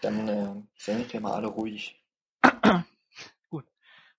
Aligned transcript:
Dann 0.00 0.28
äh, 0.28 0.54
sind 0.76 1.12
wir 1.12 1.20
mal 1.20 1.32
alle 1.32 1.48
ruhig. 1.48 2.02
Gut. 3.50 3.66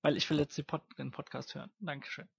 Weil 0.02 0.18
ich 0.18 0.30
will 0.30 0.40
jetzt 0.40 0.58
die 0.58 0.64
Pod 0.64 0.82
den 0.98 1.12
Podcast 1.12 1.56
hören. 1.56 1.72
Dankeschön. 1.80 2.30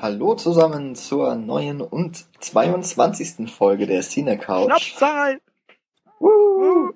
Hallo 0.00 0.34
zusammen 0.34 0.94
zur 0.94 1.34
neuen 1.34 1.82
und 1.82 2.24
22. 2.42 3.50
Folge 3.52 3.86
der 3.86 4.02
Cine 4.02 4.38
Couch. 4.38 4.64
Schnapszahl! 4.66 5.40
Woo! 6.18 6.92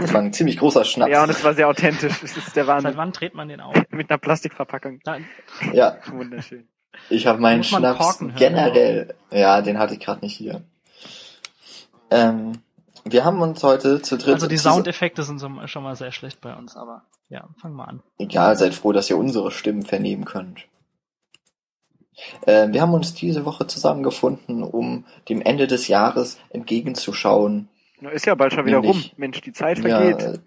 Das 0.00 0.14
war 0.14 0.22
ein 0.22 0.32
ziemlich 0.32 0.56
großer 0.56 0.84
Schnaps. 0.84 1.10
Ja, 1.10 1.22
und 1.24 1.30
es 1.30 1.44
war 1.44 1.54
sehr 1.54 1.68
authentisch. 1.68 2.22
Es 2.22 2.36
ist 2.36 2.56
der 2.56 2.64
Seit 2.64 2.66
Wahnsinn. 2.66 2.96
wann 2.96 3.12
dreht 3.12 3.34
man 3.34 3.48
den 3.48 3.60
auf? 3.60 3.76
Mit 3.90 4.10
einer 4.10 4.18
Plastikverpackung. 4.18 5.00
Da, 5.04 5.18
Ja, 5.72 5.98
Wunderschön. 6.10 6.66
ich 7.10 7.26
habe 7.26 7.38
meinen 7.38 7.62
Schnaps 7.62 7.98
Korken 7.98 8.28
hören, 8.30 8.38
generell. 8.38 9.14
Ja, 9.30 9.60
den 9.60 9.78
hatte 9.78 9.94
ich 9.94 10.00
gerade 10.00 10.22
nicht 10.22 10.36
hier. 10.36 10.62
Ähm, 12.10 12.62
wir 13.04 13.24
haben 13.24 13.40
uns 13.42 13.62
heute 13.62 14.00
zu 14.00 14.16
dritt. 14.16 14.34
also 14.34 14.46
die 14.48 14.56
Soundeffekte 14.56 15.22
sind 15.22 15.40
schon 15.66 15.82
mal 15.82 15.96
sehr 15.96 16.12
schlecht 16.12 16.40
bei 16.40 16.54
uns, 16.56 16.76
aber 16.76 17.02
ja, 17.30 17.48
fang 17.60 17.72
mal 17.72 17.84
an. 17.86 18.02
Egal, 18.18 18.56
seid 18.56 18.74
froh, 18.74 18.92
dass 18.92 19.08
ihr 19.08 19.16
unsere 19.16 19.50
Stimmen 19.50 19.82
vernehmen 19.82 20.24
könnt. 20.26 20.66
Äh, 22.46 22.68
wir 22.72 22.82
haben 22.82 22.92
uns 22.92 23.14
diese 23.14 23.46
Woche 23.46 23.66
zusammengefunden, 23.66 24.62
um 24.62 25.06
dem 25.28 25.40
Ende 25.40 25.66
des 25.66 25.88
Jahres 25.88 26.38
entgegenzuschauen. 26.50 27.68
Na, 28.00 28.10
Ist 28.10 28.26
ja 28.26 28.34
bald 28.34 28.52
schon 28.52 28.66
wieder 28.66 28.78
rum. 28.78 28.86
Nämlich- 28.88 29.16
Mensch, 29.16 29.40
die 29.40 29.52
Zeit 29.52 29.78
Ja, 29.78 29.98
vergeht. 30.00 30.20
äh, 30.22 30.38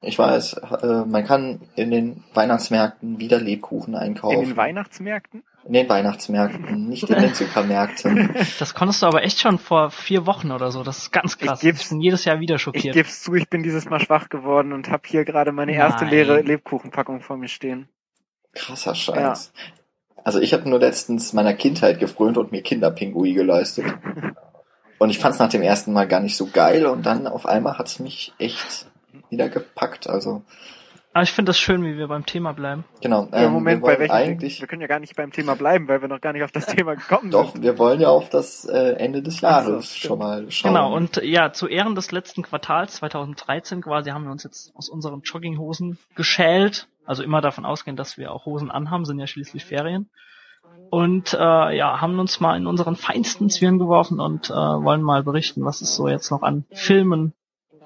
ich 0.00 0.18
weiß, 0.18 0.54
äh, 0.82 1.04
man 1.06 1.24
kann 1.24 1.68
in 1.76 1.90
den 1.90 2.24
Weihnachtsmärkten 2.34 3.18
wieder 3.18 3.40
Lebkuchen 3.40 3.94
In 3.94 4.00
einkaufen. 4.00 4.40
den 4.40 4.56
Weihnachtsmärkten? 4.56 5.44
In 5.68 5.74
den 5.74 5.88
Weihnachtsmärkten, 5.88 6.88
nicht 6.88 7.08
in 7.10 7.20
den 7.20 7.34
Supermärkten. 7.34 8.34
Das 8.58 8.72
konntest 8.74 9.02
du 9.02 9.06
aber 9.06 9.22
echt 9.22 9.38
schon 9.38 9.58
vor 9.58 9.90
vier 9.90 10.24
Wochen 10.26 10.50
oder 10.50 10.70
so. 10.72 10.82
Das 10.82 10.96
ist 10.98 11.12
ganz 11.12 11.36
krass. 11.36 11.62
Ich 11.62 11.68
geb's- 11.68 11.82
ich 11.82 11.88
bin 11.90 12.00
jedes 12.00 12.24
Jahr 12.24 12.40
wieder 12.40 12.54
Ich 12.56 12.62
schockiert. 12.62 12.94
geb's 12.94 13.22
zu, 13.22 13.34
ich 13.34 13.48
bin 13.50 13.62
dieses 13.62 13.84
Mal 13.84 14.00
schwach 14.00 14.30
geworden 14.30 14.72
und 14.72 14.88
habe 14.88 15.02
hier 15.06 15.24
gerade 15.26 15.52
meine 15.52 15.74
erste 15.74 16.04
Nein. 16.04 16.14
leere 16.14 16.40
Lebkuchenpackung 16.40 17.20
vor 17.20 17.36
mir 17.36 17.48
stehen. 17.48 17.88
Krasser 18.54 18.94
Scheiß. 18.94 19.52
Also 20.24 20.40
ich 20.40 20.54
habe 20.54 20.66
nur 20.68 20.78
letztens 20.80 21.34
meiner 21.34 21.52
Kindheit 21.54 22.00
gefrönt 22.00 22.38
und 22.38 22.50
mir 22.50 22.62
Kinderpingui 22.62 23.34
geleistet. 23.34 23.84
Und 24.98 25.10
ich 25.10 25.18
fand's 25.18 25.38
nach 25.38 25.50
dem 25.50 25.62
ersten 25.62 25.92
Mal 25.92 26.08
gar 26.08 26.20
nicht 26.20 26.36
so 26.36 26.46
geil 26.46 26.86
und 26.86 27.04
dann 27.04 27.26
auf 27.26 27.44
einmal 27.46 27.76
hat's 27.78 27.98
mich 27.98 28.32
echt 28.38 28.86
wieder 29.28 29.48
gepackt. 29.50 30.08
Also 30.08 30.42
aber 31.18 31.24
ich 31.24 31.32
finde 31.32 31.50
das 31.50 31.58
schön, 31.58 31.84
wie 31.84 31.96
wir 31.98 32.06
beim 32.08 32.24
Thema 32.26 32.52
bleiben. 32.52 32.84
genau. 33.00 33.28
Ja, 33.32 33.38
Ähm, 33.46 33.52
Moment, 33.52 33.82
wir 33.82 33.86
bei 33.86 33.98
welchem 33.98 34.12
eigentlich 34.14 34.60
Wir 34.60 34.68
können 34.68 34.80
ja 34.82 34.86
gar 34.88 35.00
nicht 35.00 35.16
beim 35.16 35.32
Thema 35.32 35.54
bleiben, 35.56 35.88
weil 35.88 36.00
wir 36.00 36.08
noch 36.08 36.20
gar 36.20 36.32
nicht 36.32 36.42
auf 36.44 36.52
das 36.52 36.66
Thema 36.74 36.94
gekommen 36.94 37.30
doch, 37.30 37.52
sind. 37.52 37.62
wir 37.62 37.78
wollen 37.78 38.00
ja 38.00 38.08
auf 38.08 38.28
das 38.30 38.64
äh, 38.64 38.92
Ende 38.92 39.20
des 39.22 39.40
Jahres 39.40 39.86
stimmt. 39.96 40.08
schon 40.10 40.18
mal 40.18 40.50
schauen. 40.50 40.72
Genau, 40.74 40.94
und 40.94 41.16
ja, 41.22 41.52
zu 41.52 41.66
Ehren 41.66 41.94
des 41.94 42.12
letzten 42.12 42.42
Quartals 42.42 42.94
2013 42.96 43.82
quasi 43.82 44.10
haben 44.10 44.24
wir 44.24 44.30
uns 44.32 44.44
jetzt 44.44 44.72
aus 44.76 44.88
unseren 44.88 45.22
Jogginghosen 45.22 45.98
geschält. 46.14 46.88
Also 47.04 47.22
immer 47.22 47.40
davon 47.40 47.64
ausgehen, 47.64 47.96
dass 47.96 48.16
wir 48.18 48.32
auch 48.32 48.46
Hosen 48.46 48.70
anhaben, 48.70 49.04
sind 49.04 49.18
ja 49.18 49.26
schließlich 49.26 49.64
Ferien. 49.64 50.10
Und 50.90 51.34
äh, 51.34 51.76
ja, 51.76 52.00
haben 52.00 52.18
uns 52.18 52.40
mal 52.40 52.56
in 52.56 52.66
unseren 52.66 52.96
feinsten 52.96 53.50
Zwirn 53.50 53.78
geworfen 53.78 54.20
und 54.20 54.50
äh, 54.50 54.54
wollen 54.54 55.02
mal 55.02 55.22
berichten, 55.22 55.64
was 55.64 55.80
es 55.80 55.94
so 55.96 56.08
jetzt 56.08 56.30
noch 56.30 56.42
an 56.42 56.64
Filmen 56.72 57.32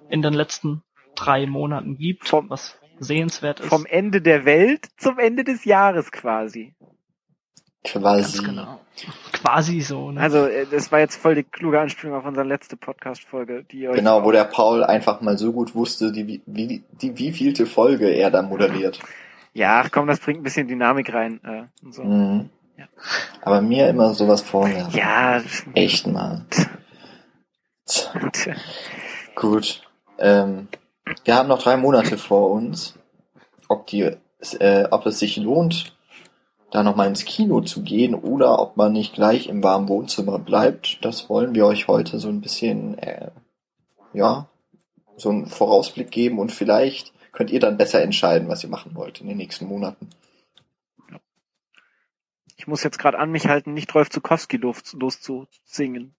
in 0.08 0.22
den 0.22 0.34
letzten 0.34 0.82
drei 1.14 1.46
Monaten 1.46 1.96
gibt, 1.96 2.28
Vom- 2.28 2.50
was 2.50 2.78
sehenswert 3.02 3.60
ist. 3.60 3.68
Vom 3.68 3.86
Ende 3.86 4.20
der 4.20 4.44
Welt 4.44 4.88
zum 4.96 5.18
Ende 5.18 5.44
des 5.44 5.64
Jahres 5.64 6.12
quasi. 6.12 6.74
quasi. 7.84 8.38
Ganz 8.38 8.44
genau. 8.44 8.80
Quasi 9.32 9.80
so. 9.80 10.10
Ne? 10.10 10.20
Also, 10.20 10.46
äh, 10.46 10.66
das 10.70 10.92
war 10.92 11.00
jetzt 11.00 11.16
voll 11.16 11.34
die 11.34 11.42
kluge 11.42 11.80
Anspielung 11.80 12.16
auf 12.16 12.24
unsere 12.24 12.46
letzte 12.46 12.76
Podcast-Folge, 12.76 13.64
die 13.64 13.80
ihr 13.80 13.90
euch 13.90 13.96
Genau, 13.96 14.24
wo 14.24 14.30
der 14.30 14.44
Paul 14.44 14.84
einfach 14.84 15.20
mal 15.20 15.38
so 15.38 15.52
gut 15.52 15.74
wusste, 15.74 16.12
die, 16.12 16.26
wie, 16.26 16.42
wie, 16.46 16.84
die 16.90 17.18
wievielte 17.18 17.66
Folge 17.66 18.08
er 18.08 18.30
da 18.30 18.42
moderiert. 18.42 19.00
Ja, 19.54 19.82
ach 19.84 19.90
komm, 19.90 20.06
das 20.06 20.20
bringt 20.20 20.40
ein 20.40 20.44
bisschen 20.44 20.68
Dynamik 20.68 21.12
rein. 21.12 21.40
Äh, 21.44 21.84
und 21.84 21.94
so. 21.94 22.04
Mhm. 22.04 22.50
Ja. 22.76 22.86
Aber 23.42 23.60
mir 23.60 23.88
immer 23.88 24.14
sowas 24.14 24.40
vorher. 24.40 24.88
Ja, 24.92 25.42
Echt 25.74 26.06
mal. 26.06 26.46
Gut. 29.34 29.82
Ähm, 30.18 30.68
wir 31.24 31.36
haben 31.36 31.48
noch 31.48 31.62
drei 31.62 31.76
Monate 31.76 32.18
vor 32.18 32.50
uns. 32.50 32.94
Ob 33.68 33.86
die, 33.86 34.16
äh, 34.58 34.84
ob 34.90 35.06
es 35.06 35.18
sich 35.18 35.36
lohnt, 35.36 35.96
da 36.70 36.82
noch 36.82 36.96
mal 36.96 37.06
ins 37.06 37.24
Kino 37.24 37.60
zu 37.60 37.82
gehen 37.82 38.14
oder 38.14 38.58
ob 38.58 38.76
man 38.76 38.92
nicht 38.92 39.14
gleich 39.14 39.46
im 39.46 39.62
warmen 39.62 39.88
Wohnzimmer 39.88 40.38
bleibt, 40.38 41.04
das 41.04 41.28
wollen 41.28 41.54
wir 41.54 41.66
euch 41.66 41.88
heute 41.88 42.18
so 42.18 42.28
ein 42.28 42.40
bisschen, 42.40 42.98
äh, 42.98 43.30
ja, 44.12 44.48
so 45.16 45.28
einen 45.28 45.46
Vorausblick 45.46 46.10
geben 46.10 46.38
und 46.38 46.50
vielleicht 46.50 47.12
könnt 47.32 47.50
ihr 47.50 47.60
dann 47.60 47.76
besser 47.76 48.02
entscheiden, 48.02 48.48
was 48.48 48.62
ihr 48.62 48.70
machen 48.70 48.94
wollt 48.94 49.20
in 49.20 49.28
den 49.28 49.36
nächsten 49.36 49.66
Monaten. 49.66 50.08
ich 52.56 52.66
muss 52.66 52.84
jetzt 52.84 52.98
gerade 52.98 53.18
an 53.18 53.30
mich 53.32 53.48
halten, 53.48 53.74
nicht 53.74 53.92
Rolf 53.94 54.08
Zukowski 54.10 54.56
los, 54.56 54.92
loszusingen. 54.92 56.14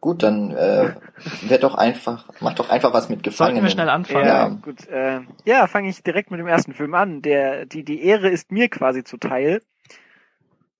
Gut, 0.00 0.22
dann 0.22 0.50
äh, 0.52 0.94
wird 1.42 1.62
doch 1.62 1.74
einfach, 1.74 2.26
macht 2.40 2.58
doch 2.58 2.70
einfach 2.70 2.94
was 2.94 3.10
mit 3.10 3.18
Sollten 3.18 3.22
Gefangenen. 3.24 3.62
wir 3.64 3.70
schnell 3.70 3.90
anfangen? 3.90 4.26
Ja, 4.26 4.46
Ja. 4.46 4.48
gut. 4.48 4.88
Äh, 4.88 5.20
ja, 5.44 5.66
fange 5.66 5.90
ich 5.90 6.02
direkt 6.02 6.30
mit 6.30 6.40
dem 6.40 6.46
ersten 6.46 6.72
Film 6.72 6.94
an. 6.94 7.20
Der, 7.20 7.66
die, 7.66 7.84
die 7.84 8.02
Ehre 8.02 8.30
ist 8.30 8.50
mir 8.50 8.68
quasi 8.70 9.04
zuteil. 9.04 9.60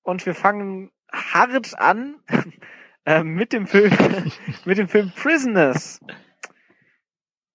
Und 0.03 0.25
wir 0.25 0.34
fangen 0.34 0.91
hart 1.12 1.78
an 1.78 2.16
äh, 3.04 3.22
mit 3.22 3.53
dem 3.53 3.66
Film, 3.66 3.92
mit 4.64 4.78
dem 4.78 4.88
Film 4.88 5.12
Prisoners 5.14 6.00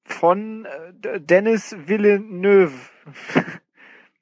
von 0.03 0.65
äh, 0.65 1.19
Dennis 1.19 1.75
Villeneuve. 1.87 2.73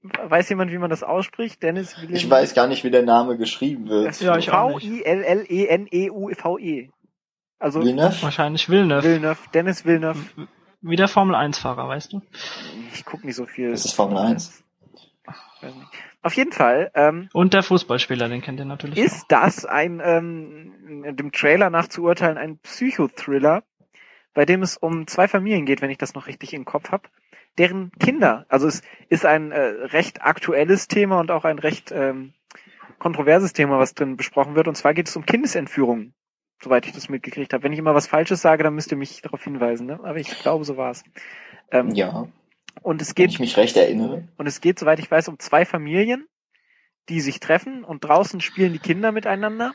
Weiß 0.01 0.47
jemand, 0.49 0.71
wie 0.71 0.77
man 0.77 0.89
das 0.89 1.03
ausspricht? 1.03 1.61
Dennis 1.61 1.97
Villeneuve. 1.97 2.17
Ich 2.17 2.29
weiß 2.29 2.53
gar 2.53 2.67
nicht, 2.67 2.85
wie 2.85 2.91
der 2.91 3.03
Name 3.03 3.37
geschrieben 3.37 3.89
wird. 3.89 4.19
Ja. 4.21 4.39
V-I-L-L-E-N-E-U-V-E. 5.65 6.89
Also 7.63 7.81
Villeneuve? 7.81 8.21
Wahrscheinlich 8.21 8.67
Villeneuve. 8.67 9.03
Villeneuve, 9.03 9.39
Dennis 9.53 9.85
Villeneuve. 9.85 10.19
Wie 10.81 10.97
der 10.97 11.07
Formel 11.07 11.33
1 11.33 11.57
Fahrer, 11.59 11.87
weißt 11.87 12.11
du? 12.11 12.21
Ich 12.93 13.05
guck 13.05 13.23
nicht 13.23 13.37
so 13.37 13.45
viel. 13.45 13.71
Das 13.71 13.85
ist 13.85 13.93
Formel 13.93 14.17
1. 14.17 14.61
Weiß 15.61 15.73
nicht. 15.73 15.87
Auf 16.21 16.33
jeden 16.33 16.51
Fall 16.51 16.91
ähm, 16.93 17.29
Und 17.31 17.53
der 17.53 17.63
Fußballspieler, 17.63 18.27
den 18.27 18.41
kennt 18.41 18.59
ihr 18.59 18.65
natürlich. 18.65 18.97
ist 18.97 19.27
das 19.29 19.63
ein, 19.63 20.01
ähm, 20.03 21.15
dem 21.15 21.31
Trailer 21.31 21.69
nach 21.69 21.87
zu 21.87 22.03
urteilen, 22.03 22.37
ein 22.37 22.57
Psychothriller, 22.57 23.63
bei 24.33 24.43
dem 24.43 24.61
es 24.61 24.75
um 24.75 25.07
zwei 25.07 25.29
Familien 25.29 25.65
geht, 25.65 25.81
wenn 25.81 25.89
ich 25.89 25.97
das 25.97 26.15
noch 26.15 26.27
richtig 26.27 26.53
im 26.53 26.65
Kopf 26.65 26.91
habe, 26.91 27.07
deren 27.57 27.93
Kinder, 27.93 28.45
also 28.49 28.67
es 28.67 28.81
ist 29.07 29.25
ein 29.25 29.53
äh, 29.53 29.61
recht 29.61 30.21
aktuelles 30.21 30.89
Thema 30.89 31.17
und 31.17 31.31
auch 31.31 31.45
ein 31.45 31.59
recht 31.59 31.93
ähm, 31.93 32.33
kontroverses 32.99 33.53
Thema, 33.53 33.79
was 33.79 33.93
drin 33.93 34.17
besprochen 34.17 34.55
wird, 34.55 34.67
und 34.67 34.75
zwar 34.75 34.93
geht 34.93 35.07
es 35.07 35.15
um 35.15 35.25
Kindesentführungen, 35.25 36.13
soweit 36.63 36.85
ich 36.85 36.93
das 36.93 37.09
mitgekriegt 37.09 37.53
habe. 37.53 37.63
Wenn 37.63 37.73
ich 37.73 37.79
immer 37.79 37.95
was 37.95 38.07
Falsches 38.07 38.41
sage, 38.41 38.63
dann 38.63 38.75
müsst 38.75 38.91
ihr 38.91 38.97
mich 38.97 39.21
darauf 39.21 39.43
hinweisen, 39.43 39.87
ne? 39.87 39.99
aber 40.03 40.17
ich 40.17 40.29
glaube, 40.41 40.65
so 40.65 40.77
war 40.77 40.91
es. 40.91 41.03
Ähm, 41.71 41.91
Ja, 41.91 42.27
Und 42.81 43.01
es 43.01 43.09
wenn 43.09 43.15
geht 43.15 43.31
ich 43.31 43.39
mich 43.39 43.57
recht 43.57 43.77
erinnere. 43.77 44.27
und 44.37 44.47
es 44.47 44.61
geht, 44.61 44.79
soweit 44.79 44.99
ich 44.99 45.09
weiß, 45.11 45.27
um 45.27 45.39
zwei 45.39 45.65
Familien, 45.65 46.27
die 47.09 47.21
sich 47.21 47.39
treffen 47.39 47.83
und 47.83 48.03
draußen 48.03 48.41
spielen 48.41 48.73
die 48.73 48.79
Kinder 48.79 49.11
miteinander 49.11 49.73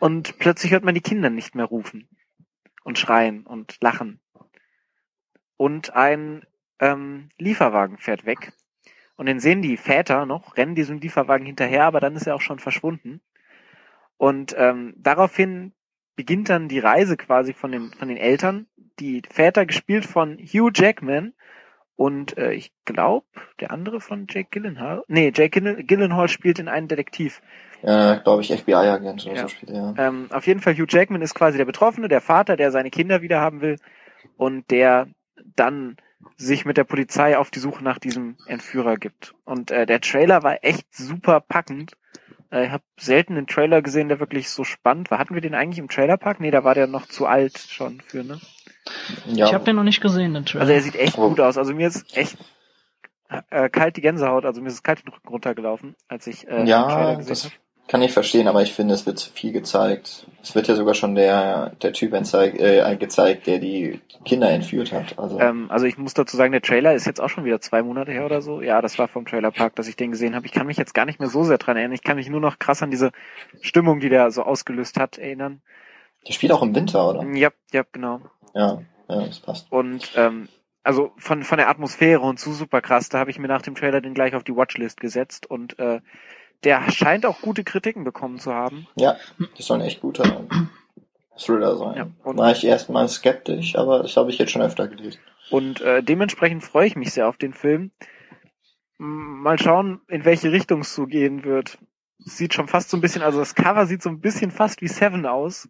und 0.00 0.38
plötzlich 0.38 0.72
hört 0.72 0.84
man 0.84 0.94
die 0.94 1.00
Kinder 1.00 1.30
nicht 1.30 1.54
mehr 1.54 1.66
rufen 1.66 2.08
und 2.84 2.98
schreien 2.98 3.46
und 3.46 3.76
lachen. 3.80 4.20
Und 5.56 5.94
ein 5.94 6.44
ähm, 6.80 7.28
Lieferwagen 7.38 7.98
fährt 7.98 8.26
weg 8.26 8.52
und 9.16 9.26
den 9.26 9.38
sehen 9.38 9.62
die 9.62 9.76
Väter 9.76 10.26
noch, 10.26 10.56
rennen 10.56 10.74
diesem 10.74 10.98
Lieferwagen 10.98 11.46
hinterher, 11.46 11.84
aber 11.84 12.00
dann 12.00 12.16
ist 12.16 12.26
er 12.26 12.34
auch 12.34 12.40
schon 12.40 12.58
verschwunden. 12.58 13.20
Und 14.16 14.54
ähm, 14.58 14.94
daraufhin 14.96 15.72
beginnt 16.16 16.48
dann 16.48 16.68
die 16.68 16.78
Reise 16.78 17.16
quasi 17.16 17.52
von 17.52 17.72
den, 17.72 17.90
von 17.92 18.08
den 18.08 18.16
Eltern. 18.16 18.66
Die 19.00 19.22
Väter 19.30 19.66
gespielt 19.66 20.04
von 20.04 20.36
Hugh 20.38 20.70
Jackman 20.74 21.32
und 21.96 22.36
äh, 22.36 22.52
ich 22.52 22.72
glaube, 22.84 23.26
der 23.60 23.70
andere 23.70 24.00
von 24.00 24.26
Jake 24.28 24.48
Gyllenhaal. 24.50 25.02
Nee, 25.08 25.32
Jake 25.34 25.60
Gyllen- 25.60 25.86
Gyllenhaal 25.86 26.28
spielt 26.28 26.58
in 26.58 26.68
einen 26.68 26.88
Detektiv. 26.88 27.40
Ja, 27.82 28.14
glaube 28.16 28.42
ich, 28.42 28.52
FBI-Agent 28.52 29.26
oder 29.26 29.34
Ja. 29.34 29.42
so 29.42 29.48
spielt 29.48 29.70
er. 29.72 29.94
Ähm, 29.98 30.26
auf 30.30 30.46
jeden 30.46 30.60
Fall, 30.60 30.74
Hugh 30.74 30.86
Jackman 30.88 31.22
ist 31.22 31.34
quasi 31.34 31.58
der 31.58 31.64
Betroffene, 31.64 32.08
der 32.08 32.20
Vater, 32.20 32.56
der 32.56 32.70
seine 32.70 32.90
Kinder 32.90 33.22
wieder 33.22 33.40
haben 33.40 33.60
will 33.60 33.76
und 34.36 34.70
der 34.70 35.08
dann 35.56 35.96
sich 36.36 36.64
mit 36.64 36.76
der 36.76 36.84
Polizei 36.84 37.36
auf 37.36 37.50
die 37.50 37.58
Suche 37.58 37.82
nach 37.82 37.98
diesem 37.98 38.36
Entführer 38.46 38.96
gibt. 38.96 39.34
Und 39.44 39.70
äh, 39.72 39.86
der 39.86 40.00
Trailer 40.00 40.42
war 40.44 40.58
echt 40.62 40.94
super 40.94 41.40
packend. 41.40 41.92
Äh, 42.52 42.66
ich 42.66 42.70
habe 42.70 42.84
selten 43.00 43.36
einen 43.36 43.46
Trailer 43.46 43.82
gesehen, 43.82 44.08
der 44.08 44.20
wirklich 44.20 44.50
so 44.50 44.62
spannend 44.62 45.10
war. 45.10 45.18
Hatten 45.18 45.34
wir 45.34 45.40
den 45.40 45.54
eigentlich 45.54 45.78
im 45.78 45.88
Trailerpark? 45.88 46.38
Nee, 46.38 46.50
da 46.50 46.62
war 46.62 46.74
der 46.74 46.86
noch 46.86 47.06
zu 47.06 47.26
alt 47.26 47.58
schon 47.58 48.00
für, 48.00 48.22
ne? 48.22 48.40
Ja, 49.26 49.46
Ich 49.46 49.54
habe 49.54 49.64
den 49.64 49.76
noch 49.76 49.84
nicht 49.84 50.00
gesehen, 50.00 50.34
den 50.34 50.44
Trailer. 50.44 50.62
Also 50.62 50.72
er 50.72 50.80
sieht 50.82 50.96
echt 50.96 51.16
gut 51.16 51.40
aus. 51.40 51.56
Also 51.56 51.74
mir 51.74 51.88
ist 51.88 52.16
echt 52.16 52.36
äh, 53.50 53.68
kalt 53.68 53.96
die 53.96 54.00
Gänsehaut, 54.00 54.44
also 54.44 54.60
mir 54.60 54.68
ist 54.68 54.74
es 54.74 54.82
kalt 54.82 55.04
den 55.04 55.12
Rücken 55.12 55.28
runtergelaufen, 55.28 55.94
als 56.08 56.26
ich 56.26 56.46
äh, 56.46 56.58
den 56.58 56.66
ja 56.66 56.84
Trailer 56.84 57.16
gesehen 57.16 57.50
habe. 57.50 57.54
Kann 57.92 58.00
ich 58.00 58.12
verstehen, 58.12 58.48
aber 58.48 58.62
ich 58.62 58.72
finde, 58.72 58.94
es 58.94 59.04
wird 59.04 59.18
zu 59.18 59.30
viel 59.30 59.52
gezeigt. 59.52 60.26
Es 60.42 60.54
wird 60.54 60.66
ja 60.66 60.76
sogar 60.76 60.94
schon 60.94 61.14
der, 61.14 61.72
der 61.82 61.92
Typ 61.92 62.14
entzeig, 62.14 62.58
äh, 62.58 62.96
gezeigt, 62.96 63.46
der 63.46 63.58
die 63.58 64.00
Kinder 64.24 64.48
entführt 64.48 64.92
hat. 64.92 65.18
Also, 65.18 65.38
Ähm, 65.38 65.70
also 65.70 65.84
ich 65.84 65.98
muss 65.98 66.14
dazu 66.14 66.34
sagen, 66.34 66.52
der 66.52 66.62
Trailer 66.62 66.94
ist 66.94 67.04
jetzt 67.04 67.20
auch 67.20 67.28
schon 67.28 67.44
wieder 67.44 67.60
zwei 67.60 67.82
Monate 67.82 68.10
her 68.10 68.24
oder 68.24 68.40
so. 68.40 68.62
Ja, 68.62 68.80
das 68.80 68.98
war 68.98 69.08
vom 69.08 69.26
Trailerpark, 69.26 69.76
dass 69.76 69.88
ich 69.88 69.96
den 69.96 70.10
gesehen 70.10 70.34
habe. 70.34 70.46
Ich 70.46 70.52
kann 70.52 70.66
mich 70.66 70.78
jetzt 70.78 70.94
gar 70.94 71.04
nicht 71.04 71.20
mehr 71.20 71.28
so 71.28 71.44
sehr 71.44 71.58
dran 71.58 71.76
erinnern. 71.76 71.92
Ich 71.92 72.02
kann 72.02 72.16
mich 72.16 72.30
nur 72.30 72.40
noch 72.40 72.58
krass 72.58 72.82
an 72.82 72.90
diese 72.90 73.12
Stimmung, 73.60 74.00
die 74.00 74.08
der 74.08 74.30
so 74.30 74.42
ausgelöst 74.44 74.98
hat, 74.98 75.18
erinnern. 75.18 75.60
der 76.26 76.32
spielt 76.32 76.52
auch 76.52 76.62
im 76.62 76.74
Winter, 76.74 77.10
oder? 77.10 77.22
Ja, 77.34 77.50
ja, 77.74 77.82
genau. 77.92 78.22
Ja, 78.54 78.80
ja, 79.10 79.26
das 79.26 79.40
passt. 79.40 79.70
Und 79.70 80.12
ähm, 80.16 80.48
also 80.82 81.12
von 81.18 81.42
von 81.42 81.58
der 81.58 81.68
Atmosphäre 81.68 82.20
und 82.20 82.40
so 82.40 82.52
super 82.52 82.80
krass. 82.80 83.10
Da 83.10 83.18
habe 83.18 83.30
ich 83.30 83.38
mir 83.38 83.48
nach 83.48 83.60
dem 83.60 83.74
Trailer 83.74 84.00
den 84.00 84.14
gleich 84.14 84.34
auf 84.34 84.44
die 84.44 84.56
Watchlist 84.56 84.98
gesetzt 84.98 85.44
und 85.44 85.78
äh, 85.78 86.00
der 86.64 86.90
scheint 86.90 87.26
auch 87.26 87.40
gute 87.40 87.64
Kritiken 87.64 88.04
bekommen 88.04 88.38
zu 88.38 88.52
haben. 88.54 88.86
Ja, 88.96 89.16
das 89.56 89.66
soll 89.66 89.78
ein 89.80 89.86
echt 89.86 90.00
guter 90.00 90.46
Thriller 91.36 91.76
sein. 91.76 91.96
Ja, 91.96 92.06
und- 92.24 92.38
War 92.38 92.52
ich 92.52 92.64
erstmal 92.64 93.08
skeptisch, 93.08 93.76
aber 93.76 94.00
das 94.02 94.16
habe 94.16 94.30
ich 94.30 94.38
jetzt 94.38 94.52
schon 94.52 94.62
öfter 94.62 94.88
gelesen. 94.88 95.18
Und 95.50 95.80
äh, 95.80 96.02
dementsprechend 96.02 96.64
freue 96.64 96.86
ich 96.86 96.96
mich 96.96 97.12
sehr 97.12 97.28
auf 97.28 97.36
den 97.36 97.52
Film. 97.52 97.90
Mal 98.98 99.58
schauen, 99.58 100.00
in 100.08 100.24
welche 100.24 100.52
Richtung 100.52 100.80
es 100.80 100.94
so 100.94 101.06
gehen 101.06 101.44
wird. 101.44 101.78
Sieht 102.18 102.54
schon 102.54 102.68
fast 102.68 102.88
so 102.90 102.96
ein 102.96 103.00
bisschen, 103.00 103.22
also 103.22 103.40
das 103.40 103.56
Cover 103.56 103.86
sieht 103.86 104.02
so 104.02 104.08
ein 104.08 104.20
bisschen 104.20 104.52
fast 104.52 104.80
wie 104.80 104.86
Seven 104.88 105.26
aus. 105.26 105.68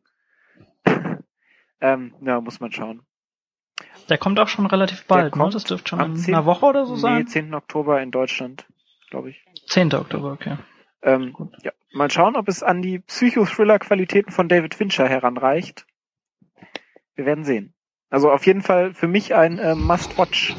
ähm, 1.80 2.14
ja, 2.20 2.40
muss 2.40 2.60
man 2.60 2.70
schauen. 2.72 3.02
Der 4.08 4.18
kommt 4.18 4.38
auch 4.38 4.48
schon 4.48 4.66
relativ 4.66 5.06
bald, 5.06 5.34
ne? 5.34 5.40
kommt 5.40 5.54
Das 5.54 5.64
dürfte 5.64 5.88
schon 5.88 6.00
am 6.00 6.12
in 6.12 6.16
10. 6.16 6.34
einer 6.34 6.44
Woche 6.44 6.66
oder 6.66 6.84
so 6.84 6.94
nee, 6.94 7.00
sein. 7.00 7.26
10. 7.26 7.54
Oktober 7.54 8.02
in 8.02 8.10
Deutschland, 8.10 8.66
glaube 9.10 9.30
ich. 9.30 9.42
10. 9.68 9.94
Oktober, 9.94 10.32
okay. 10.32 10.58
Ähm, 11.02 11.34
ja, 11.62 11.72
mal 11.93 12.10
schauen, 12.10 12.37
ob 12.37 12.49
es 12.49 12.62
an 12.62 12.81
die 12.82 13.00
Psychothriller-Qualitäten 13.00 14.31
von 14.32 14.49
David 14.49 14.75
Fincher 14.75 15.08
heranreicht. 15.08 15.87
Wir 17.14 17.26
werden 17.26 17.44
sehen. 17.44 17.75
Also 18.10 18.31
auf 18.31 18.46
jeden 18.46 18.62
Fall 18.62 18.94
für 18.94 19.08
mich 19.08 19.34
ein 19.34 19.58
äh, 19.58 19.75
Must-Watch. 19.75 20.54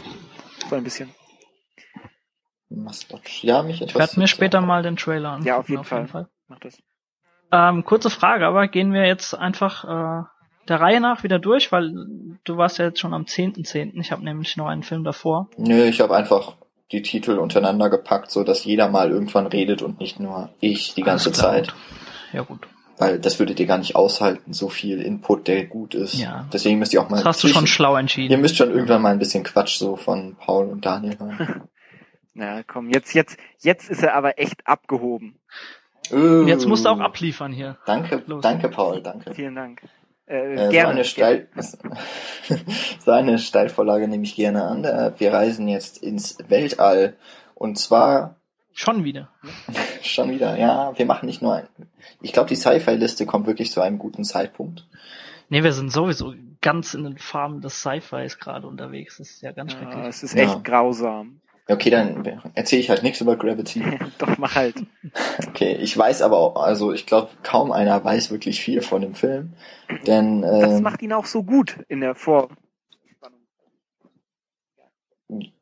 So 0.70 0.76
ein 0.76 0.84
bisschen. 0.84 1.10
Mastwatch. 2.70 3.44
Ja, 3.44 3.62
mich 3.64 3.76
Ich 3.76 3.82
interessiert. 3.82 4.10
werde 4.10 4.20
mir 4.20 4.28
später 4.28 4.62
mal 4.62 4.82
den 4.84 4.96
Trailer 4.96 5.30
anschauen. 5.32 5.48
Ja, 5.48 5.58
auf 5.58 5.70
jeden 5.70 5.84
Fall. 5.84 6.28
Mach 6.48 6.60
das. 6.60 6.82
Ähm, 7.52 7.86
kurze 7.86 8.10
Frage, 8.10 8.48
aber 8.48 8.68
gehen 8.68 8.94
wir 8.94 9.06
jetzt 9.06 9.36
einfach 9.36 9.84
äh, 9.84 10.24
der 10.68 10.80
Reihe 10.82 11.00
nach 11.00 11.22
wieder 11.24 11.38
durch, 11.40 11.72
weil 11.72 11.94
du 12.44 12.58
warst 12.58 12.80
ja 12.80 12.86
jetzt 12.86 13.00
schon 13.00 13.14
am 13.14 13.24
10.10. 13.24 14.00
Ich 14.00 14.12
habe 14.12 14.24
nämlich 14.24 14.58
noch 14.58 14.68
einen 14.68 14.82
Film 14.82 15.04
davor. 15.04 15.50
Nö, 15.58 15.84
ich 15.86 16.02
habe 16.02 16.16
einfach 16.16 16.56
die 16.94 17.02
Titel 17.02 17.38
untereinander 17.38 17.90
gepackt, 17.90 18.32
so 18.32 18.44
dass 18.44 18.64
jeder 18.64 18.88
mal 18.88 19.12
irgendwann 19.12 19.48
redet 19.48 19.82
und 19.82 20.00
nicht 20.00 20.20
nur 20.20 20.50
ich 20.60 20.94
die 20.94 21.02
ganze 21.04 21.32
klar, 21.32 21.52
Zeit. 21.52 21.68
gut. 21.68 21.76
Ja 22.34 22.42
gut. 22.44 22.68
Weil 22.98 23.20
das 23.20 23.40
würdet 23.40 23.60
ihr 23.60 23.66
gar 23.66 23.80
nicht 23.80 23.96
aushalten, 23.96 24.54
so 24.54 24.70
viel 24.70 25.02
Input, 25.02 25.48
der 25.48 25.66
gut 25.66 25.96
ist. 25.96 26.14
Ja. 26.14 26.46
Deswegen 26.54 26.78
müsst 26.80 26.94
ihr 26.94 27.02
auch 27.02 27.10
mal. 27.10 27.18
Das 27.18 27.26
hast 27.26 27.44
du 27.44 27.48
schon 27.48 27.68
schlau 27.68 27.94
Ihr 27.96 28.00
entschieden. 28.00 28.40
müsst 28.40 28.56
schon 28.56 28.70
irgendwann 28.70 29.02
mal 29.02 29.12
ein 29.12 29.20
bisschen 29.20 29.44
Quatsch 29.44 29.78
so 29.78 29.96
von 29.96 30.36
Paul 30.36 30.68
und 30.68 30.86
Daniel 30.86 31.18
hören. 31.20 31.64
Na 32.36 32.64
komm, 32.64 32.90
jetzt, 32.90 33.14
jetzt, 33.14 33.38
jetzt 33.60 33.90
ist 33.90 34.02
er 34.04 34.16
aber 34.16 34.40
echt 34.40 34.66
abgehoben. 34.66 35.40
Äh, 36.12 36.44
Jetzt 36.44 36.68
musst 36.68 36.86
du 36.86 36.90
auch 36.90 37.00
abliefern 37.00 37.52
hier. 37.54 37.78
Danke, 37.86 38.22
Los. 38.28 38.42
danke 38.42 38.70
Paul, 38.70 39.02
danke. 39.02 39.34
Vielen 39.34 39.56
Dank. 39.56 39.82
Äh, 40.26 40.54
Äh, 40.54 40.66
so 40.66 40.72
gerne. 40.72 40.90
eine 40.90 41.04
Steil 41.04 41.48
so 43.00 43.12
eine 43.12 43.40
Steilvorlage 43.40 44.08
nehme 44.08 44.24
ich 44.24 44.36
gerne 44.36 44.64
an. 44.64 44.84
Äh, 44.86 45.12
Wir 45.18 45.34
reisen 45.34 45.68
jetzt 45.68 45.98
ins 46.04 46.38
Weltall. 46.48 47.16
Und 47.56 47.78
zwar 47.78 48.36
Schon 48.76 49.04
wieder. 49.04 49.30
schon 50.02 50.32
wieder, 50.32 50.58
ja, 50.58 50.98
wir 50.98 51.06
machen 51.06 51.28
nicht 51.28 51.42
nur 51.44 51.54
ein. 51.56 51.68
Ich 52.22 52.34
glaube, 52.34 52.50
die 52.50 52.56
Sci-Fi-Liste 52.56 53.26
kommt 53.28 53.46
wirklich 53.46 53.72
zu 53.72 53.82
einem 53.82 54.00
guten 54.00 54.24
Zeitpunkt. 54.24 54.88
Nee, 55.50 55.64
wir 55.64 55.74
sind 55.74 55.92
sowieso 55.92 56.34
ganz 56.62 56.96
in 56.96 57.04
den 57.04 57.18
Farben 57.20 57.62
des 57.62 57.80
Sci-Fis 57.82 58.40
gerade 58.40 58.66
unterwegs. 58.66 59.18
Das 59.18 59.30
ist 59.30 59.42
ja 59.42 59.52
ganz 59.52 59.74
Ja, 59.74 59.80
schrecklich. 59.80 60.06
es 60.08 60.24
ist 60.24 60.34
Ja. 60.36 60.44
echt 60.46 60.64
grausam. 60.64 61.42
Okay, 61.68 61.90
dann 61.90 62.26
erzähle 62.56 62.82
ich 62.82 62.90
halt 62.90 63.04
nichts 63.04 63.22
über 63.22 63.38
Gravity. 63.38 63.84
Doch, 64.18 64.38
mach 64.38 64.56
halt. 64.56 64.76
Okay, 65.48 65.74
ich 65.74 65.96
weiß 65.96 66.22
aber 66.24 66.38
auch, 66.38 66.56
also 66.56 66.92
ich 66.92 67.06
glaube, 67.06 67.30
kaum 67.44 67.72
einer 67.72 68.04
weiß 68.04 68.32
wirklich 68.32 68.62
viel 68.62 68.82
von 68.82 69.02
dem 69.02 69.14
Film. 69.14 69.54
Denn 70.08 70.42
Das 70.42 70.78
ähm, 70.78 70.84
macht 70.84 71.02
ihn 71.02 71.14
auch 71.14 71.26
so 71.26 71.44
gut 71.44 71.78
in 71.88 72.02
der 72.02 72.16
Vor. 72.16 72.50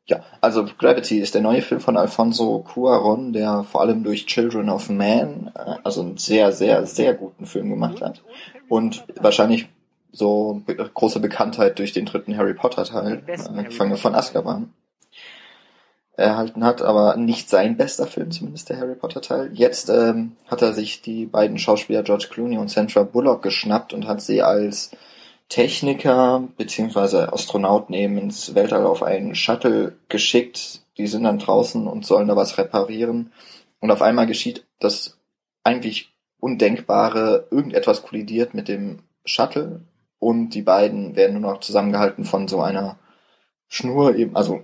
Ja, 0.06 0.24
also 0.40 0.64
Gravity 0.78 1.20
ist 1.20 1.34
der 1.34 1.42
neue 1.42 1.62
Film 1.62 1.80
von 1.80 1.96
Alfonso 1.96 2.64
Cuarón, 2.66 3.32
der 3.32 3.64
vor 3.64 3.82
allem 3.82 4.02
durch 4.02 4.26
Children 4.26 4.68
of 4.68 4.88
Man, 4.88 5.52
äh, 5.54 5.76
also 5.84 6.02
einen 6.02 6.16
sehr, 6.16 6.52
sehr, 6.52 6.86
sehr 6.86 7.14
guten 7.14 7.46
Film 7.46 7.70
gemacht 7.70 8.00
hat. 8.00 8.22
Und 8.68 9.04
wahrscheinlich 9.20 9.68
so 10.10 10.62
große 10.66 11.20
Bekanntheit 11.20 11.78
durch 11.78 11.92
den 11.92 12.06
dritten 12.06 12.36
Harry 12.36 12.54
Potter 12.54 12.84
Teil, 12.84 13.18
besten 13.18 13.58
äh, 13.58 13.96
von 13.96 14.14
Azkaban, 14.14 14.72
erhalten 16.22 16.64
hat, 16.64 16.82
aber 16.82 17.16
nicht 17.16 17.50
sein 17.50 17.76
bester 17.76 18.06
Film, 18.06 18.30
zumindest 18.30 18.70
der 18.70 18.78
Harry 18.78 18.94
Potter 18.94 19.20
Teil. 19.20 19.50
Jetzt 19.52 19.90
ähm, 19.90 20.36
hat 20.46 20.62
er 20.62 20.72
sich 20.72 21.02
die 21.02 21.26
beiden 21.26 21.58
Schauspieler 21.58 22.02
George 22.02 22.28
Clooney 22.30 22.58
und 22.58 22.70
Sandra 22.70 23.02
Bullock 23.02 23.42
geschnappt 23.42 23.92
und 23.92 24.06
hat 24.06 24.22
sie 24.22 24.42
als 24.42 24.92
Techniker 25.48 26.48
beziehungsweise 26.56 27.32
Astronauten 27.32 27.94
eben 27.94 28.16
ins 28.16 28.54
Weltall 28.54 28.86
auf 28.86 29.02
einen 29.02 29.34
Shuttle 29.34 29.96
geschickt. 30.08 30.80
Die 30.96 31.06
sind 31.06 31.24
dann 31.24 31.38
draußen 31.38 31.86
und 31.86 32.06
sollen 32.06 32.28
da 32.28 32.36
was 32.36 32.56
reparieren. 32.56 33.32
Und 33.80 33.90
auf 33.90 34.00
einmal 34.00 34.26
geschieht 34.26 34.64
das 34.78 35.18
eigentlich 35.64 36.14
Undenkbare. 36.38 37.48
Irgendetwas 37.50 38.02
kollidiert 38.02 38.54
mit 38.54 38.68
dem 38.68 39.00
Shuttle 39.24 39.80
und 40.18 40.50
die 40.50 40.62
beiden 40.62 41.16
werden 41.16 41.40
nur 41.40 41.52
noch 41.52 41.60
zusammengehalten 41.60 42.24
von 42.24 42.48
so 42.48 42.60
einer 42.60 42.96
Schnur 43.68 44.16
eben, 44.16 44.36
also 44.36 44.62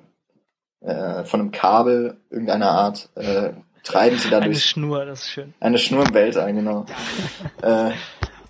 äh, 0.80 1.24
von 1.24 1.40
einem 1.40 1.50
Kabel 1.50 2.16
irgendeiner 2.30 2.70
Art. 2.70 3.08
Äh, 3.14 3.50
treiben 3.84 4.18
sie 4.18 4.28
da 4.30 4.38
Eine 4.38 4.54
Schnur, 4.54 5.04
das 5.06 5.20
ist 5.22 5.30
schön. 5.30 5.54
eine 5.60 5.78
Schnur 5.78 6.04
im 6.06 6.14
Weltall, 6.14 6.52
genau. 6.52 6.84
äh, 7.62 7.90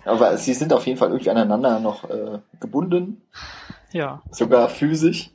aber 0.05 0.37
sie 0.37 0.53
sind 0.53 0.73
auf 0.73 0.85
jeden 0.87 0.97
Fall 0.97 1.09
irgendwie 1.09 1.29
aneinander 1.29 1.79
noch 1.79 2.09
äh, 2.09 2.39
gebunden, 2.59 3.21
Ja. 3.91 4.21
sogar 4.31 4.69
physisch. 4.69 5.29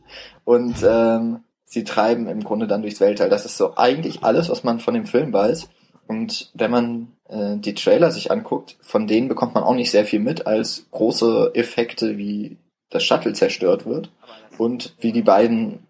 Und 0.45 0.77
ähm, 0.87 1.41
sie 1.65 1.85
treiben 1.85 2.27
im 2.29 2.43
Grunde 2.45 2.67
dann 2.67 2.83
durchs 2.83 3.01
Weltall. 3.01 3.31
Das 3.31 3.45
ist 3.47 3.57
so 3.57 3.77
eigentlich 3.77 4.23
alles, 4.25 4.49
was 4.51 4.65
man 4.65 4.81
von 4.81 4.95
dem 4.95 5.07
Film 5.07 5.33
weiß. 5.33 5.69
Und 6.07 6.51
wenn 6.55 6.71
man 6.71 7.09
äh, 7.29 7.57
die 7.57 7.75
Trailer 7.75 8.11
sich 8.11 8.31
anguckt, 8.31 8.77
von 8.83 9.07
denen 9.07 9.29
bekommt 9.29 9.55
man 9.55 9.65
auch 9.65 9.75
nicht 9.75 9.91
sehr 9.91 10.05
viel 10.05 10.21
mit, 10.21 10.47
als 10.47 10.87
große 10.91 11.53
Effekte, 11.55 12.19
wie 12.19 12.59
das 12.91 13.05
Shuttle 13.05 13.33
zerstört 13.33 13.87
wird 13.87 14.11
und 14.59 14.95
wie 15.01 15.13
die 15.13 15.23
beiden 15.23 15.87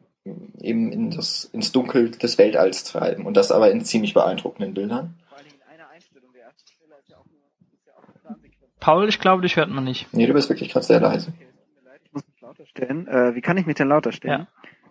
eben 0.61 0.91
in 0.93 1.11
das, 1.11 1.45
ins 1.53 1.73
Dunkel 1.73 2.11
des 2.11 2.39
Weltalls 2.39 2.85
treiben. 2.85 3.27
Und 3.27 3.37
das 3.37 3.53
aber 3.53 3.71
in 3.71 3.85
ziemlich 3.85 4.15
beeindruckenden 4.15 4.73
Bildern. 4.75 5.15
Vor 5.29 5.39
allen 5.39 5.47
Dingen 5.47 5.59
in 5.67 5.75
einer 5.81 5.89
Einstellung. 5.91 6.31
Der 6.35 6.43
erste 6.45 6.65
Trailer 6.65 6.99
ist 6.99 7.09
ja 7.09 7.17
auch 7.19 7.27
nur, 7.27 7.41
ist 7.75 7.87
ja 7.87 7.93
auch 7.95 8.03
eine 8.09 8.19
Plansequenz. 8.21 8.71
Paul, 8.81 9.09
ich 9.09 9.21
glaube, 9.21 9.43
dich 9.43 9.57
hört 9.57 9.69
man 9.71 9.85
nicht. 9.85 10.09
Nee, 10.13 10.27
du 10.27 10.33
bist 10.33 10.49
wirklich 10.49 10.71
gerade 10.71 10.87
sehr 10.87 11.01
leise. 11.01 11.33
Okay, 11.37 11.47
es 11.51 11.57
tut 11.61 11.85
mir 11.85 11.91
leid, 11.91 12.01
ich 12.05 12.13
muss 12.13 12.23
mich 12.27 12.41
lauter 12.41 12.67
stellen. 12.67 13.07
Äh, 13.09 13.35
wie 13.35 13.41
kann 13.43 13.57
ich 13.59 13.67
mich 13.67 13.77
denn 13.77 13.89
lauter 13.89 14.13
stellen? 14.13 14.47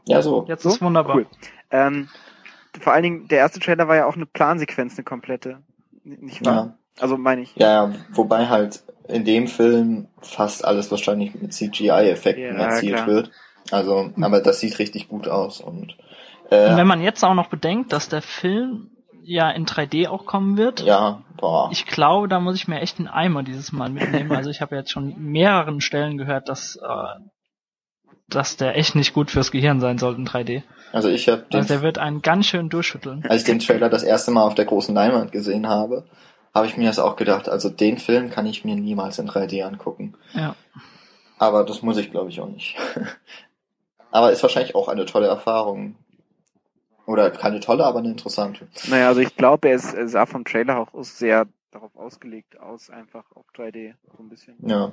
Ja, 0.07 0.21
so. 0.21 0.45
Jetzt 0.47 0.63
So? 0.63 0.69
ist 0.69 0.81
wunderbar. 0.81 1.15
Cool. 1.17 1.27
Ähm, 1.71 2.09
vor 2.79 2.93
allen 2.93 3.03
Dingen, 3.03 3.27
der 3.27 3.39
erste 3.39 3.59
Trailer 3.59 3.87
war 3.87 3.95
ja 3.95 4.05
auch 4.05 4.15
eine 4.15 4.25
Plansequenz, 4.25 4.95
eine 4.97 5.03
komplette. 5.03 5.59
Nicht 6.03 6.45
wahr? 6.45 6.53
Ja. 6.53 6.77
Also 6.99 7.17
meine 7.17 7.41
ich. 7.41 7.55
ja, 7.55 7.87
ja, 7.87 7.95
wobei 8.11 8.47
halt 8.49 8.83
in 9.07 9.25
dem 9.25 9.47
Film 9.47 10.07
fast 10.21 10.63
alles 10.63 10.91
wahrscheinlich 10.91 11.33
mit 11.33 11.51
CGI-Effekten 11.51 12.55
Ja, 12.57 12.65
erzielt 12.65 12.95
klar. 12.97 13.07
wird. 13.07 13.31
Also, 13.71 14.11
aber 14.21 14.41
das 14.41 14.59
sieht 14.59 14.77
richtig 14.79 15.07
gut 15.07 15.27
aus 15.27 15.59
und 15.61 15.95
Und 16.49 16.51
äh, 16.51 16.75
wenn 16.77 16.87
man 16.87 17.01
jetzt 17.01 17.23
auch 17.23 17.33
noch 17.33 17.47
bedenkt, 17.47 17.93
dass 17.93 18.09
der 18.09 18.21
Film 18.21 18.89
ja 19.23 19.49
in 19.51 19.65
3D 19.65 20.09
auch 20.09 20.25
kommen 20.25 20.57
wird, 20.57 20.81
ja, 20.81 21.21
boah. 21.37 21.69
ich 21.71 21.85
glaube, 21.85 22.27
da 22.27 22.39
muss 22.39 22.55
ich 22.55 22.67
mir 22.67 22.81
echt 22.81 22.99
einen 22.99 23.07
Eimer 23.07 23.43
dieses 23.43 23.71
Mal 23.71 23.89
mitnehmen. 23.89 24.31
Also 24.35 24.49
ich 24.49 24.61
habe 24.61 24.75
jetzt 24.75 24.91
schon 24.91 25.15
mehreren 25.17 25.79
Stellen 25.81 26.17
gehört, 26.17 26.49
dass, 26.49 26.75
äh, 26.75 27.19
dass 28.27 28.57
der 28.57 28.77
echt 28.77 28.95
nicht 28.95 29.13
gut 29.13 29.31
fürs 29.31 29.51
Gehirn 29.51 29.79
sein 29.79 29.97
soll 29.97 30.15
in 30.15 30.27
3D. 30.27 30.63
Also 30.91 31.09
ich 31.09 31.27
habe 31.29 31.43
den, 31.43 31.61
Also 31.61 31.73
der 31.73 31.81
wird 31.81 31.97
einen 31.97 32.21
ganz 32.21 32.47
schön 32.47 32.69
durchschütteln. 32.69 33.23
als 33.27 33.41
ich 33.41 33.47
den 33.47 33.59
Trailer 33.59 33.89
das 33.89 34.03
erste 34.03 34.31
Mal 34.31 34.43
auf 34.43 34.55
der 34.55 34.65
großen 34.65 34.93
Leinwand 34.93 35.31
gesehen 35.31 35.67
habe, 35.67 36.05
habe 36.53 36.67
ich 36.67 36.77
mir 36.77 36.85
das 36.87 36.99
auch 36.99 37.15
gedacht. 37.15 37.49
Also 37.49 37.69
den 37.69 37.97
Film 37.97 38.29
kann 38.29 38.45
ich 38.45 38.63
mir 38.63 38.75
niemals 38.75 39.17
in 39.19 39.27
3D 39.27 39.63
angucken. 39.63 40.15
Ja. 40.33 40.55
Aber 41.39 41.63
das 41.63 41.81
muss 41.81 41.97
ich, 41.97 42.11
glaube 42.11 42.29
ich, 42.29 42.39
auch 42.41 42.47
nicht. 42.49 42.75
Aber 44.13 44.31
ist 44.31 44.43
wahrscheinlich 44.43 44.75
auch 44.75 44.89
eine 44.89 45.05
tolle 45.05 45.25
Erfahrung. 45.27 45.95
Oder 47.07 47.31
keine 47.31 47.59
tolle, 47.59 47.83
aber 47.83 47.99
eine 47.99 48.09
interessante. 48.09 48.67
Naja, 48.87 49.07
also 49.07 49.19
ich 49.21 49.35
glaube, 49.35 49.67
er, 49.69 49.75
ist, 49.75 49.93
er 49.93 50.07
sah 50.07 50.25
vom 50.27 50.45
Trailer 50.45 50.77
auch 50.79 50.89
sehr 51.03 51.47
darauf 51.71 51.95
ausgelegt 51.97 52.59
aus, 52.59 52.91
einfach 52.91 53.25
auf 53.33 53.45
3D 53.57 53.95
so 54.15 54.21
ein 54.23 54.29
bisschen. 54.29 54.55
Ja. 54.61 54.91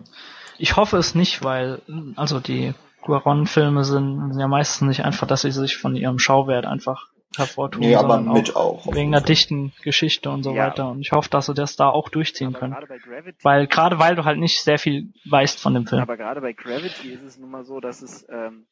Ich 0.59 0.77
hoffe 0.77 0.97
es 0.97 1.15
nicht, 1.15 1.45
weil 1.45 1.83
also 2.17 2.41
die 2.41 2.73
Guaron-Filme 3.03 3.85
sind, 3.85 4.31
sind 4.33 4.41
ja 4.41 4.49
meistens 4.49 4.89
nicht 4.89 5.05
einfach, 5.05 5.27
dass 5.27 5.43
sie 5.43 5.51
sich 5.53 5.77
von 5.77 5.95
ihrem 5.95 6.19
Schauwert 6.19 6.65
einfach 6.65 7.09
hervortun, 7.37 7.83
Nee, 7.83 7.95
aber 7.95 8.21
mit 8.21 8.57
auch 8.57 8.81
auch. 8.87 8.95
wegen 8.95 9.13
der 9.13 9.21
dichten 9.21 9.73
Geschichte 9.83 10.31
und 10.31 10.43
so 10.43 10.55
Ja. 10.55 10.67
weiter. 10.69 10.91
Und 10.91 11.01
ich 11.03 11.13
hoffe, 11.13 11.29
dass 11.29 11.47
sie 11.47 11.55
das 11.55 11.77
da 11.77 11.91
auch 11.91 12.09
durchziehen 12.09 12.49
Aber 12.49 12.59
können. 12.59 12.73
gerade 12.73 12.87
bei 12.87 12.99
Gravity, 12.99 13.39
Weil 13.45 13.67
gerade 13.67 13.99
weil 13.99 14.17
du 14.17 14.25
halt 14.25 14.39
nicht 14.39 14.63
sehr 14.65 14.79
viel 14.79 15.13
weißt 15.29 15.61
von 15.61 15.75
dem 15.75 15.87
Film. 15.87 16.01
aber 16.01 16.17
gerade 16.17 16.41
bei 16.41 16.55
Gravity 16.55 17.11
ist 17.13 17.23
es 17.23 17.39
nun 17.39 17.51
mal 17.51 17.65
so, 17.65 17.79
dass 17.81 18.01
es, 18.03 18.27
ähm, 18.31 18.65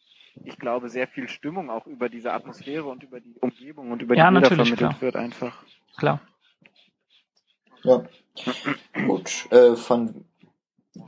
ich 0.44 0.58
glaube, 0.58 0.88
sehr 0.88 1.06
viel 1.08 1.28
Stimmung 1.28 1.70
auch 1.70 1.86
über 1.86 2.08
diese 2.08 2.32
Atmosphäre 2.32 2.84
und 2.84 3.02
über 3.02 3.20
die 3.20 3.34
Umgebung 3.40 3.90
und 3.90 4.02
über 4.02 4.14
die 4.14 4.20
Ja, 4.20 4.30
Bilder 4.30 4.46
vermittelt 4.48 4.78
klar. 4.78 4.96
wird 5.00 5.16
einfach. 5.16 5.62
Klar. 5.96 6.20
Ja. 7.84 8.04
Gut. 9.06 9.50
Äh, 9.50 9.76
von 9.76 10.24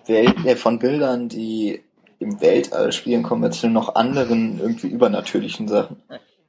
Welt, 0.06 0.44
äh, 0.44 0.56
von 0.56 0.78
Bildern, 0.78 1.28
die 1.28 1.82
im 2.18 2.40
Weltall 2.40 2.92
spielen, 2.92 3.22
kommen 3.22 3.42
wir 3.42 3.50
zu 3.50 3.68
noch 3.68 3.94
anderen 3.94 4.60
irgendwie 4.60 4.88
übernatürlichen 4.88 5.68
Sachen. 5.68 6.02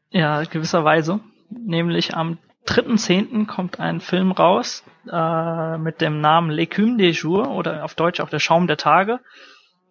Ja, 0.10 0.44
gewisserweise. 0.44 1.22
Nämlich 1.50 2.14
am 2.16 2.38
3.10. 2.68 3.48
kommt 3.48 3.80
ein 3.80 4.02
Film 4.02 4.32
raus 4.32 4.84
äh, 5.12 5.78
mit 5.78 6.02
dem 6.02 6.22
Namen 6.22 6.52
L'écume 6.52 6.98
des 6.98 7.22
Jours 7.22 7.48
oder 7.48 7.84
auf 7.84 7.96
Deutsch 7.96 8.20
auch 8.20 8.30
der 8.30 8.40
Schaum 8.40 8.68
der 8.68 8.78
Tage. 8.78 9.20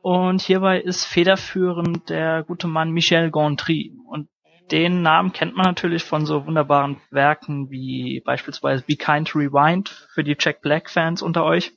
Und 0.02 0.40
hierbei 0.40 0.80
ist 0.80 1.04
federführend 1.04 2.08
der 2.08 2.42
gute 2.42 2.66
Mann 2.66 2.90
Michel 2.90 3.30
Gondry. 3.30 3.92
Und 4.06 4.28
den 4.70 5.02
Namen 5.02 5.32
kennt 5.32 5.56
man 5.56 5.66
natürlich 5.66 6.04
von 6.04 6.26
so 6.26 6.46
wunderbaren 6.46 7.00
Werken 7.10 7.70
wie 7.70 8.22
beispielsweise 8.24 8.84
Be 8.86 8.96
Kind 8.96 9.34
Rewind 9.34 9.88
für 10.14 10.24
die 10.24 10.36
Jack 10.38 10.62
Black 10.62 10.88
Fans 10.88 11.22
unter 11.22 11.44
euch. 11.44 11.72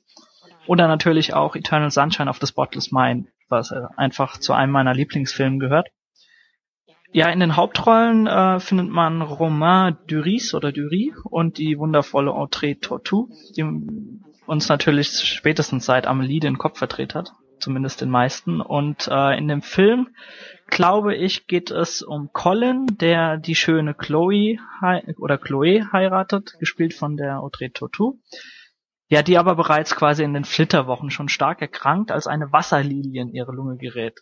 Oder 0.66 0.88
natürlich 0.88 1.34
auch 1.34 1.56
Eternal 1.56 1.90
Sunshine 1.90 2.30
of 2.30 2.38
the 2.40 2.46
Spotless 2.46 2.90
Mind, 2.90 3.28
was 3.48 3.70
äh, 3.70 3.82
einfach 3.96 4.38
zu 4.38 4.54
einem 4.54 4.72
meiner 4.72 4.94
Lieblingsfilme 4.94 5.58
gehört. 5.58 5.88
Ja, 7.12 7.28
in 7.28 7.40
den 7.40 7.56
Hauptrollen 7.56 8.26
äh, 8.26 8.58
findet 8.58 8.88
man 8.88 9.22
Romain 9.22 9.96
Duris 10.08 10.54
oder 10.54 10.72
Dury 10.72 11.14
und 11.24 11.58
die 11.58 11.78
wundervolle 11.78 12.32
Audrey 12.32 12.76
Tautou, 12.76 13.28
die 13.56 13.64
uns 14.46 14.68
natürlich 14.68 15.08
spätestens 15.08 15.84
seit 15.84 16.06
Amelie 16.06 16.40
den 16.40 16.58
Kopf 16.58 16.78
verdreht 16.78 17.14
hat, 17.14 17.32
zumindest 17.64 18.00
den 18.00 18.10
meisten. 18.10 18.60
Und 18.60 19.08
äh, 19.10 19.36
in 19.36 19.48
dem 19.48 19.62
Film, 19.62 20.08
glaube 20.68 21.16
ich, 21.16 21.46
geht 21.46 21.70
es 21.70 22.02
um 22.02 22.30
Colin, 22.32 22.86
der 22.86 23.38
die 23.38 23.54
schöne 23.54 23.94
Chloe 23.94 24.58
oder 25.18 25.38
Chloe 25.38 25.90
heiratet, 25.92 26.54
gespielt 26.60 26.94
von 26.94 27.16
der 27.16 27.40
Audrey 27.40 27.70
Tautou. 27.70 28.20
Ja, 29.08 29.22
die 29.22 29.38
aber 29.38 29.54
bereits 29.54 29.96
quasi 29.96 30.22
in 30.22 30.34
den 30.34 30.44
Flitterwochen 30.44 31.10
schon 31.10 31.28
stark 31.28 31.60
erkrankt, 31.60 32.12
als 32.12 32.26
eine 32.26 32.52
Wasserlilie 32.52 33.22
in 33.22 33.32
ihre 33.32 33.52
Lunge 33.52 33.76
gerät. 33.76 34.20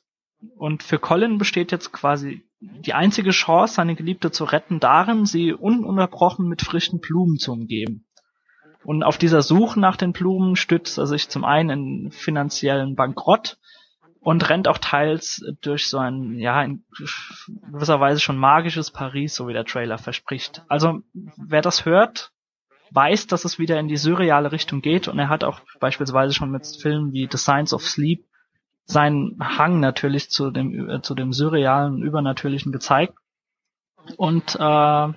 Und 0.56 0.82
für 0.82 0.98
Colin 0.98 1.38
besteht 1.38 1.70
jetzt 1.70 1.92
quasi 1.92 2.42
die 2.60 2.94
einzige 2.94 3.30
Chance, 3.30 3.74
seine 3.74 3.94
Geliebte 3.94 4.30
zu 4.30 4.44
retten, 4.44 4.80
darin, 4.80 5.24
sie 5.24 5.52
ununterbrochen 5.52 6.48
mit 6.48 6.62
frischen 6.62 7.00
Blumen 7.00 7.38
zu 7.38 7.52
umgeben. 7.52 8.06
Und 8.84 9.02
auf 9.04 9.18
dieser 9.18 9.42
Suche 9.42 9.78
nach 9.78 9.96
den 9.96 10.12
Blumen 10.12 10.56
stützt 10.56 10.98
er 10.98 11.06
sich 11.06 11.28
zum 11.28 11.44
einen 11.44 11.70
in 11.70 12.10
finanziellen 12.10 12.96
Bankrott 12.96 13.58
und 14.20 14.48
rennt 14.48 14.68
auch 14.68 14.78
teils 14.78 15.44
durch 15.60 15.88
so 15.88 15.98
ein, 15.98 16.38
ja, 16.38 16.62
in 16.62 16.84
gewisser 17.72 18.00
Weise 18.00 18.20
schon 18.20 18.36
magisches 18.36 18.90
Paris, 18.90 19.34
so 19.34 19.48
wie 19.48 19.52
der 19.52 19.64
Trailer 19.64 19.98
verspricht. 19.98 20.62
Also, 20.68 21.02
wer 21.12 21.62
das 21.62 21.84
hört, 21.84 22.32
weiß, 22.92 23.26
dass 23.26 23.44
es 23.44 23.58
wieder 23.58 23.80
in 23.80 23.88
die 23.88 23.96
surreale 23.96 24.52
Richtung 24.52 24.80
geht 24.80 25.08
und 25.08 25.18
er 25.18 25.28
hat 25.28 25.44
auch 25.44 25.60
beispielsweise 25.80 26.34
schon 26.34 26.50
mit 26.50 26.66
Filmen 26.66 27.12
wie 27.12 27.28
The 27.30 27.38
Science 27.38 27.72
of 27.72 27.82
Sleep 27.82 28.24
seinen 28.84 29.38
Hang 29.40 29.80
natürlich 29.80 30.30
zu 30.30 30.50
dem 30.50 30.88
äh, 30.88 31.02
zu 31.02 31.14
dem 31.14 31.32
surrealen 31.32 32.02
übernatürlichen 32.02 32.72
gezeigt 32.72 33.14
und 34.16 34.56
äh, 34.56 35.08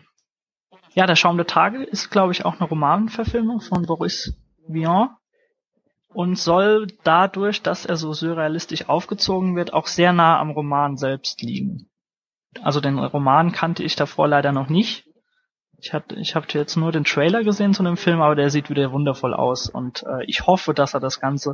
ja 0.96 1.06
der 1.06 1.16
Schaum 1.16 1.38
der 1.38 1.48
Tage 1.48 1.84
ist 1.84 2.10
glaube 2.10 2.32
ich 2.34 2.44
auch 2.46 2.60
eine 2.60 2.68
Romanverfilmung 2.68 3.62
von 3.62 3.86
Boris 3.86 4.36
Vian 4.68 5.10
und 6.16 6.38
soll 6.40 6.88
dadurch, 7.04 7.62
dass 7.62 7.86
er 7.86 7.98
so 7.98 8.14
surrealistisch 8.14 8.88
aufgezogen 8.88 9.56
wird, 9.56 9.74
auch 9.74 9.88
sehr 9.88 10.14
nah 10.14 10.40
am 10.40 10.52
Roman 10.52 10.96
selbst 10.96 11.42
liegen. 11.42 11.90
Also 12.62 12.80
den 12.80 12.98
Roman 12.98 13.52
kannte 13.52 13.84
ich 13.84 13.98
davor 13.98 14.30
leider 14.30 14.54
noch 14.54 14.70
nicht. 14.70 15.06
Ich 15.78 15.94
hatte, 15.94 16.16
ich 16.16 16.36
habe 16.36 16.48
jetzt 16.52 16.78
nur 16.78 16.94
den 16.94 17.04
Trailer 17.04 17.44
gesehen 17.44 17.74
zu 17.74 17.84
dem 17.84 17.98
Film, 17.98 18.22
aber 18.22 18.36
der 18.36 18.50
sieht 18.50 18.70
wieder 18.70 18.94
wundervoll 18.94 19.34
aus 19.34 19.70
und 19.70 20.04
äh, 20.04 20.24
ich 20.26 20.48
hoffe, 20.48 20.74
dass 20.74 20.94
er 20.94 21.02
das 21.02 21.20
Ganze, 21.20 21.54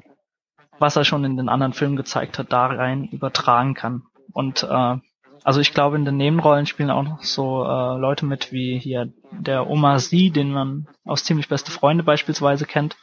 was 0.78 0.96
er 0.96 1.06
schon 1.06 1.26
in 1.26 1.38
den 1.38 1.50
anderen 1.50 1.74
Filmen 1.74 1.96
gezeigt 1.96 2.38
hat, 2.38 2.54
da 2.54 2.68
rein 2.68 3.06
übertragen 3.06 3.74
kann. 3.74 4.04
Und 4.32 4.62
äh, 4.62 4.98
also 5.44 5.60
ich 5.60 5.74
glaube, 5.74 5.96
in 5.96 6.06
den 6.06 6.18
Nebenrollen 6.18 6.66
spielen 6.66 6.92
auch 6.92 7.04
noch 7.04 7.24
so 7.24 7.64
äh, 7.64 7.98
Leute 7.98 8.26
mit 8.26 8.52
wie 8.52 8.78
hier 8.80 9.12
der 9.32 9.70
Oma 9.70 10.00
Sie, 10.00 10.30
den 10.30 10.52
man 10.52 10.88
aus 11.04 11.24
ziemlich 11.24 11.48
beste 11.48 11.72
Freunde 11.72 12.04
beispielsweise 12.04 12.66
kennt. 12.66 12.96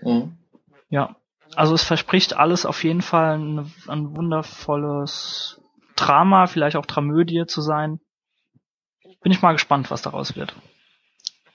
Mhm. 0.00 0.36
Ja, 0.88 1.16
also 1.54 1.74
es 1.74 1.82
verspricht 1.82 2.36
alles 2.36 2.66
auf 2.66 2.84
jeden 2.84 3.02
Fall 3.02 3.38
ein, 3.38 3.72
ein 3.88 4.16
wundervolles 4.16 5.60
Drama, 5.96 6.46
vielleicht 6.46 6.76
auch 6.76 6.86
Dramödie 6.86 7.46
zu 7.46 7.60
sein. 7.60 8.00
Bin 9.22 9.32
ich 9.32 9.42
mal 9.42 9.52
gespannt, 9.52 9.90
was 9.90 10.02
daraus 10.02 10.36
wird. 10.36 10.54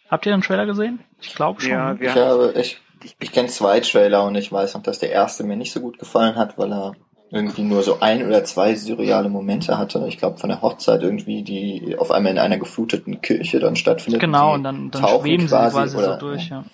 Habt 0.09 0.25
ihr 0.25 0.33
den 0.33 0.41
Trailer 0.41 0.65
gesehen? 0.65 0.99
Ich 1.21 1.35
glaube 1.35 1.61
schon. 1.61 1.71
Ja, 1.71 1.97
wir 1.97 2.09
Ich 2.09 2.15
habe, 2.15 2.53
ich, 2.57 2.81
ich 3.19 3.31
kenne 3.31 3.47
zwei 3.47 3.79
Trailer 3.79 4.25
und 4.25 4.35
ich 4.35 4.51
weiß 4.51 4.73
noch, 4.73 4.83
dass 4.83 4.99
der 4.99 5.11
erste 5.11 5.45
mir 5.45 5.55
nicht 5.55 5.71
so 5.71 5.79
gut 5.79 5.99
gefallen 5.99 6.35
hat, 6.35 6.57
weil 6.57 6.73
er 6.73 6.95
irgendwie 7.31 7.63
nur 7.63 7.81
so 7.81 8.01
ein 8.01 8.27
oder 8.27 8.43
zwei 8.43 8.75
surreale 8.75 9.29
Momente 9.29 9.77
hatte. 9.77 10.05
Ich 10.07 10.17
glaube 10.17 10.37
von 10.37 10.49
der 10.49 10.61
Hochzeit 10.61 11.01
irgendwie, 11.01 11.43
die 11.43 11.95
auf 11.97 12.11
einmal 12.11 12.33
in 12.33 12.37
einer 12.37 12.57
gefluteten 12.57 13.21
Kirche 13.21 13.59
dann 13.59 13.77
stattfindet. 13.77 14.19
genau, 14.21 14.53
und 14.53 14.63
dann, 14.63 14.91
dann 14.91 15.01
tauchen 15.01 15.25
schweben 15.25 15.47
sie 15.47 15.55
quasi 15.55 15.97
oder- 15.97 16.13
so 16.13 16.19
durch. 16.19 16.49
Ja. 16.49 16.65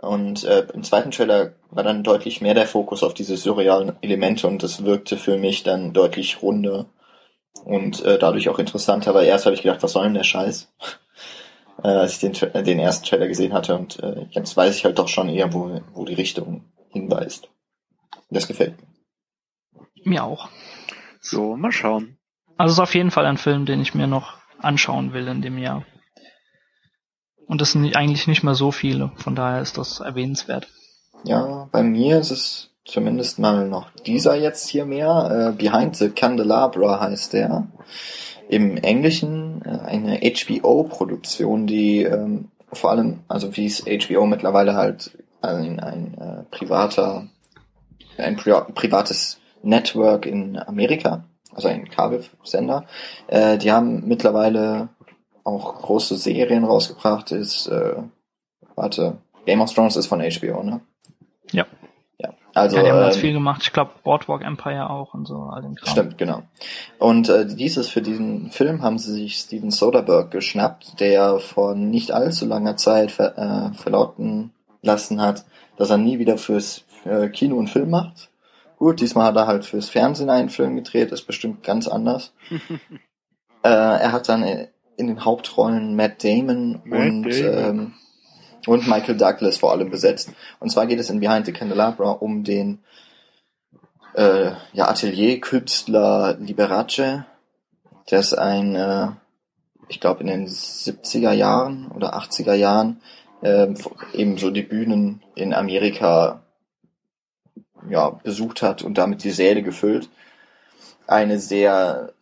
Und 0.00 0.44
äh, 0.44 0.66
im 0.72 0.82
zweiten 0.82 1.10
Trailer 1.10 1.54
war 1.70 1.82
dann 1.82 2.02
deutlich 2.02 2.42
mehr 2.42 2.54
der 2.54 2.66
Fokus 2.66 3.02
auf 3.02 3.14
diese 3.14 3.36
surrealen 3.36 3.94
Elemente 4.02 4.46
und 4.46 4.62
das 4.62 4.84
wirkte 4.84 5.16
für 5.16 5.38
mich 5.38 5.62
dann 5.62 5.94
deutlich 5.94 6.42
runder 6.42 6.86
und 7.64 8.04
äh, 8.04 8.18
dadurch 8.18 8.50
auch 8.50 8.58
interessanter, 8.58 9.14
weil 9.14 9.26
erst 9.26 9.46
habe 9.46 9.54
ich 9.54 9.62
gedacht, 9.62 9.82
was 9.82 9.92
soll 9.92 10.04
denn 10.04 10.14
der 10.14 10.24
Scheiß? 10.24 10.70
äh, 11.82 11.88
als 11.88 12.12
ich 12.12 12.18
den, 12.20 12.64
den 12.64 12.78
ersten 12.78 13.06
Trailer 13.06 13.28
gesehen 13.28 13.54
hatte 13.54 13.74
und 13.76 13.98
äh, 14.02 14.26
jetzt 14.30 14.54
weiß 14.56 14.76
ich 14.76 14.84
halt 14.84 14.98
doch 14.98 15.08
schon 15.08 15.30
eher, 15.30 15.52
wo, 15.54 15.80
wo 15.94 16.04
die 16.04 16.14
Richtung 16.14 16.64
hinweist. 16.90 17.48
Das 18.30 18.46
gefällt 18.46 18.76
mir. 18.80 18.83
Mir 20.04 20.24
auch. 20.24 20.48
So, 21.20 21.56
mal 21.56 21.72
schauen. 21.72 22.18
Also 22.56 22.72
es 22.72 22.78
ist 22.78 22.82
auf 22.82 22.94
jeden 22.94 23.10
Fall 23.10 23.26
ein 23.26 23.38
Film, 23.38 23.66
den 23.66 23.80
ich 23.80 23.94
mir 23.94 24.06
noch 24.06 24.34
anschauen 24.58 25.12
will 25.12 25.26
in 25.28 25.42
dem 25.42 25.58
Jahr. 25.58 25.84
Und 27.46 27.60
das 27.60 27.72
sind 27.72 27.96
eigentlich 27.96 28.26
nicht 28.26 28.42
mehr 28.42 28.54
so 28.54 28.70
viele, 28.70 29.12
von 29.16 29.34
daher 29.34 29.60
ist 29.60 29.76
das 29.76 30.00
erwähnenswert. 30.00 30.68
Ja, 31.24 31.68
bei 31.72 31.82
mir 31.82 32.18
ist 32.18 32.30
es 32.30 32.70
zumindest 32.84 33.38
mal 33.38 33.66
noch 33.68 33.90
dieser 34.06 34.34
jetzt 34.34 34.68
hier 34.68 34.84
mehr. 34.84 35.52
Äh, 35.54 35.56
Behind 35.56 35.96
the 35.96 36.10
Candelabra 36.10 37.00
heißt 37.00 37.32
der. 37.32 37.66
Im 38.48 38.76
Englischen 38.76 39.62
äh, 39.64 39.78
eine 39.86 40.20
HBO-Produktion, 40.20 41.66
die 41.66 42.02
ähm, 42.02 42.50
vor 42.72 42.90
allem, 42.90 43.20
also 43.28 43.56
wie 43.56 43.66
es 43.66 43.84
HBO 43.84 44.26
mittlerweile 44.26 44.74
halt 44.74 45.16
ein, 45.40 45.80
ein 45.80 46.14
äh, 46.18 46.42
privater, 46.50 47.28
ein 48.18 48.36
pri 48.36 48.52
privates 48.74 49.38
Network 49.64 50.26
in 50.26 50.58
Amerika, 50.58 51.24
also 51.54 51.68
ein 51.68 51.88
Kabelsender, 51.88 52.86
äh, 53.26 53.58
die 53.58 53.72
haben 53.72 54.06
mittlerweile 54.06 54.88
auch 55.44 55.74
große 55.82 56.16
Serien 56.16 56.64
rausgebracht, 56.64 57.32
ist, 57.32 57.66
äh, 57.66 57.96
warte, 58.74 59.18
Game 59.46 59.60
of 59.60 59.72
Thrones 59.72 59.96
ist 59.96 60.06
von 60.06 60.20
HBO, 60.20 60.62
ne? 60.62 60.80
Ja. 61.52 61.66
Ja, 62.18 62.32
also 62.54 62.76
ja, 62.76 62.82
die 62.82 62.90
haben 62.90 63.00
ganz 63.00 63.16
ähm, 63.16 63.20
viel 63.20 63.32
gemacht. 63.32 63.62
Ich 63.64 63.72
glaube 63.72 63.90
Boardwalk 64.04 64.42
Empire 64.42 64.88
auch 64.88 65.14
und 65.14 65.26
so 65.26 65.42
all 65.52 65.62
den 65.62 65.74
Kram. 65.74 65.90
Stimmt, 65.90 66.18
genau. 66.18 66.42
Und 66.98 67.28
äh, 67.28 67.44
dieses 67.44 67.88
für 67.88 68.02
diesen 68.02 68.50
Film 68.50 68.82
haben 68.82 68.98
sie 68.98 69.12
sich 69.12 69.36
Steven 69.36 69.70
Soderbergh 69.70 70.30
geschnappt, 70.30 71.00
der 71.00 71.40
vor 71.40 71.74
nicht 71.74 72.12
allzu 72.12 72.46
langer 72.46 72.76
Zeit 72.76 73.10
ver, 73.10 73.36
äh, 73.36 73.76
verlauten 73.76 74.52
lassen 74.80 75.20
hat, 75.20 75.44
dass 75.76 75.90
er 75.90 75.98
nie 75.98 76.18
wieder 76.18 76.38
fürs 76.38 76.84
für 77.02 77.28
Kino 77.28 77.58
einen 77.58 77.66
Film 77.66 77.90
macht. 77.90 78.30
Gut, 78.84 79.00
diesmal 79.00 79.28
hat 79.28 79.36
er 79.36 79.46
halt 79.46 79.64
fürs 79.64 79.88
Fernsehen 79.88 80.28
einen 80.28 80.50
Film 80.50 80.76
gedreht, 80.76 81.10
ist 81.10 81.26
bestimmt 81.26 81.62
ganz 81.62 81.88
anders. 81.88 82.34
äh, 83.62 83.68
er 83.70 84.12
hat 84.12 84.28
dann 84.28 84.42
in 84.98 85.06
den 85.06 85.24
Hauptrollen 85.24 85.96
Matt 85.96 86.22
Damon 86.22 86.82
Matt 86.84 87.00
und 87.00 87.30
Damon. 87.30 87.32
Ähm, 87.32 87.94
und 88.66 88.86
Michael 88.86 89.16
Douglas 89.16 89.56
vor 89.56 89.72
allem 89.72 89.88
besetzt. 89.88 90.32
Und 90.60 90.68
zwar 90.68 90.86
geht 90.86 91.00
es 91.00 91.08
in 91.08 91.20
Behind 91.20 91.46
the 91.46 91.54
Candelabra 91.54 92.10
um 92.10 92.44
den 92.44 92.80
äh, 94.12 94.50
ja, 94.74 94.86
Atelierkünstler 94.86 96.36
Liberace, 96.38 97.24
Der 98.10 98.20
ist 98.20 98.34
ein, 98.34 98.74
äh, 98.74 99.08
ich 99.88 99.98
glaube 99.98 100.20
in 100.20 100.26
den 100.26 100.46
70er 100.46 101.32
Jahren 101.32 101.90
oder 101.90 102.18
80er 102.18 102.52
Jahren 102.52 103.00
äh, 103.40 103.66
eben 104.12 104.36
so 104.36 104.50
die 104.50 104.62
Bühnen 104.62 105.22
in 105.34 105.54
Amerika 105.54 106.43
ja, 107.88 108.10
besucht 108.10 108.62
hat 108.62 108.82
und 108.82 108.98
damit 108.98 109.24
die 109.24 109.30
Säle 109.30 109.62
gefüllt. 109.62 110.08
Eine 111.06 111.38
sehr 111.38 112.12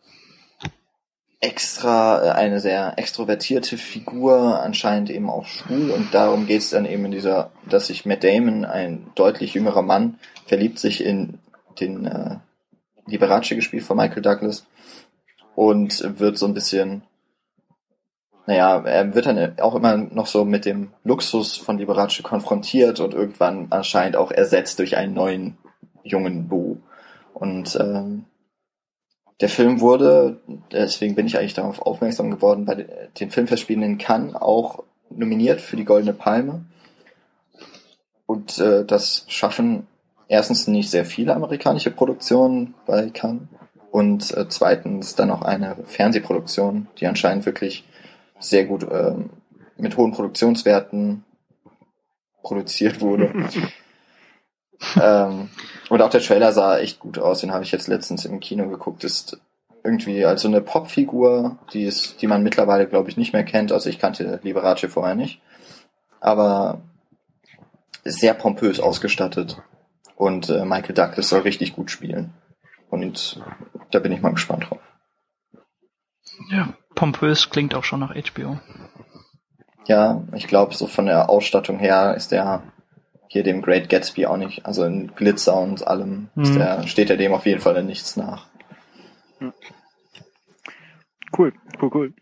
extra, 1.43 2.23
äh, 2.23 2.31
eine 2.31 2.59
sehr 2.59 2.93
extrovertierte 2.97 3.77
Figur, 3.77 4.61
anscheinend 4.61 5.09
eben 5.09 5.29
auch 5.29 5.45
schwul 5.45 5.91
und 5.91 6.13
darum 6.13 6.47
geht 6.47 6.61
es 6.61 6.69
dann 6.69 6.85
eben 6.85 7.05
in 7.05 7.11
dieser, 7.11 7.51
dass 7.69 7.87
sich 7.87 8.05
Matt 8.05 8.23
Damon, 8.23 8.65
ein 8.65 9.07
deutlich 9.15 9.53
jüngerer 9.53 9.81
Mann, 9.81 10.19
verliebt 10.45 10.79
sich 10.79 11.03
in 11.03 11.39
den 11.79 12.05
äh, 12.05 12.37
Liberace 13.05 13.49
gespielt 13.49 13.83
von 13.83 13.97
Michael 13.97 14.21
Douglas 14.21 14.65
und 15.55 16.19
wird 16.19 16.37
so 16.37 16.45
ein 16.45 16.53
bisschen 16.53 17.03
naja, 18.45 18.83
er 18.85 19.15
wird 19.15 19.25
dann 19.25 19.59
auch 19.59 19.75
immer 19.75 19.95
noch 19.95 20.27
so 20.27 20.43
mit 20.43 20.65
dem 20.65 20.89
Luxus 21.03 21.55
von 21.55 21.77
Liberace 21.77 22.23
konfrontiert 22.23 22.99
und 22.99 23.13
irgendwann 23.13 23.67
anscheinend 23.69 24.17
auch 24.17 24.31
ersetzt 24.31 24.79
durch 24.79 24.97
einen 24.97 25.13
neuen 25.13 25.57
jungen 26.03 26.49
Bo. 26.49 26.77
Und 27.33 27.77
ähm, 27.79 28.25
der 29.39 29.49
Film 29.49 29.79
wurde, 29.79 30.41
deswegen 30.71 31.15
bin 31.15 31.25
ich 31.25 31.37
eigentlich 31.37 31.53
darauf 31.53 31.81
aufmerksam 31.81 32.31
geworden, 32.31 32.65
bei 32.65 32.85
den 33.19 33.31
Filmfestspielen 33.31 33.83
in 33.83 33.97
Cannes 33.97 34.35
auch 34.35 34.83
nominiert 35.09 35.61
für 35.61 35.77
die 35.77 35.85
Goldene 35.85 36.13
Palme. 36.13 36.65
Und 38.25 38.59
äh, 38.59 38.83
das 38.85 39.25
schaffen 39.27 39.87
erstens 40.27 40.67
nicht 40.67 40.89
sehr 40.89 41.05
viele 41.05 41.35
amerikanische 41.35 41.91
Produktionen 41.91 42.73
bei 42.85 43.09
Cannes 43.09 43.47
und 43.91 44.35
äh, 44.35 44.47
zweitens 44.49 45.15
dann 45.15 45.31
auch 45.31 45.43
eine 45.43 45.77
Fernsehproduktion, 45.85 46.87
die 46.99 47.07
anscheinend 47.07 47.45
wirklich 47.45 47.85
sehr 48.43 48.65
gut 48.65 48.85
ähm, 48.89 49.29
mit 49.77 49.97
hohen 49.97 50.11
Produktionswerten 50.11 51.23
produziert 52.41 53.01
wurde. 53.01 53.33
ähm, 55.01 55.49
und 55.89 56.01
auch 56.01 56.09
der 56.09 56.21
Trailer 56.21 56.51
sah 56.51 56.77
echt 56.77 56.99
gut 56.99 57.17
aus, 57.17 57.41
den 57.41 57.51
habe 57.51 57.63
ich 57.63 57.71
jetzt 57.71 57.87
letztens 57.87 58.25
im 58.25 58.39
Kino 58.39 58.67
geguckt. 58.67 59.03
Ist 59.03 59.39
irgendwie 59.83 60.25
als 60.25 60.41
so 60.41 60.47
eine 60.47 60.61
Popfigur, 60.61 61.57
die 61.73 61.83
ist, 61.83 62.21
die 62.21 62.27
man 62.27 62.43
mittlerweile, 62.43 62.87
glaube 62.87 63.09
ich, 63.09 63.17
nicht 63.17 63.33
mehr 63.33 63.43
kennt. 63.43 63.71
Also 63.71 63.89
ich 63.89 63.99
kannte 63.99 64.39
Liberace 64.43 64.85
vorher 64.89 65.15
nicht. 65.15 65.41
Aber 66.19 66.81
sehr 68.03 68.33
pompös 68.33 68.79
ausgestattet. 68.79 69.61
Und 70.15 70.49
äh, 70.49 70.65
Michael 70.65 70.95
Douglas 70.95 71.29
soll 71.29 71.41
richtig 71.41 71.75
gut 71.75 71.91
spielen. 71.91 72.33
Und 72.89 73.41
da 73.91 73.99
bin 73.99 74.11
ich 74.11 74.21
mal 74.21 74.33
gespannt 74.33 74.69
drauf. 74.69 74.79
Ja, 76.49 76.73
pompös 76.95 77.49
klingt 77.49 77.75
auch 77.75 77.83
schon 77.83 77.99
nach 77.99 78.13
HBO. 78.15 78.59
Ja, 79.85 80.23
ich 80.33 80.47
glaube, 80.47 80.73
so 80.73 80.87
von 80.87 81.05
der 81.05 81.29
Ausstattung 81.29 81.77
her 81.79 82.15
ist 82.15 82.31
der 82.31 82.63
hier 83.27 83.43
dem 83.43 83.61
Great 83.61 83.89
Gatsby 83.89 84.27
auch 84.27 84.37
nicht, 84.37 84.65
also 84.65 84.85
in 84.85 85.13
Glitzer 85.15 85.57
und 85.57 85.85
allem 85.87 86.29
mhm. 86.35 86.55
der, 86.55 86.87
steht 86.87 87.09
er 87.09 87.17
dem 87.17 87.33
auf 87.33 87.45
jeden 87.45 87.61
Fall 87.61 87.75
in 87.77 87.87
nichts 87.87 88.15
nach. 88.15 88.47
Cool, 91.35 91.51
cool, 91.81 91.89
cool. 91.93 92.13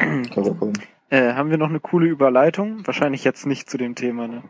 cool, 0.00 0.22
cool, 0.36 0.56
cool. 0.60 0.72
Äh, 1.08 1.34
haben 1.34 1.50
wir 1.50 1.58
noch 1.58 1.70
eine 1.70 1.80
coole 1.80 2.06
Überleitung? 2.06 2.86
Wahrscheinlich 2.86 3.24
jetzt 3.24 3.46
nicht 3.46 3.70
zu 3.70 3.78
dem 3.78 3.94
Thema, 3.94 4.28
ne? 4.28 4.42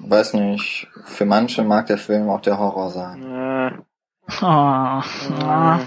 Weiß 0.00 0.34
nicht. 0.34 0.88
Für 1.04 1.24
manche 1.24 1.62
mag 1.62 1.86
der 1.86 1.98
Film 1.98 2.28
auch 2.28 2.40
der 2.40 2.58
Horror 2.58 2.90
sein. 2.90 3.22
Äh. 3.22 3.72
Oh. 4.42 5.02
Äh. 5.40 5.78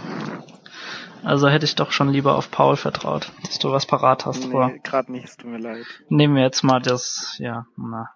Also 1.24 1.50
hätte 1.50 1.66
ich 1.66 1.76
doch 1.76 1.92
schon 1.92 2.10
lieber 2.10 2.36
auf 2.36 2.52
Paul 2.52 2.76
vertraut, 2.76 3.32
dass 3.46 3.60
du 3.60 3.72
was 3.72 3.86
parat 3.86 4.26
hast 4.26 4.48
nee, 4.48 4.80
gerade 4.84 5.12
nicht, 5.12 5.26
es 5.26 5.38
tut 5.38 5.50
mir 5.50 5.60
leid. 5.60 5.86
Nehmen 6.10 6.36
wir 6.36 6.44
jetzt 6.44 6.64
mal 6.64 6.82
das, 6.82 7.36
ja, 7.40 7.66
na. 7.76 8.10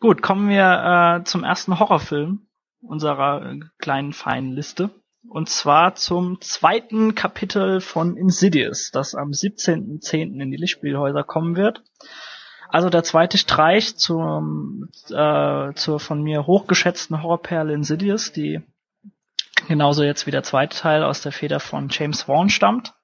Gut, 0.00 0.20
kommen 0.20 0.48
wir 0.48 1.20
äh, 1.20 1.24
zum 1.24 1.44
ersten 1.44 1.78
Horrorfilm 1.78 2.46
unserer 2.80 3.52
äh, 3.52 3.60
kleinen 3.78 4.12
feinen 4.12 4.50
Liste. 4.52 4.90
Und 5.28 5.48
zwar 5.48 5.94
zum 5.94 6.40
zweiten 6.40 7.14
Kapitel 7.14 7.80
von 7.80 8.16
Insidious, 8.16 8.90
das 8.90 9.14
am 9.14 9.30
17.10. 9.30 10.40
in 10.40 10.50
die 10.50 10.56
Lichtspielhäuser 10.56 11.22
kommen 11.22 11.56
wird. 11.56 11.84
Also 12.68 12.90
der 12.90 13.04
zweite 13.04 13.38
Streich 13.38 13.96
zum, 13.96 14.88
äh, 15.10 15.72
zur 15.74 16.00
von 16.00 16.22
mir 16.22 16.46
hochgeschätzten 16.46 17.22
Horrorperle 17.22 17.72
Insidious, 17.72 18.32
die 18.32 18.62
genauso 19.68 20.02
jetzt 20.02 20.26
wie 20.26 20.30
der 20.30 20.42
zweite 20.42 20.76
Teil 20.76 21.04
aus 21.04 21.22
der 21.22 21.32
Feder 21.32 21.60
von 21.60 21.88
James 21.90 22.22
Vaughn 22.22 22.48
stammt. 22.48 22.94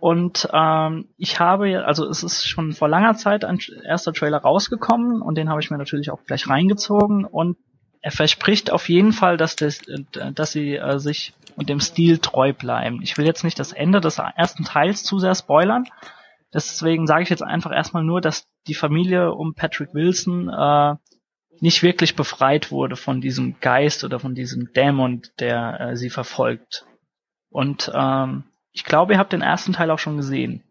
Und 0.00 0.48
ähm, 0.52 1.10
ich 1.18 1.40
habe, 1.40 1.84
also 1.84 2.06
es 2.08 2.22
ist 2.22 2.48
schon 2.48 2.72
vor 2.72 2.88
langer 2.88 3.14
Zeit 3.16 3.44
ein 3.44 3.58
erster 3.84 4.12
Trailer 4.14 4.38
rausgekommen 4.38 5.20
und 5.20 5.36
den 5.36 5.50
habe 5.50 5.60
ich 5.60 5.70
mir 5.70 5.76
natürlich 5.76 6.10
auch 6.10 6.24
gleich 6.24 6.48
reingezogen 6.48 7.26
und 7.26 7.58
er 8.02 8.10
verspricht 8.10 8.72
auf 8.72 8.88
jeden 8.88 9.12
Fall, 9.12 9.36
dass, 9.36 9.56
das, 9.56 9.82
dass 10.34 10.52
sie 10.52 10.76
äh, 10.76 10.98
sich 10.98 11.34
und 11.56 11.68
dem 11.68 11.80
Stil 11.80 12.16
treu 12.16 12.54
bleiben. 12.54 13.00
Ich 13.02 13.18
will 13.18 13.26
jetzt 13.26 13.44
nicht 13.44 13.58
das 13.58 13.72
Ende 13.72 14.00
des 14.00 14.18
ersten 14.18 14.64
Teils 14.64 15.04
zu 15.04 15.18
sehr 15.18 15.34
spoilern. 15.34 15.84
Deswegen 16.54 17.06
sage 17.06 17.22
ich 17.22 17.28
jetzt 17.28 17.42
einfach 17.42 17.72
erstmal 17.72 18.02
nur, 18.02 18.22
dass 18.22 18.46
die 18.66 18.74
Familie 18.74 19.34
um 19.34 19.54
Patrick 19.54 19.92
Wilson 19.92 20.48
äh, 20.48 20.96
nicht 21.60 21.82
wirklich 21.82 22.16
befreit 22.16 22.70
wurde 22.70 22.96
von 22.96 23.20
diesem 23.20 23.60
Geist 23.60 24.02
oder 24.04 24.18
von 24.18 24.34
diesem 24.34 24.72
Dämon, 24.72 25.22
der 25.38 25.80
äh, 25.80 25.96
sie 25.96 26.10
verfolgt. 26.10 26.86
Und 27.50 27.90
ähm, 27.94 28.44
ich 28.72 28.84
glaube, 28.84 29.12
ihr 29.12 29.18
habt 29.18 29.32
den 29.32 29.42
ersten 29.42 29.72
Teil 29.72 29.90
auch 29.90 29.98
schon 29.98 30.16
gesehen. 30.16 30.62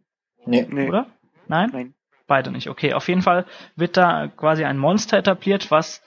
Nee. 0.45 0.67
nee. 0.69 0.88
Oder? 0.88 1.08
Nein? 1.47 1.69
Nein. 1.71 1.93
Beide 2.28 2.52
nicht. 2.52 2.69
Okay, 2.69 2.93
auf 2.93 3.08
jeden 3.08 3.21
Fall 3.21 3.45
wird 3.75 3.97
da 3.97 4.28
quasi 4.28 4.63
ein 4.63 4.78
Monster 4.78 5.17
etabliert, 5.17 5.71
was 5.71 6.02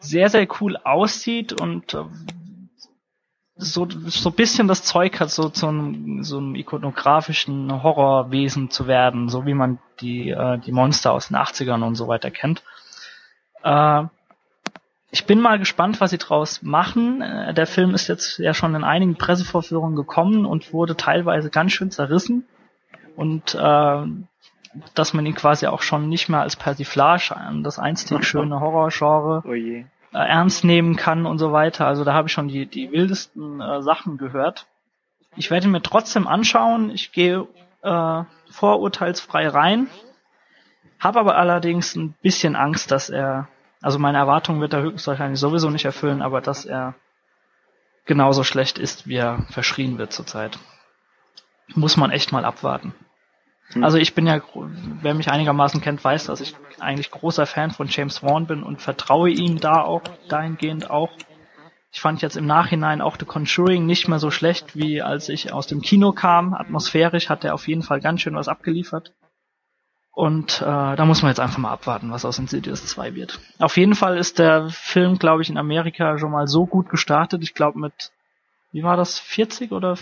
sehr, 0.00 0.30
sehr 0.30 0.46
cool 0.60 0.76
aussieht 0.76 1.52
und 1.52 1.94
äh, 1.94 2.04
so, 3.56 3.88
so 3.90 4.30
bisschen 4.30 4.68
das 4.68 4.84
Zeug 4.84 5.18
hat, 5.20 5.30
so 5.30 5.48
zu 5.48 5.66
einem, 5.66 6.22
so 6.22 6.38
einem 6.38 6.54
ikonografischen 6.54 7.82
Horrorwesen 7.82 8.70
zu 8.70 8.86
werden, 8.86 9.28
so 9.28 9.46
wie 9.46 9.54
man 9.54 9.78
die, 10.00 10.30
äh, 10.30 10.58
die 10.58 10.72
Monster 10.72 11.12
aus 11.12 11.28
den 11.28 11.36
80ern 11.36 11.82
und 11.82 11.96
so 11.96 12.08
weiter 12.08 12.30
kennt. 12.30 12.62
Äh, 13.62 14.04
ich 15.10 15.24
bin 15.24 15.40
mal 15.40 15.58
gespannt, 15.58 16.00
was 16.00 16.10
sie 16.10 16.18
draus 16.18 16.62
machen. 16.62 17.22
Äh, 17.22 17.54
der 17.54 17.66
Film 17.66 17.94
ist 17.94 18.08
jetzt 18.08 18.38
ja 18.38 18.54
schon 18.54 18.74
in 18.74 18.84
einigen 18.84 19.16
Pressevorführungen 19.16 19.96
gekommen 19.96 20.44
und 20.44 20.72
wurde 20.72 20.96
teilweise 20.96 21.50
ganz 21.50 21.72
schön 21.72 21.90
zerrissen. 21.90 22.46
Und 23.16 23.54
äh, 23.54 24.06
dass 24.94 25.14
man 25.14 25.26
ihn 25.26 25.34
quasi 25.34 25.66
auch 25.66 25.82
schon 25.82 26.08
nicht 26.08 26.28
mehr 26.28 26.40
als 26.40 26.56
Persiflage 26.56 27.36
an 27.36 27.64
das 27.64 27.78
einstig 27.78 28.24
schöne 28.26 28.60
Horrorgenre 28.60 29.42
oh 29.44 29.52
äh, 29.52 29.84
ernst 30.12 30.64
nehmen 30.64 30.96
kann 30.96 31.26
und 31.26 31.38
so 31.38 31.52
weiter. 31.52 31.86
Also 31.86 32.04
da 32.04 32.12
habe 32.12 32.28
ich 32.28 32.32
schon 32.32 32.48
die, 32.48 32.66
die 32.66 32.92
wildesten 32.92 33.60
äh, 33.60 33.82
Sachen 33.82 34.18
gehört. 34.18 34.66
Ich 35.36 35.50
werde 35.50 35.66
ihn 35.66 35.72
mir 35.72 35.82
trotzdem 35.82 36.26
anschauen. 36.26 36.90
Ich 36.90 37.12
gehe 37.12 37.46
äh, 37.82 38.22
vorurteilsfrei 38.50 39.48
rein. 39.48 39.88
Habe 41.00 41.20
aber 41.20 41.36
allerdings 41.36 41.94
ein 41.94 42.14
bisschen 42.22 42.56
Angst, 42.56 42.90
dass 42.90 43.08
er 43.08 43.48
also 43.80 43.98
meine 43.98 44.18
Erwartungen 44.18 44.60
wird 44.60 44.72
er 44.72 44.82
höchstwahrscheinlich 44.82 45.38
sowieso 45.38 45.70
nicht 45.70 45.84
erfüllen, 45.84 46.22
aber 46.22 46.40
dass 46.40 46.64
er 46.64 46.94
genauso 48.04 48.42
schlecht 48.42 48.78
ist, 48.78 49.06
wie 49.06 49.16
er 49.16 49.46
verschrien 49.50 49.98
wird 49.98 50.12
zurzeit. 50.12 50.58
Muss 51.74 51.96
man 51.96 52.10
echt 52.10 52.32
mal 52.32 52.44
abwarten. 52.44 52.94
Hm. 53.72 53.84
Also 53.84 53.98
ich 53.98 54.14
bin 54.14 54.26
ja, 54.26 54.40
wer 55.02 55.14
mich 55.14 55.30
einigermaßen 55.30 55.80
kennt, 55.80 56.02
weiß, 56.02 56.26
dass 56.26 56.40
ich 56.40 56.56
eigentlich 56.80 57.10
großer 57.10 57.46
Fan 57.46 57.70
von 57.70 57.88
James 57.88 58.18
Vaughn 58.18 58.46
bin 58.46 58.62
und 58.62 58.80
vertraue 58.80 59.30
ihm 59.30 59.60
da 59.60 59.82
auch 59.82 60.02
dahingehend 60.28 60.90
auch. 60.90 61.10
Ich 61.92 62.00
fand 62.00 62.22
jetzt 62.22 62.36
im 62.36 62.46
Nachhinein 62.46 63.00
auch 63.00 63.16
The 63.18 63.24
Conjuring 63.24 63.86
nicht 63.86 64.08
mehr 64.08 64.18
so 64.18 64.30
schlecht, 64.30 64.76
wie 64.76 65.02
als 65.02 65.28
ich 65.28 65.52
aus 65.52 65.66
dem 65.66 65.80
Kino 65.80 66.12
kam. 66.12 66.54
Atmosphärisch 66.54 67.28
hat 67.28 67.44
er 67.44 67.54
auf 67.54 67.68
jeden 67.68 67.82
Fall 67.82 68.00
ganz 68.00 68.20
schön 68.20 68.34
was 68.34 68.48
abgeliefert. 68.48 69.12
Und 70.18 70.60
äh, 70.62 70.64
da 70.64 71.04
muss 71.04 71.22
man 71.22 71.30
jetzt 71.30 71.38
einfach 71.38 71.58
mal 71.58 71.70
abwarten, 71.70 72.10
was 72.10 72.24
aus 72.24 72.40
Insidious 72.40 72.84
2 72.84 73.14
wird. 73.14 73.38
Auf 73.60 73.76
jeden 73.76 73.94
Fall 73.94 74.18
ist 74.18 74.40
der 74.40 74.68
Film, 74.68 75.16
glaube 75.16 75.42
ich, 75.42 75.48
in 75.48 75.56
Amerika 75.56 76.18
schon 76.18 76.32
mal 76.32 76.48
so 76.48 76.66
gut 76.66 76.88
gestartet. 76.88 77.44
Ich 77.44 77.54
glaube 77.54 77.78
mit, 77.78 78.10
wie 78.72 78.82
war 78.82 78.96
das, 78.96 79.20
40 79.20 79.70
oder? 79.70 79.96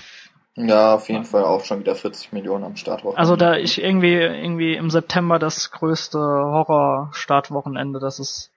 Ja, 0.54 0.94
auf 0.94 1.10
jeden 1.10 1.26
Fall 1.26 1.44
auch 1.44 1.66
schon 1.66 1.80
wieder 1.80 1.94
40 1.94 2.32
Millionen 2.32 2.64
am 2.64 2.76
Startwochenende. 2.76 3.20
Also 3.20 3.36
da 3.36 3.56
ich 3.56 3.78
irgendwie 3.78 4.14
irgendwie 4.14 4.74
im 4.74 4.88
September 4.88 5.38
das 5.38 5.70
größte 5.70 6.18
Horror-Startwochenende, 6.18 7.98
das 7.98 8.18
es 8.18 8.50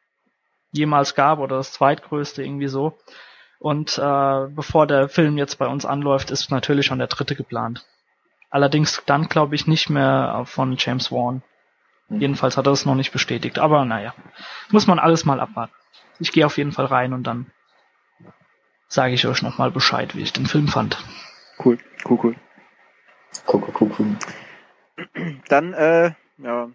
jemals 0.71 1.13
gab 1.13 1.39
oder 1.39 1.57
das 1.57 1.73
zweitgrößte 1.73 2.41
irgendwie 2.41 2.69
so. 2.69 2.93
Und 3.59 3.97
äh, 3.97 4.47
bevor 4.47 4.87
der 4.87 5.09
Film 5.09 5.37
jetzt 5.37 5.59
bei 5.59 5.67
uns 5.67 5.85
anläuft, 5.85 6.31
ist 6.31 6.51
natürlich 6.51 6.85
schon 6.85 6.99
der 6.99 7.07
dritte 7.07 7.35
geplant. 7.35 7.85
Allerdings 8.49 9.03
dann 9.05 9.27
glaube 9.27 9.55
ich 9.55 9.67
nicht 9.67 9.89
mehr 9.89 10.43
von 10.45 10.77
James 10.77 11.11
Wan. 11.11 11.43
Mhm. 12.09 12.19
Jedenfalls 12.21 12.57
hat 12.57 12.65
er 12.67 12.71
es 12.73 12.85
noch 12.85 12.95
nicht 12.95 13.11
bestätigt. 13.11 13.59
Aber 13.59 13.85
naja, 13.85 14.13
muss 14.71 14.87
man 14.87 14.99
alles 14.99 15.25
mal 15.25 15.39
abwarten. 15.39 15.73
Ich 16.19 16.31
gehe 16.31 16.45
auf 16.45 16.57
jeden 16.57 16.71
Fall 16.71 16.85
rein 16.85 17.13
und 17.13 17.23
dann 17.23 17.51
sage 18.87 19.13
ich 19.13 19.25
euch 19.27 19.41
nochmal 19.41 19.71
Bescheid, 19.71 20.15
wie 20.15 20.21
ich 20.21 20.33
den 20.33 20.45
Film 20.47 20.67
fand. 20.67 20.97
Cool, 21.63 21.77
cool, 22.09 22.19
cool. 22.23 22.35
Guck, 23.45 23.73
guck, 23.73 23.91
guck. 23.95 24.05
Dann, 25.47 25.73
äh, 25.73 26.11
ja, 26.39 26.69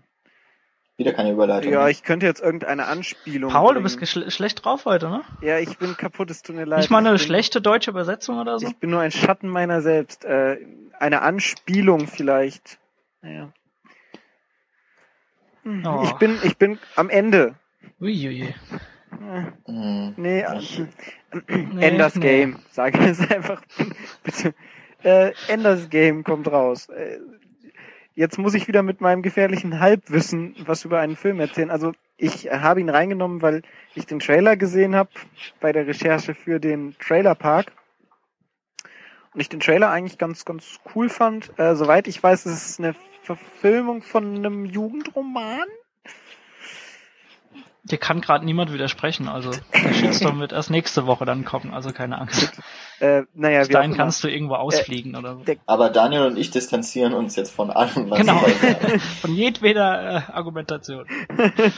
Wieder 0.96 1.12
keine 1.12 1.32
Überleitung. 1.32 1.72
ja, 1.72 1.88
ich 1.88 2.04
könnte 2.04 2.24
jetzt 2.26 2.40
irgendeine 2.40 2.86
Anspielung. 2.86 3.50
Paul, 3.50 3.74
du 3.74 3.80
bringen. 3.80 3.82
bist 3.82 3.98
geschle- 3.98 4.30
schlecht 4.30 4.64
drauf 4.64 4.84
heute, 4.84 5.08
ne? 5.10 5.22
Ja, 5.40 5.58
ich 5.58 5.76
bin 5.78 5.96
kaputt, 5.96 6.30
es 6.30 6.42
tut 6.42 6.54
mir 6.54 6.64
leid. 6.64 6.78
Nicht 6.78 6.90
mal 6.90 6.98
eine 7.04 7.14
Ich 7.16 7.22
schlechte 7.22 7.60
deutsche 7.60 7.90
Übersetzung 7.90 8.38
oder 8.38 8.58
so? 8.60 8.68
Ich 8.68 8.76
bin 8.76 8.90
nur 8.90 9.00
ein 9.00 9.10
Schatten 9.10 9.48
meiner 9.48 9.80
selbst. 9.82 10.24
Äh, 10.24 10.58
eine 11.00 11.22
Anspielung 11.22 12.06
vielleicht. 12.06 12.78
Naja. 13.20 13.52
Oh. 15.64 16.02
Ich 16.04 16.12
bin, 16.14 16.38
ich 16.42 16.56
bin 16.56 16.78
am 16.96 17.10
Ende. 17.10 17.54
Uiuiui. 18.00 18.42
Äh, 18.42 18.54
Hm. 19.66 20.14
Nee, 20.16 20.40
äh, 20.40 20.60
Nee, 21.72 21.86
Enders 21.86 22.14
nee. 22.16 22.20
Game. 22.20 22.58
Sag 22.70 22.98
es 23.00 23.20
einfach. 23.30 23.62
Bitte. 24.22 24.54
Äh, 25.02 25.32
Enders 25.48 25.88
Game 25.90 26.24
kommt 26.24 26.50
raus. 26.50 26.88
Äh, 26.88 27.18
jetzt 28.14 28.38
muss 28.38 28.54
ich 28.54 28.68
wieder 28.68 28.82
mit 28.82 29.00
meinem 29.00 29.22
gefährlichen 29.22 29.80
Halbwissen 29.80 30.54
was 30.66 30.84
über 30.84 31.00
einen 31.00 31.16
Film 31.16 31.40
erzählen. 31.40 31.70
Also 31.70 31.92
ich 32.16 32.50
habe 32.50 32.80
ihn 32.80 32.88
reingenommen, 32.88 33.42
weil 33.42 33.62
ich 33.94 34.06
den 34.06 34.20
Trailer 34.20 34.56
gesehen 34.56 34.94
habe 34.94 35.10
bei 35.60 35.72
der 35.72 35.86
Recherche 35.86 36.34
für 36.34 36.60
den 36.60 36.96
Trailerpark. 36.98 37.72
Und 39.34 39.40
ich 39.40 39.48
den 39.48 39.60
Trailer 39.60 39.90
eigentlich 39.90 40.16
ganz, 40.16 40.44
ganz 40.44 40.78
cool 40.94 41.08
fand. 41.08 41.58
Äh, 41.58 41.74
soweit 41.74 42.06
ich 42.06 42.22
weiß, 42.22 42.46
ist 42.46 42.70
es 42.70 42.78
eine 42.78 42.94
Verfilmung 43.22 44.02
von 44.02 44.36
einem 44.36 44.64
Jugendroman. 44.64 45.66
Dir 47.82 47.98
kann 47.98 48.22
gerade 48.22 48.46
niemand 48.46 48.72
widersprechen, 48.72 49.28
also 49.28 49.50
der 49.50 49.92
Shitstorm 49.92 50.40
wird 50.40 50.52
erst 50.52 50.70
nächste 50.70 51.06
Woche 51.06 51.26
dann 51.26 51.44
kommen, 51.44 51.74
also 51.74 51.92
keine 51.92 52.18
Angst. 52.18 52.58
Äh, 52.98 53.24
naja, 53.34 53.58
Bis 53.58 53.68
dahin 53.68 53.94
kannst 53.94 54.24
du 54.24 54.28
irgendwo 54.28 54.54
ausfliegen 54.54 55.16
oder 55.16 55.36
so. 55.36 55.44
Aber 55.66 55.90
Daniel 55.90 56.22
und 56.22 56.38
ich 56.38 56.50
distanzieren 56.50 57.12
uns 57.12 57.36
jetzt 57.36 57.52
von 57.52 57.70
allem, 57.70 58.08
was 58.08 58.20
Genau. 58.20 58.38
Von 59.20 59.34
jedweder 59.34 60.28
äh, 60.28 60.32
Argumentation. 60.32 61.06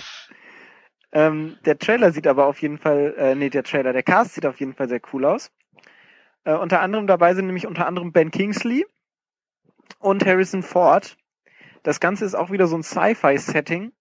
Ähm, 1.13 1.57
der 1.65 1.79
Trailer 1.79 2.13
sieht 2.13 2.27
aber 2.27 2.47
auf 2.47 2.61
jeden 2.61 2.77
Fall, 2.77 3.15
äh, 3.17 3.35
nee, 3.35 3.49
der 3.49 3.63
Trailer, 3.63 3.95
der 3.95 4.03
Cast 4.03 4.35
sieht 4.35 4.45
auf 4.45 4.61
jeden 4.61 4.75
Fall 4.75 4.91
sehr 4.91 5.01
cool 5.15 5.25
aus. 5.25 5.51
Äh, 6.47 6.55
unter 6.55 6.81
anderem 6.81 7.07
dabei 7.07 7.35
sind 7.35 7.47
nämlich 7.47 7.67
unter 7.67 7.87
anderem 7.87 8.13
Ben 8.13 8.31
Kingsley 8.31 8.87
und 9.99 10.25
Harrison 10.25 10.63
Ford. 10.63 11.19
Das 11.83 12.01
Ganze 12.01 12.25
ist 12.25 12.35
auch 12.35 12.51
wieder 12.51 12.69
so 12.69 12.77
ein 12.77 12.83
Sci-Fi-Setting. 12.83 13.93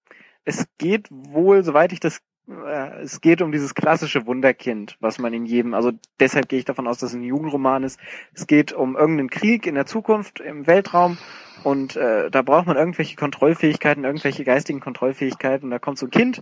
Es 0.46 0.68
geht 0.78 1.08
wohl, 1.10 1.64
soweit 1.64 1.92
ich 1.92 2.00
das, 2.00 2.22
äh, 2.48 3.02
es 3.02 3.20
geht 3.20 3.42
um 3.42 3.52
dieses 3.52 3.74
klassische 3.74 4.28
Wunderkind, 4.28 4.96
was 5.00 5.18
man 5.18 5.34
in 5.34 5.46
jedem, 5.46 5.74
also 5.74 5.92
deshalb 6.20 6.48
gehe 6.48 6.60
ich 6.60 6.66
davon 6.66 6.88
aus, 6.88 7.00
dass 7.00 7.10
es 7.12 7.16
ein 7.16 7.24
Jugendroman 7.24 7.84
ist. 7.84 8.00
Es 8.34 8.46
geht 8.46 8.74
um 8.74 8.96
irgendeinen 8.96 9.32
Krieg 9.32 9.66
in 9.66 9.74
der 9.74 9.88
Zukunft 9.88 10.40
im 10.40 10.68
Weltraum 10.68 11.18
und 11.64 11.96
äh, 11.96 12.30
da 12.30 12.44
braucht 12.44 12.68
man 12.68 12.78
irgendwelche 12.78 13.16
Kontrollfähigkeiten, 13.16 14.04
irgendwelche 14.04 14.44
geistigen 14.44 14.82
Kontrollfähigkeiten. 14.82 15.72
Da 15.72 15.80
kommt 15.80 15.98
so 15.98 16.06
ein 16.06 16.12
Kind, 16.12 16.42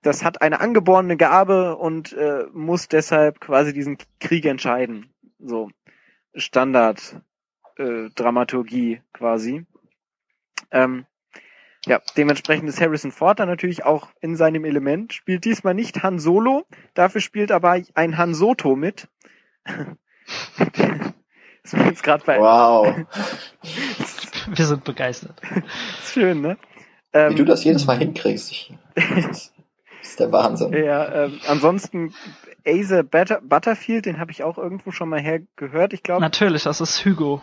das 0.00 0.24
hat 0.24 0.40
eine 0.40 0.60
angeborene 0.60 1.18
Gabe 1.18 1.76
und 1.76 2.14
äh, 2.14 2.44
muss 2.54 2.88
deshalb 2.88 3.38
quasi 3.38 3.74
diesen 3.74 3.98
Krieg 4.18 4.46
entscheiden. 4.46 5.11
So 5.44 5.70
Standard 6.34 7.20
äh, 7.76 8.08
Dramaturgie 8.14 9.02
quasi. 9.12 9.66
Ähm, 10.70 11.06
ja, 11.86 12.00
dementsprechend 12.16 12.68
ist 12.68 12.80
Harrison 12.80 13.10
Ford 13.10 13.40
dann 13.40 13.48
natürlich 13.48 13.84
auch 13.84 14.08
in 14.20 14.36
seinem 14.36 14.64
Element, 14.64 15.12
spielt 15.12 15.44
diesmal 15.44 15.74
nicht 15.74 16.02
Han 16.04 16.20
Solo, 16.20 16.64
dafür 16.94 17.20
spielt 17.20 17.50
aber 17.50 17.76
ein 17.94 18.16
Han 18.18 18.34
Soto 18.34 18.76
mit. 18.76 19.08
ist 21.64 21.76
mir 21.76 21.86
jetzt 21.86 22.02
gerade 22.02 22.24
bei 22.24 22.38
Wow. 22.38 22.94
Wir 24.48 24.66
sind 24.66 24.84
begeistert. 24.84 25.40
ist 26.02 26.12
schön, 26.12 26.40
ne? 26.40 26.56
Wie 27.12 27.18
Ähm, 27.18 27.36
du 27.36 27.44
das 27.44 27.64
jedes 27.64 27.86
Mal 27.86 27.98
hinkriegst. 27.98 28.50
Ich, 28.50 28.74
das 28.94 29.52
ist 30.02 30.20
der 30.20 30.32
Wahnsinn. 30.32 30.72
Ja, 30.72 31.24
ähm, 31.24 31.40
ansonsten 31.46 32.14
Asa 32.66 33.02
Butter 33.02 33.40
Butterfield, 33.42 34.06
den 34.06 34.18
habe 34.18 34.30
ich 34.30 34.42
auch 34.42 34.58
irgendwo 34.58 34.90
schon 34.90 35.08
mal 35.08 35.20
her 35.20 35.40
gehört. 35.56 35.92
Ich 35.92 36.02
glaube, 36.02 36.20
Natürlich, 36.20 36.62
das 36.64 36.80
ist 36.80 37.04
Hugo. 37.04 37.40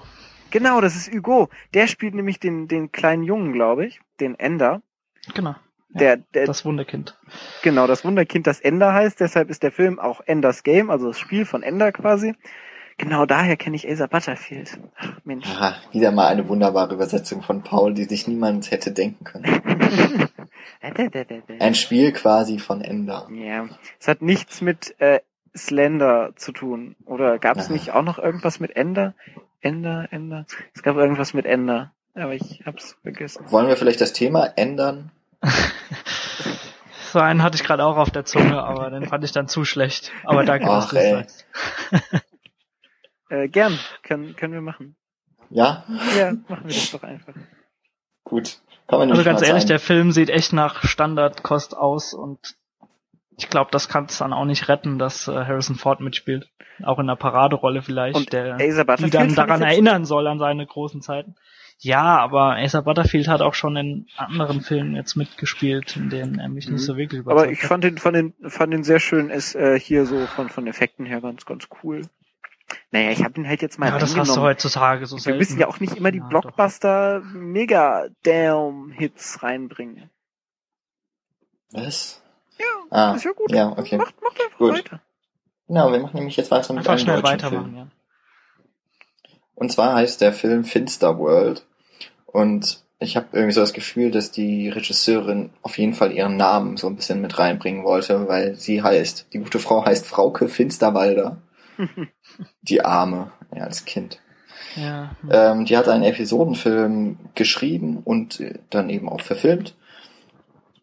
genau, 0.52 0.82
das 0.82 0.96
ist 0.96 1.12
Hugo. 1.14 1.50
Der 1.74 1.88
spielt 1.88 2.16
nämlich 2.16 2.40
den 2.40 2.68
den 2.68 2.92
kleinen 2.92 3.24
Jungen, 3.24 3.54
glaube 3.54 3.86
ich, 3.86 4.00
den 4.20 4.36
Ender. 4.40 4.82
Genau. 5.34 5.56
Der, 5.92 6.18
der 6.18 6.46
Das 6.46 6.66
Wunderkind. 6.66 7.18
genau 7.64 7.88
das 7.88 8.06
Wunderkind, 8.06 8.46
das 8.46 8.60
Ender 8.60 8.94
heißt. 8.94 9.20
Deshalb 9.20 9.50
ist 9.50 9.64
der 9.64 9.72
Film 9.72 9.98
auch 10.00 10.22
Enders 10.26 10.62
Game, 10.64 10.92
also 10.92 11.08
das 11.08 11.18
Spiel 11.18 11.46
von 11.46 11.64
Ender 11.64 11.92
quasi. 11.92 12.36
Genau 13.00 13.26
daher 13.26 13.56
kenne 13.58 13.76
ich 13.76 13.90
Asa 13.90 14.06
Butterfield. 14.08 14.78
Ach, 14.98 15.14
Mensch. 15.24 15.48
Aha, 15.48 15.76
wieder 15.92 16.12
mal 16.12 16.28
eine 16.28 16.48
wunderbare 16.48 16.94
Übersetzung 16.94 17.42
von 17.42 17.64
Paul, 17.64 17.94
die 17.96 18.04
sich 18.04 18.28
niemand 18.28 18.70
hätte 18.72 18.92
denken 18.92 19.24
können. 19.24 19.46
Ein 20.82 21.76
Spiel 21.76 22.12
quasi 22.12 22.60
von 22.60 22.82
Ender. 22.82 23.28
Ja, 23.32 23.68
es 24.00 24.08
hat 24.08 24.22
nichts 24.22 24.62
mit 24.62 25.00
äh, 25.00 25.20
Slender 25.56 26.34
zu 26.36 26.52
tun. 26.52 26.96
Oder 27.06 27.40
gab 27.40 27.58
es 27.58 27.70
nicht 27.70 27.92
auch 27.92 28.04
noch 28.04 28.20
irgendwas 28.20 28.60
mit 28.60 28.76
Ender? 28.76 29.14
Ender, 29.62 30.08
Ender. 30.12 30.46
Es 30.74 30.84
gab 30.84 30.96
irgendwas 30.96 31.34
mit 31.34 31.46
Ender, 31.46 31.92
aber 32.14 32.34
ich 32.34 32.64
hab's 32.66 32.98
vergessen. 33.02 33.44
Wollen 33.52 33.68
wir 33.68 33.76
vielleicht 33.76 34.02
das 34.02 34.14
Thema 34.14 34.46
ändern? 34.56 35.12
So 37.12 37.18
einen 37.20 37.42
hatte 37.42 37.56
ich 37.56 37.64
gerade 37.64 37.84
auch 37.86 37.98
auf 37.98 38.12
der 38.12 38.24
Zunge, 38.24 38.62
aber 38.64 38.92
den 38.92 39.08
fand 39.08 39.24
ich 39.24 39.32
dann 39.32 39.48
zu 39.48 39.66
schlecht. 39.66 40.12
Aber 40.24 40.44
danke, 40.44 40.68
dass 40.68 40.86
Ach, 40.86 40.90
du 40.92 40.98
es 40.98 41.04
ey. 41.04 41.12
sagst. 41.12 41.46
Äh, 43.32 43.48
gern, 43.48 43.78
können, 44.02 44.36
können 44.36 44.54
wir 44.54 44.62
machen. 44.62 44.96
Ja? 45.52 45.86
Ja, 46.18 46.32
machen 46.48 46.64
wir 46.64 46.74
das 46.74 46.90
doch 46.90 47.04
einfach. 47.04 47.36
Gut. 48.24 48.60
Kommen 48.90 49.02
wir 49.08 49.14
Also 49.14 49.22
nämlich 49.22 49.26
ganz 49.26 49.42
ehrlich, 49.42 49.62
einem- 49.64 49.68
der 49.68 49.80
Film 49.80 50.12
sieht 50.12 50.30
echt 50.30 50.52
nach 50.54 50.84
Standardkost 50.84 51.76
aus 51.78 52.14
und 52.14 52.56
ich 53.38 53.50
glaube, 53.50 53.70
das 53.72 53.88
kann 53.88 54.06
es 54.06 54.18
dann 54.18 54.34
auch 54.34 54.46
nicht 54.46 54.68
retten, 54.68 55.00
dass 55.00 55.28
äh, 55.28 55.32
Harrison 55.32 55.76
Ford 55.76 56.02
mitspielt. 56.02 56.50
Auch 56.84 56.98
in 57.00 57.06
einer 57.10 57.16
Paraderolle 57.18 57.82
vielleicht, 57.82 58.16
Und 58.16 58.34
der 58.34 58.58
die 58.58 59.10
dann 59.10 59.36
daran 59.36 59.62
erinnern 59.62 60.06
soll 60.06 60.28
an 60.28 60.40
seine 60.40 60.66
großen 60.66 61.02
Zeiten. 61.02 61.36
Ja, 61.82 62.18
aber 62.18 62.56
Asa 62.58 62.82
Butterfield 62.82 63.28
hat 63.30 63.42
auch 63.42 63.54
schon 63.54 63.76
in 63.78 64.08
anderen 64.18 64.60
Filmen 64.62 64.96
jetzt 64.96 65.16
mitgespielt, 65.16 65.96
in 65.96 66.10
denen 66.10 66.40
er 66.40 66.50
mich 66.50 66.68
Mhm. 66.68 66.74
nicht 66.74 66.84
so 66.86 66.98
wirklich 66.98 67.22
überzeugt 67.22 67.44
Aber 67.44 67.52
ich 67.52 67.62
fand 67.62 67.84
den, 67.86 67.98
fand 67.98 68.16
den, 68.18 68.34
fand 68.50 68.74
den 68.74 68.84
sehr 68.84 69.00
schön, 69.00 69.30
ist 69.30 69.56
äh, 69.56 69.80
hier 69.80 70.06
so 70.06 70.26
von, 70.26 70.50
von 70.50 70.68
Effekten 70.68 71.06
her 71.06 71.22
ganz, 71.22 71.46
ganz 71.46 71.68
cool. 71.84 72.02
Naja, 72.92 73.12
ich 73.12 73.24
habe 73.24 73.34
den 73.34 73.48
halt 73.48 73.62
jetzt 73.62 73.78
mal 73.78 73.90
Ja, 73.90 74.00
das 74.00 74.18
hast 74.18 74.36
du 74.36 74.42
heutzutage 74.42 75.06
so 75.06 75.16
Wir 75.18 75.22
selten. 75.22 75.40
müssen 75.40 75.60
ja 75.60 75.68
auch 75.68 75.80
nicht 75.80 75.96
immer 75.96 76.12
die 76.12 76.18
Ja, 76.18 76.24
doch. 76.24 76.42
Blockbuster 76.42 77.22
mega 77.34 78.08
damn 78.24 78.90
Hits 78.92 79.44
reinbringen. 79.44 80.10
Was? 81.72 82.22
Ja, 82.58 82.66
Ah, 82.90 83.14
ist 83.16 83.26
ja 83.26 83.32
gut. 83.32 83.52
ja, 83.52 83.70
okay. 83.78 83.98
Macht, 83.98 84.16
macht 84.22 84.42
einfach 84.42 84.58
Gut. 84.58 84.74
weiter. 84.74 85.02
Genau, 85.68 85.92
wir 85.92 86.00
machen 86.00 86.16
nämlich 86.16 86.36
jetzt 86.36 86.50
weiter 86.50 86.74
mit 86.74 86.80
Einfach 86.80 86.94
einem 86.94 87.00
schnell 87.00 87.16
deutschen 87.22 87.32
weitermachen, 87.32 87.64
Film. 87.66 87.78
ja. 87.78 87.88
Und 89.54 89.72
zwar 89.72 89.94
heißt 89.96 90.22
der 90.22 90.34
Film 90.34 90.64
Finster 90.64 91.20
World. 91.20 91.66
Und 92.26 92.84
ich 92.98 93.16
habe 93.16 93.28
irgendwie 93.34 93.54
so 93.54 93.62
das 93.62 93.74
Gefühl, 93.74 94.10
dass 94.10 94.32
die 94.32 94.70
Regisseurin 94.70 95.52
auf 95.62 95.78
jeden 95.78 95.94
Fall 95.94 96.12
ihren 96.12 96.38
Namen 96.38 96.76
so 96.78 96.88
ein 96.88 96.96
bisschen 96.96 97.22
mit 97.22 97.38
reinbringen 97.38 97.84
wollte, 97.84 98.28
weil 98.28 98.56
sie 98.56 98.82
heißt, 98.82 99.28
die 99.32 99.40
gute 99.40 99.60
Frau 99.60 99.86
heißt 99.86 100.08
Frauke 100.08 100.50
Finsterwalder. 100.50 101.38
Die 102.62 102.84
Arme, 102.84 103.32
ja, 103.56 103.64
als 103.64 103.86
Kind. 103.86 104.20
Ja, 104.76 105.16
hm. 105.22 105.30
Ähm, 105.32 105.66
die 105.66 105.78
hat 105.78 105.88
einen 105.88 106.04
Episodenfilm 106.04 107.18
geschrieben 107.34 108.02
und 108.04 108.44
dann 108.70 108.90
eben 108.90 109.10
auch 109.10 109.22
verfilmt. 109.22 109.76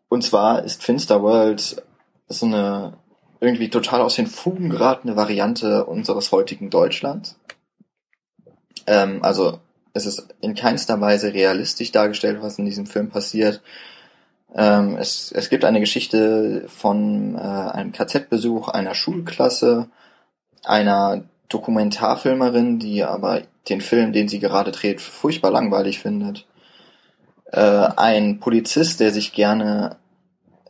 Und 0.09 0.22
zwar 0.22 0.64
ist 0.64 0.82
Finster 0.82 1.22
World 1.22 1.82
so 2.28 2.46
eine 2.46 2.94
irgendwie 3.40 3.68
total 3.68 4.00
aus 4.00 4.16
den 4.16 4.26
Fugen 4.26 4.70
geratene 4.70 5.16
Variante 5.16 5.85
unseres 5.85 6.32
heutigen 6.32 6.70
Deutschlands. 6.70 7.38
Ähm, 8.87 9.22
also 9.22 9.61
es 9.92 10.06
ist 10.06 10.35
in 10.40 10.54
keinster 10.54 11.00
Weise 11.00 11.32
realistisch 11.32 11.92
dargestellt, 11.92 12.38
was 12.40 12.59
in 12.59 12.64
diesem 12.64 12.87
Film 12.87 13.11
passiert. 13.11 13.62
Ähm, 14.54 14.96
es, 14.96 15.32
es 15.32 15.48
gibt 15.50 15.64
eine 15.64 15.80
Geschichte 15.80 16.64
von 16.68 17.35
äh, 17.35 17.38
einem 17.38 17.92
KZ-Besuch 17.92 18.68
einer 18.68 18.94
Schulklasse, 18.94 19.88
einer 20.64 21.24
Dokumentarfilmerin, 21.48 22.78
die 22.78 23.04
aber 23.04 23.42
den 23.68 23.80
Film, 23.80 24.12
den 24.12 24.28
sie 24.28 24.40
gerade 24.40 24.72
dreht, 24.72 25.00
furchtbar 25.00 25.50
langweilig 25.50 25.98
findet. 25.98 26.46
Äh, 27.52 27.60
ein 27.60 28.40
Polizist, 28.40 29.00
der 29.00 29.12
sich 29.12 29.32
gerne 29.32 29.96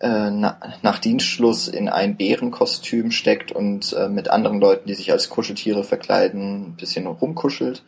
äh, 0.00 0.30
na, 0.30 0.60
nach 0.82 0.98
Dienstschluss 0.98 1.68
in 1.68 1.88
ein 1.88 2.16
Bärenkostüm 2.16 3.10
steckt 3.10 3.52
und 3.52 3.92
äh, 3.94 4.08
mit 4.08 4.28
anderen 4.28 4.60
Leuten, 4.60 4.86
die 4.88 4.94
sich 4.94 5.12
als 5.12 5.30
Kuscheltiere 5.30 5.84
verkleiden, 5.84 6.68
ein 6.68 6.76
bisschen 6.76 7.06
rumkuschelt. 7.06 7.82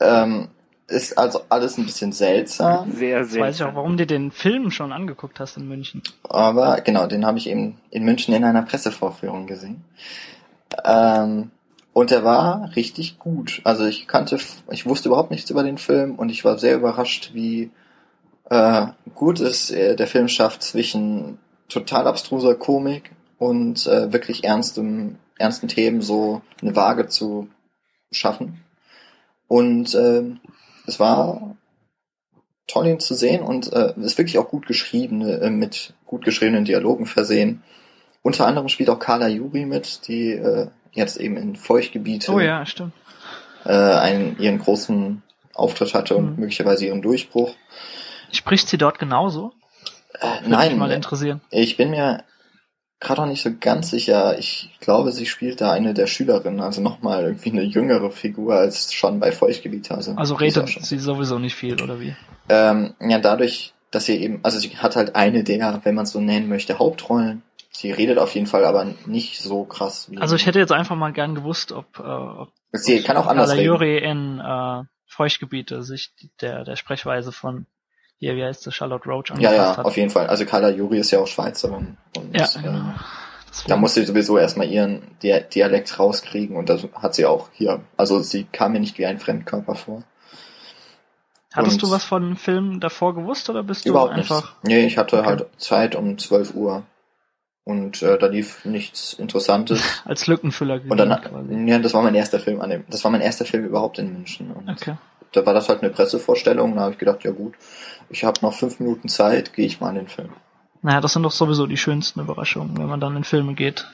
Ähm, 0.00 0.48
ist 0.88 1.18
also 1.18 1.40
alles 1.48 1.78
ein 1.78 1.84
bisschen 1.86 2.12
seltsam, 2.12 2.92
Sehr, 2.92 3.18
Jetzt 3.20 3.32
sehr. 3.32 3.42
weiß 3.42 3.56
ich 3.56 3.62
auch, 3.64 3.74
warum 3.74 3.96
du 3.96 4.06
den 4.06 4.30
Film 4.30 4.70
schon 4.70 4.92
angeguckt 4.92 5.40
hast 5.40 5.56
in 5.56 5.66
München. 5.68 6.02
aber 6.28 6.80
genau, 6.82 7.06
den 7.06 7.26
habe 7.26 7.38
ich 7.38 7.48
eben 7.48 7.78
in 7.90 8.04
München 8.04 8.34
in 8.34 8.44
einer 8.44 8.62
Pressevorführung 8.62 9.46
gesehen. 9.46 9.84
Ähm, 10.84 11.50
Und 11.92 12.12
er 12.12 12.24
war 12.24 12.70
richtig 12.76 13.18
gut. 13.18 13.60
Also 13.64 13.84
ich 13.86 14.06
kannte, 14.06 14.38
ich 14.70 14.86
wusste 14.86 15.08
überhaupt 15.08 15.30
nichts 15.30 15.50
über 15.50 15.62
den 15.62 15.78
Film 15.78 16.14
und 16.16 16.28
ich 16.28 16.44
war 16.44 16.58
sehr 16.58 16.76
überrascht, 16.76 17.30
wie 17.32 17.70
äh, 18.50 18.86
gut 19.14 19.40
es 19.40 19.70
äh, 19.70 19.96
der 19.96 20.06
Film 20.06 20.28
schafft, 20.28 20.62
zwischen 20.62 21.38
total 21.68 22.06
abstruser 22.06 22.54
Komik 22.54 23.10
und 23.38 23.86
äh, 23.86 24.12
wirklich 24.12 24.44
ernstem, 24.44 25.16
ernsten 25.38 25.68
Themen 25.68 26.00
so 26.00 26.42
eine 26.62 26.76
Waage 26.76 27.08
zu 27.08 27.48
schaffen. 28.12 28.60
Und 29.48 29.94
äh, 29.94 30.22
es 30.86 30.98
war 31.00 31.56
toll, 32.66 32.86
ihn 32.88 33.00
zu 33.00 33.14
sehen 33.14 33.42
und 33.42 33.72
äh, 33.72 33.94
ist 34.00 34.18
wirklich 34.18 34.38
auch 34.38 34.48
gut 34.48 34.66
geschrieben, 34.66 35.22
äh, 35.22 35.50
mit 35.50 35.94
gut 36.04 36.24
geschriebenen 36.24 36.64
Dialogen 36.64 37.06
versehen. 37.06 37.62
Unter 38.22 38.46
anderem 38.46 38.68
spielt 38.68 38.90
auch 38.90 38.98
Carla 38.98 39.28
Juri 39.28 39.66
mit, 39.66 40.08
die 40.08 40.32
äh, 40.32 40.68
jetzt 40.92 41.16
eben 41.18 41.36
in 41.36 41.54
Feuchtgebiete 41.56 42.32
Oh 42.32 42.40
ja, 42.40 42.64
äh, 43.64 43.70
einen, 43.72 44.38
ihren 44.38 44.58
großen 44.58 45.22
Auftritt 45.54 45.94
hatte 45.94 46.16
und 46.16 46.32
Mhm. 46.34 46.40
möglicherweise 46.40 46.86
ihren 46.86 47.02
Durchbruch. 47.02 47.54
Spricht 48.32 48.68
sie 48.68 48.78
dort 48.78 48.98
genauso? 48.98 49.52
Äh, 50.14 50.24
Würde 50.26 50.40
mich 50.42 50.48
nein, 50.48 50.78
mal 50.78 50.90
interessieren. 50.90 51.40
ich 51.50 51.76
bin 51.76 51.90
mir 51.90 52.24
gerade 53.00 53.22
auch 53.22 53.26
nicht 53.26 53.42
so 53.42 53.50
ganz 53.58 53.90
sicher. 53.90 54.38
Ich 54.38 54.70
glaube, 54.80 55.12
sie 55.12 55.26
spielt 55.26 55.60
da 55.60 55.72
eine 55.72 55.94
der 55.94 56.06
Schülerinnen, 56.06 56.60
also 56.60 56.80
nochmal 56.80 57.24
irgendwie 57.24 57.50
eine 57.50 57.62
jüngere 57.62 58.10
Figur 58.10 58.54
als 58.54 58.92
schon 58.92 59.20
bei 59.20 59.32
Feuchtgebiete. 59.32 59.94
Also, 59.94 60.14
Also 60.16 60.34
redet 60.34 60.68
sie 60.68 60.98
sowieso 60.98 61.38
nicht 61.38 61.54
viel, 61.54 61.80
oder 61.82 62.00
wie? 62.00 62.16
Ähm, 62.48 62.94
ja, 63.00 63.18
dadurch, 63.18 63.74
dass 63.90 64.06
sie 64.06 64.16
eben, 64.16 64.40
also 64.42 64.58
sie 64.58 64.76
hat 64.76 64.96
halt 64.96 65.14
eine 65.16 65.44
der, 65.44 65.80
wenn 65.84 65.94
man 65.94 66.04
es 66.04 66.12
so 66.12 66.20
nennen 66.20 66.48
möchte, 66.48 66.78
Hauptrollen. 66.78 67.42
Sie 67.70 67.92
redet 67.92 68.18
auf 68.18 68.34
jeden 68.34 68.46
Fall 68.46 68.64
aber 68.64 68.86
nicht 69.04 69.38
so 69.38 69.64
krass 69.64 70.10
wie. 70.10 70.16
Also 70.16 70.34
ich 70.34 70.46
hätte 70.46 70.58
jetzt 70.58 70.72
einfach 70.72 70.96
mal 70.96 71.12
gern 71.12 71.34
gewusst, 71.34 71.72
ob, 71.72 71.98
äh, 71.98 72.02
ob 72.02 72.48
sie 72.72 73.02
kann 73.02 73.18
auch 73.18 73.26
anders 73.26 73.50
Carla 73.54 73.74
reden. 73.74 74.38
In 74.38 74.40
äh, 74.40 74.84
Feuchtgebiete 75.06 75.82
sich 75.82 76.12
der, 76.40 76.64
der 76.64 76.76
Sprechweise 76.76 77.32
von 77.32 77.66
hier, 78.18 78.34
wie 78.36 78.44
heißt 78.44 78.62
sie, 78.62 78.72
Charlotte 78.72 79.08
Roach 79.08 79.28
Ja, 79.30 79.34
angepasst 79.50 79.56
ja, 79.56 79.76
hat. 79.78 79.84
auf 79.86 79.96
jeden 79.96 80.10
Fall. 80.10 80.26
Also 80.26 80.44
Carla 80.46 80.70
Juri 80.70 80.98
ist 80.98 81.10
ja 81.10 81.18
auch 81.20 81.26
Schweizerin. 81.26 81.96
Und, 82.16 82.36
Ja, 82.36 82.48
ähm, 82.56 82.62
genau. 82.62 82.94
Da 83.68 83.76
muss 83.76 83.94
sie 83.94 84.04
sowieso 84.04 84.36
erstmal 84.36 84.68
ihren 84.68 85.02
Dia 85.22 85.40
Dialekt 85.40 85.98
rauskriegen 85.98 86.56
und 86.56 86.68
das 86.68 86.86
hat 86.94 87.14
sie 87.14 87.24
auch 87.24 87.48
hier. 87.52 87.80
Also 87.96 88.20
sie 88.20 88.44
kam 88.44 88.72
mir 88.72 88.80
nicht 88.80 88.98
wie 88.98 89.06
ein 89.06 89.18
Fremdkörper 89.18 89.74
vor. 89.74 90.02
Hattest 91.54 91.76
und- 91.76 91.82
du 91.84 91.90
was 91.90 92.04
von 92.04 92.22
dem 92.22 92.36
Film 92.36 92.80
davor 92.80 93.14
gewusst 93.14 93.48
oder 93.48 93.62
bist 93.62 93.84
du 93.86 93.90
Überhaupt 93.90 94.12
einfach 94.12 94.42
nichts. 94.42 94.56
Nee, 94.64 94.86
ich 94.86 94.98
hatte 94.98 95.18
Okay. 95.18 95.26
halt 95.26 95.46
Zeit 95.56 95.94
um 95.94 96.18
12 96.18 96.54
Uhr. 96.54 96.82
Und 97.64 98.00
äh, 98.02 98.16
da 98.18 98.26
lief 98.26 98.64
nichts 98.64 99.14
Interessantes. 99.14 99.80
als 100.04 100.26
Lückenfüller 100.28 100.80
Und 100.88 100.96
dann, 100.98 101.20
quasi? 101.20 101.54
ja, 101.66 101.78
das 101.80 101.94
war 101.94 102.02
mein 102.02 102.14
erster 102.14 102.38
Film 102.38 102.60
an 102.60 102.70
dem, 102.70 102.84
das 102.88 103.02
war 103.02 103.10
mein 103.10 103.22
erster 103.22 103.44
Film 103.44 103.64
überhaupt 103.64 103.98
in 103.98 104.12
München. 104.12 104.52
Und 104.52 104.68
Okay. 104.68 104.96
da 105.32 105.44
war 105.46 105.54
das 105.54 105.68
halt 105.68 105.82
eine 105.82 105.90
Pressevorstellung, 105.90 106.76
da 106.76 106.82
habe 106.82 106.92
ich 106.92 106.98
gedacht, 106.98 107.24
ja 107.24 107.32
gut, 107.32 107.54
ich 108.08 108.24
habe 108.24 108.40
noch 108.42 108.54
fünf 108.54 108.80
Minuten 108.80 109.08
Zeit, 109.08 109.52
gehe 109.52 109.66
ich 109.66 109.80
mal 109.80 109.90
in 109.90 109.96
den 109.96 110.08
Film. 110.08 110.30
Naja, 110.82 111.00
das 111.00 111.12
sind 111.12 111.22
doch 111.22 111.32
sowieso 111.32 111.66
die 111.66 111.76
schönsten 111.76 112.20
Überraschungen, 112.20 112.78
wenn 112.78 112.86
man 112.86 113.00
dann 113.00 113.16
in 113.16 113.24
Filme 113.24 113.54
geht, 113.54 113.86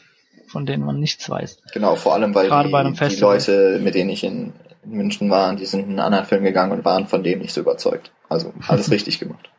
von 0.48 0.66
denen 0.66 0.84
man 0.84 1.00
nichts 1.00 1.28
weiß. 1.28 1.62
Genau, 1.72 1.96
vor 1.96 2.14
allem, 2.14 2.34
weil 2.34 2.48
Gerade 2.48 2.68
bei 2.68 2.80
einem 2.80 2.94
die, 2.94 3.08
die. 3.08 3.16
Leute, 3.16 3.80
mit 3.82 3.94
denen 3.94 4.10
ich 4.10 4.24
in, 4.24 4.52
in 4.84 4.90
München 4.90 5.30
war, 5.30 5.54
die 5.54 5.64
sind 5.64 5.80
in 5.80 5.90
einen 5.90 6.00
anderen 6.00 6.26
Film 6.26 6.44
gegangen 6.44 6.72
und 6.72 6.84
waren 6.84 7.06
von 7.06 7.22
dem 7.22 7.38
nicht 7.38 7.54
so 7.54 7.60
überzeugt. 7.60 8.12
Also 8.28 8.52
alles 8.68 8.90
richtig 8.90 9.18
gemacht. 9.18 9.50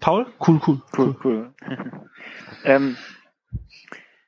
Paul? 0.00 0.26
Cool, 0.46 0.60
cool. 0.66 0.82
Cool, 0.96 1.16
cool. 1.24 1.54
ähm, 2.64 2.96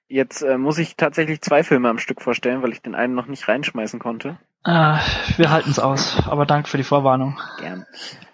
jetzt 0.08 0.42
äh, 0.42 0.56
muss 0.56 0.78
ich 0.78 0.96
tatsächlich 0.96 1.40
zwei 1.40 1.64
Filme 1.64 1.88
am 1.88 1.98
Stück 1.98 2.22
vorstellen, 2.22 2.62
weil 2.62 2.72
ich 2.72 2.80
den 2.80 2.94
einen 2.94 3.14
noch 3.14 3.26
nicht 3.26 3.48
reinschmeißen 3.48 3.98
konnte. 3.98 4.38
Äh, 4.64 4.98
wir 5.36 5.50
halten's 5.50 5.78
aus, 5.78 6.16
aber 6.26 6.46
danke 6.46 6.68
für 6.68 6.76
die 6.78 6.84
Vorwarnung. 6.84 7.38
Gern. 7.58 7.86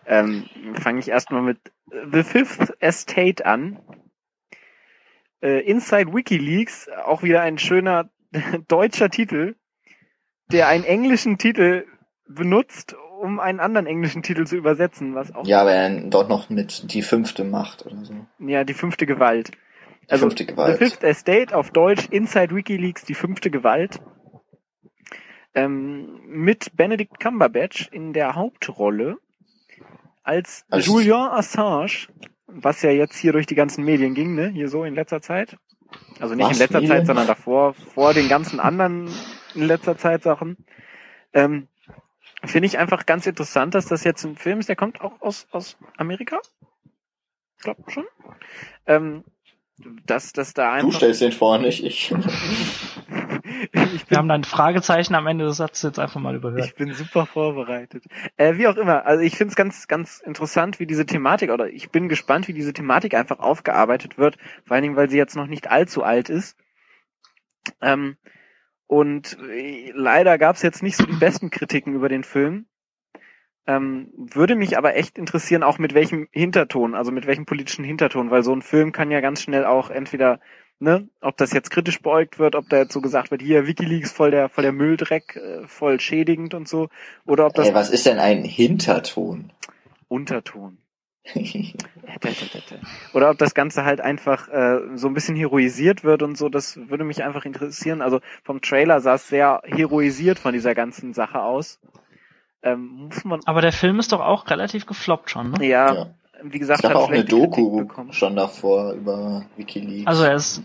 Ähm, 0.06 0.46
Fange 0.74 1.00
ich 1.00 1.08
erstmal 1.08 1.42
mit 1.42 1.58
The 2.12 2.22
Fifth 2.22 2.72
Estate 2.80 3.44
an. 3.46 3.78
Äh, 5.42 5.60
Inside 5.60 6.12
WikiLeaks, 6.12 6.88
auch 7.06 7.22
wieder 7.22 7.42
ein 7.42 7.58
schöner 7.58 8.10
deutscher 8.68 9.10
Titel, 9.10 9.56
der 10.52 10.68
einen 10.68 10.84
englischen 10.84 11.38
Titel 11.38 11.84
benutzt, 12.28 12.94
um 13.20 13.40
einen 13.40 13.60
anderen 13.60 13.86
englischen 13.86 14.22
Titel 14.22 14.44
zu 14.46 14.56
übersetzen, 14.56 15.14
was 15.14 15.34
auch 15.34 15.46
Ja, 15.46 15.62
aber 15.62 15.72
er 15.72 15.90
dort 16.08 16.28
noch 16.28 16.48
mit 16.48 16.92
die 16.92 17.02
fünfte 17.02 17.44
Macht 17.44 17.84
oder 17.86 18.04
so. 18.04 18.14
ja 18.38 18.64
die 18.64 18.74
fünfte 18.74 19.06
Gewalt. 19.06 19.50
Die 20.04 20.12
Also, 20.12 20.26
fünfte 20.26 20.46
Gewalt. 20.46 20.78
The 20.78 20.84
Fifth 20.84 21.02
Estate 21.02 21.56
auf 21.56 21.70
Deutsch, 21.70 22.06
Inside 22.10 22.54
WikiLeaks, 22.54 23.04
die 23.04 23.14
fünfte 23.14 23.50
Gewalt. 23.50 24.00
Ähm, 25.54 26.20
mit 26.26 26.76
Benedict 26.76 27.18
Cumberbatch 27.18 27.88
in 27.92 28.12
der 28.12 28.34
Hauptrolle 28.36 29.16
als 30.22 30.64
Als- 30.70 30.86
Julian 30.86 31.30
Assange, 31.30 32.06
was 32.46 32.82
ja 32.82 32.90
jetzt 32.90 33.16
hier 33.16 33.32
durch 33.32 33.46
die 33.46 33.54
ganzen 33.56 33.84
Medien 33.84 34.14
ging, 34.14 34.34
ne? 34.34 34.48
Hier 34.48 34.68
so 34.68 34.84
in 34.84 34.94
letzter 34.94 35.20
Zeit. 35.20 35.56
Also 36.20 36.34
nicht 36.34 36.46
Was? 36.46 36.52
in 36.56 36.58
letzter 36.60 36.80
Medien? 36.80 36.96
Zeit, 36.98 37.06
sondern 37.06 37.26
davor, 37.26 37.74
vor 37.74 38.14
den 38.14 38.28
ganzen 38.28 38.60
anderen 38.60 39.08
in 39.54 39.62
letzter 39.66 39.98
Zeit 39.98 40.22
Sachen. 40.22 40.56
Ähm, 41.32 41.66
Finde 42.44 42.66
ich 42.66 42.78
einfach 42.78 43.04
ganz 43.04 43.26
interessant, 43.26 43.74
dass 43.74 43.86
das 43.86 44.02
jetzt 44.04 44.24
ein 44.24 44.36
Film 44.36 44.60
ist, 44.60 44.68
der 44.68 44.76
kommt 44.76 45.00
auch 45.00 45.20
aus, 45.20 45.46
aus 45.50 45.76
Amerika. 45.96 46.38
Ich 47.58 47.64
glaube 47.64 47.82
schon. 47.90 48.04
Ähm, 48.86 49.24
dass, 50.06 50.32
dass 50.32 50.54
da 50.54 50.78
Du 50.78 50.86
einfach. 50.86 50.98
stellst 50.98 51.20
den 51.22 51.32
vor, 51.32 51.58
nicht 51.58 51.82
ich. 51.84 52.14
Wir 54.08 54.18
haben 54.18 54.28
da 54.28 54.34
ein 54.34 54.44
Fragezeichen 54.44 55.14
am 55.14 55.26
Ende 55.26 55.44
des 55.44 55.58
Satzes 55.58 55.82
jetzt 55.82 55.98
einfach 55.98 56.20
mal 56.20 56.34
überhört. 56.34 56.64
ich 56.64 56.74
bin 56.74 56.92
super 56.92 57.26
vorbereitet. 57.26 58.04
Äh, 58.36 58.56
wie 58.56 58.66
auch 58.66 58.76
immer, 58.76 59.06
also 59.06 59.22
ich 59.22 59.36
finde 59.36 59.50
es 59.52 59.56
ganz, 59.56 59.88
ganz 59.88 60.20
interessant, 60.20 60.80
wie 60.80 60.86
diese 60.86 61.06
Thematik, 61.06 61.50
oder 61.50 61.68
ich 61.68 61.90
bin 61.90 62.08
gespannt, 62.08 62.48
wie 62.48 62.54
diese 62.54 62.72
Thematik 62.72 63.14
einfach 63.14 63.38
aufgearbeitet 63.38 64.18
wird, 64.18 64.36
vor 64.64 64.74
allen 64.74 64.82
Dingen, 64.82 64.96
weil 64.96 65.10
sie 65.10 65.18
jetzt 65.18 65.36
noch 65.36 65.46
nicht 65.46 65.70
allzu 65.70 66.02
alt 66.02 66.28
ist. 66.28 66.56
Ähm, 67.80 68.16
und 68.86 69.38
äh, 69.48 69.92
leider 69.94 70.38
gab 70.38 70.56
es 70.56 70.62
jetzt 70.62 70.82
nicht 70.82 70.96
so 70.96 71.04
die 71.06 71.16
besten 71.16 71.50
Kritiken 71.50 71.94
über 71.94 72.08
den 72.08 72.24
Film. 72.24 72.66
Ähm, 73.66 74.10
würde 74.16 74.56
mich 74.56 74.78
aber 74.78 74.96
echt 74.96 75.18
interessieren, 75.18 75.62
auch 75.62 75.78
mit 75.78 75.94
welchem 75.94 76.26
Hinterton, 76.32 76.94
also 76.94 77.12
mit 77.12 77.26
welchem 77.26 77.46
politischen 77.46 77.84
Hinterton, 77.84 78.30
weil 78.30 78.42
so 78.42 78.52
ein 78.52 78.62
Film 78.62 78.90
kann 78.90 79.10
ja 79.10 79.20
ganz 79.20 79.42
schnell 79.42 79.64
auch 79.64 79.90
entweder, 79.90 80.40
ne, 80.80 81.08
ob 81.20 81.36
das 81.36 81.52
jetzt 81.52 81.70
kritisch 81.70 82.00
beäugt 82.00 82.38
wird, 82.38 82.56
ob 82.56 82.68
da 82.68 82.78
jetzt 82.78 82.92
so 82.92 83.00
gesagt 83.00 83.30
wird, 83.30 83.42
hier 83.42 83.66
Wikileaks 83.66 84.10
voll 84.10 84.30
der 84.30 84.48
voll 84.48 84.62
der 84.62 84.72
Mülldreck, 84.72 85.36
äh, 85.36 85.66
voll 85.66 86.00
schädigend 86.00 86.54
und 86.54 86.66
so, 86.68 86.88
oder 87.26 87.46
ob 87.46 87.54
das 87.54 87.68
Ey, 87.68 87.74
was 87.74 87.90
ist 87.90 88.06
denn 88.06 88.18
ein 88.18 88.42
Hinterton? 88.42 89.52
Unterton. 90.08 90.78
Oder 93.12 93.30
ob 93.30 93.38
das 93.38 93.54
Ganze 93.54 93.84
halt 93.84 94.00
einfach 94.00 94.48
äh, 94.48 94.96
so 94.96 95.06
ein 95.06 95.14
bisschen 95.14 95.36
heroisiert 95.36 96.02
wird 96.02 96.22
und 96.22 96.36
so, 96.36 96.48
das 96.48 96.76
würde 96.88 97.04
mich 97.04 97.22
einfach 97.22 97.44
interessieren. 97.44 98.00
Also 98.02 98.20
vom 98.42 98.62
Trailer 98.62 99.00
sah 99.00 99.14
es 99.14 99.28
sehr 99.28 99.60
heroisiert 99.64 100.38
von 100.38 100.54
dieser 100.54 100.74
ganzen 100.74 101.12
Sache 101.12 101.42
aus. 101.42 101.78
Ähm, 102.62 103.08
muss 103.08 103.24
man, 103.24 103.40
Aber 103.44 103.60
der 103.60 103.72
Film 103.72 103.98
ist 103.98 104.12
doch 104.12 104.20
auch 104.20 104.48
relativ 104.50 104.86
gefloppt 104.86 105.30
schon, 105.30 105.52
ne? 105.52 105.66
ja, 105.66 105.94
Ja. 105.94 106.14
Wie 106.42 106.56
Es 106.56 106.60
gesagt, 106.60 106.82
gab 106.82 106.90
hat 106.92 106.96
auch 106.96 107.10
eine 107.10 107.24
Doku 107.24 107.78
bekommen. 107.78 108.12
schon 108.12 108.36
davor 108.36 108.92
über 108.92 109.44
Wikileaks. 109.56 110.06
Also 110.06 110.24
er 110.24 110.34
ist, 110.34 110.62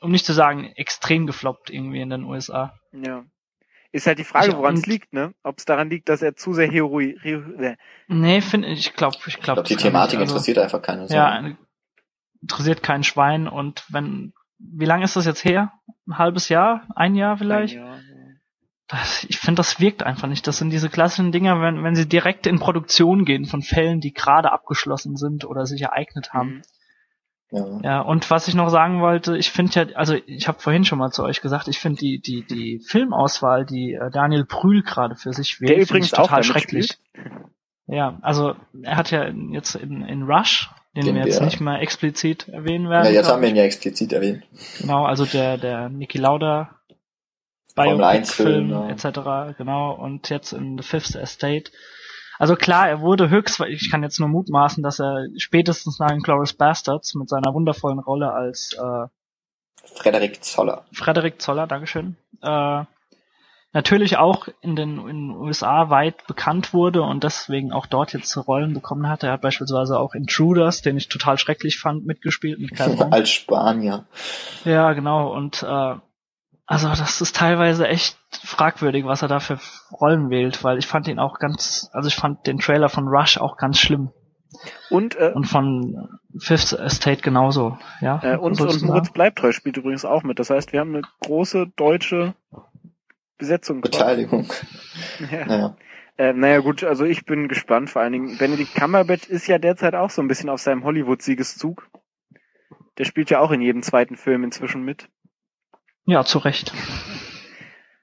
um 0.00 0.10
nicht 0.10 0.26
zu 0.26 0.32
sagen, 0.32 0.64
extrem 0.76 1.26
gefloppt 1.26 1.70
irgendwie 1.70 2.00
in 2.00 2.10
den 2.10 2.24
USA. 2.24 2.74
Ja. 2.92 3.24
Ist 3.92 4.06
halt 4.08 4.18
die 4.18 4.24
Frage, 4.24 4.48
Ich- 4.50 4.56
woran 4.56 4.74
es 4.74 4.86
liegt, 4.86 5.12
ne? 5.12 5.32
Ob 5.44 5.58
es 5.58 5.64
daran 5.66 5.88
liegt, 5.88 6.08
dass 6.08 6.20
er 6.20 6.34
zu 6.34 6.52
sehr 6.52 6.68
heroi... 6.70 7.16
Hero, 7.22 7.42
Nee, 8.08 8.40
finde 8.40 8.68
ich, 8.68 8.92
glaube, 8.94 9.16
ich 9.20 9.26
ich 9.28 9.34
glaube. 9.40 9.62
glaube, 9.62 9.68
die 9.68 9.76
Thematik 9.76 10.20
interessiert 10.20 10.58
einfach 10.58 10.82
keiner. 10.82 11.06
so. 11.06 11.14
Ja, 11.14 11.40
interessiert 12.42 12.82
kein 12.82 13.04
Schwein 13.04 13.46
und 13.48 13.84
wenn, 13.90 14.32
wie 14.58 14.84
lange 14.84 15.04
ist 15.04 15.16
das 15.16 15.26
jetzt 15.26 15.44
her? 15.44 15.72
Ein 16.08 16.18
halbes 16.18 16.48
Jahr? 16.48 16.86
Ein 16.94 17.14
Jahr 17.14 17.36
vielleicht? 17.38 17.74
ja, 17.74 17.96
Das, 18.88 19.24
ich 19.24 19.38
finde, 19.38 19.60
das 19.60 19.80
wirkt 19.80 20.02
einfach 20.02 20.28
nicht. 20.28 20.46
Das 20.46 20.58
sind 20.58 20.70
diese 20.70 20.90
klassischen 20.90 21.32
Dinger, 21.32 21.60
wenn, 21.60 21.82
wenn 21.82 21.94
sie 21.96 22.06
direkt 22.08 22.46
in 22.46 22.58
Produktion 22.58 23.24
gehen 23.24 23.46
von 23.46 23.62
Fällen, 23.62 24.00
die 24.00 24.12
gerade 24.12 24.52
abgeschlossen 24.52 25.16
sind 25.16 25.44
oder 25.46 25.64
sich 25.66 25.80
ereignet 25.82 26.32
haben. 26.34 26.56
Mhm. 26.56 26.62
ja. 27.50 27.80
Ja, 27.82 28.00
und 28.02 28.30
was 28.30 28.46
ich 28.48 28.54
noch 28.54 28.68
sagen 28.68 29.00
wollte, 29.00 29.36
ich 29.38 29.50
finde 29.50 29.72
ja, 29.90 29.96
also 29.96 30.16
ich 30.26 30.48
habe 30.48 30.60
vorhin 30.60 30.84
schon 30.84 30.98
mal 30.98 31.10
zu 31.12 31.22
euch 31.24 31.40
gesagt, 31.40 31.68
ich 31.68 31.78
finde 31.78 31.98
die, 32.00 32.20
die, 32.20 32.44
die 32.46 32.80
Filmauswahl, 32.86 33.64
die 33.64 33.94
äh, 33.94 34.10
Daniel 34.10 34.44
Brühl 34.44 34.82
gerade 34.82 35.14
für 35.14 35.32
sich 35.32 35.60
wählt, 35.62 35.70
Der 35.70 35.80
übrigens 35.82 36.08
ich 36.08 36.18
auch 36.18 36.24
total 36.26 36.42
damit 36.42 36.46
schrecklich. 36.46 36.98
Ja, 37.86 38.18
also 38.22 38.54
er 38.82 38.96
hat 38.96 39.10
ja 39.10 39.28
jetzt 39.28 39.74
in, 39.76 40.02
in 40.02 40.22
Rush, 40.24 40.70
den, 40.96 41.04
Den 41.06 41.14
wir 41.16 41.24
jetzt 41.26 41.40
wir- 41.40 41.46
nicht 41.46 41.60
mehr 41.60 41.80
explizit 41.80 42.48
erwähnen 42.48 42.88
werden. 42.90 43.06
ja, 43.06 43.10
jetzt 43.12 43.30
haben 43.30 43.40
wir 43.42 43.48
ihn 43.48 43.56
ja 43.56 43.64
explizit 43.64 44.12
erwähnt. 44.12 44.42
Genau, 44.80 45.04
also 45.04 45.24
der, 45.24 45.56
der 45.58 45.88
Niki 45.88 46.18
Lauda 46.18 46.70
Formel 46.70 46.72
1 46.74 46.83
Biopic-Film 47.74 48.68
Film, 48.68 48.70
ja. 48.70 48.88
etc. 48.88 49.56
Genau, 49.58 49.92
und 49.92 50.30
jetzt 50.30 50.52
in 50.52 50.78
The 50.78 50.84
Fifth 50.84 51.14
Estate. 51.14 51.70
Also 52.38 52.56
klar, 52.56 52.88
er 52.88 53.00
wurde 53.00 53.30
höchst, 53.30 53.60
ich 53.60 53.90
kann 53.90 54.02
jetzt 54.02 54.18
nur 54.18 54.28
mutmaßen, 54.28 54.82
dass 54.82 55.00
er 55.00 55.26
spätestens 55.36 55.98
nach 55.98 56.16
Glorious 56.22 56.52
Bastards 56.52 57.14
mit 57.14 57.28
seiner 57.28 57.54
wundervollen 57.54 58.00
Rolle 58.00 58.32
als 58.32 58.72
äh, 58.74 59.06
Frederik 59.86 60.42
Zoller. 60.42 60.84
Frederik 60.92 61.40
Zoller, 61.40 61.66
Dankeschön. 61.66 62.16
Äh, 62.42 62.84
natürlich 63.72 64.16
auch 64.16 64.48
in 64.62 64.76
den, 64.76 64.98
in 65.00 65.28
den 65.28 65.30
USA 65.30 65.90
weit 65.90 66.26
bekannt 66.26 66.72
wurde 66.72 67.02
und 67.02 67.24
deswegen 67.24 67.72
auch 67.72 67.86
dort 67.86 68.12
jetzt 68.12 68.36
Rollen 68.36 68.72
bekommen 68.72 69.08
hat. 69.08 69.22
Er 69.22 69.32
hat 69.32 69.42
beispielsweise 69.42 69.98
auch 69.98 70.14
Intruders, 70.14 70.80
den 70.80 70.96
ich 70.96 71.08
total 71.08 71.38
schrecklich 71.38 71.78
fand, 71.78 72.06
mitgespielt 72.06 72.60
mit. 72.60 72.80
Als 73.12 73.30
Spanier. 73.30 74.04
Ja, 74.64 74.92
genau. 74.92 75.32
Und 75.32 75.62
äh, 75.62 75.94
also 76.66 76.88
das 76.88 77.20
ist 77.20 77.36
teilweise 77.36 77.86
echt 77.86 78.18
fragwürdig, 78.30 79.04
was 79.04 79.22
er 79.22 79.28
da 79.28 79.40
für 79.40 79.58
Rollen 79.92 80.30
wählt, 80.30 80.64
weil 80.64 80.78
ich 80.78 80.86
fand 80.86 81.08
ihn 81.08 81.18
auch 81.18 81.38
ganz, 81.38 81.90
also 81.92 82.08
ich 82.08 82.14
fand 82.16 82.46
den 82.46 82.58
Trailer 82.58 82.88
von 82.88 83.06
Rush 83.06 83.38
auch 83.38 83.56
ganz 83.56 83.78
schlimm 83.78 84.10
Und, 84.90 85.16
äh, 85.16 85.32
und 85.34 85.44
von 85.44 86.08
Fifth 86.38 86.72
Estate 86.72 87.22
genauso. 87.22 87.78
Ja. 88.00 88.20
äh, 88.22 88.36
und, 88.36 88.60
und 88.60 88.82
Moritz? 88.82 89.10
Bleibtreu 89.10 89.52
spielt 89.52 89.76
übrigens 89.76 90.04
auch 90.04 90.22
mit. 90.22 90.38
Das 90.38 90.50
heißt, 90.50 90.72
wir 90.72 90.80
haben 90.80 90.94
eine 90.94 91.02
große 91.20 91.66
deutsche 91.76 92.34
Besetzung. 93.38 93.80
Beteiligung. 93.80 94.46
Ja. 95.30 95.44
Naja. 95.46 95.76
Äh, 96.16 96.32
naja 96.32 96.58
gut, 96.58 96.82
also 96.82 97.04
ich 97.04 97.24
bin 97.24 97.48
gespannt. 97.48 97.90
Vor 97.90 98.02
allen 98.02 98.12
Dingen, 98.12 98.38
Benedict 98.38 98.74
Cumberbatch 98.74 99.28
ist 99.28 99.46
ja 99.46 99.58
derzeit 99.58 99.94
auch 99.94 100.10
so 100.10 100.22
ein 100.22 100.28
bisschen 100.28 100.48
auf 100.48 100.60
seinem 100.60 100.84
Hollywood-Siegeszug. 100.84 101.88
Der 102.98 103.04
spielt 103.04 103.30
ja 103.30 103.40
auch 103.40 103.50
in 103.50 103.60
jedem 103.60 103.82
zweiten 103.82 104.16
Film 104.16 104.44
inzwischen 104.44 104.84
mit. 104.84 105.08
Ja, 106.06 106.24
zu 106.24 106.38
Recht. 106.38 106.72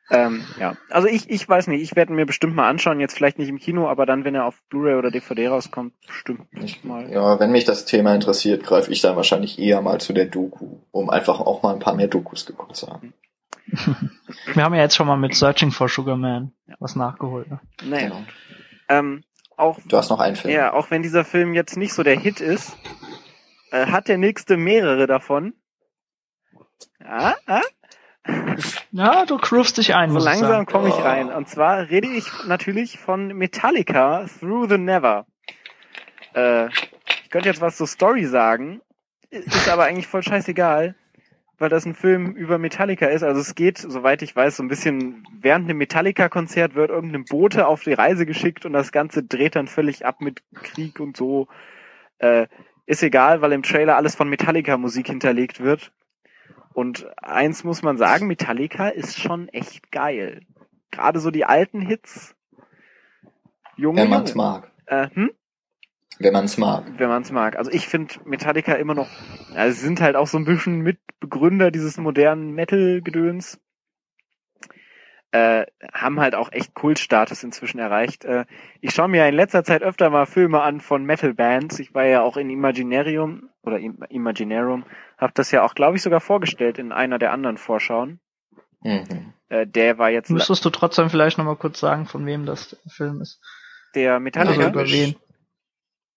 Ähm, 0.10 0.44
ja, 0.60 0.76
also 0.90 1.08
ich, 1.08 1.30
ich 1.30 1.48
weiß 1.48 1.68
nicht, 1.68 1.82
ich 1.82 1.96
werde 1.96 2.12
mir 2.12 2.26
bestimmt 2.26 2.54
mal 2.54 2.68
anschauen, 2.68 3.00
jetzt 3.00 3.16
vielleicht 3.16 3.40
nicht 3.40 3.48
im 3.48 3.60
Kino, 3.60 3.88
aber 3.88 4.06
dann, 4.06 4.26
wenn 4.26 4.36
er 4.36 4.44
auf 4.46 4.62
Blu-ray 4.70 4.96
oder 4.96 5.10
DVD 5.10 5.48
rauskommt, 5.48 5.94
bestimmt 6.06 6.48
Ich, 6.62 6.84
mal. 6.84 7.10
ja, 7.10 7.40
wenn 7.40 7.52
mich 7.52 7.64
das 7.64 7.86
Thema 7.86 8.14
interessiert, 8.14 8.64
greife 8.64 8.92
ich 8.92 9.00
dann 9.00 9.16
wahrscheinlich 9.16 9.58
eher 9.58 9.82
mal 9.82 10.02
zu 10.02 10.12
der 10.12 10.26
Doku, 10.26 10.80
um 10.92 11.10
einfach 11.10 11.40
auch 11.40 11.64
mal 11.64 11.74
ein 11.74 11.80
paar 11.80 11.96
mehr 11.96 12.10
Dokus 12.10 12.46
geguckt 12.46 12.76
zu 12.76 12.88
haben. 12.88 13.14
Wir 14.54 14.64
haben 14.66 14.74
ja 14.76 14.82
jetzt 14.82 14.96
schon 14.98 15.08
mal 15.08 15.16
mit 15.16 15.34
Searching 15.34 15.72
for 15.72 15.88
Sugar 15.88 16.18
Man 16.18 16.52
was 16.80 16.98
nachgeholt. 16.98 17.50
Ne? 17.50 17.62
Naja, 17.86 18.08
Genau. 18.10 18.24
ähm, 18.90 19.24
auch, 19.56 19.80
Du 19.88 19.96
hast 19.96 20.10
noch 20.10 20.20
einen 20.20 20.36
Film. 20.36 20.54
ja, 20.54 20.74
auch 20.74 20.92
wenn 20.92 21.04
dieser 21.04 21.24
Film 21.24 21.54
jetzt 21.54 21.78
nicht 21.78 21.94
so 21.94 22.04
der 22.04 22.20
Hit 22.20 22.42
ist, 22.42 22.76
äh, 23.72 23.86
hat 23.86 24.10
der 24.10 24.18
nächste 24.18 24.58
mehrere 24.58 25.08
davon. 25.08 25.54
Ja, 27.00 27.36
ah, 27.46 27.62
Ja, 28.92 29.26
du 29.26 29.38
groovst 29.38 29.78
dich 29.78 29.96
ein. 29.96 30.10
so 30.10 30.16
muss 30.16 30.24
ich 30.26 30.30
langsam 30.32 30.50
sagen. 30.50 30.66
komme 30.66 30.90
ich 30.90 30.96
Oh. 30.96 31.02
rein. 31.02 31.30
Und 31.30 31.48
zwar 31.50 31.90
rede 31.90 32.08
ich 32.08 32.26
natürlich 32.46 33.00
von 33.00 33.28
Metallica 33.30 34.26
Through 34.40 34.70
the 34.70 34.78
Never. 34.78 35.26
Äh, 36.36 36.68
ich 36.68 37.30
könnte 37.30 37.50
jetzt 37.50 37.62
was 37.62 37.78
zur 37.78 37.88
Story 37.88 38.26
sagen, 38.26 38.82
ist 39.30 39.70
aber 39.70 39.86
eigentlich 39.86 40.08
voll 40.08 40.22
scheißegal, 40.24 40.96
weil 41.58 41.70
das 41.70 41.86
ein 41.86 41.96
Film 41.96 42.34
über 42.36 42.58
Metallica 42.58 43.08
ist. 43.08 43.24
Also 43.24 43.40
es 43.42 43.56
geht, 43.56 43.78
soweit 43.78 44.22
ich 44.22 44.36
weiß, 44.36 44.58
so 44.58 44.64
ein 44.64 44.68
bisschen 44.68 45.26
während 45.40 45.70
einem 45.70 45.78
Metallica-Konzert 45.78 46.76
wird 46.76 46.90
irgendein 46.92 47.26
Bote 47.26 47.68
auf 47.68 47.84
die 47.84 47.94
Reise 47.94 48.26
geschickt 48.26 48.66
und 48.66 48.74
das 48.74 48.92
Ganze 48.92 49.24
dreht 49.24 49.56
dann 49.56 49.68
völlig 49.68 50.06
ab 50.06 50.22
mit 50.22 50.44
Krieg 50.54 51.00
und 51.00 51.16
so. 51.18 51.48
Äh, 52.20 52.48
ist 52.86 53.04
egal, 53.04 53.42
weil 53.42 53.54
im 53.54 53.64
Trailer 53.64 53.96
alles 53.96 54.16
von 54.16 54.30
Metallica-Musik 54.30 55.08
hinterlegt 55.08 55.62
wird. 55.62 55.92
Und 56.74 57.06
eins 57.18 57.64
muss 57.64 57.82
man 57.82 57.98
sagen, 57.98 58.28
Metallica 58.28 58.88
ist 58.88 59.20
schon 59.20 59.48
echt 59.50 59.92
geil. 59.92 60.42
Gerade 60.92 61.20
so 61.20 61.32
die 61.32 61.46
alten 61.46 61.82
Hits. 61.82 62.36
Junge, 63.76 64.02
Wenn 64.02 64.10
man's 64.10 64.36
mag. 64.36 64.72
Äh, 64.86 65.10
hm? 65.14 65.32
Wenn 66.20 66.34
man's 66.34 66.58
mag. 66.58 66.86
wenn 66.98 67.10
man 67.10 67.24
es 67.24 67.32
mag. 67.32 67.58
Also 67.58 67.72
ich 67.72 67.88
finde 67.88 68.14
Metallica 68.26 68.74
immer 68.74 68.94
noch, 68.94 69.10
ja, 69.56 69.72
sie 69.72 69.80
sind 69.80 70.02
halt 70.02 70.16
auch 70.16 70.28
so 70.28 70.38
ein 70.38 70.46
bisschen 70.46 70.82
Mitbegründer 70.82 71.72
dieses 71.72 71.98
modernen 71.98 72.52
Metal-Gedöns. 72.52 73.60
Äh, 75.34 75.66
haben 75.94 76.20
halt 76.20 76.36
auch 76.36 76.52
echt 76.52 76.74
Kultstatus 76.74 77.44
inzwischen 77.44 77.80
erreicht. 77.80 78.26
Äh, 78.26 78.46
ich 78.82 78.94
schaue 78.94 79.08
mir 79.08 79.20
ja 79.20 79.28
in 79.28 79.36
letzter 79.36 79.64
Zeit 79.64 79.82
öfter 79.82 80.10
mal 80.10 80.26
Filme 80.26 80.62
an 80.62 80.82
von 80.82 81.06
Metal-Bands. 81.06 81.80
Ich 81.80 81.94
war 81.94 82.06
ja 82.06 82.22
auch 82.22 82.36
in 82.36 82.50
Imaginarium 82.50 83.50
oder 83.64 83.80
Im 83.80 84.04
Imaginarum, 84.10 84.84
habe 85.18 85.32
das 85.36 85.52
ja 85.52 85.64
auch, 85.64 85.74
glaube 85.76 85.96
ich, 85.96 86.02
sogar 86.02 86.20
vorgestellt 86.20 86.80
in 86.80 86.92
einer 86.92 87.18
der 87.20 87.32
anderen 87.32 87.58
Vorschauen. 87.58 88.20
Mhm. 88.82 89.34
Äh, 89.50 89.68
der 89.68 89.98
war 90.00 90.10
jetzt 90.10 90.32
Müsstest 90.32 90.66
du 90.66 90.70
trotzdem 90.70 91.10
vielleicht 91.10 91.38
nochmal 91.38 91.56
kurz 91.56 91.80
sagen, 91.80 92.08
von 92.08 92.26
wem 92.26 92.46
das 92.46 92.70
der 92.70 92.92
Film 92.92 93.22
ist? 93.22 93.40
der 93.96 94.14
Also 94.14 94.24
Metallica. 94.24 94.68
über 94.70 94.86
wen? 94.86 95.16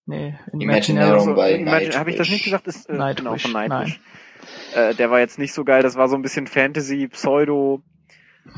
Nee, 0.07 0.37
in 0.51 0.61
Imaginarium 0.61 1.15
Also, 1.19 1.35
bei 1.35 1.53
Imagine, 1.53 1.97
habe 1.99 2.09
ich 2.09 2.15
das 2.17 2.27
Nightwish. 2.27 2.29
nicht 2.31 2.43
gesagt? 2.45 2.67
Ist, 2.67 2.89
äh, 2.89 2.93
Nightwish, 2.93 3.23
genau, 3.23 3.37
von 3.37 3.51
Nightwish. 3.51 3.99
Äh, 4.75 4.93
der 4.95 5.09
war 5.09 5.19
jetzt 5.19 5.39
nicht 5.39 5.53
so 5.53 5.63
geil, 5.63 5.83
das 5.83 5.95
war 5.95 6.07
so 6.09 6.15
ein 6.15 6.21
bisschen 6.21 6.47
Fantasy, 6.47 7.07
Pseudo, 7.07 7.81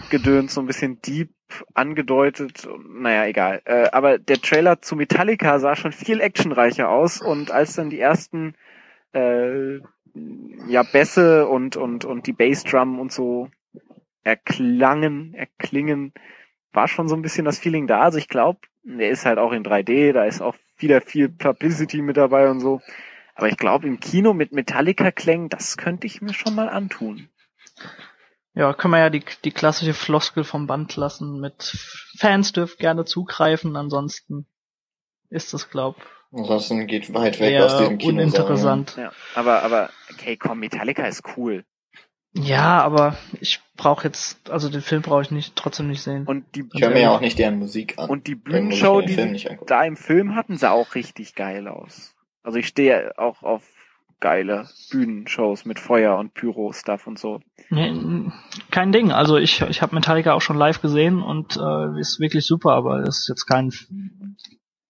Gedöns, 0.09 0.53
so 0.53 0.61
ein 0.61 0.67
bisschen 0.67 1.01
deep 1.01 1.31
angedeutet. 1.73 2.67
Naja, 2.87 3.25
egal. 3.25 3.61
Äh, 3.65 3.89
aber 3.91 4.17
der 4.19 4.41
Trailer 4.41 4.81
zu 4.81 4.95
Metallica 4.95 5.59
sah 5.59 5.75
schon 5.75 5.91
viel 5.91 6.19
actionreicher 6.19 6.89
aus 6.89 7.21
und 7.21 7.51
als 7.51 7.75
dann 7.75 7.89
die 7.89 7.99
ersten 7.99 8.55
äh, 9.13 9.79
ja 10.67 10.83
Bässe 10.83 11.47
und 11.47 11.77
und 11.77 12.05
und 12.05 12.27
die 12.27 12.33
Bassdrum 12.33 12.99
und 12.99 13.11
so 13.11 13.49
erklangen, 14.23 15.33
erklingen, 15.33 16.13
war 16.73 16.87
schon 16.87 17.07
so 17.07 17.15
ein 17.15 17.21
bisschen 17.21 17.45
das 17.45 17.59
Feeling 17.59 17.87
da. 17.87 18.01
Also 18.01 18.17
ich 18.17 18.27
glaube, 18.27 18.59
der 18.83 19.09
ist 19.09 19.25
halt 19.25 19.39
auch 19.39 19.53
in 19.53 19.63
3D, 19.63 20.11
da 20.11 20.25
ist 20.25 20.41
auch 20.41 20.55
wieder 20.77 21.01
viel 21.01 21.29
Publicity 21.29 22.01
mit 22.01 22.17
dabei 22.17 22.49
und 22.49 22.59
so. 22.59 22.81
Aber 23.35 23.47
ich 23.47 23.57
glaube, 23.57 23.87
im 23.87 23.99
Kino 23.99 24.33
mit 24.33 24.51
Metallica-Klängen, 24.51 25.49
das 25.49 25.77
könnte 25.77 26.07
ich 26.07 26.21
mir 26.21 26.33
schon 26.33 26.55
mal 26.55 26.69
antun. 26.69 27.29
Ja, 28.57 28.73
können 28.73 28.93
wir 28.93 28.99
ja 28.99 29.09
die, 29.09 29.23
die 29.45 29.51
klassische 29.51 29.93
Floskel 29.93 30.43
vom 30.43 30.65
Band 30.65 30.95
lassen 30.95 31.39
mit 31.39 31.77
Fans 32.17 32.53
dürft 32.53 32.79
gerne 32.79 33.05
zugreifen, 33.05 33.75
ansonsten 33.75 34.47
ist 35.29 35.53
das, 35.53 35.69
glaub, 35.69 35.95
Ansonsten 36.31 36.87
geht 36.87 37.13
weit 37.13 37.39
weg 37.39 37.61
aus 37.61 37.77
diesem 37.77 37.97
Kino. 37.99 38.21
uninteressant. 38.21 38.95
Ja, 38.97 39.11
aber, 39.35 39.63
aber, 39.63 39.89
okay, 40.11 40.35
komm, 40.37 40.59
Metallica 40.59 41.05
ist 41.05 41.23
cool. 41.37 41.63
Ja, 42.33 42.81
aber 42.81 43.17
ich 43.39 43.61
brauche 43.77 44.05
jetzt, 44.05 44.49
also 44.49 44.69
den 44.69 44.81
Film 44.81 45.01
brauche 45.01 45.21
ich 45.21 45.31
nicht, 45.31 45.55
trotzdem 45.55 45.87
nicht 45.87 46.01
sehen. 46.01 46.25
Und 46.25 46.43
die, 46.55 46.65
Ich 46.73 46.81
höre 46.81 46.89
mir 46.89 47.01
ja 47.01 47.11
auch 47.11 47.21
nicht 47.21 47.39
deren 47.39 47.59
Musik 47.59 47.97
an. 47.97 48.09
und 48.09 48.27
die 48.27 48.35
Bühnenshow, 48.35 49.01
die 49.01 49.47
da 49.65 49.83
im 49.83 49.95
Film 49.95 50.35
hatten, 50.35 50.57
sah 50.57 50.71
auch 50.71 50.95
richtig 50.95 51.35
geil 51.35 51.67
aus. 51.67 52.13
Also 52.43 52.57
ich 52.59 52.67
stehe 52.67 53.17
auch 53.17 53.41
auf 53.43 53.63
geile 54.19 54.67
Bühnenshows 54.89 55.65
mit 55.65 55.79
Feuer 55.79 56.17
und 56.17 56.33
Pyro-Stuff 56.33 57.07
und 57.07 57.19
so. 57.19 57.39
Nee, 57.69 57.93
kein 58.71 58.91
Ding. 58.91 59.11
Also 59.11 59.37
ich, 59.37 59.61
ich 59.61 59.81
habe 59.81 59.95
Metallica 59.95 60.33
auch 60.33 60.41
schon 60.41 60.57
live 60.57 60.81
gesehen 60.81 61.21
und 61.21 61.57
äh, 61.57 61.99
ist 61.99 62.19
wirklich 62.19 62.45
super, 62.45 62.71
aber 62.71 63.01
das 63.01 63.19
ist 63.19 63.29
jetzt 63.29 63.45
kein 63.45 63.71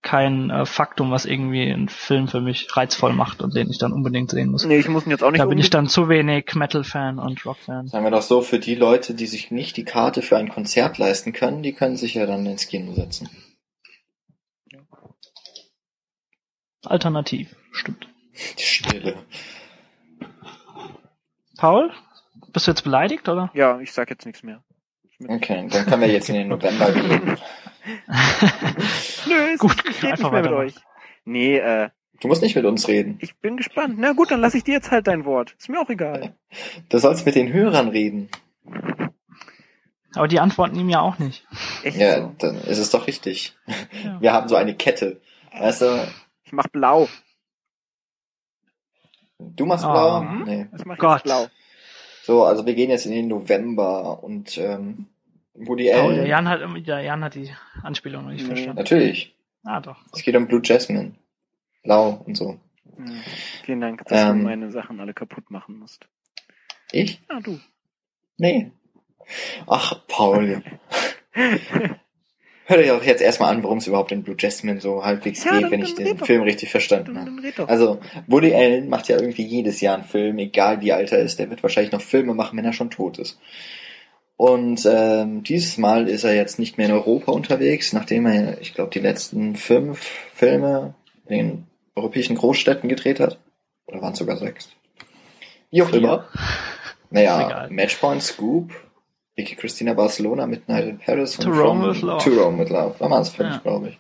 kein 0.08 0.50
äh, 0.50 0.66
Faktum, 0.66 1.12
was 1.12 1.26
irgendwie 1.26 1.64
einen 1.64 1.90
Film 1.90 2.30
für 2.30 2.40
mich 2.40 2.76
reizvoll 2.78 3.12
macht 3.12 3.42
und 3.42 3.56
den 3.56 3.70
ich 3.70 3.78
dann 3.78 3.92
unbedingt 3.92 4.32
sehen 4.32 4.52
muss. 4.52 4.64
Nee, 4.64 4.78
ich 4.78 4.88
muss 4.88 5.06
ihn 5.06 5.12
jetzt 5.12 5.22
auch 5.22 5.32
nicht 5.32 5.42
Da 5.42 5.46
bin 5.46 5.58
ich 5.58 5.70
dann 5.70 5.88
zu 5.90 6.08
wenig 6.08 6.56
Metal-Fan 6.56 7.20
und 7.20 7.46
Rock-Fan. 7.46 7.88
Sagen 7.88 8.06
wir 8.06 8.12
doch 8.12 8.22
so, 8.22 8.42
für 8.42 8.60
die 8.60 8.76
Leute, 8.76 9.14
die 9.14 9.26
sich 9.26 9.52
nicht 9.52 9.76
die 9.76 9.84
Karte 9.84 10.22
für 10.22 10.38
ein 10.38 10.48
Konzert 10.48 10.98
leisten 10.98 11.34
können, 11.34 11.62
die 11.62 11.74
können 11.74 11.98
sich 11.98 12.14
ja 12.14 12.26
dann 12.26 12.46
ins 12.46 12.68
Kino 12.68 12.94
setzen. 12.94 13.30
Alternativ, 16.86 17.54
stimmt. 17.72 18.08
Die 18.58 18.64
Stille. 18.64 19.16
Paul, 21.58 21.92
bist 22.54 22.68
du 22.68 22.72
jetzt 22.72 22.84
beleidigt, 22.84 23.28
oder? 23.30 23.50
Ja, 23.54 23.80
ich 23.80 23.92
sag 23.92 24.10
jetzt 24.10 24.26
nichts 24.26 24.44
mehr. 24.44 24.64
Okay, 25.28 25.68
dann 25.70 25.86
können 25.86 26.02
wir 26.02 26.10
jetzt 26.12 26.30
in 26.30 26.36
den 26.36 26.48
November 26.50 26.92
gehen. 26.92 27.38
Nö, 29.28 29.34
es 29.54 29.60
Gut, 29.60 29.84
geht 29.84 30.04
nicht 30.04 30.32
mehr 30.32 30.42
mit 30.44 30.52
euch. 30.52 30.76
Nee, 31.26 31.58
äh, 31.58 31.90
Du 32.20 32.28
musst 32.28 32.42
nicht 32.42 32.56
mit 32.56 32.66
uns 32.66 32.88
reden. 32.88 33.18
ich 33.22 33.36
bin 33.38 33.58
gespannt. 33.58 33.96
Na 33.98 34.14
gut, 34.14 34.32
dann 34.32 34.42
lasse 34.42 34.58
ich 34.58 34.64
dir 34.64 34.74
jetzt 34.74 34.90
halt 34.92 35.06
dein 35.08 35.26
Wort. 35.26 35.56
Ist 35.60 35.70
mir 35.70 35.80
auch 35.80 35.90
egal. 35.90 36.36
Du 36.90 36.98
sollst 37.00 37.26
mit 37.26 37.36
den 37.36 37.52
Hörern 37.54 37.90
reden. 37.90 38.30
Aber 40.16 40.28
die 40.28 40.40
antworten 40.40 40.80
ihm 40.80 40.90
ja 40.90 41.02
auch 41.02 41.20
nicht. 41.20 41.46
Echt 41.84 41.98
Ja, 41.98 42.22
so. 42.22 42.36
dann 42.40 42.56
ist 42.62 42.78
es 42.80 42.90
doch 42.90 43.06
richtig. 43.08 43.56
Ja. 44.04 44.20
Wir 44.22 44.34
haben 44.34 44.48
so 44.48 44.56
eine 44.56 44.76
Kette. 44.76 45.22
Weißt 45.58 45.82
du, 45.82 46.08
Ich 46.46 46.52
mach 46.54 46.68
blau. 46.68 47.08
Du 49.40 49.66
machst 49.66 49.86
Ah. 49.86 49.92
blau? 49.92 50.22
Mhm. 50.22 50.44
Nee. 50.46 50.68
Das 50.72 50.86
mach 50.86 50.96
ich 50.96 51.00
Gott. 51.00 51.24
blau. 51.24 51.48
So, 52.24 52.44
also 52.44 52.66
wir 52.66 52.76
gehen 52.76 52.90
jetzt 52.90 53.06
in 53.06 53.12
den 53.14 53.28
November 53.28 54.24
und 54.24 54.58
ähm, 54.58 55.06
Woody 55.54 55.90
Oh, 55.94 55.98
Allen. 56.08 56.16
der 56.18 56.28
Jan 56.28 56.48
hat 56.48 56.60
der 56.86 57.02
Jan 57.02 57.24
hat 57.24 57.36
die 57.36 57.50
Anspielung 57.84 58.24
noch 58.26 58.32
nicht 58.32 58.42
Nee. 58.44 58.48
verstanden. 58.50 58.78
Natürlich. 58.78 59.36
Ah 59.64 59.80
doch. 59.80 59.98
Es 60.14 60.24
geht 60.24 60.36
um 60.36 60.48
Blue 60.48 60.62
Jasmine. 60.64 61.14
Blau 61.84 62.22
und 62.26 62.36
so. 62.36 62.60
Hm. 62.98 63.22
Vielen 63.64 63.82
Dank, 63.82 64.04
dass 64.06 64.22
Ähm. 64.24 64.40
du 64.40 64.44
meine 64.44 64.72
Sachen 64.72 65.00
alle 65.00 65.14
kaputt 65.14 65.50
machen 65.52 65.78
musst. 65.80 66.08
Ich? 66.92 67.22
Ah, 67.30 67.40
du. 67.42 67.60
Nee. 68.38 68.72
Ach, 69.68 70.02
Paul. 70.08 70.64
Hört 72.70 72.82
euch 72.82 72.92
auch 72.92 73.04
jetzt 73.04 73.22
erstmal 73.22 73.54
an, 73.56 73.64
worum 73.64 73.78
es 73.78 73.88
überhaupt 73.88 74.12
in 74.12 74.24
Blue 74.24 74.36
Jasmine 74.38 74.82
so 74.82 75.04
halbwegs 75.06 75.44
Ja, 75.46 75.52
geht, 75.54 75.64
dann- 75.64 75.72
wenn 75.72 75.80
dann 75.82 75.90
ich 75.90 75.96
den 75.96 76.18
doch. 76.18 76.26
Film 76.26 76.42
richtig 76.44 76.70
verstanden 76.70 77.18
habe. 77.18 77.32
doch. 77.56 77.70
Also, 77.70 78.00
Woody 78.28 78.54
Allen 78.54 78.90
macht 78.90 79.08
ja 79.08 79.16
irgendwie 79.18 79.46
jedes 79.46 79.80
Jahr 79.80 79.96
einen 79.96 80.04
Film, 80.04 80.38
egal 80.38 80.82
wie 80.82 80.92
alt 80.92 81.12
er 81.14 81.20
ist. 81.20 81.40
Der 81.40 81.50
wird 81.50 81.64
wahrscheinlich 81.64 81.94
noch 81.94 82.02
Filme 82.02 82.34
machen, 82.34 82.58
wenn 82.58 82.66
er 82.66 82.74
schon 82.74 82.90
tot 82.90 83.20
ist. 83.20 83.40
Und 84.36 84.86
ähm, 84.86 85.44
dieses 85.44 85.78
Mal 85.78 86.08
ist 86.10 86.24
er 86.26 86.36
jetzt 86.36 86.60
nicht 86.60 86.78
mehr 86.78 86.88
in 86.88 86.94
Europa 86.94 87.32
unterwegs, 87.32 87.94
nachdem 87.94 88.26
er, 88.28 88.60
ich 88.62 88.74
glaube, 88.74 88.92
die 88.92 89.00
letzten 89.00 89.56
fünf 89.56 90.02
Filme 90.36 90.94
in 91.28 91.38
den 91.38 91.68
europäischen 91.96 92.36
Großstädten 92.36 92.90
gedreht 92.90 93.20
hat. 93.20 93.40
Oder 93.88 94.02
waren 94.02 94.12
es 94.14 94.20
sogar 94.20 94.38
sechs? 94.38 94.70
Wie 95.72 95.82
auch 95.82 95.90
Vier. 95.90 96.00
immer. 96.00 96.28
Naja. 97.10 97.68
Matchpoint, 97.72 98.22
Scoop, 98.22 98.74
Vicky 99.38 99.56
Christina 99.56 99.94
Barcelona, 99.94 100.48
Midnight 100.48 100.86
in 100.88 100.98
Paris 100.98 101.38
To 101.38 101.50
und 101.50 101.58
Rome 101.58 101.82
From- 101.82 101.90
with 101.96 102.02
Love. 102.02 102.24
To 102.24 102.30
Rome 102.42 102.60
with 102.64 102.70
Love. 102.70 102.96
Da 103.00 103.10
waren 103.10 103.22
es 103.22 103.30
fünf, 103.30 103.54
Ja. 103.54 103.60
glaube 103.60 103.90
ich. 103.90 104.00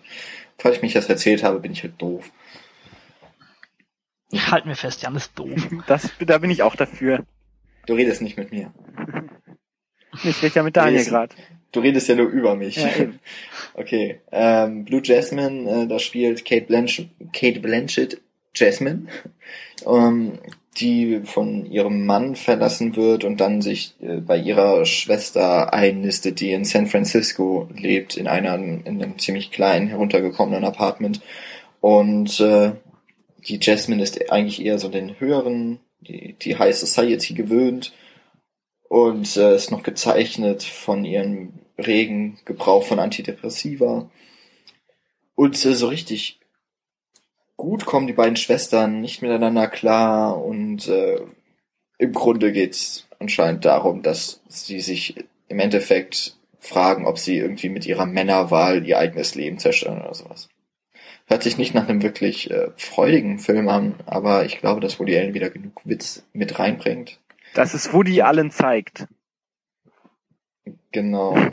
Falls 0.57 0.77
ich 0.77 0.81
mich 0.81 0.93
das 0.93 1.07
erzählt 1.07 1.43
habe, 1.43 1.59
bin 1.59 1.71
ich 1.71 1.83
halt 1.83 1.93
doof. 2.01 2.31
Halt 4.33 4.65
mir 4.65 4.75
fest, 4.75 5.01
Jan 5.03 5.15
ist 5.15 5.37
doof. 5.37 5.67
Das, 5.87 6.09
da 6.19 6.37
bin 6.39 6.49
ich 6.49 6.63
auch 6.63 6.75
dafür. 6.75 7.23
Du 7.85 7.93
redest 7.93 8.21
nicht 8.21 8.37
mit 8.37 8.51
mir. 8.51 8.73
Ich 10.23 10.41
rede 10.41 10.55
ja 10.55 10.63
mit 10.63 10.75
Daniel 10.75 11.05
gerade. 11.05 11.35
Du 11.71 11.79
redest 11.81 12.07
ja 12.09 12.15
nur 12.15 12.27
über 12.27 12.55
mich. 12.55 12.75
Ja, 12.77 12.89
okay. 13.75 14.21
Ähm, 14.31 14.83
Blue 14.85 15.01
Jasmine, 15.03 15.83
äh, 15.83 15.87
da 15.87 15.99
spielt 15.99 16.43
Kate 16.45 16.65
Blanchett, 16.65 17.09
Kate 17.31 17.59
Blanchett 17.59 18.21
Jasmine, 18.57 19.07
ähm, 19.85 20.39
die 20.77 21.21
von 21.23 21.65
ihrem 21.65 22.05
Mann 22.05 22.35
verlassen 22.35 22.95
wird 22.95 23.23
und 23.23 23.37
dann 23.41 23.61
sich 23.61 23.95
äh, 24.01 24.17
bei 24.17 24.37
ihrer 24.37 24.85
Schwester 24.85 25.73
einnistet, 25.73 26.39
die 26.39 26.51
in 26.51 26.65
San 26.65 26.87
Francisco 26.87 27.67
lebt, 27.75 28.17
in 28.17 28.27
einem, 28.27 28.83
in 28.85 29.01
einem 29.01 29.17
ziemlich 29.17 29.51
kleinen, 29.51 29.87
heruntergekommenen 29.87 30.63
Apartment. 30.63 31.21
Und 31.81 32.39
äh, 32.39 32.73
die 33.47 33.59
Jasmine 33.61 34.03
ist 34.03 34.31
eigentlich 34.31 34.63
eher 34.63 34.77
so 34.77 34.89
den 34.89 35.19
höheren, 35.19 35.79
die, 36.01 36.33
die 36.33 36.57
High 36.57 36.75
Society 36.75 37.33
gewöhnt 37.33 37.93
und 38.89 39.35
äh, 39.37 39.55
ist 39.55 39.71
noch 39.71 39.83
gezeichnet 39.83 40.63
von 40.63 41.05
ihrem 41.05 41.53
regen 41.77 42.39
Gebrauch 42.45 42.83
von 42.83 42.99
Antidepressiva. 42.99 44.09
Und 45.35 45.65
äh, 45.65 45.75
so 45.75 45.87
richtig 45.87 46.39
gut 47.57 47.85
kommen 47.85 48.07
die 48.07 48.13
beiden 48.13 48.37
Schwestern 48.37 49.01
nicht 49.01 49.21
miteinander 49.21 49.67
klar 49.67 50.41
und 50.43 50.87
äh, 50.87 51.19
im 51.97 52.13
Grunde 52.13 52.51
geht's 52.51 53.07
anscheinend 53.19 53.65
darum, 53.65 54.03
dass 54.03 54.41
sie 54.47 54.79
sich 54.79 55.15
im 55.47 55.59
Endeffekt 55.59 56.37
fragen, 56.59 57.05
ob 57.05 57.17
sie 57.17 57.37
irgendwie 57.37 57.69
mit 57.69 57.85
ihrer 57.85 58.05
Männerwahl 58.05 58.85
ihr 58.85 58.99
eigenes 58.99 59.35
Leben 59.35 59.57
zerstören 59.57 60.01
oder 60.01 60.13
sowas. 60.13 60.49
Hört 61.25 61.43
sich 61.43 61.57
nicht 61.57 61.73
nach 61.73 61.89
einem 61.89 62.03
wirklich 62.03 62.51
äh, 62.51 62.69
freudigen 62.77 63.39
Film 63.39 63.67
an, 63.67 63.95
aber 64.05 64.45
ich 64.45 64.59
glaube, 64.59 64.79
dass 64.79 64.99
Woody 64.99 65.17
Allen 65.17 65.33
wieder 65.33 65.49
genug 65.49 65.81
Witz 65.83 66.23
mit 66.33 66.57
reinbringt. 66.59 67.19
Dass 67.53 67.73
es 67.73 67.91
Woody 67.91 68.21
allen 68.21 68.51
zeigt. 68.51 69.07
Genau. 70.91 71.35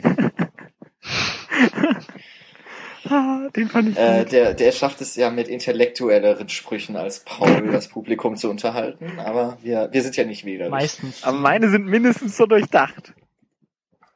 Ah, 3.07 3.49
den 3.55 3.69
fand 3.69 3.89
ich 3.89 3.97
Äh, 3.97 4.19
gut. 4.23 4.31
der, 4.31 4.53
der 4.53 4.71
schafft 4.71 4.99
es 5.01 5.15
ja 5.15 5.29
mit 5.29 5.47
intellektuelleren 5.47 6.49
Sprüchen 6.49 6.95
als 6.95 7.19
Paul, 7.19 7.71
das 7.71 7.87
Publikum 7.87 8.35
zu 8.35 8.49
unterhalten, 8.49 9.19
aber 9.19 9.57
wir, 9.61 9.89
wir 9.91 10.01
sind 10.01 10.15
ja 10.17 10.23
nicht 10.25 10.45
wählerisch. 10.45 10.71
Meistens. 10.71 11.23
Aber 11.23 11.37
meine 11.37 11.69
sind 11.69 11.85
mindestens 11.85 12.35
so 12.37 12.45
durchdacht. 12.45 13.13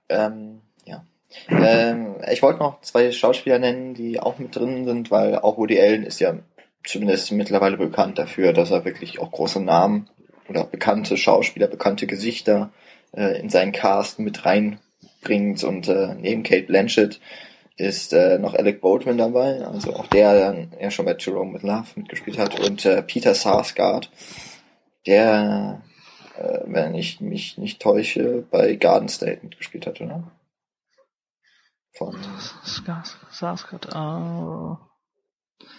Ähm, 0.09 0.61
ja. 0.85 1.03
Ähm, 1.49 2.15
ich 2.31 2.41
wollte 2.41 2.59
noch 2.59 2.81
zwei 2.81 3.11
Schauspieler 3.11 3.59
nennen, 3.59 3.93
die 3.93 4.19
auch 4.19 4.39
mit 4.39 4.55
drin 4.55 4.85
sind, 4.85 5.11
weil 5.11 5.35
auch 5.37 5.57
Woody 5.57 5.79
Allen 5.79 6.03
ist 6.03 6.19
ja 6.19 6.35
zumindest 6.83 7.31
mittlerweile 7.31 7.77
bekannt 7.77 8.17
dafür, 8.17 8.53
dass 8.53 8.71
er 8.71 8.85
wirklich 8.85 9.19
auch 9.19 9.31
große 9.31 9.61
Namen 9.61 10.09
oder 10.47 10.63
bekannte 10.63 11.17
Schauspieler, 11.17 11.67
bekannte 11.67 12.07
Gesichter 12.07 12.71
äh, 13.15 13.39
in 13.39 13.49
seinen 13.49 13.71
Cast 13.71 14.17
mit 14.19 14.45
reinbringt 14.45 15.63
und 15.63 15.87
äh, 15.87 16.15
neben 16.19 16.41
Kate 16.43 16.63
Blanchett 16.63 17.19
ist 17.79 18.13
äh, 18.13 18.37
noch 18.39 18.53
Alec 18.55 18.81
Baldwin 18.81 19.17
dabei, 19.17 19.65
also 19.65 19.95
auch 19.95 20.07
der 20.07 20.37
dann 20.37 20.73
ja 20.79 20.91
schon 20.91 21.05
bei 21.05 21.15
Jerome 21.17 21.53
with 21.53 21.63
Love 21.63 21.87
mitgespielt 21.95 22.37
hat 22.37 22.59
und 22.59 22.85
äh, 22.85 23.01
Peter 23.01 23.33
Sarsgaard, 23.33 24.11
der, 25.07 25.81
äh, 26.37 26.59
wenn 26.65 26.93
ich 26.95 27.21
mich 27.21 27.57
nicht 27.57 27.81
täusche, 27.81 28.45
bei 28.51 28.75
Garden 28.75 29.07
State 29.07 29.39
mitgespielt 29.43 29.87
hat, 29.87 30.01
oder? 30.01 30.29
Von, 31.93 32.15
Skarsgård, 32.65 33.95
oh. 33.95 34.77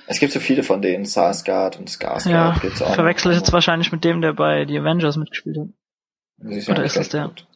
es 0.07 0.19
gibt 0.19 0.33
so 0.33 0.41
viele 0.41 0.63
von 0.63 0.83
denen, 0.83 1.05
Sarsgaard 1.05 1.79
und 1.79 1.91
Skarsgård 1.91 2.31
Ja, 2.31 2.59
gibt's 2.61 2.83
auch. 2.83 2.95
verwechsel 2.95 3.33
ich 3.33 3.39
jetzt 3.39 3.53
wahrscheinlich 3.53 3.93
mit 3.93 4.05
dem, 4.05 4.23
der 4.23 4.33
bei 4.33 4.67
The 4.67 4.79
Avengers 4.79 5.17
mitgespielt 5.17 5.59
hat. 5.59 5.69
Oder 6.69 6.85
ist 6.85 6.97
das 6.97 7.11
der? 7.11 7.29
gut. 7.29 7.47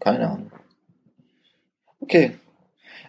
Keine 0.00 0.28
Ahnung. 0.28 0.52
Okay. 2.00 2.36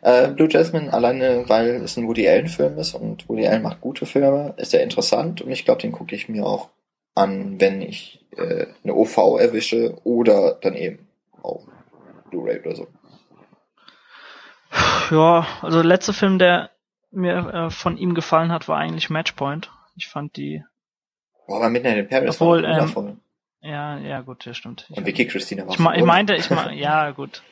Äh, 0.04 0.28
Blue 0.30 0.50
Jasmine, 0.52 0.92
alleine 0.92 1.48
weil 1.48 1.76
es 1.82 1.96
ein 1.96 2.08
Woody 2.08 2.28
Allen 2.28 2.48
Film 2.48 2.78
ist 2.78 2.94
und 2.94 3.28
Woody 3.30 3.48
Allen 3.48 3.62
macht 3.64 3.80
gute 3.80 4.06
Filme, 4.06 4.54
ist 4.58 4.74
er 4.74 4.84
interessant 4.84 5.42
und 5.42 5.50
ich 5.52 5.64
glaube, 5.64 5.82
den 5.82 5.94
gucke 5.94 6.14
ich 6.14 6.28
mir 6.28 6.46
auch 6.46 6.70
an, 7.16 7.62
wenn 7.62 7.82
ich 7.82 8.26
äh, 8.36 8.66
eine 8.84 8.94
OV 8.96 9.40
erwische 9.40 9.96
oder 10.04 10.56
dann 10.62 10.76
eben 10.76 11.08
auf 11.42 11.64
Blu-ray 12.30 12.60
oder 12.60 12.76
so. 12.76 12.88
Ja, 15.12 15.46
also 15.62 15.78
der 15.78 15.88
letzte 15.88 16.14
Film, 16.14 16.40
der 16.40 16.72
mir 17.12 17.54
äh, 17.54 17.70
von 17.70 17.98
ihm 17.98 18.16
gefallen 18.16 18.52
hat, 18.52 18.68
war 18.68 18.80
eigentlich 18.80 19.10
Matchpoint. 19.10 19.72
Ich 19.96 20.08
fand 20.08 20.36
die, 20.36 20.64
Boah, 21.48 21.58
aber 21.58 21.70
Midnight 21.70 21.98
in 21.98 22.08
Paris 22.10 22.42
Obwohl, 22.42 22.64
war 22.64 22.70
ähm, 22.70 22.76
wundervoll. 22.78 23.18
ja, 23.62 23.98
ja 24.00 24.22
gut, 24.22 24.46
das 24.48 24.58
stimmt. 24.58 24.88
Ich, 24.90 24.98
und 24.98 25.06
Vicky 25.06 25.28
Christina 25.28 25.66
war 25.68 25.74
ich, 25.74 25.80
me- 25.80 25.96
ich 25.96 26.04
meinte, 26.04 26.36
ich 26.36 26.50
me 26.50 26.74
ja 26.76 27.12
gut. 27.12 27.44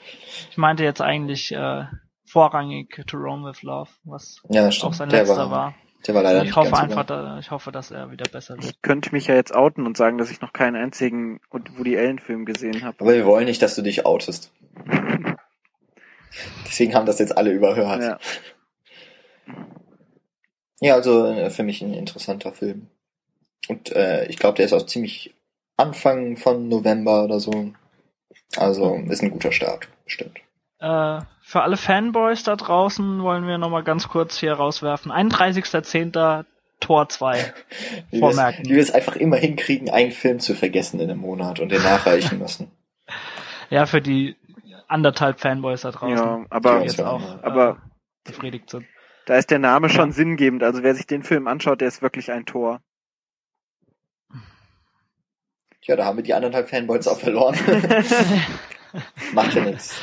Ich 0.50 0.58
meinte 0.58 0.84
jetzt 0.84 1.02
eigentlich 1.02 1.52
äh, 1.52 1.86
vorrangig 2.32 3.04
To 3.08 3.18
Roam 3.18 3.44
with 3.44 3.62
Love, 3.62 3.90
was 4.06 4.42
Ja, 4.50 4.68
auch 4.68 4.94
sein 4.94 5.10
Der 5.10 5.20
letzter 5.20 5.50
war, 5.50 5.52
war. 5.52 5.76
der 6.08 6.16
war 6.16 6.24
leider 6.24 6.44
ich 6.44 6.56
hoffe 6.56 6.78
einfach, 6.78 7.06
da, 7.06 7.40
ich 7.40 7.52
hoffe, 7.52 7.72
dass 7.72 7.92
er 7.92 8.10
wieder 8.12 8.30
besser 8.30 8.56
wird. 8.56 8.66
Ich 8.66 8.82
könnte 8.82 9.12
mich 9.12 9.28
ja 9.28 9.36
jetzt 9.36 9.54
outen 9.54 9.86
und 9.86 9.98
sagen, 9.98 10.18
dass 10.18 10.32
ich 10.32 10.40
noch 10.40 10.54
keinen 10.54 10.78
einzigen 10.78 11.42
Woody 11.52 11.98
Allen 11.98 12.20
Film 12.20 12.46
gesehen 12.46 12.84
habe. 12.84 12.96
Aber 13.00 13.14
wir 13.14 13.26
wollen 13.26 13.46
nicht, 13.46 13.62
dass 13.62 13.76
du 13.76 13.82
dich 13.82 14.06
outest. 14.06 14.52
Deswegen 16.66 16.96
haben 16.96 17.06
das 17.06 17.20
jetzt 17.20 17.38
alle 17.38 17.52
überhört. 17.52 18.02
Ja. 18.02 18.18
Ja, 20.80 20.96
also 20.96 21.26
äh, 21.28 21.50
für 21.50 21.64
mich 21.64 21.82
ein 21.82 21.94
interessanter 21.94 22.54
Film. 22.54 22.88
Und 23.68 23.92
äh, 23.92 24.26
ich 24.28 24.38
glaube, 24.38 24.56
der 24.56 24.66
ist 24.66 24.74
auch 24.74 24.86
ziemlich 24.86 25.36
Anfang 25.76 26.38
von 26.38 26.70
November 26.70 27.26
oder 27.26 27.40
so. 27.42 27.74
Also 28.56 28.96
ist 29.10 29.22
ein 29.22 29.32
guter 29.32 29.52
Start, 29.52 29.90
bestimmt. 30.06 30.40
Äh, 30.82 31.22
für 31.42 31.62
alle 31.62 31.78
Fanboys 31.78 32.44
da 32.44 32.56
draußen 32.56 33.22
wollen 33.22 33.46
wir 33.48 33.58
nochmal 33.58 33.84
ganz 33.84 34.08
kurz 34.08 34.38
hier 34.38 34.54
rauswerfen. 34.54 35.12
31.10. 35.12 36.46
Tor 36.80 37.08
2. 37.08 37.54
Wie 38.10 38.20
wir 38.20 38.30
es- 38.30 38.36
Vormerken. 38.36 38.66
Wie 38.66 38.74
wir 38.76 38.82
es 38.82 38.92
einfach 38.92 39.16
immer 39.16 39.38
hinkriegen, 39.38 39.90
einen 39.92 40.12
Film 40.12 40.40
zu 40.40 40.56
vergessen 40.56 41.00
in 41.00 41.12
einem 41.12 41.20
Monat 41.20 41.60
und 41.60 41.70
den 41.70 41.82
nachreichen 41.84 42.40
müssen. 42.40 42.72
Ja, 43.70 43.86
für 43.86 44.02
die 44.02 44.36
anderthalb 44.90 45.40
Fanboys 45.40 45.82
da 45.82 45.92
draußen. 45.92 46.18
Ja, 46.18 46.40
die 46.40 46.46
aber, 46.52 46.82
jetzt 46.84 47.00
auch 47.02 47.22
äh, 47.22 47.40
aber 47.42 47.82
befriedigt 48.26 48.70
sind. 48.70 48.86
da 49.28 49.38
ist 49.38 49.50
der 49.50 49.60
Name 49.60 49.88
schon 49.88 50.12
sinngebend. 50.12 50.62
Also 50.62 50.84
wer 50.84 50.94
sich 50.94 51.08
den 51.08 51.24
Film 51.24 51.48
anschaut, 51.48 51.80
der 51.80 51.88
ist 51.88 52.02
wirklich 52.02 52.34
ein 52.34 52.46
Tor. 52.46 52.82
Tja, 55.82 55.96
da 55.96 56.04
haben 56.04 56.18
wir 56.18 56.24
die 56.24 56.34
anderthalb 56.34 56.70
Fanboys 56.70 57.08
auch 57.08 57.18
verloren. 57.20 57.56
Macht 59.34 59.54
ja 59.54 59.64
nichts. 59.64 60.02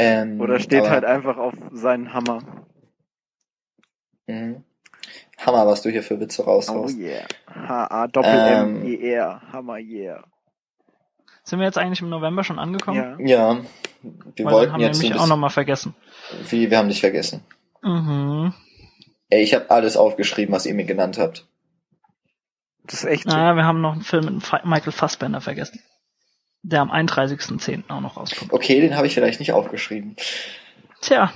Ähm, 0.00 0.40
Oder 0.40 0.60
steht 0.60 0.82
aber- 0.82 0.90
halt 0.90 1.04
einfach 1.04 1.36
auf 1.38 1.54
seinen 1.72 2.12
Hammer. 2.14 2.40
Mhm. 4.28 4.62
Hammer, 5.38 5.66
was 5.66 5.82
du 5.82 5.90
hier 5.90 6.02
für 6.04 6.20
Witze 6.20 6.42
Oh 6.42 6.46
raushaust. 6.46 6.96
yeah. 6.96 7.24
H-A-Doppel-M-E-R. 7.48 9.40
Ähm. 9.42 9.52
Hammer 9.52 9.78
yeah. 9.78 10.22
Sind 11.42 11.58
wir 11.58 11.66
jetzt 11.66 11.78
eigentlich 11.78 12.00
im 12.00 12.10
November 12.10 12.44
schon 12.44 12.58
angekommen? 12.60 13.18
Ja. 13.26 13.54
Ja, 13.54 13.60
wir 14.02 14.44
Weil 14.46 14.52
wollten 14.52 14.72
haben 14.72 14.80
wir 14.80 14.86
jetzt 14.86 14.98
nämlich 15.00 15.18
ein 15.18 15.24
auch 15.24 15.26
nochmal 15.28 15.50
vergessen. 15.50 15.94
wie, 16.50 16.70
wir 16.70 16.78
haben 16.78 16.88
dich 16.88 17.00
vergessen. 17.00 17.42
Mhm. 17.82 18.52
Ey, 19.30 19.42
ich 19.42 19.54
habe 19.54 19.70
alles 19.70 19.96
aufgeschrieben, 19.96 20.54
was 20.54 20.66
ihr 20.66 20.74
mir 20.74 20.84
genannt 20.84 21.18
habt. 21.18 21.46
Das 22.84 23.00
ist 23.00 23.04
echt 23.04 23.24
so. 23.28 23.36
Naja, 23.36 23.56
wir 23.56 23.64
haben 23.64 23.80
noch 23.80 23.92
einen 23.92 24.02
Film 24.02 24.26
mit 24.26 24.64
Michael 24.64 24.92
Fassbender 24.92 25.40
vergessen. 25.40 25.80
Der 26.62 26.80
am 26.80 26.90
31.10. 26.90 27.84
auch 27.88 28.00
noch 28.00 28.16
rauskommt. 28.16 28.52
Okay, 28.52 28.80
den 28.80 28.96
habe 28.96 29.06
ich 29.06 29.14
vielleicht 29.14 29.40
nicht 29.40 29.52
aufgeschrieben. 29.52 30.16
Tja, 31.00 31.32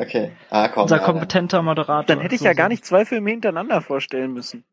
Okay. 0.00 0.32
Ah, 0.50 0.68
komm. 0.68 0.84
unser 0.84 0.96
ja, 0.96 1.02
dann. 1.02 1.12
kompetenter 1.12 1.62
Moderator. 1.62 2.04
Dann 2.04 2.20
hätte 2.20 2.34
ich 2.34 2.40
So, 2.40 2.46
ja 2.46 2.54
gar 2.54 2.68
nicht 2.68 2.84
zwei 2.84 3.04
Filme 3.04 3.30
hintereinander 3.30 3.82
vorstellen 3.82 4.32
müssen. 4.32 4.64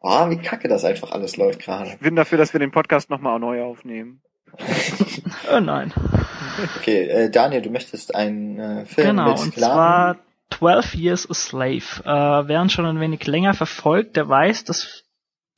Ah, 0.00 0.30
wie 0.30 0.38
kacke 0.38 0.68
das 0.68 0.84
einfach 0.84 1.10
alles 1.10 1.36
läuft 1.36 1.60
gerade. 1.60 1.90
Ich 1.90 1.98
bin 1.98 2.14
dafür, 2.16 2.38
dass 2.38 2.52
wir 2.52 2.60
den 2.60 2.70
Podcast 2.70 3.10
nochmal 3.10 3.38
neu 3.40 3.62
aufnehmen. 3.62 4.22
Äh, 5.50 5.60
nein. 5.60 5.92
Okay, 6.78 7.04
äh, 7.08 7.30
Daniel, 7.30 7.62
du 7.62 7.70
möchtest 7.70 8.14
einen 8.14 8.58
äh, 8.58 8.86
Film 8.86 9.08
Genau, 9.08 9.30
mit 9.32 9.40
und 9.40 9.54
zwar 9.58 10.16
12 10.50 10.94
Years 10.94 11.30
a 11.30 11.34
Slave. 11.34 11.84
Äh, 12.04 12.48
wer 12.48 12.60
uns 12.60 12.72
schon 12.72 12.86
ein 12.86 13.00
wenig 13.00 13.26
länger 13.26 13.54
verfolgt, 13.54 14.16
der 14.16 14.28
weiß, 14.28 14.64
dass 14.64 15.04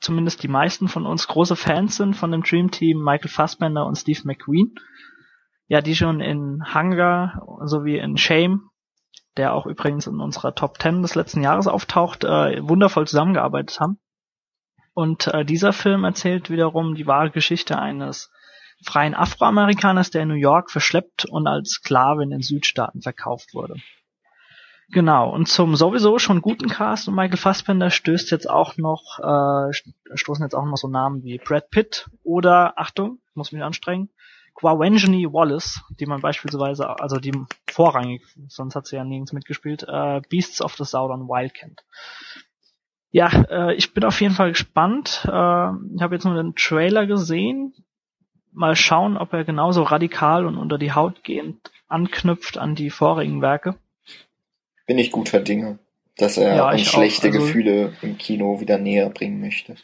zumindest 0.03 0.43
die 0.43 0.47
meisten 0.47 0.87
von 0.87 1.05
uns 1.05 1.27
große 1.27 1.55
Fans 1.55 1.95
sind 1.95 2.15
von 2.15 2.31
dem 2.31 2.43
Dream 2.43 2.71
Team 2.71 3.03
Michael 3.03 3.29
Fassbender 3.29 3.85
und 3.85 3.95
Steve 3.95 4.21
McQueen. 4.25 4.75
Ja, 5.67 5.81
die 5.81 5.95
schon 5.95 6.19
in 6.19 6.63
Hunger 6.73 7.41
sowie 7.63 7.97
in 7.97 8.17
Shame, 8.17 8.69
der 9.37 9.53
auch 9.53 9.65
übrigens 9.65 10.05
in 10.07 10.19
unserer 10.19 10.53
Top 10.53 10.79
10 10.79 11.01
des 11.01 11.15
letzten 11.15 11.41
Jahres 11.41 11.67
auftaucht, 11.67 12.25
äh, 12.25 12.61
wundervoll 12.67 13.07
zusammengearbeitet 13.07 13.79
haben. 13.79 13.99
Und 14.93 15.27
äh, 15.27 15.45
dieser 15.45 15.73
Film 15.73 16.03
erzählt 16.03 16.49
wiederum 16.49 16.95
die 16.95 17.07
wahre 17.07 17.31
Geschichte 17.31 17.79
eines 17.79 18.29
freien 18.85 19.15
Afroamerikaners, 19.15 20.11
der 20.11 20.23
in 20.23 20.27
New 20.27 20.35
York 20.35 20.69
verschleppt 20.69 21.25
und 21.25 21.47
als 21.47 21.71
Sklave 21.71 22.23
in 22.23 22.29
den 22.29 22.41
Südstaaten 22.41 23.01
verkauft 23.01 23.53
wurde. 23.53 23.75
Genau, 24.89 25.29
und 25.29 25.47
zum 25.47 25.75
sowieso 25.75 26.19
schon 26.19 26.41
guten 26.41 26.69
Cast 26.69 27.07
und 27.07 27.15
Michael 27.15 27.37
Fassbender 27.37 27.89
stößt 27.89 28.31
jetzt 28.31 28.49
auch 28.49 28.77
noch, 28.77 29.19
äh, 29.19 29.73
stoßen 30.13 30.43
jetzt 30.43 30.53
auch 30.53 30.65
noch 30.65 30.77
so 30.77 30.87
Namen 30.87 31.23
wie 31.23 31.37
Brad 31.37 31.69
Pitt 31.69 32.09
oder, 32.23 32.77
Achtung, 32.77 33.19
muss 33.33 33.51
mich 33.51 33.63
anstrengen, 33.63 34.09
Kwawenjani 34.55 35.31
Wallace, 35.31 35.81
die 35.99 36.05
man 36.05 36.21
beispielsweise, 36.21 36.99
also 36.99 37.17
die 37.17 37.33
vorrangig, 37.71 38.23
sonst 38.49 38.75
hat 38.75 38.85
sie 38.85 38.97
ja 38.97 39.03
nirgends 39.03 39.33
mitgespielt, 39.33 39.83
äh, 39.87 40.21
Beasts 40.29 40.61
of 40.61 40.75
the 40.75 40.85
Southern 40.85 41.27
Wild 41.27 41.53
kennt. 41.53 41.83
Ja, 43.09 43.29
äh, 43.49 43.75
ich 43.75 43.93
bin 43.93 44.03
auf 44.03 44.19
jeden 44.21 44.33
Fall 44.33 44.49
gespannt. 44.49 45.21
Äh, 45.25 45.29
ich 45.29 46.01
habe 46.01 46.15
jetzt 46.15 46.25
nur 46.25 46.35
den 46.35 46.55
Trailer 46.55 47.05
gesehen. 47.05 47.73
Mal 48.51 48.75
schauen, 48.75 49.17
ob 49.17 49.33
er 49.33 49.43
genauso 49.43 49.83
radikal 49.83 50.45
und 50.45 50.57
unter 50.57 50.77
die 50.77 50.93
Haut 50.93 51.23
gehend 51.23 51.71
anknüpft 51.87 52.57
an 52.57 52.73
die 52.73 52.89
vorigen 52.89 53.41
Werke 53.41 53.75
bin 54.85 54.97
ich 54.97 55.11
guter 55.11 55.39
Dinge, 55.39 55.79
dass 56.17 56.37
er 56.37 56.55
Ja, 56.55 56.71
uns 56.71 56.87
auch. 56.87 56.93
schlechte 56.93 57.27
Also- 57.27 57.39
Gefühle 57.39 57.93
im 58.01 58.17
Kino 58.17 58.59
wieder 58.59 58.77
näher 58.77 59.09
bringen 59.09 59.39
möchte. 59.39 59.75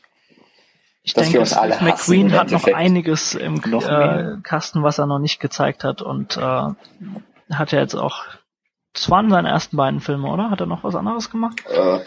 Ich 1.02 1.14
Dass 1.14 1.24
denke, 1.24 1.34
wir 1.36 1.40
uns 1.42 1.54
alle 1.54 1.76
Steve 1.76 1.92
hassen 1.92 2.12
McQueen 2.12 2.28
im 2.28 2.40
hat 2.40 2.52
noch 2.52 2.68
einiges 2.68 3.34
im 3.34 3.56
Noch 3.66 3.88
äh. 3.90 4.36
Kasten, 4.44 4.84
was 4.84 5.00
er 5.00 5.08
noch 5.08 5.20
nicht 5.20 5.40
gezeigt 5.40 5.84
hat 5.84 6.02
und 6.02 6.38
äh, 6.38 6.42
hat 6.42 7.74
er 7.74 7.80
jetzt 7.80 7.96
auch, 7.96 8.26
das 8.94 9.10
waren 9.10 9.30
seine 9.30 9.50
ersten 9.50 9.78
beiden 9.78 10.02
Filme, 10.02 10.28
oder? 10.30 10.52
Hat 10.52 10.60
er 10.60 10.66
noch 10.68 10.84
was 10.84 10.96
anderes 10.96 11.32
gemacht? 11.32 11.64
Äh, 11.68 12.00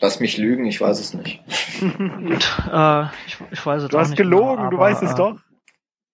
lass 0.00 0.18
mich 0.20 0.36
lügen, 0.36 0.66
ich 0.66 0.80
weiß 0.80 0.98
es 0.98 1.14
nicht. 1.14 1.40
Gut, 1.80 2.58
äh, 2.72 3.04
ich, 3.26 3.38
ich 3.52 3.64
weiß 3.64 3.84
es 3.84 3.88
Du 3.88 3.98
hast 3.98 4.08
nicht 4.10 4.18
gelogen, 4.18 4.56
genau, 4.56 4.70
du 4.70 4.76
aber, 4.76 4.84
weißt 4.86 5.02
es 5.04 5.12
äh, 5.12 5.14
doch. 5.14 5.38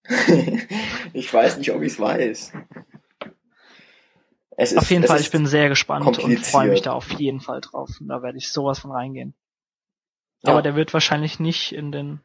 ich 1.15 1.33
weiß 1.33 1.57
nicht, 1.57 1.73
ob 1.73 1.81
ich 1.83 1.95
es 1.95 1.99
weiß. 1.99 2.53
Es 4.57 4.73
ist, 4.73 4.79
Auf 4.79 4.91
jeden 4.91 5.03
es 5.03 5.09
Fall, 5.11 5.19
ist 5.19 5.27
ich 5.27 5.33
bin 5.33 5.47
sehr 5.47 5.69
gespannt 5.69 6.07
und 6.19 6.47
freue 6.47 6.69
mich 6.69 6.83
da 6.83 6.93
auf 6.93 7.11
jeden 7.13 7.41
Fall 7.41 7.61
drauf. 7.61 7.91
Und 8.01 8.09
da 8.09 8.23
werde 8.23 8.39
ich 8.39 8.53
sowas 8.53 8.79
von 8.79 8.93
reingehen. 8.93 9.35
Ja. 10.43 10.53
Aber 10.53 10.63
der 10.63 10.77
wird 10.77 10.93
wahrscheinlich 10.93 11.41
nicht 11.41 11.73
in 11.73 11.91
den 11.91 12.21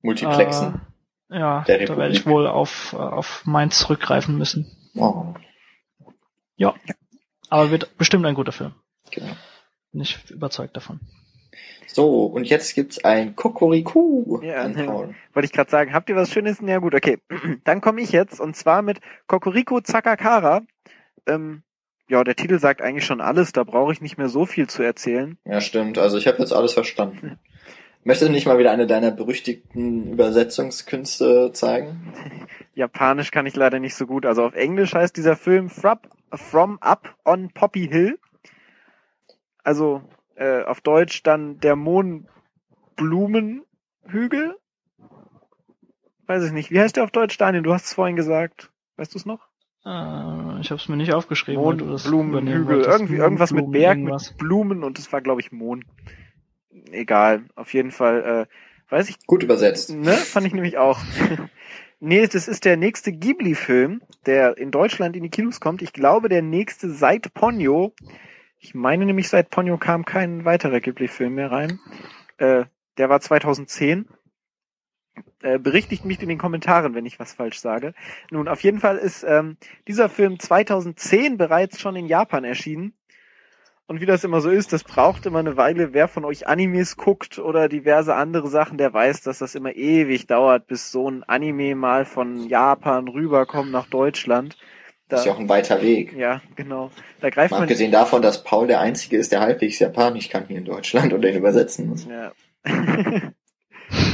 Multiplexen. 0.00 0.80
Äh, 1.30 1.38
ja, 1.38 1.62
Der 1.62 1.86
da 1.86 1.96
werde 1.96 2.14
ich 2.14 2.26
wohl 2.26 2.46
auf, 2.46 2.92
äh, 2.92 2.96
auf 2.96 3.42
meins 3.46 3.78
zurückgreifen 3.78 4.36
müssen. 4.36 4.70
Oh, 4.96 5.34
Aber 7.48 7.70
wird 7.70 7.96
bestimmt 7.98 8.24
ein 8.26 8.34
guter 8.34 8.52
Film. 8.52 8.74
genau. 9.10 9.32
Bin 9.92 10.00
ich 10.00 10.18
überzeugt 10.30 10.74
davon. 10.76 11.00
So, 11.86 12.24
und 12.24 12.44
jetzt 12.44 12.74
gibt's 12.74 13.04
ein 13.04 13.36
Kokoriku 13.36 14.40
Ja, 14.42 14.66
ne. 14.66 14.84
Paul. 14.84 15.14
Wollte 15.34 15.44
ich 15.46 15.52
gerade 15.52 15.70
sagen, 15.70 15.92
habt 15.92 16.08
ihr 16.08 16.16
was 16.16 16.30
Schönes? 16.30 16.60
Ja 16.62 16.78
gut, 16.78 16.94
okay. 16.94 17.18
Dann 17.64 17.82
komme 17.82 18.00
ich 18.00 18.10
jetzt 18.12 18.40
und 18.40 18.56
zwar 18.56 18.80
mit 18.80 19.00
Kokoriko 19.26 19.82
Zakakara. 19.82 20.62
Ähm, 21.26 21.62
ja, 22.08 22.24
der 22.24 22.36
Titel 22.36 22.58
sagt 22.58 22.82
eigentlich 22.82 23.06
schon 23.06 23.20
alles, 23.20 23.52
da 23.52 23.64
brauche 23.64 23.92
ich 23.92 24.00
nicht 24.00 24.18
mehr 24.18 24.28
so 24.28 24.44
viel 24.44 24.68
zu 24.68 24.82
erzählen. 24.82 25.38
Ja, 25.44 25.60
stimmt. 25.60 25.98
Also 25.98 26.18
ich 26.18 26.26
habe 26.26 26.38
jetzt 26.38 26.52
alles 26.52 26.74
verstanden. 26.74 27.38
Möchtest 28.04 28.28
du 28.28 28.32
nicht 28.32 28.46
mal 28.46 28.58
wieder 28.58 28.72
eine 28.72 28.88
deiner 28.88 29.12
berüchtigten 29.12 30.12
Übersetzungskünste 30.12 31.52
zeigen? 31.52 32.12
Japanisch 32.74 33.30
kann 33.30 33.46
ich 33.46 33.54
leider 33.54 33.78
nicht 33.78 33.94
so 33.94 34.06
gut. 34.06 34.26
Also 34.26 34.44
auf 34.44 34.54
Englisch 34.54 34.92
heißt 34.92 35.16
dieser 35.16 35.36
Film 35.36 35.70
From 35.70 36.78
Up 36.80 37.14
on 37.24 37.52
Poppy 37.52 37.86
Hill. 37.86 38.18
Also 39.62 40.02
äh, 40.34 40.64
auf 40.64 40.80
Deutsch 40.80 41.22
dann 41.22 41.60
der 41.60 41.76
Mohnblumenhügel. 41.76 44.56
Weiß 46.26 46.42
ich 46.44 46.52
nicht. 46.52 46.72
Wie 46.72 46.80
heißt 46.80 46.96
der 46.96 47.04
auf 47.04 47.12
Deutsch, 47.12 47.38
Daniel? 47.38 47.62
Du 47.62 47.72
hast 47.72 47.84
es 47.84 47.94
vorhin 47.94 48.16
gesagt. 48.16 48.72
Weißt 48.96 49.14
du 49.14 49.18
es 49.18 49.26
noch? 49.26 49.51
Äh, 49.84 50.60
ich 50.60 50.70
habe 50.70 50.80
es 50.80 50.88
mir 50.88 50.96
nicht 50.96 51.12
aufgeschrieben. 51.12 51.62
weil 51.62 51.76
du 51.76 51.86
Mohnblumenhügel. 51.86 52.76
wolltest. 52.76 52.88
Irgendwie 53.00 53.16
irgendwas 53.16 53.52
mit 53.52 53.64
Blumen, 53.64 53.72
Berg, 53.72 53.98
irgendwas. 53.98 54.30
mit 54.30 54.38
Blumen 54.38 54.84
und 54.84 54.98
es 54.98 55.12
war, 55.12 55.20
glaube 55.20 55.40
ich, 55.40 55.52
Mohn. 55.52 55.84
Egal. 56.90 57.44
Auf 57.54 57.74
jeden 57.74 57.90
Fall, 57.90 58.48
äh, 58.48 58.92
weiß 58.92 59.08
ich 59.08 59.26
Gut 59.26 59.42
übersetzt. 59.42 59.90
Ne, 59.90 60.12
fand 60.12 60.46
ich 60.46 60.54
nämlich 60.54 60.78
auch. 60.78 61.00
nee, 62.00 62.26
das 62.26 62.48
ist 62.48 62.64
der 62.64 62.76
nächste 62.76 63.12
Ghibli-Film, 63.12 64.02
der 64.26 64.56
in 64.56 64.70
Deutschland 64.70 65.16
in 65.16 65.22
die 65.22 65.30
Kinos 65.30 65.60
kommt. 65.60 65.82
Ich 65.82 65.92
glaube, 65.92 66.28
der 66.28 66.42
nächste 66.42 66.90
seit 66.90 67.34
Ponyo. 67.34 67.94
Ich 68.58 68.74
meine 68.74 69.04
nämlich, 69.04 69.28
seit 69.28 69.50
Ponyo 69.50 69.76
kam 69.78 70.04
kein 70.04 70.44
weiterer 70.44 70.80
Ghibli-Film 70.80 71.34
mehr 71.34 71.50
rein. 71.50 71.80
Äh, 72.38 72.64
der 72.98 73.08
war 73.08 73.20
2010. 73.20 74.06
Äh, 75.42 75.58
berichtigt 75.58 76.04
mich 76.04 76.22
in 76.22 76.28
den 76.28 76.38
Kommentaren, 76.38 76.94
wenn 76.94 77.04
ich 77.04 77.18
was 77.18 77.32
falsch 77.32 77.58
sage. 77.58 77.94
Nun, 78.30 78.46
auf 78.48 78.62
jeden 78.62 78.78
Fall 78.78 78.96
ist 78.96 79.24
ähm, 79.24 79.56
dieser 79.88 80.08
Film 80.08 80.38
2010 80.38 81.36
bereits 81.36 81.80
schon 81.80 81.96
in 81.96 82.06
Japan 82.06 82.44
erschienen. 82.44 82.94
Und 83.86 84.00
wie 84.00 84.06
das 84.06 84.24
immer 84.24 84.40
so 84.40 84.48
ist, 84.48 84.72
das 84.72 84.84
braucht 84.84 85.26
immer 85.26 85.40
eine 85.40 85.56
Weile. 85.56 85.92
Wer 85.92 86.06
von 86.08 86.24
euch 86.24 86.46
Animes 86.46 86.96
guckt 86.96 87.38
oder 87.38 87.68
diverse 87.68 88.14
andere 88.14 88.48
Sachen, 88.48 88.78
der 88.78 88.94
weiß, 88.94 89.22
dass 89.22 89.38
das 89.40 89.54
immer 89.54 89.74
ewig 89.74 90.28
dauert, 90.28 90.66
bis 90.68 90.92
so 90.92 91.10
ein 91.10 91.24
Anime 91.24 91.74
mal 91.74 92.04
von 92.04 92.48
Japan 92.48 93.08
rüberkommt 93.08 93.72
nach 93.72 93.86
Deutschland. 93.88 94.56
Da, 95.08 95.16
Das 95.16 95.20
ist 95.20 95.26
ja 95.26 95.32
auch 95.32 95.40
ein 95.40 95.48
weiter 95.48 95.82
Weg. 95.82 96.14
ja, 96.14 96.40
genau. 96.54 96.90
Da 97.20 97.28
greift 97.30 97.50
Mal 97.50 97.58
man. 97.58 97.64
abgesehen 97.64 97.92
davon, 97.92 98.22
dass 98.22 98.44
Paul 98.44 98.68
der 98.68 98.80
Einzige 98.80 99.18
ist, 99.18 99.32
der 99.32 99.40
halbwegs 99.40 99.80
Japanisch 99.80 100.30
kann 100.30 100.46
hier 100.46 100.58
in 100.58 100.64
Deutschland 100.64 101.12
und 101.12 101.20
den 101.20 101.36
übersetzen 101.36 101.88
muss. 101.88 102.06
Ja. 102.06 102.32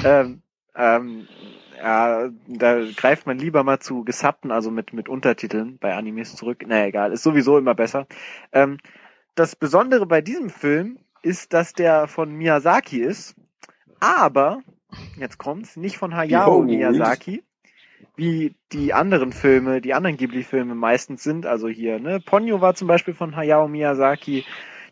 ähm, 0.05 0.42
ähm, 0.79 1.29
ja, 1.76 2.31
da 2.47 2.81
greift 2.97 3.26
man 3.26 3.39
lieber 3.39 3.62
mal 3.64 3.79
zu 3.81 4.05
Gesappten, 4.05 4.51
also 4.51 4.70
mit, 4.70 4.93
mit 4.93 5.09
Untertiteln 5.09 5.79
bei 5.79 5.95
Animes 5.95 6.35
zurück. 6.35 6.64
Naja, 6.66 6.87
egal, 6.87 7.12
ist 7.12 7.22
sowieso 7.22 7.59
immer 7.59 7.74
besser. 7.74 8.07
Ähm, 8.53 8.79
das 9.35 9.55
Besondere 9.55 10.07
bei 10.07 10.20
diesem 10.20 10.51
Film 10.51 10.99
ist, 11.22 11.53
dass 11.53 11.72
der 11.72 12.09
von 12.09 12.33
Miyazaki 12.33 13.01
ist, 13.01 13.37
aber, 14.01 14.62
jetzt 15.16 15.39
kommt's, 15.39 15.76
nicht 15.76 15.99
von 15.99 16.14
Hayao 16.16 16.62
Behold. 16.62 16.66
Miyazaki, 16.66 17.43
wie 18.16 18.55
die 18.72 18.93
anderen 18.95 19.33
Filme, 19.33 19.81
die 19.81 19.95
anderen 19.95 20.16
Ghibli-Filme 20.16 20.74
meistens 20.74 21.22
sind. 21.22 21.47
Also 21.47 21.68
hier, 21.68 21.99
ne, 22.01 22.20
Ponyo 22.20 22.61
war 22.61 22.74
zum 22.74 22.89
Beispiel 22.89 23.14
von 23.14 23.37
Hayao 23.37 23.68
Miyazaki, 23.68 24.45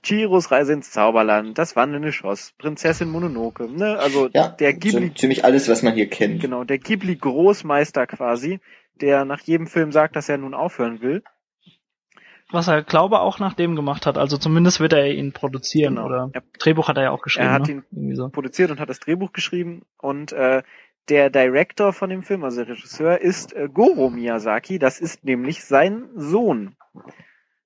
Chihiros 0.07 0.51
Reise 0.51 0.73
ins 0.73 0.91
Zauberland, 0.93 1.59
Das 1.59 1.75
wandelnde 1.77 2.13
Schloss, 2.13 2.53
Prinzessin 2.59 3.11
Mononoke, 3.11 3.69
ne, 3.69 3.99
also 3.99 4.29
Ja, 4.33 4.49
der 4.49 4.73
Ghibli, 4.75 5.13
ziemlich 5.15 5.45
alles, 5.45 5.69
was 5.69 5.83
man 5.83 5.95
hier 5.95 6.09
kennt. 6.09 6.41
genau, 6.41 6.63
der 6.65 6.79
Ghibli-Großmeister 6.79 8.07
quasi, 8.07 8.61
der 9.01 9.25
nach 9.25 9.41
jedem 9.41 9.67
Film 9.67 9.91
sagt, 9.93 10.15
dass 10.17 10.29
er 10.29 10.39
nun 10.39 10.55
aufhören 10.55 11.01
will. 11.03 11.23
Was 12.53 12.69
er, 12.69 12.83
glaube 12.85 13.21
auch 13.21 13.41
nach 13.41 13.55
dem 13.55 13.75
gemacht 13.75 14.07
hat. 14.07 14.17
Also 14.19 14.39
zumindest 14.39 14.79
wird 14.79 14.93
er 14.93 15.13
ihn 15.13 15.33
produzieren 15.33 15.97
Genau. 15.97 16.07
oder 16.07 16.31
Er- 16.33 16.43
Drehbuch 16.61 16.87
hat 16.89 16.97
er 16.97 17.03
ja 17.05 17.11
auch 17.11 17.23
geschrieben. 17.23 17.49
Er 17.49 17.53
hat 17.53 17.67
ne? 17.69 17.83
ihn 17.91 18.15
so. 18.15 18.29
produziert 18.29 18.71
und 18.71 18.79
hat 18.79 18.89
das 18.89 19.01
Drehbuch 19.01 19.33
geschrieben 19.33 19.83
und 19.99 20.31
äh, 20.33 20.63
der 21.09 21.31
Director 21.31 21.93
von 21.93 22.09
dem 22.11 22.23
Film, 22.23 22.45
also 22.45 22.65
der 22.65 22.75
Regisseur, 22.77 23.21
ist 23.21 23.53
äh, 23.53 23.69
Goro 23.73 24.11
Miyazaki. 24.11 24.79
Das 24.79 25.01
ist 25.01 25.25
nämlich 25.25 25.65
sein 25.65 26.05
Sohn. 26.15 26.77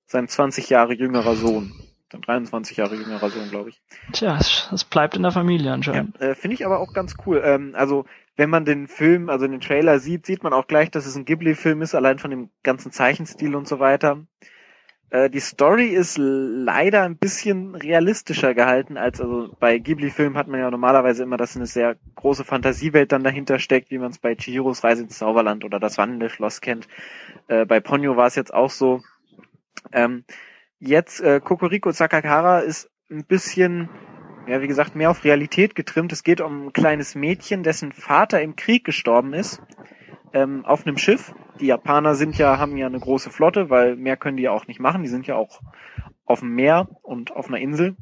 Sein 0.07 0.27
20 0.27 0.69
Jahre 0.69 0.93
jüngerer 0.93 1.35
Sohn. 1.35 1.71
Sein 2.11 2.21
23 2.21 2.77
Jahre 2.77 2.95
jüngerer 2.95 3.29
Sohn, 3.29 3.49
glaube 3.49 3.69
ich. 3.69 3.81
Tja, 4.11 4.37
es, 4.37 4.83
bleibt 4.83 5.15
in 5.15 5.23
der 5.23 5.31
Familie 5.31 5.71
anscheinend. 5.71 6.17
Ja, 6.19 6.27
äh, 6.27 6.35
Finde 6.35 6.55
ich 6.55 6.65
aber 6.65 6.79
auch 6.79 6.93
ganz 6.93 7.15
cool. 7.25 7.41
Ähm, 7.43 7.73
also, 7.75 8.05
wenn 8.35 8.49
man 8.49 8.65
den 8.65 8.87
Film, 8.87 9.29
also 9.29 9.47
den 9.47 9.61
Trailer 9.61 9.99
sieht, 9.99 10.25
sieht 10.25 10.43
man 10.43 10.51
auch 10.51 10.67
gleich, 10.67 10.91
dass 10.91 11.05
es 11.05 11.15
ein 11.15 11.25
Ghibli-Film 11.25 11.81
ist, 11.81 11.95
allein 11.95 12.19
von 12.19 12.31
dem 12.31 12.49
ganzen 12.63 12.91
Zeichenstil 12.91 13.55
und 13.55 13.67
so 13.67 13.79
weiter. 13.79 14.25
Äh, 15.09 15.29
die 15.29 15.39
Story 15.39 15.87
ist 15.87 16.17
leider 16.17 17.03
ein 17.03 17.17
bisschen 17.17 17.75
realistischer 17.75 18.53
gehalten 18.53 18.97
als, 18.97 19.21
also 19.21 19.55
bei 19.59 19.77
Ghibli-Filmen 19.77 20.37
hat 20.37 20.47
man 20.47 20.59
ja 20.59 20.69
normalerweise 20.69 21.23
immer, 21.23 21.37
dass 21.37 21.55
eine 21.55 21.65
sehr 21.65 21.95
große 22.15 22.43
Fantasiewelt 22.43 23.11
dann 23.11 23.23
dahinter 23.23 23.59
steckt, 23.59 23.89
wie 23.91 23.99
man 23.99 24.11
es 24.11 24.19
bei 24.19 24.35
Chihiros 24.35 24.83
Reise 24.83 25.03
ins 25.03 25.17
Zauberland 25.17 25.63
oder 25.63 25.79
das 25.79 25.97
wandelnde 25.97 26.29
Schloss 26.29 26.59
kennt. 26.59 26.87
Äh, 27.47 27.65
bei 27.65 27.79
Ponyo 27.79 28.17
war 28.17 28.27
es 28.27 28.35
jetzt 28.35 28.53
auch 28.53 28.69
so. 28.69 29.01
Ähm, 29.93 30.25
jetzt 30.81 31.21
äh, 31.21 31.39
Kokoriko 31.39 31.91
Sakakara 31.91 32.59
ist 32.59 32.89
ein 33.09 33.25
bisschen 33.25 33.89
ja, 34.47 34.61
wie 34.61 34.67
gesagt, 34.67 34.95
mehr 34.95 35.11
auf 35.11 35.23
Realität 35.23 35.75
getrimmt. 35.75 36.11
Es 36.11 36.23
geht 36.23 36.41
um 36.41 36.67
ein 36.67 36.73
kleines 36.73 37.15
Mädchen, 37.15 37.63
dessen 37.63 37.91
Vater 37.91 38.41
im 38.41 38.55
Krieg 38.55 38.83
gestorben 38.83 39.33
ist. 39.33 39.61
ähm, 40.33 40.65
auf 40.65 40.85
einem 40.85 40.97
Schiff. 40.97 41.33
Die 41.59 41.67
Japaner 41.67 42.15
sind 42.15 42.37
ja, 42.37 42.57
haben 42.57 42.77
ja 42.77 42.87
eine 42.87 42.99
große 42.99 43.29
Flotte, 43.29 43.69
weil 43.69 43.95
mehr 43.95 44.17
können 44.17 44.37
die 44.37 44.43
ja 44.43 44.51
auch 44.51 44.67
nicht 44.67 44.79
machen. 44.79 45.03
Die 45.03 45.09
sind 45.09 45.27
ja 45.27 45.35
auch 45.35 45.61
auf 46.25 46.39
dem 46.39 46.55
Meer 46.55 46.87
und 47.01 47.35
auf 47.35 47.47
einer 47.47 47.59
Insel. 47.59 47.95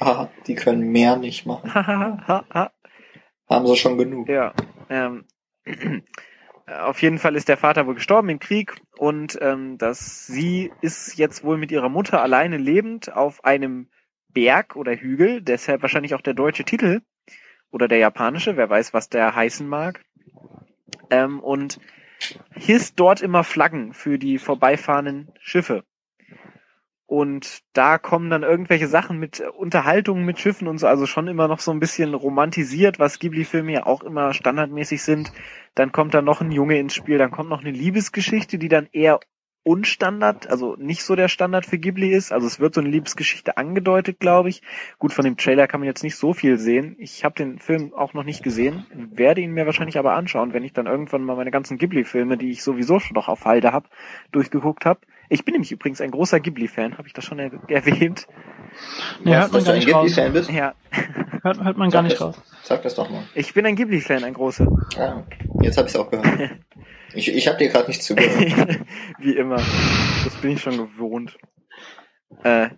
Ah, 0.00 0.28
die 0.46 0.54
können 0.54 0.90
mehr 0.90 1.16
nicht 1.16 1.46
machen. 1.46 1.72
Haben 3.48 3.66
sie 3.66 3.76
schon 3.76 3.98
genug. 3.98 4.28
Ja, 4.28 4.52
ähm, 4.88 5.24
auf 6.78 7.02
jeden 7.02 7.18
Fall 7.18 7.36
ist 7.36 7.48
der 7.48 7.56
Vater 7.56 7.86
wohl 7.86 7.94
gestorben 7.94 8.28
im 8.28 8.38
Krieg 8.38 8.76
und 8.96 9.38
ähm, 9.40 9.78
dass 9.78 10.26
sie 10.26 10.72
ist 10.80 11.16
jetzt 11.18 11.42
wohl 11.44 11.58
mit 11.58 11.72
ihrer 11.72 11.88
Mutter 11.88 12.22
alleine 12.22 12.56
lebend 12.56 13.12
auf 13.12 13.44
einem 13.44 13.88
Berg 14.28 14.76
oder 14.76 14.94
Hügel, 14.94 15.42
deshalb 15.42 15.82
wahrscheinlich 15.82 16.14
auch 16.14 16.20
der 16.20 16.34
deutsche 16.34 16.64
Titel 16.64 17.02
oder 17.70 17.88
der 17.88 17.98
japanische, 17.98 18.56
wer 18.56 18.70
weiß, 18.70 18.94
was 18.94 19.08
der 19.08 19.34
heißen 19.34 19.66
mag. 19.66 20.04
Ähm, 21.10 21.40
und 21.40 21.80
hisst 22.52 23.00
dort 23.00 23.20
immer 23.20 23.44
Flaggen 23.44 23.92
für 23.92 24.18
die 24.18 24.38
vorbeifahrenden 24.38 25.32
Schiffe. 25.40 25.84
Und 27.10 27.64
da 27.72 27.98
kommen 27.98 28.30
dann 28.30 28.44
irgendwelche 28.44 28.86
Sachen 28.86 29.18
mit 29.18 29.40
Unterhaltungen 29.40 30.24
mit 30.24 30.38
Schiffen 30.38 30.68
und 30.68 30.78
so, 30.78 30.86
also 30.86 31.06
schon 31.06 31.26
immer 31.26 31.48
noch 31.48 31.58
so 31.58 31.72
ein 31.72 31.80
bisschen 31.80 32.14
romantisiert, 32.14 33.00
was 33.00 33.18
Ghibli-Filme 33.18 33.72
ja 33.72 33.86
auch 33.86 34.04
immer 34.04 34.32
standardmäßig 34.32 35.02
sind. 35.02 35.32
Dann 35.74 35.90
kommt 35.90 36.14
da 36.14 36.22
noch 36.22 36.40
ein 36.40 36.52
Junge 36.52 36.78
ins 36.78 36.94
Spiel, 36.94 37.18
dann 37.18 37.32
kommt 37.32 37.50
noch 37.50 37.62
eine 37.62 37.72
Liebesgeschichte, 37.72 38.58
die 38.58 38.68
dann 38.68 38.88
eher 38.92 39.18
unstandard, 39.64 40.48
also 40.48 40.76
nicht 40.76 41.02
so 41.02 41.16
der 41.16 41.26
Standard 41.26 41.66
für 41.66 41.78
Ghibli 41.78 42.10
ist. 42.10 42.30
Also 42.30 42.46
es 42.46 42.60
wird 42.60 42.76
so 42.76 42.80
eine 42.80 42.90
Liebesgeschichte 42.90 43.56
angedeutet, 43.56 44.20
glaube 44.20 44.48
ich. 44.48 44.62
Gut, 45.00 45.12
von 45.12 45.24
dem 45.24 45.36
Trailer 45.36 45.66
kann 45.66 45.80
man 45.80 45.88
jetzt 45.88 46.04
nicht 46.04 46.14
so 46.14 46.32
viel 46.32 46.58
sehen. 46.58 46.94
Ich 47.00 47.24
habe 47.24 47.34
den 47.34 47.58
Film 47.58 47.92
auch 47.92 48.14
noch 48.14 48.22
nicht 48.22 48.44
gesehen, 48.44 48.86
werde 48.94 49.40
ihn 49.40 49.50
mir 49.50 49.66
wahrscheinlich 49.66 49.98
aber 49.98 50.12
anschauen, 50.12 50.52
wenn 50.52 50.62
ich 50.62 50.74
dann 50.74 50.86
irgendwann 50.86 51.24
mal 51.24 51.34
meine 51.34 51.50
ganzen 51.50 51.76
Ghibli-Filme, 51.76 52.36
die 52.36 52.50
ich 52.50 52.62
sowieso 52.62 53.00
schon 53.00 53.16
noch 53.16 53.26
auf 53.26 53.46
Halde 53.46 53.72
habe, 53.72 53.88
durchgeguckt 54.30 54.86
habe. 54.86 55.00
Ich 55.30 55.44
bin 55.44 55.52
nämlich 55.52 55.72
übrigens 55.72 56.00
ein 56.00 56.10
großer 56.10 56.40
Ghibli-Fan, 56.40 56.98
habe 56.98 57.06
ich 57.06 57.14
das 57.14 57.24
schon 57.24 57.38
er 57.38 57.50
erwähnt. 57.68 58.26
Nee, 59.24 59.30
Was, 59.30 59.52
hört 59.52 59.52
man 59.52 59.64
gar 59.64 59.72
ein 59.72 59.78
nicht 59.78 60.18
raus. 60.18 60.32
Bist? 60.32 60.50
Ja, 60.50 60.74
Hört, 61.42 61.64
hört 61.64 61.76
man 61.78 61.88
gar 61.90 62.02
Sag 62.02 62.08
nicht 62.08 62.20
das, 62.20 62.20
raus. 62.20 62.42
Sag 62.62 62.82
das 62.82 62.94
doch 62.96 63.08
mal. 63.08 63.22
ich 63.34 63.54
bin 63.54 63.64
ein 63.64 63.76
Ghibli-Fan, 63.76 64.24
ein 64.24 64.34
großer. 64.34 64.66
Ah, 64.98 65.22
jetzt 65.62 65.78
habe 65.78 65.88
ich 65.88 65.94
es 65.94 66.00
auch 66.00 66.10
gehört. 66.10 66.50
Ich, 67.12 67.26
ich 67.34 67.48
habe 67.48 67.58
dir 67.58 67.68
gerade 67.70 67.88
nicht 67.88 68.04
zugehört. 68.04 68.78
Wie 69.18 69.32
immer. 69.32 69.56
Das 69.56 70.32
bin 70.40 70.52
ich 70.52 70.62
schon 70.62 70.76
gewohnt. 70.76 71.36
Äh, 72.44 72.68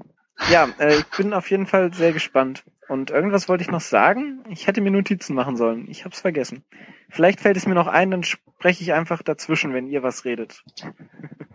ja, 0.50 0.68
äh, 0.78 1.00
ich 1.00 1.04
bin 1.14 1.34
auf 1.34 1.50
jeden 1.50 1.66
Fall 1.66 1.92
sehr 1.92 2.12
gespannt. 2.12 2.64
Und 2.92 3.10
irgendwas 3.10 3.48
wollte 3.48 3.64
ich 3.64 3.70
noch 3.70 3.80
sagen. 3.80 4.44
Ich 4.50 4.66
hätte 4.66 4.82
mir 4.82 4.90
Notizen 4.90 5.34
machen 5.34 5.56
sollen. 5.56 5.88
Ich 5.88 6.04
hab's 6.04 6.20
vergessen. 6.20 6.62
Vielleicht 7.08 7.40
fällt 7.40 7.56
es 7.56 7.66
mir 7.66 7.74
noch 7.74 7.86
ein, 7.86 8.10
dann 8.10 8.22
spreche 8.22 8.82
ich 8.82 8.92
einfach 8.92 9.22
dazwischen, 9.22 9.72
wenn 9.72 9.86
ihr 9.86 10.02
was 10.02 10.26
redet. 10.26 10.62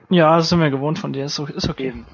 Ja, 0.10 0.36
das 0.36 0.50
sind 0.50 0.60
wir 0.60 0.72
gewohnt 0.72 0.98
von 0.98 1.14
dir. 1.14 1.26
Ist, 1.26 1.38
ist 1.38 1.70
okay. 1.70 1.90
Eben. 1.90 2.08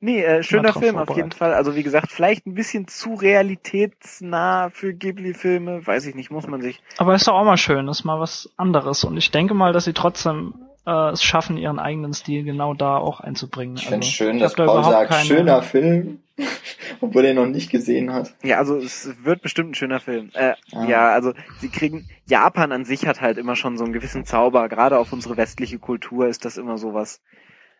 Nee, 0.00 0.22
äh, 0.22 0.42
schöner 0.42 0.74
Film 0.74 0.98
auf 0.98 1.16
jeden 1.16 1.32
Fall. 1.32 1.54
Also 1.54 1.76
wie 1.76 1.82
gesagt, 1.82 2.12
vielleicht 2.12 2.46
ein 2.46 2.52
bisschen 2.52 2.86
zu 2.86 3.14
realitätsnah 3.14 4.68
für 4.68 4.92
Ghibli-Filme. 4.92 5.86
Weiß 5.86 6.04
ich 6.04 6.14
nicht, 6.14 6.30
muss 6.30 6.46
man 6.46 6.60
sich. 6.60 6.82
Aber 6.98 7.14
ist 7.14 7.26
doch 7.26 7.34
auch 7.34 7.44
mal 7.44 7.56
schön, 7.56 7.88
ist 7.88 8.04
mal 8.04 8.20
was 8.20 8.52
anderes. 8.58 9.02
Und 9.02 9.16
ich 9.16 9.30
denke 9.30 9.54
mal, 9.54 9.72
dass 9.72 9.86
sie 9.86 9.94
trotzdem 9.94 10.54
äh, 10.88 11.10
es 11.10 11.22
schaffen, 11.22 11.56
ihren 11.58 11.78
eigenen 11.78 12.14
Stil 12.14 12.44
genau 12.44 12.72
da 12.74 12.96
auch 12.96 13.20
einzubringen. 13.20 13.76
Ich 13.76 13.82
finde 13.82 13.98
Also, 13.98 14.10
schön, 14.10 14.36
ich 14.36 14.42
dass 14.42 14.54
da 14.54 14.64
Paul 14.66 14.84
sagt, 14.84 15.10
keine- 15.10 15.24
schöner 15.24 15.62
Film, 15.62 16.20
obwohl 17.00 17.24
er 17.24 17.30
ihn 17.32 17.36
noch 17.36 17.46
nicht 17.46 17.70
gesehen 17.70 18.12
hat. 18.12 18.32
Ja, 18.42 18.58
also 18.58 18.76
es 18.76 19.10
wird 19.22 19.42
bestimmt 19.42 19.70
ein 19.72 19.74
schöner 19.74 20.00
Film. 20.00 20.30
Äh, 20.34 20.54
Ah. 20.72 20.84
Ja, 20.86 21.08
also 21.10 21.32
sie 21.58 21.68
kriegen 21.68 22.08
Japan 22.26 22.72
an 22.72 22.84
sich 22.84 23.06
hat 23.06 23.20
halt 23.20 23.38
immer 23.38 23.56
schon 23.56 23.76
so 23.78 23.84
einen 23.84 23.92
gewissen 23.92 24.24
Zauber. 24.24 24.68
Gerade 24.68 24.98
auf 24.98 25.12
unsere 25.12 25.36
westliche 25.36 25.78
Kultur 25.78 26.26
ist 26.28 26.44
das 26.44 26.56
immer 26.58 26.78
sowas. 26.78 27.20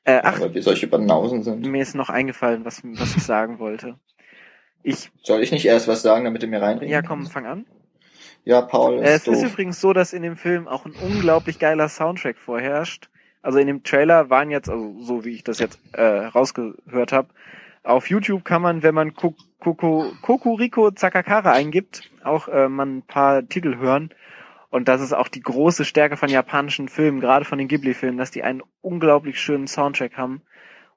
Äh, 0.04 0.20
ach, 0.22 0.40
Weil 0.40 0.54
wir 0.54 0.62
solche 0.62 0.86
Banausen 0.86 1.42
sind. 1.42 1.66
mir 1.66 1.82
ist 1.82 1.94
noch 1.94 2.08
eingefallen, 2.10 2.64
was, 2.64 2.82
was 2.84 3.16
ich 3.16 3.22
sagen 3.22 3.58
wollte. 3.58 3.96
Ich, 4.82 5.10
Soll 5.22 5.42
ich 5.42 5.50
nicht 5.52 5.66
erst 5.66 5.88
was 5.88 6.02
sagen, 6.02 6.24
damit 6.24 6.42
du 6.42 6.46
mir 6.46 6.62
reinreden 6.62 6.88
ja 6.88 7.02
komm, 7.02 7.18
kannst? 7.20 7.32
fang 7.32 7.46
an. 7.46 7.66
Ja, 8.44 8.62
Paul 8.62 8.98
Äh, 8.98 9.02
es 9.02 9.16
ist 9.16 9.28
ist 9.28 9.42
doof. 9.42 9.52
übrigens 9.52 9.80
so, 9.80 9.92
dass 9.92 10.12
in 10.12 10.22
dem 10.22 10.36
Film 10.36 10.68
auch 10.68 10.86
ein 10.86 10.92
unglaublich 10.92 11.58
geiler 11.58 11.88
Soundtrack 11.88 12.38
vorherrscht. 12.38 13.08
Also 13.42 13.58
in 13.58 13.66
dem 13.66 13.82
Trailer 13.82 14.30
waren 14.30 14.50
jetzt, 14.50 14.68
also 14.68 15.00
so 15.00 15.24
wie 15.24 15.30
ich 15.34 15.44
das 15.44 15.58
jetzt 15.58 15.80
äh, 15.92 16.02
rausgehört 16.02 17.12
habe, 17.12 17.28
auf 17.84 18.08
YouTube 18.10 18.44
kann 18.44 18.62
man, 18.62 18.82
wenn 18.82 18.94
man 18.94 19.14
Ko- 19.14 19.36
Koko- 19.60 20.12
Kokuriko 20.20 20.90
Zakakara 20.90 21.52
eingibt, 21.52 22.10
auch 22.24 22.48
äh, 22.48 22.68
man 22.68 22.98
ein 22.98 23.02
paar 23.02 23.46
Titel 23.48 23.76
hören. 23.76 24.10
Und 24.70 24.88
das 24.88 25.00
ist 25.00 25.14
auch 25.14 25.28
die 25.28 25.40
große 25.40 25.84
Stärke 25.84 26.16
von 26.16 26.30
japanischen 26.30 26.88
Filmen, 26.88 27.20
gerade 27.20 27.44
von 27.44 27.58
den 27.58 27.68
Ghibli-Filmen, 27.68 28.18
dass 28.18 28.30
die 28.30 28.42
einen 28.42 28.62
unglaublich 28.82 29.40
schönen 29.40 29.66
Soundtrack 29.66 30.16
haben. 30.16 30.42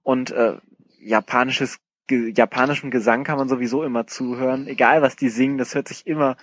Und 0.03 0.31
äh, 0.31 0.57
japanisches, 0.99 1.79
ge 2.07 2.33
japanischem 2.35 2.91
Gesang 2.91 3.23
kann 3.23 3.37
man 3.37 3.49
sowieso 3.49 3.83
immer 3.83 4.07
zuhören. 4.07 4.67
Egal 4.67 5.01
was 5.01 5.15
die 5.15 5.29
singen, 5.29 5.57
das 5.57 5.75
hört 5.75 5.87
sich 5.87 6.05
immer 6.07 6.35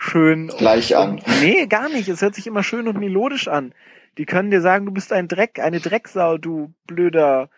schön 0.00 0.48
Gleich 0.48 0.96
an. 0.96 1.20
nee, 1.40 1.66
gar 1.66 1.88
nicht. 1.88 2.08
Es 2.08 2.22
hört 2.22 2.34
sich 2.34 2.46
immer 2.46 2.62
schön 2.62 2.88
und 2.88 2.98
melodisch 2.98 3.48
an. 3.48 3.74
Die 4.18 4.26
können 4.26 4.50
dir 4.50 4.60
sagen, 4.60 4.86
du 4.86 4.92
bist 4.92 5.12
ein 5.12 5.28
Dreck, 5.28 5.60
eine 5.60 5.78
Drecksau, 5.78 6.38
du 6.38 6.72
blöder, 6.86 7.50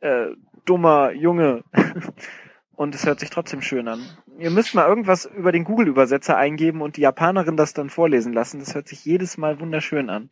äh, 0.00 0.26
dummer 0.64 1.12
Junge. 1.12 1.64
und 2.76 2.94
es 2.94 3.06
hört 3.06 3.20
sich 3.20 3.30
trotzdem 3.30 3.62
schön 3.62 3.88
an. 3.88 4.00
Ihr 4.38 4.50
müsst 4.50 4.74
mal 4.74 4.86
irgendwas 4.86 5.24
über 5.24 5.52
den 5.52 5.64
Google-Übersetzer 5.64 6.36
eingeben 6.36 6.82
und 6.82 6.96
die 6.96 7.02
Japanerin 7.02 7.56
das 7.56 7.72
dann 7.72 7.88
vorlesen 7.88 8.32
lassen. 8.32 8.58
Das 8.58 8.74
hört 8.74 8.88
sich 8.88 9.04
jedes 9.04 9.38
Mal 9.38 9.60
wunderschön 9.60 10.10
an. 10.10 10.30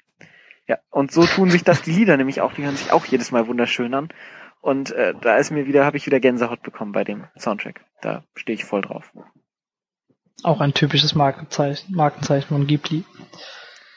Ja, 0.67 0.79
und 0.91 1.13
so 1.13 1.25
tun 1.25 1.51
sich 1.51 1.63
das 1.63 1.83
die 1.83 1.93
Lieder 1.93 2.17
nämlich 2.17 2.41
auch, 2.41 2.53
die 2.53 2.65
hören 2.65 2.77
sich 2.77 2.93
auch 2.93 3.07
jedes 3.07 3.31
Mal 3.33 3.47
wunderschön 3.47 3.95
an. 3.95 4.09
Und 4.61 4.91
äh, 4.93 5.15
da 5.21 5.37
ist 5.37 5.51
mir 5.51 5.67
wieder, 5.67 5.85
habe 5.85 5.99
ich 5.99 6.07
wieder 6.07 6.21
Gänsehaut 6.21 6.63
bekommen 6.63 6.93
bei 6.93 7.05
dem 7.05 7.25
Soundtrack. 7.39 7.85
Da 8.01 8.25
stehe 8.35 8.55
ich 8.55 8.65
voll 8.65 8.81
drauf. 8.81 9.13
Auch 10.43 10.61
ein 10.61 10.75
typisches 10.75 11.15
Markenzeichen, 11.15 11.95
Markenzeichen 11.95 12.49
von 12.49 12.67
Ghibli. 12.67 13.05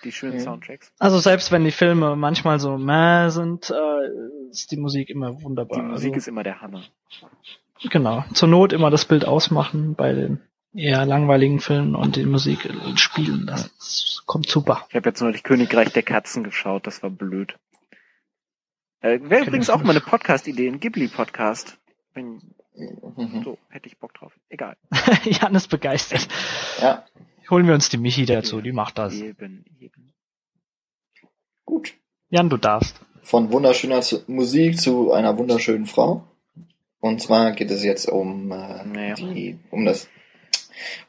Die 0.04 0.12
schönen 0.12 0.36
Mhm. 0.36 0.42
Soundtracks. 0.42 0.92
Also 1.00 1.20
selbst 1.20 1.52
wenn 1.52 1.66
die 1.66 1.72
Filme 1.72 2.16
manchmal 2.16 2.60
so 2.60 2.78
meh 2.78 3.30
sind, 3.30 3.70
äh, 3.70 4.50
ist 4.52 4.72
die 4.72 4.78
Musik 4.78 5.10
immer 5.10 5.42
wunderbar. 5.42 5.80
Die 5.80 5.86
Musik 5.86 6.10
also, 6.14 6.18
ist 6.20 6.28
immer 6.28 6.44
der 6.44 6.62
Hammer. 6.62 6.84
Genau. 7.90 8.24
Zur 8.34 8.48
Not 8.48 8.74
immer 8.74 8.90
das 8.90 9.06
Bild 9.06 9.26
ausmachen 9.26 9.96
bei 9.96 10.14
den 10.14 10.40
eher 10.74 11.06
langweiligen 11.06 11.60
Filmen 11.60 11.96
und 11.96 12.16
die 12.16 12.26
Musik 12.26 12.66
äh, 12.66 12.98
spielen. 12.98 13.48
Das 13.48 14.22
kommt 14.26 14.48
super. 14.48 14.86
Ich 14.90 14.96
habe 14.96 15.10
jetzt 15.10 15.22
neulich 15.22 15.44
Königreich 15.44 15.92
der 15.92 16.04
Katzen 16.04 16.44
geschaut, 16.44 16.88
das 16.88 17.02
war 17.04 17.10
blöd. 17.10 17.58
Äh, 19.02 19.20
Wäre 19.24 19.46
übrigens 19.46 19.70
auch 19.70 19.84
mal 19.84 19.92
eine 19.92 20.02
Podcast-Idee, 20.02 20.68
ein 20.68 20.80
Ghibli-Podcast. 20.80 21.78
Wenn. 22.14 22.42
So, 23.44 23.58
hätte 23.70 23.88
ich 23.88 23.98
Bock 23.98 24.14
drauf. 24.14 24.34
Egal. 24.50 24.78
Jan 25.24 25.56
ist 25.56 25.70
begeistert. 25.70 26.28
Ja, 26.82 27.06
Holen 27.50 27.66
wir 27.68 27.74
uns 27.74 27.90
die 27.90 27.98
Michi 27.98 28.26
dazu, 28.26 28.62
die 28.62 28.74
macht 28.74 28.98
das. 28.98 29.14
Eben, 29.14 29.64
eben. 29.80 30.14
gut. 31.66 31.94
Jan, 32.30 32.50
du 32.50 32.58
darfst. 32.58 33.00
Von 33.22 33.52
wunderschöner 33.52 34.02
Musik 34.28 34.80
zu 34.80 35.14
einer 35.14 35.38
wunderschönen 35.38 35.86
Frau. 35.86 36.24
Und 37.00 37.22
zwar 37.22 37.54
geht 37.54 37.72
es 37.72 37.84
jetzt 37.84 38.10
um, 38.10 38.52
äh, 38.52 38.84
Naja. 38.86 39.14
die, 39.16 39.60
um 39.72 39.86
das, 39.86 40.10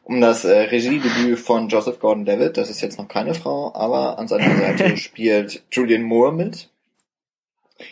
um 0.05 0.21
das 0.21 0.45
äh, 0.45 0.59
Regiedebüt 0.59 1.39
von 1.41 1.69
Joseph 1.69 1.99
Gordon-Levitt. 1.99 2.57
Das 2.57 2.71
ist 2.71 2.83
jetzt 2.83 2.99
noch 2.99 3.09
keine 3.09 3.35
Frau, 3.35 3.75
aber 3.75 4.19
an 4.19 4.29
seiner 4.29 4.55
Seite 4.57 4.97
spielt 4.97 5.65
Julian 5.73 6.03
Moore 6.03 6.33
mit. 6.33 6.71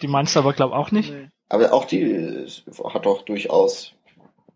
Die 0.02 0.08
meinst 0.08 0.36
du 0.36 0.40
aber 0.40 0.52
glaub 0.52 0.72
auch 0.72 0.92
nicht. 0.92 1.12
Nee. 1.12 1.30
Aber 1.48 1.72
auch 1.72 1.84
die 1.84 2.02
äh, 2.02 2.48
hat 2.92 3.06
doch 3.06 3.22
durchaus 3.22 3.94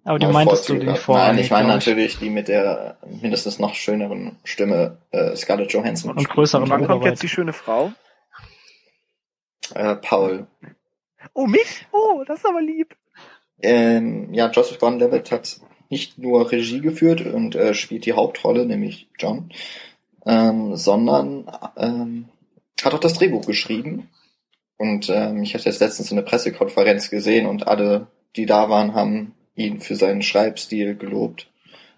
Aber 0.04 0.18
die 0.18 0.26
mal 0.26 0.32
meintest 0.32 0.68
du 0.68 0.74
die 0.74 0.94
vorher 0.96 1.28
Nein, 1.28 1.36
nicht, 1.36 1.46
ich 1.46 1.50
meine 1.50 1.68
natürlich 1.68 2.18
die 2.18 2.30
mit 2.30 2.48
der 2.48 2.98
mindestens 3.20 3.58
noch 3.58 3.74
schöneren 3.74 4.36
Stimme 4.44 4.98
äh, 5.10 5.36
Scarlett 5.36 5.72
Johansson. 5.72 6.12
Und 6.12 6.28
größeren 6.28 6.64
Und 6.64 6.70
wann 6.70 6.86
kommt 6.86 7.04
jetzt 7.04 7.22
die 7.22 7.28
schöne 7.28 7.52
Frau? 7.52 7.92
Äh, 9.74 9.96
Paul. 9.96 10.46
Oh, 11.34 11.46
mich? 11.46 11.86
Oh, 11.92 12.24
das 12.26 12.38
ist 12.38 12.46
aber 12.46 12.60
lieb. 12.60 12.96
Ähm, 13.62 14.32
ja, 14.32 14.50
Joseph 14.50 14.78
Gordon-Levitt 14.78 15.30
hat 15.30 15.60
nicht 15.90 16.18
nur 16.18 16.50
Regie 16.50 16.80
geführt 16.80 17.20
und 17.26 17.54
äh, 17.54 17.74
spielt 17.74 18.06
die 18.06 18.14
Hauptrolle, 18.14 18.64
nämlich 18.64 19.08
John, 19.18 19.50
ähm, 20.24 20.76
sondern 20.76 21.50
ähm, 21.76 22.28
hat 22.82 22.94
auch 22.94 23.00
das 23.00 23.14
Drehbuch 23.14 23.44
geschrieben. 23.44 24.08
Und 24.80 25.10
ähm, 25.10 25.42
ich 25.42 25.52
hatte 25.52 25.66
jetzt 25.66 25.80
letztens 25.80 26.10
eine 26.10 26.22
Pressekonferenz 26.22 27.10
gesehen 27.10 27.44
und 27.44 27.68
alle, 27.68 28.06
die 28.34 28.46
da 28.46 28.70
waren, 28.70 28.94
haben 28.94 29.34
ihn 29.54 29.78
für 29.78 29.94
seinen 29.94 30.22
Schreibstil 30.22 30.96
gelobt. 30.96 31.50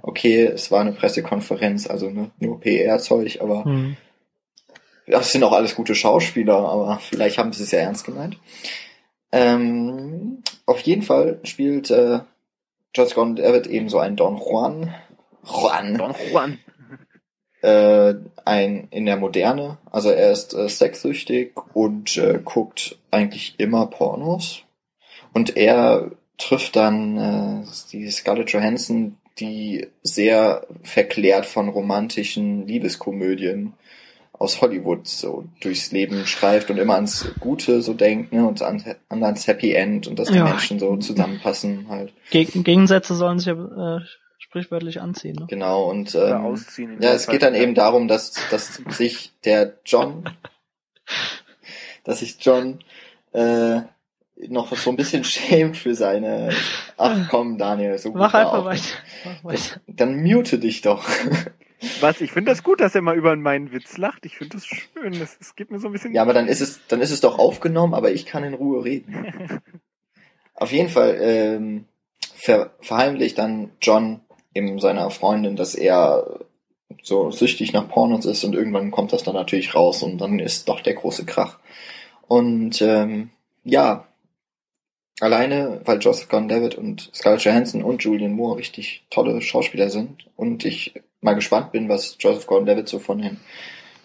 Okay, 0.02 0.46
es 0.46 0.72
war 0.72 0.80
eine 0.80 0.90
Pressekonferenz, 0.90 1.88
also 1.88 2.10
ne, 2.10 2.32
nur 2.40 2.58
PR-Zeug, 2.58 3.38
aber 3.40 3.64
Hm. 3.64 3.96
das 5.06 5.30
sind 5.30 5.44
auch 5.44 5.52
alles 5.52 5.76
gute 5.76 5.94
Schauspieler, 5.94 6.56
aber 6.56 6.98
vielleicht 6.98 7.38
haben 7.38 7.52
sie 7.52 7.62
es 7.62 7.70
ja 7.70 7.78
ernst 7.78 8.04
gemeint. 8.04 8.36
Ähm, 9.30 10.42
auf 10.66 10.80
jeden 10.80 11.02
Fall 11.02 11.38
spielt 11.44 11.88
äh, 11.92 12.18
Joseph 12.96 13.14
Gordon-Levitt 13.14 13.68
ebenso 13.68 14.00
einen 14.00 14.16
Don 14.16 14.38
Juan. 14.38 14.92
Juan. 15.44 15.98
Don 15.98 16.14
Juan. 16.32 16.58
Äh, 17.62 18.14
ein 18.44 18.88
in 18.90 19.06
der 19.06 19.16
Moderne. 19.16 19.78
Also 19.90 20.10
er 20.10 20.32
ist 20.32 20.54
äh, 20.54 20.68
sexsüchtig 20.68 21.52
und 21.74 22.16
äh, 22.16 22.40
guckt 22.44 22.98
eigentlich 23.10 23.54
immer 23.58 23.86
Pornos. 23.86 24.62
Und 25.32 25.56
er 25.56 26.10
trifft 26.38 26.76
dann 26.76 27.18
äh, 27.18 27.66
die 27.92 28.10
Scarlett 28.10 28.50
Johansson, 28.50 29.16
die 29.38 29.88
sehr 30.02 30.66
verklärt 30.82 31.46
von 31.46 31.68
romantischen 31.68 32.66
Liebeskomödien 32.66 33.74
aus 34.32 34.60
Hollywood 34.60 35.06
so 35.06 35.44
durchs 35.60 35.92
Leben 35.92 36.26
schreift 36.26 36.68
und 36.70 36.78
immer 36.78 36.96
ans 36.96 37.32
Gute 37.38 37.80
so 37.80 37.94
denkt 37.94 38.32
ne, 38.32 38.46
und 38.46 38.60
an, 38.60 38.82
an 39.08 39.22
ans 39.22 39.46
Happy 39.46 39.72
End 39.72 40.08
und 40.08 40.18
dass 40.18 40.28
die 40.28 40.34
Ja. 40.34 40.44
Menschen 40.44 40.80
so 40.80 40.96
zusammenpassen 40.96 41.86
halt. 41.88 42.12
Geg 42.30 42.52
Gegensätze 42.64 43.14
sollen 43.14 43.38
sich 43.38 43.46
ja 43.46 43.54
äh, 43.54 44.00
sprichwörtlich 44.52 45.00
anziehen. 45.00 45.36
Ne? 45.36 45.46
Genau 45.48 45.88
und 45.88 46.14
Oder 46.14 46.36
ähm, 46.36 46.44
ausziehen. 46.44 46.98
ja, 47.00 47.14
es 47.14 47.24
Fall. 47.24 47.32
geht 47.32 47.42
dann 47.42 47.54
eben 47.54 47.74
darum, 47.74 48.06
dass, 48.06 48.34
dass 48.50 48.82
sich 48.90 49.32
der 49.46 49.78
John, 49.86 50.28
dass 52.04 52.18
sich 52.18 52.36
John 52.38 52.80
äh, 53.32 53.80
noch 54.48 54.76
so 54.76 54.90
ein 54.90 54.96
bisschen 54.96 55.24
schämt 55.24 55.78
für 55.78 55.94
seine. 55.94 56.50
Ach 56.98 57.30
komm, 57.30 57.56
Daniel, 57.56 57.96
so 57.96 58.10
gut 58.10 58.18
Mach 58.18 58.34
einfach 58.34 58.52
auch 58.52 58.64
weiter. 58.66 58.82
Mach 59.24 59.44
weiter. 59.44 59.80
Dann 59.86 60.22
mute 60.22 60.58
dich 60.58 60.82
doch. 60.82 61.02
Was? 62.00 62.20
Ich 62.20 62.30
finde 62.30 62.50
das 62.50 62.62
gut, 62.62 62.80
dass 62.80 62.94
er 62.94 63.00
mal 63.00 63.16
über 63.16 63.34
meinen 63.34 63.72
Witz 63.72 63.96
lacht. 63.96 64.26
Ich 64.26 64.36
finde 64.36 64.58
das 64.58 64.66
schön. 64.66 65.18
Das, 65.18 65.38
das 65.38 65.56
gibt 65.56 65.70
mir 65.70 65.80
so 65.80 65.88
ein 65.88 65.92
bisschen. 65.92 66.12
Ja, 66.12 66.20
aber 66.20 66.34
dann 66.34 66.46
ist 66.46 66.60
es, 66.60 66.86
dann 66.88 67.00
ist 67.00 67.10
es 67.10 67.22
doch 67.22 67.38
aufgenommen, 67.38 67.94
aber 67.94 68.12
ich 68.12 68.26
kann 68.26 68.44
in 68.44 68.52
Ruhe 68.52 68.84
reden. 68.84 69.60
Auf 70.54 70.72
jeden 70.72 70.90
Fall 70.90 71.16
ähm, 71.20 71.86
ver 72.34 72.74
verheimlicht 72.80 73.38
dann 73.38 73.70
John 73.80 74.20
eben 74.54 74.78
seiner 74.78 75.10
Freundin, 75.10 75.56
dass 75.56 75.74
er 75.74 76.40
so 77.02 77.30
süchtig 77.30 77.72
nach 77.72 77.88
Pornos 77.88 78.26
ist 78.26 78.44
und 78.44 78.54
irgendwann 78.54 78.90
kommt 78.90 79.12
das 79.12 79.22
dann 79.22 79.34
natürlich 79.34 79.74
raus 79.74 80.02
und 80.02 80.18
dann 80.18 80.38
ist 80.38 80.68
doch 80.68 80.80
der 80.80 80.94
große 80.94 81.24
Krach. 81.24 81.58
Und 82.28 82.82
ähm, 82.82 83.30
ja, 83.64 84.06
alleine, 85.20 85.80
weil 85.84 85.98
Joseph 85.98 86.28
Gordon-Levitt 86.28 86.74
und 86.74 87.10
Scarlett 87.14 87.44
Johansson 87.44 87.82
und 87.82 88.02
Julian 88.02 88.32
Moore 88.32 88.58
richtig 88.58 89.04
tolle 89.10 89.40
Schauspieler 89.40 89.90
sind 89.90 90.26
und 90.36 90.64
ich 90.64 90.94
mal 91.20 91.34
gespannt 91.34 91.72
bin, 91.72 91.88
was 91.88 92.16
Joseph 92.18 92.46
Gordon-Levitt 92.46 92.88
so 92.88 92.98
von 92.98 93.20
den 93.20 93.38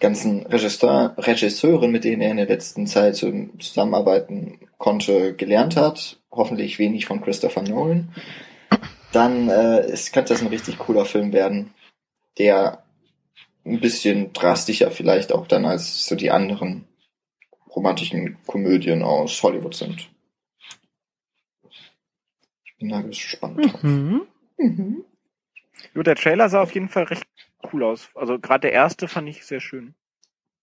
ganzen 0.00 0.46
Regisseur, 0.46 1.14
Regisseuren, 1.18 1.90
mit 1.90 2.04
denen 2.04 2.22
er 2.22 2.30
in 2.30 2.36
der 2.36 2.46
letzten 2.46 2.86
Zeit 2.86 3.16
zusammenarbeiten 3.16 4.60
konnte, 4.78 5.34
gelernt 5.34 5.76
hat. 5.76 6.18
Hoffentlich 6.30 6.78
wenig 6.78 7.06
von 7.06 7.20
Christopher 7.20 7.62
Nolan. 7.62 8.14
Dann 9.12 9.48
äh, 9.48 9.80
es 9.80 10.12
könnte 10.12 10.34
das 10.34 10.42
ein 10.42 10.48
richtig 10.48 10.78
cooler 10.78 11.04
Film 11.04 11.32
werden, 11.32 11.72
der 12.38 12.84
ein 13.64 13.80
bisschen 13.80 14.32
drastischer 14.32 14.90
vielleicht 14.90 15.32
auch 15.32 15.46
dann 15.46 15.64
als 15.64 16.06
so 16.06 16.14
die 16.14 16.30
anderen 16.30 16.86
romantischen 17.74 18.36
Komödien 18.46 19.02
aus 19.02 19.42
Hollywood 19.42 19.74
sind. 19.74 20.08
Ich 22.64 22.76
bin 22.78 22.88
da 22.88 23.02
gespannt 23.02 23.72
drauf. 23.72 23.82
Mhm. 23.82 24.22
Mhm. 24.56 25.04
Gut, 25.94 26.06
der 26.06 26.16
Trailer 26.16 26.48
sah 26.48 26.62
auf 26.62 26.74
jeden 26.74 26.88
Fall 26.88 27.04
recht 27.04 27.26
cool 27.72 27.84
aus. 27.84 28.08
Also 28.14 28.38
gerade 28.38 28.62
der 28.62 28.72
erste 28.72 29.08
fand 29.08 29.28
ich 29.28 29.44
sehr 29.44 29.60
schön. 29.60 29.94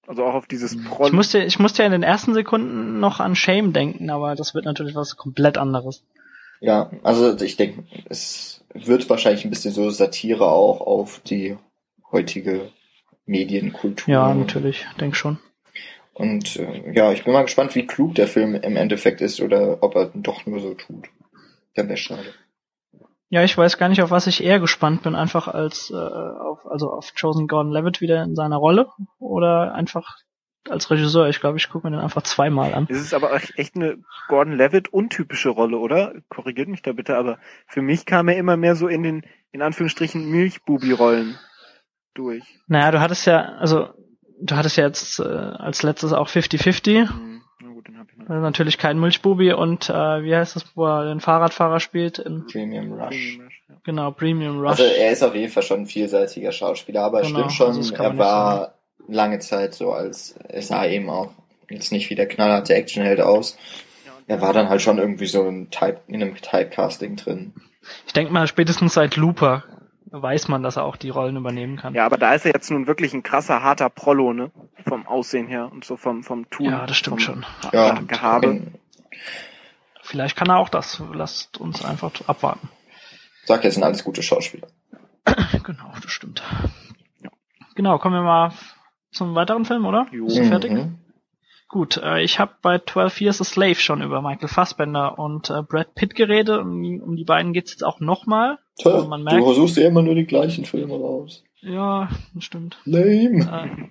Also 0.08 0.24
auch 0.24 0.34
auf 0.36 0.48
dieses 0.48 0.82
Proll. 0.84 1.08
Ich 1.08 1.14
musste, 1.14 1.43
ich 1.43 1.60
musste 1.60 1.82
ja 1.82 1.88
in 1.88 1.91
den 1.91 2.04
ersten 2.04 2.34
Sekunden 2.34 3.00
noch 3.00 3.20
an 3.20 3.36
Shame 3.36 3.74
denken, 3.74 4.10
aber 4.10 4.36
das 4.36 4.54
wird 4.54 4.66
natürlich 4.66 4.96
was 4.96 5.18
komplett 5.18 5.58
anderes. 5.58 6.04
Ja, 6.66 6.89
also 7.03 7.39
ich 7.39 7.57
denke, 7.57 7.84
es 8.09 8.66
wird 8.74 9.07
wahrscheinlich 9.07 9.45
ein 9.45 9.51
bisschen 9.51 9.72
so 9.72 9.88
Satire 9.91 10.47
auch 10.47 10.82
auf 10.82 11.20
die 11.20 11.57
heutige 12.11 12.72
Medienkultur. 13.28 14.11
Ja, 14.11 14.34
natürlich, 14.34 14.84
denk 14.99 15.16
schon. 15.16 15.38
Und 16.16 16.55
äh, 16.55 16.91
ja, 16.91 17.11
ich 17.11 17.24
bin 17.24 17.34
mal 17.34 17.43
gespannt, 17.43 17.76
wie 17.76 17.86
klug 17.86 18.16
der 18.16 18.28
Film 18.28 18.55
im 18.55 18.78
Endeffekt 18.78 19.22
ist 19.22 19.41
oder 19.41 19.84
ob 19.84 19.95
er 19.95 20.09
doch 20.16 20.47
nur 20.47 20.59
so 20.59 20.74
tut. 20.74 21.05
Dann 21.76 21.88
wäre 21.88 21.97
schade. 21.97 22.34
Ja, 23.30 23.43
ich 23.43 23.55
weiß 23.55 23.78
gar 23.78 23.89
nicht, 23.89 24.01
auf 24.01 24.09
was 24.09 24.26
ich 24.26 24.43
eher 24.43 24.59
gespannt 24.59 25.03
bin, 25.03 25.13
einfach 25.13 25.47
als 25.47 25.91
äh, 25.91 25.95
auf 25.95 26.66
also 26.66 26.89
auf 26.89 27.13
Chosen 27.13 27.47
Gordon 27.47 27.74
Levitt 27.74 28.01
wieder 28.01 28.24
in 28.24 28.34
seiner 28.34 28.57
Rolle 28.57 28.88
oder 29.20 29.76
einfach 29.76 30.18
als 30.70 30.89
Regisseur. 30.89 31.30
Ich 31.30 31.39
glaube, 31.39 31.57
ich 31.57 31.70
gucke 31.70 31.88
mir 31.88 31.95
den 31.95 32.03
einfach 32.03 32.24
zweimal 32.24 32.74
an. 32.74 32.88
Es 32.89 32.99
ist 32.99 33.13
aber 33.13 33.34
echt 33.55 33.76
eine 33.76 33.97
Gordon 34.28 34.55
Levitt 34.55 34.89
untypische 34.89 35.49
Rolle, 35.49 35.78
oder? 35.78 36.13
Korrigiert 36.30 36.68
mich 36.68 36.82
da 36.82 36.93
bitte, 36.93 37.18
aber 37.18 37.39
für 37.68 37.82
mich 37.82 38.05
kam 38.05 38.28
er 38.28 38.38
immer 38.38 38.57
mehr 38.57 38.76
so 38.76 38.88
in 38.88 39.03
den, 39.03 39.26
in 39.51 39.61
Anführungsstrichen, 39.61 40.30
Milchbubi-Rollen 40.30 41.38
durch. 42.13 42.43
Naja, 42.68 42.91
du 42.91 43.01
hattest 43.01 43.28
ja, 43.28 43.41
also 43.59 43.89
du 44.39 44.55
hattest 44.55 44.78
ja 44.78 44.86
jetzt 44.86 45.20
äh, 45.20 45.24
als 45.24 45.84
letztes 45.84 46.13
auch 46.13 46.30
50-50. 46.30 47.09
Hm, 47.09 47.41
na 47.61 47.70
gut, 47.70 47.88
den 47.88 47.97
hab 47.97 48.09
ich 48.09 48.18
noch. 48.18 48.28
Das 48.28 48.38
ist 48.38 48.43
natürlich 48.43 48.78
kein 48.78 48.99
Milchbubi 48.99 49.53
und 49.53 49.89
äh, 49.89 50.24
wie 50.24 50.36
heißt 50.36 50.55
das, 50.55 50.66
wo 50.76 50.86
er 50.86 51.05
den 51.05 51.20
Fahrradfahrer 51.20 51.80
spielt? 51.80 52.20
In, 52.20 52.45
Premium 52.47 52.93
Rush. 52.93 53.09
Premium 53.09 53.41
Rush, 53.43 53.63
ja. 53.70 53.76
genau, 53.84 54.11
Premium 54.11 54.59
Rush. 54.59 54.80
Also 54.80 54.84
er 54.84 55.11
ist 55.11 55.24
auf 55.24 55.36
jeden 55.36 55.51
Fall 55.51 55.63
schon 55.63 55.82
ein 55.82 55.86
vielseitiger 55.86 56.51
Schauspieler, 56.51 57.03
aber 57.03 57.22
Genau, 57.22 57.39
stimmt 57.39 57.53
schon, 57.53 57.76
also 57.76 57.95
er 57.95 58.18
war 58.18 58.75
lange 59.08 59.39
Zeit 59.39 59.74
so 59.74 59.91
als, 59.91 60.36
es 60.49 60.68
sah 60.68 60.86
eben 60.86 61.10
auch 61.10 61.32
jetzt 61.70 61.91
nicht 61.91 62.10
wie 62.10 62.16
der 62.16 62.28
knallharte 62.28 62.74
Actionheld 62.76 63.22
aus. 63.22 63.58
Ja, 64.06 64.12
Er 64.28 64.41
war 64.41 64.53
dann 64.53 64.70
halt 64.70 64.82
schon 64.82 64.97
irgendwie 64.97 65.28
so 65.28 65.47
ein 65.47 65.70
Type, 65.72 66.01
in 66.08 66.22
einem 66.22 66.36
Typecasting 66.36 67.16
drin. 67.16 67.53
ich 68.06 68.14
denke 68.14 68.32
mal, 68.32 68.47
spätestens 68.47 68.93
seit 68.93 69.16
Looper 69.16 69.64
weiß 70.12 70.47
man, 70.47 70.64
dass 70.64 70.78
er 70.78 70.84
auch 70.86 70.95
die 70.95 71.10
Rollen 71.10 71.36
übernehmen 71.36 71.78
kann. 71.78 71.93
Ja, 71.93 72.06
aber 72.06 72.18
da 72.18 72.34
ist 72.34 72.45
er 72.45 72.53
jetzt 72.53 72.72
nun 72.72 72.88
wirklich 72.88 73.14
ein 73.14 73.24
krasser, 73.24 73.64
harter 73.64 73.89
Prollo, 73.89 74.34
ne? 74.34 74.51
Vom 74.88 75.06
Aussehen 75.08 75.47
her 75.47 75.70
und 75.72 75.84
so 75.84 75.97
vom, 75.97 76.24
vom 76.24 76.49
Tun. 76.49 76.68
Ja, 76.68 76.86
das 76.86 76.95
stimmt 76.95 77.22
vom 77.22 77.43
schon. 77.43 77.72
Ja, 77.74 77.99
Gehabe. 78.08 78.62
Vielleicht 80.01 80.38
kann 80.38 80.49
er 80.49 80.58
auch 80.58 80.70
das. 80.70 81.01
Lasst 81.14 81.58
uns 81.58 81.84
einfach 81.84 82.12
abwarten. 82.28 82.70
Sag 83.45 83.64
ja, 83.64 83.70
es 83.70 83.74
sind 83.74 83.84
alles 83.84 84.03
gute 84.03 84.24
Schauspieler. 84.24 84.68
Genau, 85.64 85.91
das 86.01 86.12
stimmt. 86.12 86.43
Genau, 87.76 87.97
kommen 87.97 88.16
wir 88.16 88.22
mal 88.22 88.53
zum 89.16 89.34
weiteren 89.36 89.66
Film, 89.66 89.86
oder? 89.86 90.07
Jo. 90.11 90.26
Bist 90.26 90.38
du 90.39 90.43
fertig? 90.45 90.72
Mhm. 90.72 90.99
Gut, 91.68 91.97
äh, 91.97 92.22
ich 92.22 92.39
habe 92.39 92.51
bei 92.61 92.78
12 92.80 93.22
Years 93.22 93.41
a 93.41 93.43
Slave 93.43 93.76
schon 93.76 94.01
über 94.03 94.22
Michael 94.22 94.47
Fassbender 94.47 95.18
und 95.18 95.49
äh, 95.49 95.63
Brad 95.63 95.95
Pitt 95.95 96.13
geredet. 96.16 96.59
Um, 96.59 96.82
die- 96.84 97.01
um 97.01 97.16
die 97.16 97.24
beiden 97.26 97.53
geht's 97.53 97.72
jetzt 97.72 97.84
auch 97.84 97.99
nochmal. 97.99 98.59
Toll, 98.82 98.93
Also 98.93 99.07
man 99.07 99.24
merkt, 99.24 99.41
du 99.45 99.53
suchst 99.53 99.78
ja 99.78 99.88
immer 99.88 100.01
nur 100.03 100.16
die 100.16 100.26
gleichen 100.26 100.66
Filme 100.66 100.93
raus. 100.93 101.43
ja, 101.61 102.09
das 102.34 102.43
stimmt. 102.43 102.78
Lame. 102.86 103.89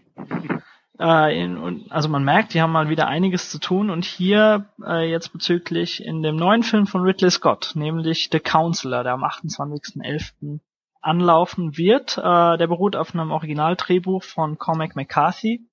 Äh, 0.98 1.00
äh, 1.00 1.42
in, 1.44 1.56
und, 1.58 1.90
also 1.90 2.08
man 2.08 2.24
merkt, 2.24 2.54
die 2.54 2.62
haben 2.62 2.70
mal 2.72 2.88
wieder 2.88 3.08
einiges 3.08 3.50
zu 3.50 3.58
tun 3.58 3.90
und 3.90 4.04
hier 4.04 4.66
äh, 4.86 5.10
jetzt 5.10 5.32
bezüglich 5.32 6.04
in 6.04 6.22
dem 6.22 6.36
neuen 6.36 6.62
Film 6.62 6.86
von 6.86 7.02
Ridley 7.02 7.30
Scott, 7.30 7.72
nämlich 7.74 8.28
The 8.30 8.38
Counselor, 8.40 9.02
der 9.02 9.14
am 9.14 9.24
28.11. 9.24 10.60
anlaufen 11.04 11.76
wird. 11.76 12.18
Äh, 12.18 12.58
der 12.58 12.66
beruht 12.66 12.96
auf 12.96 13.14
einem 13.14 13.30
Originaldrehbuch 13.30 14.22
von 14.22 14.58
Cormac 14.58 14.96
McCarthy, 14.96 15.68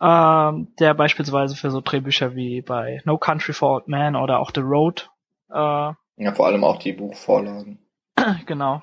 ähm, 0.00 0.74
der 0.78 0.94
beispielsweise 0.94 1.56
für 1.56 1.70
so 1.70 1.80
Drehbücher 1.80 2.34
wie 2.34 2.62
bei 2.62 3.00
No 3.04 3.18
Country 3.18 3.52
for 3.52 3.72
Old 3.72 3.88
Men 3.88 4.16
oder 4.16 4.38
auch 4.40 4.50
The 4.54 4.60
Road 4.60 5.10
äh, 5.50 5.54
Ja, 5.54 6.32
vor 6.34 6.46
allem 6.46 6.64
auch 6.64 6.78
die 6.78 6.92
Buchvorlagen. 6.92 7.78
genau 8.46 8.82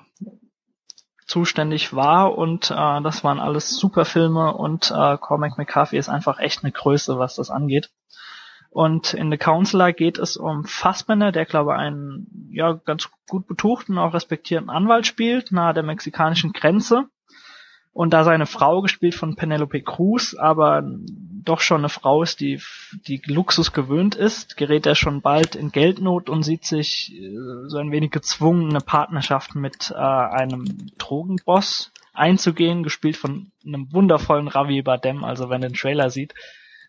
zuständig 1.26 1.94
war 1.94 2.36
und 2.36 2.70
äh, 2.70 3.02
das 3.02 3.24
waren 3.24 3.40
alles 3.40 3.78
super 3.78 4.04
Filme 4.04 4.54
und 4.54 4.90
äh, 4.90 5.16
Cormac 5.18 5.56
McCarthy 5.56 5.96
ist 5.96 6.08
einfach 6.08 6.38
echt 6.38 6.62
eine 6.62 6.72
Größe, 6.72 7.18
was 7.18 7.36
das 7.36 7.50
angeht. 7.50 7.90
Und 8.74 9.14
in 9.14 9.30
The 9.30 9.36
Counselor 9.38 9.92
geht 9.92 10.18
es 10.18 10.36
um 10.36 10.64
Fassbender, 10.64 11.30
der 11.30 11.44
glaube 11.44 11.76
einen 11.76 12.50
ja 12.50 12.72
ganz 12.72 13.08
gut 13.28 13.46
betuchten, 13.46 13.98
auch 13.98 14.14
respektierten 14.14 14.68
Anwalt 14.68 15.06
spielt, 15.06 15.52
nahe 15.52 15.72
der 15.72 15.84
mexikanischen 15.84 16.52
Grenze. 16.52 17.04
Und 17.92 18.12
da 18.12 18.24
seine 18.24 18.46
Frau, 18.46 18.82
gespielt 18.82 19.14
von 19.14 19.36
Penelope 19.36 19.80
Cruz, 19.82 20.34
aber 20.34 20.82
doch 21.44 21.60
schon 21.60 21.82
eine 21.82 21.88
Frau 21.88 22.24
ist, 22.24 22.40
die, 22.40 22.60
die 23.06 23.22
Luxus 23.26 23.72
gewöhnt 23.72 24.16
ist, 24.16 24.56
gerät 24.56 24.86
er 24.86 24.96
schon 24.96 25.22
bald 25.22 25.54
in 25.54 25.70
Geldnot 25.70 26.28
und 26.28 26.42
sieht 26.42 26.64
sich 26.64 27.14
äh, 27.14 27.68
so 27.68 27.78
ein 27.78 27.92
wenig 27.92 28.10
gezwungen, 28.10 28.70
eine 28.70 28.80
Partnerschaft 28.80 29.54
mit 29.54 29.92
äh, 29.92 30.00
einem 30.00 30.88
Drogenboss 30.98 31.92
einzugehen, 32.12 32.82
gespielt 32.82 33.16
von 33.16 33.52
einem 33.64 33.92
wundervollen 33.92 34.48
Ravi 34.48 34.82
Bardem, 34.82 35.22
also 35.22 35.48
wenn 35.48 35.62
er 35.62 35.68
den 35.68 35.76
Trailer 35.76 36.10
sieht, 36.10 36.34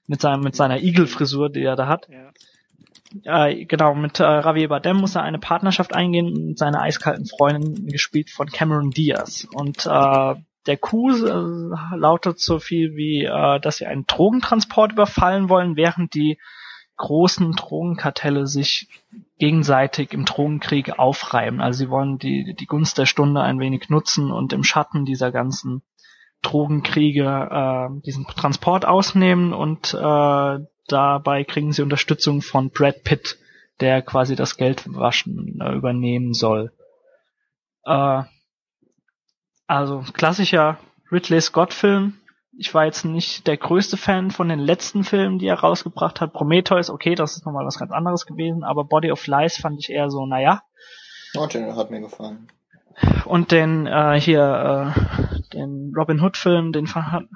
mit 0.08 0.22
seinem, 0.22 0.41
mit 0.41 0.56
seiner 0.56 0.82
Igelfrisur, 0.82 1.49
die 1.49 1.64
er 1.64 1.76
da 1.76 1.88
hat. 1.88 2.08
Ja. 2.10 2.32
Äh, 3.24 3.66
genau, 3.66 3.95
mit 3.95 4.20
äh, 4.20 4.24
Javier 4.24 4.68
Bardem 4.70 4.97
muss 4.97 5.16
er 5.16 5.24
eine 5.24 5.39
Partnerschaft 5.39 5.93
eingehen 5.93 6.47
mit 6.49 6.58
seiner 6.58 6.82
eiskalten 6.82 7.26
Freundin, 7.26 7.88
gespielt 7.88 8.30
von 8.30 8.47
Cameron 8.47 8.91
Diaz. 8.91 9.47
Und 9.53 9.86
äh, 9.86 10.36
der 10.66 10.78
Coup 10.78 11.12
äh, 11.12 11.95
lautet 11.95 12.39
so 12.39 12.60
viel 12.60 12.95
wie, 12.95 13.24
äh, 13.24 13.60
dass 13.60 13.78
sie 13.78 13.86
einen 13.86 14.06
Drogentransport 14.06 14.93
überfallen 14.93 15.49
wollen, 15.49 15.76
während 15.76 16.14
die 16.14 16.39
großen 16.97 17.51
Drogenkartelle 17.51 18.47
sich 18.47 18.88
gegenseitig 19.38 20.14
im 20.14 20.26
Drogenkrieg 20.26 20.97
aufreiben. 20.97 21.62
Also 21.62 21.80
sie 21.80 21.89
wollen 21.89 22.18
die, 22.18 22.56
die 22.56 22.66
Gunst 22.66 22.97
der 22.97 23.06
Stunde 23.06 23.41
ein 23.41 23.60
wenig 23.60 23.89
nutzen 23.89 24.32
und 24.32 24.53
im 24.53 24.64
Schatten 24.64 25.06
dieser 25.06 25.32
ganzen 25.32 25.82
Drogenkriege 26.45 27.25
äh, 27.25 28.01
diesen 28.05 28.25
Transport 28.27 28.85
ausnehmen 28.85 29.53
und 29.53 29.93
äh, 29.93 30.59
dabei 30.87 31.43
kriegen 31.43 31.71
sie 31.71 31.81
Unterstützung 31.81 32.41
von 32.41 32.69
Brad 32.69 33.03
Pitt, 33.03 33.37
der 33.79 34.01
quasi 34.01 34.35
das 34.35 34.57
Geldwaschen 34.57 35.59
äh, 35.61 35.73
übernehmen 35.73 36.33
soll. 36.33 36.71
Äh, 37.85 38.23
also 39.67 40.03
klassischer 40.13 40.77
Ridley 41.11 41.41
Scott-Film. 41.41 42.13
Ich 42.57 42.73
war 42.73 42.85
jetzt 42.85 43.03
nicht 43.03 43.47
der 43.47 43.57
größte 43.57 43.97
Fan 43.97 44.31
von 44.31 44.47
den 44.47 44.59
letzten 44.59 45.03
Filmen, 45.03 45.39
die 45.39 45.47
er 45.47 45.59
rausgebracht 45.59 46.21
hat. 46.21 46.33
Prometheus, 46.33 46.89
okay, 46.89 47.15
das 47.15 47.35
ist 47.35 47.45
nochmal 47.45 47.65
was 47.65 47.79
ganz 47.79 47.91
anderes 47.91 48.25
gewesen, 48.25 48.63
aber 48.63 48.85
Body 48.85 49.11
of 49.11 49.25
Lies 49.27 49.57
fand 49.57 49.79
ich 49.79 49.89
eher 49.89 50.09
so, 50.09 50.25
naja. 50.25 50.61
Oh, 51.35 51.47
der 51.47 51.75
hat 51.75 51.91
mir 51.91 51.99
gefallen. 51.99 52.47
Und 53.25 53.51
den 53.51 53.87
äh, 53.87 54.19
hier, 54.19 54.95
äh, 54.95 55.34
den 55.56 55.93
Robin 55.97 56.22
Hood-Film, 56.22 56.72
den, 56.72 56.88
fand, 56.88 57.30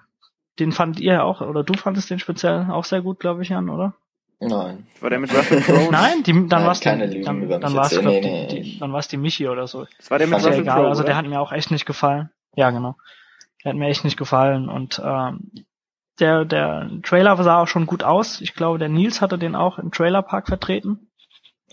den 0.59 0.71
fand 0.71 0.99
ihr 0.99 1.23
auch, 1.23 1.41
oder 1.41 1.63
du 1.63 1.73
fandest 1.73 2.09
den 2.09 2.19
speziell 2.19 2.67
auch 2.69 2.85
sehr 2.85 3.01
gut, 3.01 3.19
glaube 3.19 3.41
ich, 3.41 3.49
Jan, 3.49 3.69
oder? 3.69 3.95
Nein. 4.39 4.85
War 5.01 5.09
der 5.09 5.19
mit 5.19 5.33
Russell 5.33 5.61
Crowe? 5.61 5.87
Nein, 5.91 6.23
die, 6.23 6.31
dann 6.31 6.47
Nein, 6.47 6.65
war's 6.65 6.79
keine 6.79 7.07
die, 7.07 7.15
Lügen 7.15 7.25
dann, 7.25 7.43
über 7.43 7.59
dann 7.59 7.75
war's 7.75 7.91
Nee, 7.91 8.21
die, 8.21 8.27
nee, 8.29 8.47
die, 8.47 8.79
dann 8.79 8.93
war's 8.93 9.07
die 9.09 9.17
Michi 9.17 9.49
oder 9.49 9.67
so. 9.67 9.85
Das 9.97 10.09
war 10.11 10.17
der 10.17 10.27
mit 10.27 10.37
Ist 10.37 10.43
ja 10.43 10.49
Russell 10.49 10.63
egal, 10.63 10.75
Crowe, 10.77 10.87
also 10.89 11.03
der 11.03 11.15
hat 11.17 11.25
mir 11.25 11.41
auch 11.41 11.51
echt 11.51 11.71
nicht 11.71 11.85
gefallen. 11.85 12.29
Ja, 12.55 12.69
genau. 12.69 12.95
Der 13.63 13.71
hat 13.71 13.77
mir 13.77 13.87
echt 13.87 14.05
nicht 14.05 14.15
gefallen 14.17 14.69
und 14.69 15.01
ähm, 15.03 15.51
der, 16.19 16.45
der 16.45 16.89
Trailer 17.03 17.41
sah 17.43 17.61
auch 17.61 17.67
schon 17.67 17.85
gut 17.85 18.03
aus. 18.03 18.39
Ich 18.41 18.53
glaube, 18.53 18.79
der 18.79 18.89
Nils 18.89 19.21
hatte 19.21 19.37
den 19.37 19.55
auch 19.55 19.77
im 19.77 19.91
Trailerpark 19.91 20.47
vertreten. 20.47 21.09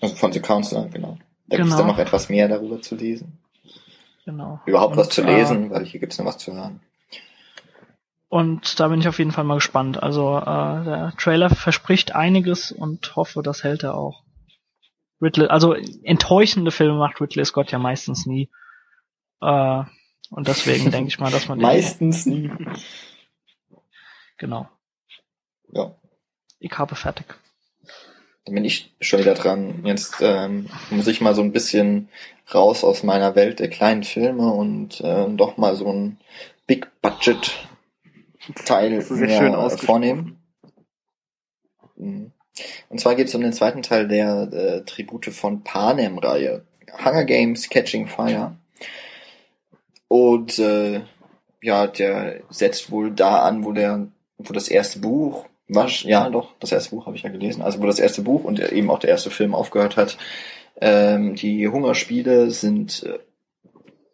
Also 0.01 0.17
von 0.17 0.33
The 0.33 0.41
Counselor, 0.41 0.89
genau. 0.89 1.19
Da 1.49 1.57
Genau. 1.57 1.77
dann 1.77 1.87
noch 1.87 1.99
etwas 1.99 2.29
mehr 2.29 2.49
darüber 2.49 2.83
zu 2.83 2.97
lesen. 2.97 3.39
Genau. 4.27 4.61
Überhaupt 4.67 4.93
und, 4.93 4.99
was 4.99 5.09
zu 5.09 5.23
äh, 5.23 5.37
lesen, 5.37 5.71
weil 5.71 5.85
hier 5.87 6.01
gibt's 6.01 6.19
noch 6.19 6.27
was 6.27 6.37
zu 6.37 6.53
hören. 6.53 6.81
Und 8.29 8.81
da 8.81 8.89
bin 8.89 9.01
ich 9.01 9.07
auf 9.07 9.19
jeden 9.19 9.31
Fall 9.31 9.45
mal 9.45 9.55
gespannt. 9.55 10.03
Also 10.03 10.37
äh, 10.37 10.43
der 10.85 11.15
Trailer 11.17 11.49
verspricht 11.49 12.15
einiges 12.15 12.73
und 12.73 13.15
hoffe, 13.15 13.43
das 13.43 13.63
hält 13.63 13.85
er 13.85 13.95
auch. 13.95 14.25
Ridley, 15.23 15.47
also 15.47 15.75
enttäuschende 15.75 16.73
Filme 16.73 16.99
macht 16.99 17.21
Ridley 17.21 17.45
Scott 17.45 17.71
ja 17.71 17.79
meistens 17.79 18.27
nie. 18.27 18.51
Äh, 19.41 19.85
und 20.31 20.49
deswegen 20.49 20.91
denke 20.91 21.09
ich 21.09 21.21
mal, 21.21 21.31
dass 21.31 21.47
man 21.47 21.59
Meistens 21.61 22.27
nie. 22.27 22.51
genau. 24.39 24.69
Ja. 25.73 25.95
Ich 26.59 26.77
habe 26.77 26.97
fertig. 26.97 27.27
Dann 28.47 28.55
bin 28.55 28.65
ich 28.65 28.95
schon 29.01 29.21
wieder 29.21 29.35
dran. 29.35 29.83
Jetzt 29.85 30.15
ähm, 30.21 30.71
muss 30.91 31.09
ich 31.09 31.21
mal 31.21 31.35
so 31.35 31.43
ein 31.43 31.53
bisschen 31.53 32.09
raus 32.55 32.85
aus 32.85 33.03
meiner 33.03 33.35
Welt 33.35 33.59
der 33.59 33.69
kleinen 33.69 34.05
Filme 34.05 34.53
und 34.53 35.03
ähm, 35.05 35.37
doch 35.37 35.57
mal 35.57 35.75
so 35.75 35.93
ein 35.93 36.19
Big 36.67 36.89
Budget 37.03 37.67
Teil 38.65 39.03
schön 39.03 39.55
äh, 39.55 39.71
vornehmen. 39.71 40.39
Mhm. 41.97 42.31
Und 42.89 43.01
zwar 43.01 43.17
geht 43.17 43.29
es 43.29 43.35
um 43.35 43.43
den 43.43 43.53
zweiten 43.53 43.83
Teil 43.83 44.07
der 44.07 44.49
äh, 44.53 44.85
Tribute 44.85 45.27
von 45.27 45.65
Panem-Reihe. 45.65 46.65
Hunger 47.05 47.25
Games 47.25 47.69
Catching 47.69 48.07
Fire. 48.07 48.57
Und 50.09 50.59
äh, 50.61 51.03
ja, 51.61 51.89
der 51.89 52.43
setzt 52.49 52.91
wohl 52.93 53.11
da 53.11 53.41
an, 53.41 53.65
wo 53.65 53.73
der, 53.73 54.07
wo 54.39 54.53
das 54.53 54.69
erste 54.69 55.01
Buch, 55.01 55.47
was, 55.69 56.03
ja 56.05 56.31
doch, 56.31 56.55
das 56.61 56.73
erste 56.73 56.91
Buch 56.91 57.07
habe 57.07 57.17
ich 57.17 57.23
ja 57.23 57.31
gelesen, 57.31 57.63
also 57.63 57.81
wo 57.81 57.87
das 57.87 57.99
erste 57.99 58.23
Buch 58.23 58.45
und 58.45 58.61
eben 58.61 58.91
auch 58.91 59.01
der 59.01 59.11
erste 59.11 59.31
Film 59.31 59.55
aufgehört 59.55 59.97
hat. 59.97 60.17
Ähm, 60.81 61.35
die 61.35 61.67
Hungerspiele 61.69 62.51
sind 62.51 63.03
äh, 63.03 63.19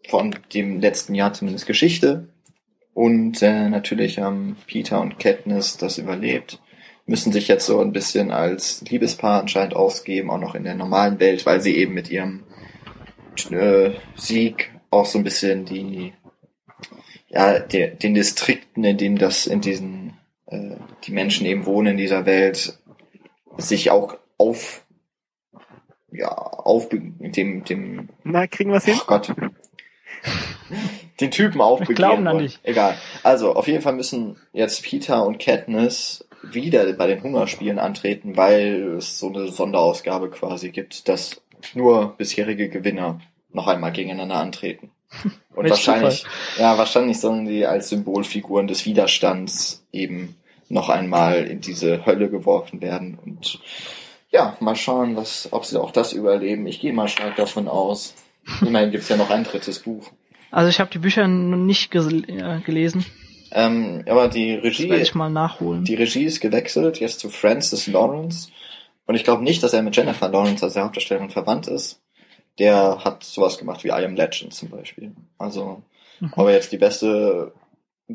von 0.09 0.35
dem 0.55 0.81
letzten 0.81 1.15
Jahr 1.15 1.33
zumindest 1.33 1.67
Geschichte. 1.67 2.29
Und 2.95 3.43
äh, 3.43 3.69
natürlich 3.69 4.19
haben 4.19 4.57
Peter 4.67 5.01
und 5.01 5.19
Katniss 5.19 5.77
das 5.77 5.99
überlebt. 5.99 6.61
Müssen 7.07 7.33
sich 7.33 7.49
jetzt 7.49 7.67
so 7.67 7.81
ein 7.81 7.93
bisschen 7.93 8.31
als 8.31 8.83
Liebespaar 8.83 9.41
anscheinend 9.41 9.75
ausgeben, 9.75 10.31
auch 10.31 10.39
noch 10.39 10.55
in 10.55 10.65
der 10.65 10.75
normalen 10.75 11.19
Welt, 11.19 11.45
weil 11.47 11.61
sie 11.61 11.77
eben 11.77 11.95
mit 11.95 12.11
ihrem 12.11 12.45
äh, 13.51 13.91
Sieg 14.15 14.71
auch 14.91 15.07
so 15.07 15.19
ein 15.19 15.25
bisschen 15.25 15.65
die, 15.65 16.13
ja, 17.29 17.59
der, 17.59 17.89
den 17.89 18.15
Distrikten, 18.15 18.85
in 18.85 18.99
denen 18.99 19.17
das, 19.17 19.47
in 19.47 19.61
diesen, 19.61 20.19
äh, 20.53 20.77
die 21.05 21.13
Menschen 21.13 21.47
eben 21.47 21.67
wohnen 21.67 21.93
in 21.93 21.97
dieser 21.97 22.27
Welt, 22.27 22.79
sich 23.57 23.91
auch 23.91 24.17
auf, 24.39 24.85
ja, 26.11 26.29
auf 26.29 26.89
dem, 26.89 27.17
dem 27.33 28.09
Na, 28.25 28.47
kriegen 28.47 28.71
wir 28.71 28.79
es 28.79 28.85
hin? 28.85 28.99
Oh 29.01 29.05
Gott. 29.07 29.33
Den 31.21 31.31
Typen 31.31 31.61
aufbegehren 31.61 31.97
glauben 31.97 32.27
an 32.27 32.39
dich. 32.39 32.59
Egal. 32.63 32.97
Also, 33.23 33.55
auf 33.55 33.67
jeden 33.69 33.83
Fall 33.83 33.95
müssen 33.95 34.37
jetzt 34.53 34.83
Peter 34.83 35.27
und 35.27 35.39
Katniss 35.39 36.25
wieder 36.43 36.93
bei 36.95 37.07
den 37.07 37.23
Hungerspielen 37.23 37.79
antreten, 37.79 38.37
weil 38.37 38.97
es 38.99 39.19
so 39.19 39.29
eine 39.29 39.49
Sonderausgabe 39.49 40.31
quasi 40.31 40.71
gibt, 40.71 41.09
dass 41.09 41.43
nur 41.75 42.17
bisherige 42.17 42.69
Gewinner 42.69 43.21
noch 43.53 43.69
einmal 43.69 43.93
gegeneinander 43.93 44.37
antreten. 44.37 44.91
Und 45.55 45.69
wahrscheinlich, 45.69 46.25
ja, 46.59 46.79
wahrscheinlich 46.79 47.21
sollen 47.21 47.45
die 47.45 47.67
als 47.67 47.91
Symbolfiguren 47.91 48.67
des 48.67 48.87
Widerstands 48.87 49.87
eben 49.93 50.37
noch 50.73 50.89
einmal 50.89 51.45
in 51.45 51.61
diese 51.61 52.07
Hölle 52.07 52.31
geworfen 52.31 52.81
werden. 52.81 53.19
Und 53.25 53.61
ja, 54.31 54.57
mal 54.61 54.75
schauen, 54.77 55.17
was, 55.17 55.49
ob 55.53 55.65
sie 55.67 55.81
auch 55.81 55.91
das 55.91 56.13
überleben. 56.13 56.67
Ich 56.67 56.81
gehe 56.81 56.93
mal 56.93 57.09
stark 57.09 57.37
davon 57.37 57.69
aus. 57.69 58.15
Immerhin 58.63 58.91
gibt's 58.91 59.09
ja 59.09 59.17
noch 59.17 59.31
ein 59.31 59.45
drittes 59.45 59.81
Buch. 59.81 60.11
Also 60.51 60.69
ich 60.71 60.81
habe 60.81 60.91
die 60.91 60.99
Bücher 60.99 61.29
noch 61.29 61.57
nicht 61.59 61.93
ges- 61.93 62.27
äh, 62.29 62.61
gelesen. 62.61 63.05
Ähm, 63.53 64.03
aber 64.09 64.29
die 64.29 64.57
Das 64.57 64.65
Regie, 64.65 64.95
ich 64.95 65.15
mal 65.15 65.29
nachholen. 65.29 65.85
die 65.85 65.95
Regie 65.95 66.25
ist 66.25 66.41
gewechselt, 66.41 67.01
jetzt 67.01 67.21
zu 67.21 67.29
Francis 67.29 67.87
Lawrence. 67.87 68.49
Und 69.07 69.15
ich 69.15 69.25
glaube 69.25 69.45
nicht, 69.45 69.63
dass 69.63 69.75
er 69.75 69.83
mit 69.83 69.95
Jennifer 69.95 70.29
Lawrence 70.31 70.65
als 70.65 70.73
der 70.75 70.85
Hauptdarstellerin 70.85 71.29
verwandt 71.31 71.69
ist. 71.69 72.01
Der 72.59 73.05
hat 73.05 73.25
sowas 73.25 73.59
gemacht 73.59 73.85
wie 73.85 73.89
I 73.89 74.05
Am 74.05 74.15
Legend 74.15 74.55
zum 74.55 74.71
Beispiel. 74.71 75.13
Also, 75.39 75.83
Mhm. 76.21 76.33
ob 76.37 76.47
er 76.49 76.55
jetzt 76.55 76.73
die 76.73 76.79
beste 76.79 77.53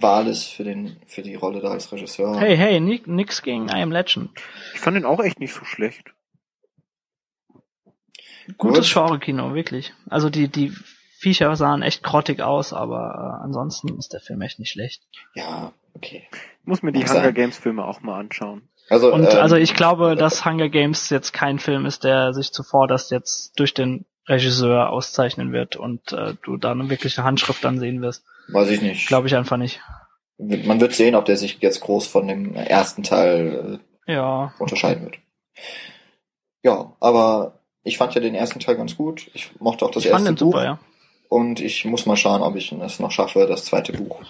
Wahl 0.01 0.27
ist 0.27 0.45
für 0.45 0.63
den, 0.63 0.97
für 1.05 1.21
die 1.21 1.35
Rolle 1.35 1.59
da 1.61 1.69
als 1.71 1.91
Regisseur. 1.91 2.39
Hey, 2.39 2.55
hey, 2.57 2.79
ni- 2.79 3.01
nix 3.05 3.41
gegen 3.41 3.67
I 3.69 3.81
Am 3.81 3.91
Legend. 3.91 4.29
Ich 4.73 4.79
fand 4.79 4.95
den 4.97 5.05
auch 5.05 5.19
echt 5.19 5.39
nicht 5.39 5.53
so 5.53 5.63
schlecht. 5.65 6.13
Gutes 8.57 8.85
Gut. 8.85 8.93
Genre-Kino, 8.93 9.53
wirklich. 9.53 9.93
Also 10.09 10.29
die, 10.29 10.47
die 10.47 10.73
Viecher 11.19 11.55
sahen 11.55 11.81
echt 11.81 12.03
grottig 12.03 12.41
aus, 12.41 12.73
aber 12.73 13.39
äh, 13.41 13.43
ansonsten 13.43 13.97
ist 13.97 14.13
der 14.13 14.21
Film 14.21 14.41
echt 14.41 14.59
nicht 14.59 14.71
schlecht. 14.71 15.03
Ja, 15.33 15.73
okay. 15.93 16.27
Ich 16.31 16.67
muss 16.67 16.81
mir 16.83 16.91
die 16.91 16.99
Mag 16.99 17.09
Hunger 17.09 17.21
sein. 17.23 17.33
Games 17.33 17.57
Filme 17.57 17.85
auch 17.85 18.01
mal 18.01 18.19
anschauen. 18.19 18.69
Also, 18.89 19.13
Und 19.13 19.25
ähm, 19.25 19.39
also 19.39 19.57
ich 19.57 19.73
glaube, 19.73 20.15
dass 20.15 20.45
Hunger 20.45 20.69
Games 20.69 21.09
jetzt 21.09 21.33
kein 21.33 21.59
Film 21.59 21.85
ist, 21.85 22.03
der 22.05 22.33
sich 22.33 22.53
zuvor 22.53 22.87
das 22.87 23.09
jetzt 23.09 23.59
durch 23.59 23.73
den 23.73 24.05
Regisseur 24.27 24.89
auszeichnen 24.89 25.51
wird 25.51 25.75
und 25.75 26.13
äh, 26.13 26.35
du 26.43 26.57
da 26.57 26.71
eine 26.71 26.89
wirkliche 26.89 27.23
Handschrift 27.23 27.63
dann 27.63 27.79
sehen 27.79 28.01
wirst. 28.01 28.23
Weiß 28.49 28.69
ich 28.69 28.81
nicht. 28.81 29.07
Glaube 29.07 29.27
ich 29.27 29.35
einfach 29.35 29.57
nicht. 29.57 29.81
Man 30.37 30.79
wird 30.79 30.93
sehen, 30.93 31.15
ob 31.15 31.25
der 31.25 31.37
sich 31.37 31.57
jetzt 31.61 31.81
groß 31.81 32.05
von 32.07 32.27
dem 32.27 32.53
ersten 32.55 33.03
Teil 33.03 33.79
Ja. 34.05 34.53
äh, 34.57 34.61
unterscheiden 34.61 35.05
wird. 35.05 35.17
Ja, 36.63 36.93
aber 36.99 37.59
ich 37.83 37.97
fand 37.97 38.13
ja 38.15 38.21
den 38.21 38.35
ersten 38.35 38.59
Teil 38.59 38.75
ganz 38.75 38.95
gut. 38.95 39.29
Ich 39.33 39.51
mochte 39.59 39.85
auch 39.85 39.91
das 39.91 40.03
ich 40.05 40.11
fand 40.11 40.21
erste 40.25 40.33
den 40.35 40.37
super, 40.37 40.57
Buch. 40.59 40.63
ja. 40.63 40.79
Und 41.29 41.59
ich 41.59 41.83
muss 41.85 42.05
mal 42.05 42.15
schauen, 42.17 42.41
ob 42.41 42.55
ich 42.55 42.71
es 42.71 42.99
noch 42.99 43.11
schaffe, 43.11 43.47
das 43.47 43.65
zweite 43.65 43.93
Buch 43.93 44.21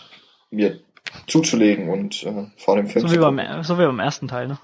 mir 0.50 0.80
zuzulegen 1.28 1.90
und 1.90 2.24
äh, 2.24 2.48
vor 2.58 2.76
dem 2.76 2.88
Film 2.88 3.04
So 3.08 3.14
zu 3.14 3.16
wie, 3.16 3.20
beim, 3.20 3.64
so 3.64 3.78
wie 3.78 3.86
beim 3.86 4.00
ersten 4.00 4.28
Teil, 4.28 4.48
ne? 4.48 4.58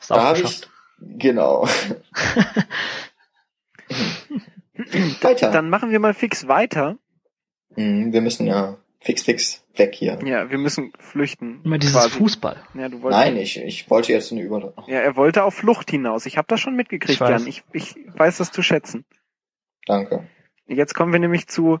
Ist 0.00 0.10
Da 0.10 0.14
auch 0.16 0.20
habe 0.20 0.40
ich, 0.40 0.60
genau. 1.00 1.66
Weiter. 5.20 5.50
Dann 5.50 5.68
machen 5.68 5.90
wir 5.90 6.00
mal 6.00 6.14
fix 6.14 6.48
weiter. 6.48 6.96
Mhm, 7.76 8.12
wir 8.12 8.20
müssen 8.20 8.46
ja 8.46 8.76
fix, 9.00 9.22
fix 9.22 9.64
weg 9.76 9.94
hier. 9.94 10.18
Ja, 10.24 10.50
wir 10.50 10.58
müssen 10.58 10.92
flüchten. 10.98 11.60
Immer 11.64 11.78
dieses 11.78 11.94
quasi. 11.94 12.10
Fußball. 12.10 12.56
Ja, 12.74 12.88
du 12.88 13.02
wolltest. 13.02 13.20
Nein, 13.22 13.36
ich, 13.36 13.60
ich 13.62 13.88
wollte 13.90 14.12
jetzt 14.12 14.32
eine 14.32 14.42
Über... 14.42 14.74
Ja, 14.86 14.98
er 14.98 15.16
wollte 15.16 15.44
auf 15.44 15.54
Flucht 15.54 15.90
hinaus. 15.90 16.26
Ich 16.26 16.36
habe 16.36 16.46
das 16.48 16.60
schon 16.60 16.76
mitgekriegt, 16.76 17.14
Ich 17.14 17.20
weiß. 17.20 17.30
Jan. 17.30 17.46
Ich, 17.46 17.62
ich 17.72 17.94
weiß 18.14 18.38
das 18.38 18.50
zu 18.52 18.62
schätzen. 18.62 19.04
Danke. 19.86 20.26
Jetzt 20.66 20.94
kommen 20.94 21.12
wir 21.12 21.18
nämlich 21.20 21.48
zu 21.48 21.78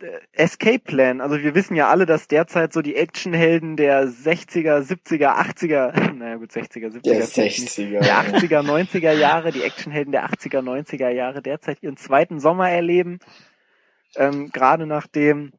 äh, 0.00 0.06
Escape 0.32 0.78
Plan. 0.80 1.20
Also 1.20 1.38
wir 1.40 1.54
wissen 1.54 1.76
ja 1.76 1.88
alle, 1.88 2.06
dass 2.06 2.26
derzeit 2.28 2.72
so 2.72 2.82
die 2.82 2.96
Actionhelden 2.96 3.76
der 3.76 4.08
60er, 4.08 4.80
70er, 4.80 5.36
80er, 5.36 6.12
naja 6.14 6.36
gut, 6.36 6.50
60er, 6.50 6.88
70er, 6.88 7.02
Der 7.02 7.22
vielleicht 7.22 7.58
nicht. 7.60 7.68
60er. 7.68 8.00
der 8.00 8.24
80er, 8.24 8.62
90er 8.62 9.12
Jahre, 9.12 9.52
die 9.52 9.62
Actionhelden 9.62 10.12
der 10.12 10.26
80er, 10.30 10.62
90er 10.62 11.10
Jahre 11.10 11.42
derzeit 11.42 11.82
ihren 11.82 11.96
zweiten 11.96 12.40
Sommer 12.40 12.70
erleben. 12.70 13.18
Ähm, 14.16 14.50
gerade 14.52 14.86
nachdem 14.86 15.52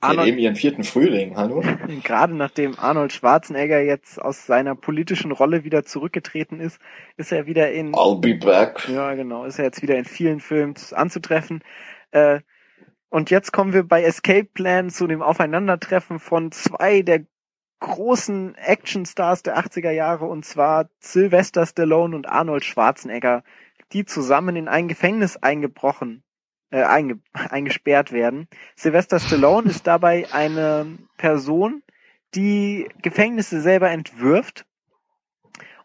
Arnold, 0.00 0.36
ihren 0.38 0.56
vierten 0.56 0.84
Frühling, 0.84 1.36
hallo? 1.36 1.62
gerade 2.04 2.34
nachdem 2.34 2.78
Arnold 2.78 3.12
Schwarzenegger 3.12 3.80
jetzt 3.80 4.20
aus 4.20 4.46
seiner 4.46 4.74
politischen 4.76 5.32
Rolle 5.32 5.64
wieder 5.64 5.84
zurückgetreten 5.84 6.60
ist, 6.60 6.80
ist 7.16 7.32
er 7.32 7.46
wieder 7.46 7.72
in 7.72 7.94
I'll 7.94 8.20
be 8.20 8.34
back. 8.36 8.88
Ja, 8.88 9.14
genau. 9.14 9.44
Ist 9.44 9.58
ja 9.58 9.64
jetzt 9.64 9.82
wieder 9.82 9.96
in 9.98 10.04
vielen 10.04 10.40
Filmen 10.40 10.74
anzutreffen. 10.92 11.62
Äh, 12.12 12.40
Und 13.10 13.30
jetzt 13.30 13.52
kommen 13.52 13.72
wir 13.72 13.84
bei 13.84 14.02
Escape 14.04 14.44
Plan 14.46 14.90
zu 14.90 15.06
dem 15.06 15.22
Aufeinandertreffen 15.22 16.18
von 16.20 16.52
zwei 16.52 17.02
der 17.02 17.26
großen 17.80 18.54
Actionstars 18.56 19.42
der 19.42 19.58
80er 19.58 19.90
Jahre, 19.90 20.26
und 20.26 20.44
zwar 20.44 20.90
Sylvester 21.00 21.66
Stallone 21.66 22.14
und 22.16 22.28
Arnold 22.28 22.64
Schwarzenegger, 22.64 23.42
die 23.92 24.04
zusammen 24.04 24.56
in 24.56 24.68
ein 24.68 24.88
Gefängnis 24.88 25.36
eingebrochen, 25.38 26.22
äh, 26.70 26.82
einge, 26.82 27.20
eingesperrt 27.32 28.12
werden. 28.12 28.48
Sylvester 28.76 29.20
Stallone 29.20 29.70
ist 29.70 29.86
dabei 29.86 30.26
eine 30.32 30.98
Person, 31.16 31.82
die 32.34 32.88
Gefängnisse 33.02 33.60
selber 33.60 33.90
entwirft. 33.90 34.66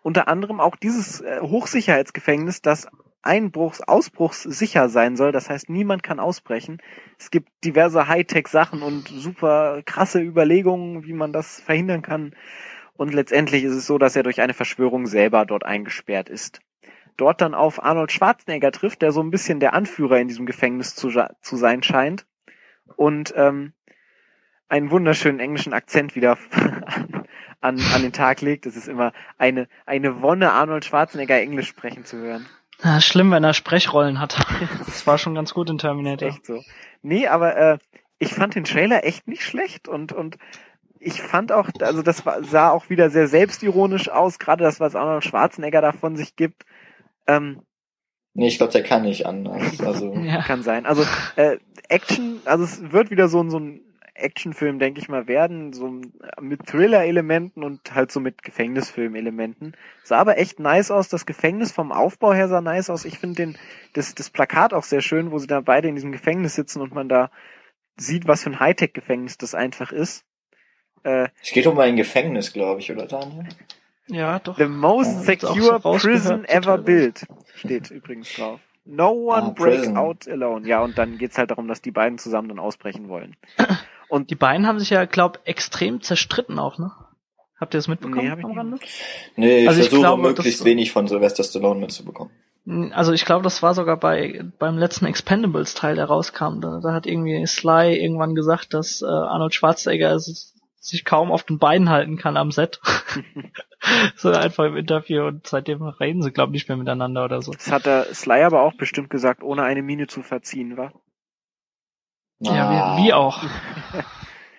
Unter 0.02 0.28
anderem 0.28 0.60
auch 0.60 0.76
dieses 0.76 1.22
äh, 1.22 1.42
Hochsicherheitsgefängnis, 1.42 2.62
das 2.62 2.88
Einbruchs, 3.24 3.82
ausbruchssicher 3.82 4.88
sein 4.88 5.16
soll. 5.16 5.32
Das 5.32 5.50
heißt, 5.50 5.70
niemand 5.70 6.04
kann 6.04 6.20
ausbrechen. 6.20 6.78
Es 7.18 7.32
gibt 7.32 7.50
diverse 7.64 8.08
Hightech-Sachen 8.08 8.84
und 8.84 9.08
super 9.08 9.82
krasse 9.84 10.22
Überlegungen, 10.22 11.06
wie 11.06 11.14
man 11.14 11.34
das 11.34 11.60
verhindern 11.60 12.04
kann. 12.04 12.36
Und 12.94 13.14
letztendlich 13.14 13.64
ist 13.64 13.74
es 13.74 13.88
so, 13.88 13.98
dass 13.98 14.16
er 14.16 14.24
durch 14.24 14.42
eine 14.42 14.54
Verschwörung 14.54 15.08
selber 15.08 15.46
dort 15.46 15.66
eingesperrt 15.66 16.30
ist. 16.30 16.62
Dort 17.18 17.42
dann 17.42 17.54
auf 17.54 17.84
Arnold 17.84 18.12
Schwarzenegger 18.12 18.72
trifft, 18.72 19.02
der 19.02 19.12
so 19.12 19.22
ein 19.22 19.32
bisschen 19.32 19.60
der 19.60 19.74
Anführer 19.74 20.20
in 20.20 20.28
diesem 20.28 20.46
Gefängnis 20.46 20.96
zu, 20.96 21.10
zu 21.42 21.56
sein 21.56 21.84
scheint. 21.84 22.26
Und 22.98 23.34
ähm, 23.36 23.74
einen 24.68 24.92
wunderschönen 24.92 25.40
englischen 25.40 25.74
Akzent 25.74 26.16
wieder 26.16 26.38
an, 27.62 27.80
an 27.94 28.02
den 28.02 28.14
Tag 28.14 28.42
legt. 28.42 28.66
Es 28.66 28.76
ist 28.76 28.88
immer 28.88 29.14
eine, 29.38 29.68
eine 29.86 30.22
Wonne, 30.22 30.52
Arnold 30.52 30.86
Schwarzenegger 30.86 31.40
Englisch 31.40 31.68
sprechen 31.68 32.06
zu 32.06 32.18
hören. 32.18 32.48
Ja, 32.84 33.00
schlimm, 33.00 33.32
wenn 33.32 33.44
er 33.44 33.54
Sprechrollen 33.54 34.20
hat. 34.20 34.38
Das 34.86 35.08
war 35.08 35.18
schon 35.18 35.36
ganz 35.36 35.54
gut 35.54 35.70
in 35.70 35.78
Terminator. 35.78 36.30
Echt 36.30 36.46
so. 36.46 36.64
Nee, 37.02 37.28
aber 37.28 37.56
äh, 37.56 37.78
ich 38.20 38.34
fand 38.34 38.56
den 38.56 38.64
Trailer 38.64 39.04
echt 39.04 39.28
nicht 39.28 39.44
schlecht 39.44 39.88
und, 39.88 40.14
und 40.14 40.38
ich 41.00 41.22
fand 41.22 41.52
auch, 41.52 41.70
also 41.82 42.02
das 42.02 42.24
sah 42.42 42.72
auch 42.72 42.90
wieder 42.90 43.10
sehr 43.10 43.28
selbstironisch 43.28 44.10
aus, 44.10 44.40
gerade 44.40 44.64
das, 44.64 44.80
was 44.80 44.96
Arnold 44.96 45.24
Schwarzenegger 45.24 45.82
da 45.82 45.92
von 45.92 46.16
sich 46.16 46.36
gibt. 46.36 46.66
Ähm, 47.28 47.62
nee, 48.34 48.48
ich 48.48 48.58
glaube, 48.58 48.74
der 48.74 48.84
kann 48.84 49.04
nicht 49.04 49.26
anders. 49.26 49.80
Also 49.86 50.14
ja. 50.14 50.42
kann 50.42 50.64
sein. 50.64 50.86
Also 50.86 51.04
äh, 51.36 51.58
Action, 51.90 52.42
also 52.46 52.64
es 52.64 52.92
wird 52.92 53.12
wieder 53.12 53.28
so, 53.28 53.48
so 53.50 53.60
ein 53.60 53.82
Actionfilm, 54.16 54.80
denke 54.80 55.02
ich 55.02 55.10
mal, 55.10 55.28
werden, 55.28 55.74
so 55.74 56.02
mit 56.40 56.66
Thriller-Elementen 56.66 57.64
und 57.64 57.94
halt 57.94 58.12
so 58.12 58.22
mit 58.22 58.44
Gefängnisfilm-Elementen. 58.44 59.74
Sah 60.04 60.20
aber 60.20 60.38
echt 60.38 60.60
nice 60.60 60.90
aus. 60.90 61.10
Das 61.10 61.26
Gefängnis 61.26 61.72
vom 61.74 61.92
Aufbau 61.92 62.34
her 62.34 62.48
sah 62.48 62.62
nice 62.62 62.90
aus. 62.90 63.04
Ich 63.04 63.20
finde 63.20 63.36
den, 63.36 63.58
das, 63.94 64.16
das 64.16 64.30
Plakat 64.30 64.74
auch 64.74 64.84
sehr 64.84 65.02
schön, 65.02 65.32
wo 65.32 65.38
sie 65.38 65.48
da 65.48 65.60
beide 65.60 65.90
in 65.90 65.96
diesem 65.96 66.14
Gefängnis 66.14 66.56
sitzen 66.56 66.82
und 66.82 66.94
man 66.94 67.10
da 67.10 67.30
sieht, 67.98 68.28
was 68.28 68.44
für 68.44 68.52
ein 68.52 68.60
Hightech-Gefängnis 68.60 69.38
das 69.38 69.54
einfach 69.54 69.92
ist. 69.92 70.24
Äh, 71.04 71.28
es 71.42 71.52
geht 71.52 71.68
um 71.68 71.78
ein 71.80 71.98
Gefängnis, 71.98 72.54
glaube 72.54 72.80
ich, 72.80 72.92
oder 72.92 73.08
Daniel? 73.08 73.48
Ja, 74.08 74.40
doch. 74.40 74.58
The 74.58 74.68
most 74.68 75.26
secure 75.26 75.80
prison 75.80 76.46
ever 76.46 76.78
built. 76.78 77.26
Steht 77.56 77.92
übrigens 77.92 78.34
drauf. 78.34 78.60
No 78.86 79.10
one 79.12 79.48
ah, 79.48 79.50
break 79.50 79.80
prison. 79.80 79.98
out 79.98 80.28
alone. 80.28 80.68
Ja, 80.68 80.84
und 80.84 80.98
dann 80.98 81.18
geht's 81.18 81.38
halt 81.38 81.50
darum, 81.50 81.68
dass 81.68 81.82
die 81.82 81.92
beiden 81.92 82.20
zusammen 82.20 82.50
dann 82.50 82.60
ausbrechen 82.60 83.10
wollen. 83.10 83.36
Und 84.08 84.30
die 84.30 84.36
beiden 84.36 84.68
haben 84.68 84.78
sich 84.78 84.92
ja, 84.92 85.06
glaub, 85.06 85.40
extrem 85.46 86.00
zerstritten 86.00 86.60
auch, 86.60 86.78
ne? 86.78 86.92
Habt 87.60 87.74
ihr 87.74 87.80
das 87.80 87.88
mitbekommen 87.88 88.24
nee, 88.24 88.30
hab 88.30 88.38
ich 88.38 88.46
am 88.46 88.52
Rande? 88.52 88.78
Nee, 89.36 89.62
ich 89.62 89.68
also 89.68 89.80
versuche 89.80 89.96
ich 89.96 90.02
glaube, 90.02 90.22
möglichst 90.22 90.60
das, 90.60 90.66
wenig 90.66 90.92
von 90.92 91.08
Sylvester 91.08 91.44
Stallone 91.44 91.80
mitzubekommen. 91.80 92.32
Also 92.94 93.14
ich 93.14 93.26
glaube, 93.26 93.44
das 93.44 93.64
war 93.64 93.74
sogar 93.74 93.98
bei 93.98 94.44
beim 94.60 94.78
letzten 94.78 95.06
Expendables 95.06 95.74
Teil, 95.74 95.96
der 95.96 96.06
rauskam. 96.06 96.60
Da, 96.62 96.80
da 96.84 96.94
hat 96.94 97.08
irgendwie 97.08 97.46
Sly 97.46 97.96
irgendwann 97.96 98.36
gesagt, 98.36 98.74
dass 98.74 99.02
äh, 99.02 99.06
Arnold 99.06 99.56
Schwarzenegger 99.56 100.20
sich 100.86 101.06
kaum 101.06 101.32
auf 101.32 101.44
den 101.44 101.60
Beinen 101.60 101.90
halten 101.90 102.18
kann 102.18 102.38
am 102.38 102.52
Set. 102.52 102.80
so 104.16 104.32
einfach 104.32 104.66
im 104.66 104.78
Interview 104.78 105.26
und 105.26 105.48
seitdem 105.48 105.82
reden 105.84 106.22
sie, 106.22 106.32
glaube 106.32 106.52
ich, 106.52 106.54
nicht 106.54 106.70
mehr 106.70 106.78
miteinander 106.78 107.26
oder 107.26 107.42
so. 107.42 107.52
Das 107.52 107.72
hat 107.72 107.86
der 107.86 108.14
Sly 108.14 108.44
aber 108.44 108.62
auch 108.62 108.74
bestimmt 108.74 109.10
gesagt, 109.10 109.44
ohne 109.44 109.64
eine 109.64 109.82
Miene 109.82 110.08
zu 110.08 110.22
verziehen, 110.22 110.78
war. 110.78 110.94
Ja, 112.40 112.98
wie, 112.98 113.06
wie 113.06 113.14
auch. 113.14 113.44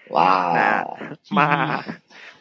wow. 0.08 0.98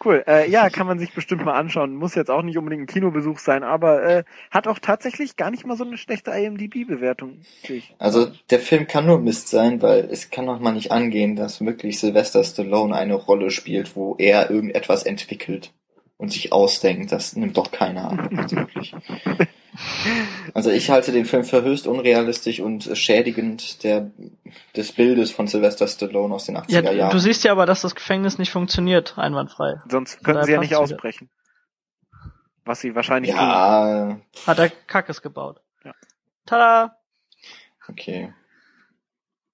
Cool. 0.06 0.24
Äh, 0.28 0.50
ja, 0.52 0.70
kann 0.70 0.86
man 0.86 1.00
sich 1.00 1.14
bestimmt 1.14 1.44
mal 1.44 1.56
anschauen. 1.56 1.96
Muss 1.96 2.14
jetzt 2.14 2.30
auch 2.30 2.44
nicht 2.44 2.60
unbedingt 2.60 2.84
ein 2.84 2.88
Kinobesuch 2.88 3.40
sein, 3.40 3.64
aber 3.64 4.04
äh, 4.04 4.24
hat 4.52 4.68
auch 4.68 4.78
tatsächlich 4.78 5.36
gar 5.36 5.50
nicht 5.50 5.66
mal 5.66 5.76
so 5.76 5.84
eine 5.84 5.98
schlechte 5.98 6.30
IMDb-Bewertung. 6.30 7.40
Also 7.98 8.28
der 8.52 8.60
Film 8.60 8.86
kann 8.86 9.08
nur 9.08 9.20
Mist 9.20 9.48
sein, 9.48 9.82
weil 9.82 10.08
es 10.12 10.30
kann 10.30 10.46
doch 10.46 10.60
mal 10.60 10.74
nicht 10.74 10.92
angehen, 10.92 11.36
dass 11.36 11.66
wirklich 11.66 12.00
Sylvester 12.00 12.44
Stallone 12.44 12.96
eine 12.96 13.16
Rolle 13.16 13.50
spielt, 13.50 13.96
wo 13.96 14.16
er 14.20 14.52
irgendetwas 14.52 15.04
entwickelt 15.04 15.74
und 16.18 16.32
sich 16.32 16.54
ausdenkt. 16.54 17.12
Das 17.12 17.36
nimmt 17.36 17.58
doch 17.58 17.72
keiner 17.72 18.12
an. 18.12 18.38
Also 18.38 18.58
wirklich. 18.58 18.94
Also 20.54 20.72
ich 20.72 20.90
halte 20.90 21.12
den 21.12 21.26
Film 21.26 21.44
für 21.44 21.64
höchst 21.64 21.88
unrealistisch 21.88 22.60
und 22.60 22.90
schädigend 22.94 23.84
der, 23.84 24.12
des 24.76 24.92
Bildes 24.94 25.32
von 25.32 25.48
Sylvester 25.48 25.88
Stallone 25.88 26.34
aus 26.34 26.46
den 26.46 26.58
80er 26.58 26.92
Jahren. 26.92 27.12
du 27.12 27.20
siehst 27.20 27.44
ja 27.44 27.52
aber, 27.52 27.66
dass 27.66 27.82
das 27.82 27.96
Gefängnis 27.96 28.38
nicht 28.38 28.52
funktioniert, 28.52 29.18
einwandfrei. 29.18 29.80
Sonst 29.90 30.24
könnten 30.24 30.44
sie 30.44 30.54
ja 30.54 30.60
nicht 30.60 30.76
ausbrechen. 30.76 31.30
Was 32.64 32.82
sie 32.82 32.96
wahrscheinlich 32.96 33.32
ja. 33.32 34.14
tun. 34.14 34.22
Hat 34.48 34.60
er 34.60 34.70
Kackes 34.70 35.22
gebaut. 35.22 35.62
Ja. 35.84 35.94
Tada! 36.46 36.98
Okay. 37.88 38.34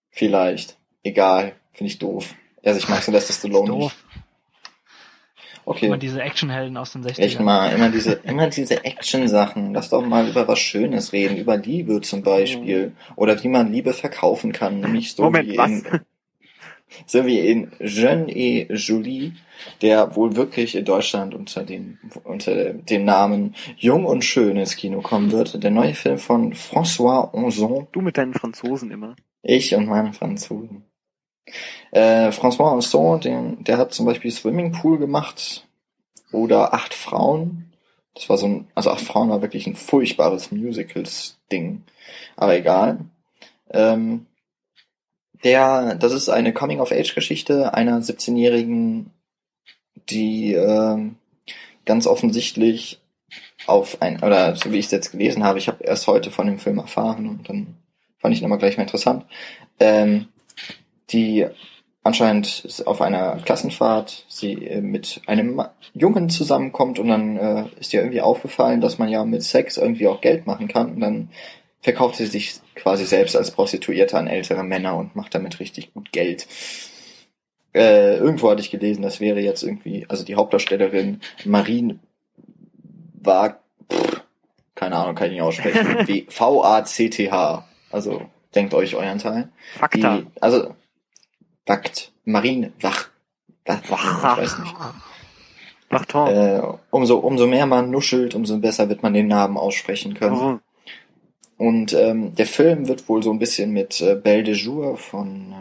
Vielleicht. 0.10 0.78
Egal. 1.04 1.56
Finde 1.74 1.92
ich 1.92 2.00
doof. 2.00 2.36
Also 2.64 2.80
ich 2.80 2.88
mag 2.88 3.02
Sylvester 3.02 3.34
Stallone 3.34 3.76
nicht. 3.76 3.96
Okay. 5.66 5.88
Immer 5.88 5.98
diese 5.98 6.22
Actionhelden 6.22 6.78
aus 6.78 6.94
den 6.94 7.04
60ern. 7.04 7.20
Echt 7.20 7.40
mal, 7.40 7.72
immer 7.72 7.90
diese, 7.90 8.14
immer 8.24 8.48
diese 8.48 8.84
Action-Sachen. 8.84 9.74
Lass 9.74 9.90
doch 9.90 10.06
mal 10.06 10.28
über 10.28 10.48
was 10.48 10.60
Schönes 10.60 11.14
reden, 11.14 11.38
über 11.38 11.58
Liebe 11.58 12.02
zum 12.02 12.24
Beispiel. 12.24 12.88
Mhm. 12.88 12.94
Oder 13.16 13.42
wie 13.44 13.48
man 13.48 13.72
Liebe 13.72 13.94
verkaufen 13.94 14.52
kann, 14.52 14.80
nämlich 14.80 15.14
so 15.14 15.24
Moment, 15.24 15.50
wie 15.50 15.58
was? 15.58 15.70
in, 15.70 15.84
so 17.06 17.26
wie 17.26 17.40
in 17.40 17.72
Jeune 17.80 18.32
et 18.36 18.70
Julie, 18.72 19.34
der 19.82 20.16
wohl 20.16 20.36
wirklich 20.36 20.76
in 20.76 20.86
Deutschland 20.86 21.34
unter 21.34 21.64
dem, 21.64 22.00
unter 22.24 22.74
dem 22.74 23.06
Namen 23.06 23.56
Jung 23.78 24.06
und 24.06 24.26
Schön 24.26 24.58
ins 24.58 24.76
Kino 24.76 25.02
kommen 25.02 25.32
wird. 25.32 25.64
Der 25.64 25.72
neue 25.72 25.94
Film 25.94 26.18
von 26.18 26.54
François 26.54 27.34
Ozon. 27.34 27.88
Du 27.92 28.02
mit 28.02 28.18
deinen 28.18 28.34
Franzosen 28.34 28.92
immer. 28.92 29.16
Ich 29.44 29.74
und 29.76 29.88
meine 29.88 30.14
Franzosen. 30.14 30.84
Äh, 31.92 32.30
François 32.30 32.72
Anson, 32.72 33.20
den, 33.20 33.64
der 33.64 33.78
hat 33.78 33.94
zum 33.94 34.06
Beispiel 34.06 34.32
Swimmingpool 34.32 34.98
gemacht 34.98 35.68
oder 36.32 36.74
Acht 36.74 36.94
Frauen. 36.94 37.74
Das 38.14 38.30
war 38.30 38.38
so 38.38 38.48
ein, 38.48 38.68
also 38.76 38.92
Acht 38.92 39.02
Frauen 39.02 39.30
war 39.30 39.42
wirklich 39.42 39.68
ein 39.68 39.76
furchtbares 39.76 40.52
Musicals-Ding. 40.52 41.84
Aber 42.36 42.56
egal. 42.56 43.00
Ähm, 43.70 44.26
der, 45.44 45.96
das 45.96 46.14
ist 46.14 46.30
eine 46.30 46.54
Coming-of-Age-Geschichte 46.54 47.74
einer 47.74 48.00
17-Jährigen, 48.00 49.12
die 50.10 50.54
äh, 50.54 51.12
ganz 51.86 52.08
offensichtlich 52.08 53.00
auf 53.68 54.02
ein, 54.02 54.22
oder 54.24 54.56
so 54.56 54.72
wie 54.72 54.78
ich 54.78 54.86
es 54.86 54.92
jetzt 54.92 55.12
gelesen 55.12 55.44
habe, 55.44 55.60
ich 55.60 55.68
habe 55.68 55.84
erst 55.84 56.08
heute 56.08 56.32
von 56.32 56.48
dem 56.48 56.60
Film 56.60 56.80
erfahren 56.80 57.28
und 57.28 57.50
dann 57.50 57.76
fand 58.20 58.34
ich 58.34 58.42
ihn 58.42 58.46
immer 58.46 58.58
gleich 58.58 58.78
mal 58.78 58.84
interessant, 58.84 59.26
ähm, 59.80 60.28
die 61.14 61.48
anscheinend 62.04 62.84
auf 62.86 63.02
einer 63.02 63.38
Klassenfahrt 63.38 64.26
sie 64.28 64.54
äh, 64.66 64.82
mit 64.82 65.22
einem 65.28 65.62
Jungen 65.94 66.30
zusammenkommt 66.30 67.00
und 67.00 67.08
dann 67.08 67.38
äh, 67.38 67.66
ist 67.80 67.94
ihr 67.94 68.02
irgendwie 68.02 68.22
aufgefallen, 68.22 68.82
dass 68.82 68.98
man 68.98 69.10
ja 69.10 69.24
mit 69.24 69.44
Sex 69.44 69.78
irgendwie 69.78 70.08
auch 70.08 70.22
Geld 70.22 70.48
machen 70.48 70.68
kann 70.68 70.94
und 70.94 71.00
dann 71.00 71.30
verkauft 71.82 72.16
sie 72.16 72.26
sich 72.26 72.60
quasi 72.76 73.06
selbst 73.06 73.36
als 73.36 73.52
Prostituierte 73.52 74.18
an 74.18 74.28
ältere 74.28 74.64
Männer 74.64 74.96
und 74.96 75.16
macht 75.16 75.36
damit 75.36 75.60
richtig 75.60 75.94
gut 75.94 76.12
Geld. 76.12 76.48
Äh, 77.74 78.18
irgendwo 78.18 78.50
hatte 78.50 78.62
ich 78.62 78.72
gelesen, 78.72 79.02
das 79.02 79.20
wäre 79.20 79.40
jetzt 79.40 79.64
irgendwie, 79.64 80.06
also 80.10 80.26
die 80.26 80.36
Hauptdarstellerin 80.36 81.22
Marine 81.46 82.00
war, 83.14 83.62
pff, 83.92 84.22
keine 84.76 84.96
Ahnung, 84.96 85.16
kann 85.16 85.28
ich 85.28 85.34
nicht 85.34 85.42
aussprechen, 85.42 86.26
V-A-C-T-H. 86.30 87.68
Also 87.92 88.24
denkt 88.56 88.74
euch 88.74 88.96
euren 88.96 89.20
Teil. 89.20 89.50
Fakta. 89.78 90.18
Die, 90.18 90.28
also 90.40 90.76
Wagt, 91.72 92.12
Marine, 92.26 92.74
Wach, 92.82 93.10
Wach, 93.64 93.82
Wach 93.90 94.38
ich 94.38 94.44
weiß 94.44 94.60
nicht. 94.60 94.76
Wachton. 95.90 96.28
Äh, 96.28 96.62
umso, 96.90 97.20
umso 97.20 97.48
mehr 97.48 97.66
man 97.66 97.90
nuschelt, 97.90 98.36
umso 98.36 98.58
besser 98.58 98.90
wird 98.90 99.04
man 99.04 99.14
den 99.14 99.28
Namen 99.28 99.56
aussprechen 99.56 100.14
können. 100.14 100.36
Mhm. 100.36 100.60
Und 101.56 101.94
ähm, 101.94 102.36
der 102.36 102.46
Film 102.46 102.90
wird 102.90 103.08
wohl 103.08 103.24
so 103.24 103.32
ein 103.32 103.40
bisschen 103.40 103.72
mit 103.72 104.02
äh, 104.02 104.16
Belle 104.16 104.44
de 104.44 104.54
Jour 104.54 104.98
von 104.98 105.54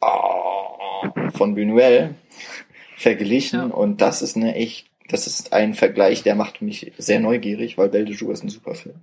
äh, 0.00 0.04
oh, 0.04 1.30
von 1.36 1.56
Buñuel 1.56 2.14
verglichen 2.96 3.70
ja. 3.70 3.76
und 3.76 4.00
das 4.00 4.22
ist 4.22 4.36
eine 4.36 4.56
echt, 4.56 4.86
das 5.08 5.28
ist 5.28 5.52
ein 5.52 5.74
Vergleich, 5.74 6.24
der 6.24 6.34
macht 6.34 6.62
mich 6.62 6.90
sehr 6.98 7.20
neugierig, 7.20 7.78
weil 7.78 7.90
Belle 7.90 8.06
de 8.06 8.14
Jour 8.14 8.32
ist 8.32 8.42
ein 8.42 8.48
super 8.48 8.74
Film. 8.74 8.96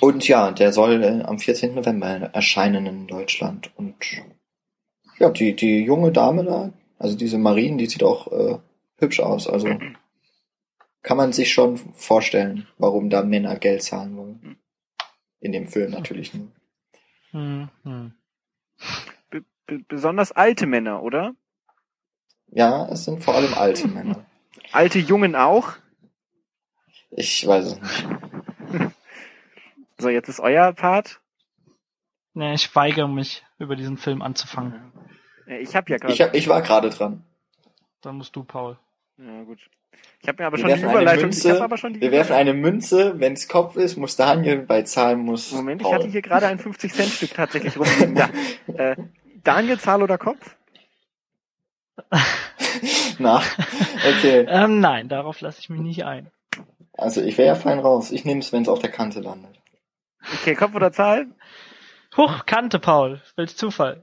Und 0.00 0.26
ja, 0.26 0.50
der 0.50 0.72
soll 0.72 1.02
äh, 1.02 1.22
am 1.22 1.38
14. 1.38 1.74
November 1.74 2.08
erscheinen 2.08 2.86
in 2.86 3.06
Deutschland. 3.06 3.70
Und 3.76 3.96
ja, 5.18 5.30
die, 5.30 5.54
die 5.54 5.84
junge 5.84 6.10
Dame 6.10 6.44
da, 6.44 6.72
also 6.98 7.16
diese 7.16 7.38
Marien, 7.38 7.78
die 7.78 7.86
sieht 7.86 8.02
auch 8.02 8.32
äh, 8.32 8.58
hübsch 8.96 9.20
aus. 9.20 9.46
Also 9.46 9.68
kann 11.02 11.16
man 11.16 11.32
sich 11.32 11.52
schon 11.52 11.76
vorstellen, 11.76 12.66
warum 12.78 13.10
da 13.10 13.22
Männer 13.22 13.56
Geld 13.56 13.82
zahlen 13.82 14.16
wollen. 14.16 14.56
In 15.40 15.52
dem 15.52 15.66
Film 15.68 15.90
natürlich 15.90 16.34
nur. 16.34 16.48
Hm, 17.30 17.68
hm. 17.84 18.12
Be 19.30 19.44
be 19.66 19.78
besonders 19.88 20.32
alte 20.32 20.66
Männer, 20.66 21.02
oder? 21.02 21.34
Ja, 22.48 22.86
es 22.88 23.04
sind 23.04 23.22
vor 23.22 23.34
allem 23.34 23.54
alte 23.54 23.88
Männer. 23.88 24.26
Alte 24.72 24.98
Jungen 24.98 25.36
auch? 25.36 25.72
Ich 27.10 27.46
weiß 27.46 27.66
es 27.66 27.80
nicht. 27.80 28.06
So, 30.00 30.08
jetzt 30.08 30.28
ist 30.28 30.40
euer 30.40 30.72
Part. 30.72 31.20
Nee, 32.32 32.54
ich 32.54 32.74
weigere 32.74 33.08
mich, 33.08 33.44
über 33.58 33.76
diesen 33.76 33.98
Film 33.98 34.22
anzufangen. 34.22 34.92
Ich 35.46 35.74
habe 35.76 35.90
ja 35.90 35.98
gerade. 35.98 36.12
Ich, 36.14 36.20
hab, 36.22 36.34
ich 36.34 36.48
war 36.48 36.62
gerade 36.62 36.90
dran. 36.90 37.24
Dann 38.00 38.16
musst 38.16 38.34
du, 38.34 38.44
Paul. 38.44 38.78
Ja, 39.18 39.42
gut. 39.42 39.58
Ich 40.22 40.28
habe 40.28 40.42
mir 40.42 40.46
aber 40.46 40.56
Wir 40.56 40.62
schon 40.62 40.68
die 40.68 40.74
werfen 40.74 40.88
eine 40.88 40.92
Überleitung. 41.02 41.30
ich 41.30 41.36
Münze. 41.36 41.50
habe 41.52 41.64
aber 41.64 41.76
schon 41.76 41.92
die 41.94 42.00
Wir 42.00 42.12
werfen 42.12 42.32
eine 42.34 42.54
Münze, 42.54 43.18
wenn's 43.18 43.48
Kopf 43.48 43.76
ist, 43.76 43.96
muss 43.96 44.16
Daniel, 44.16 44.58
bei 44.62 44.82
Zahlen 44.82 45.20
muss 45.20 45.52
Moment, 45.52 45.82
ich 45.82 45.86
Paul. 45.86 45.96
hatte 45.96 46.08
hier 46.08 46.22
gerade 46.22 46.46
ein 46.46 46.58
50-Cent-Stück 46.58 47.34
tatsächlich 47.34 47.76
rumliegen. 47.76 48.14
Da. 48.66 48.82
Äh, 48.92 48.96
Daniel, 49.42 49.78
Zahl 49.78 50.02
oder 50.02 50.16
Kopf? 50.16 50.56
Na, 53.18 53.42
okay. 54.08 54.46
Ähm, 54.48 54.80
nein, 54.80 55.08
darauf 55.08 55.40
lasse 55.40 55.60
ich 55.60 55.68
mich 55.68 55.80
nicht 55.80 56.04
ein. 56.04 56.30
Also 56.94 57.20
ich 57.22 57.36
wäre 57.36 57.48
ja 57.48 57.54
fein 57.54 57.78
raus. 57.78 58.10
Ich 58.12 58.24
nehme 58.24 58.40
es, 58.40 58.52
wenn 58.52 58.62
es 58.62 58.68
auf 58.68 58.78
der 58.78 58.90
Kante 58.90 59.20
landet. 59.20 59.59
Okay, 60.34 60.54
Kopf 60.54 60.74
oder 60.74 60.92
Zahl? 60.92 61.26
Huch, 62.16 62.44
Kante, 62.46 62.78
Paul. 62.78 63.20
Welch 63.36 63.56
Zufall. 63.56 64.02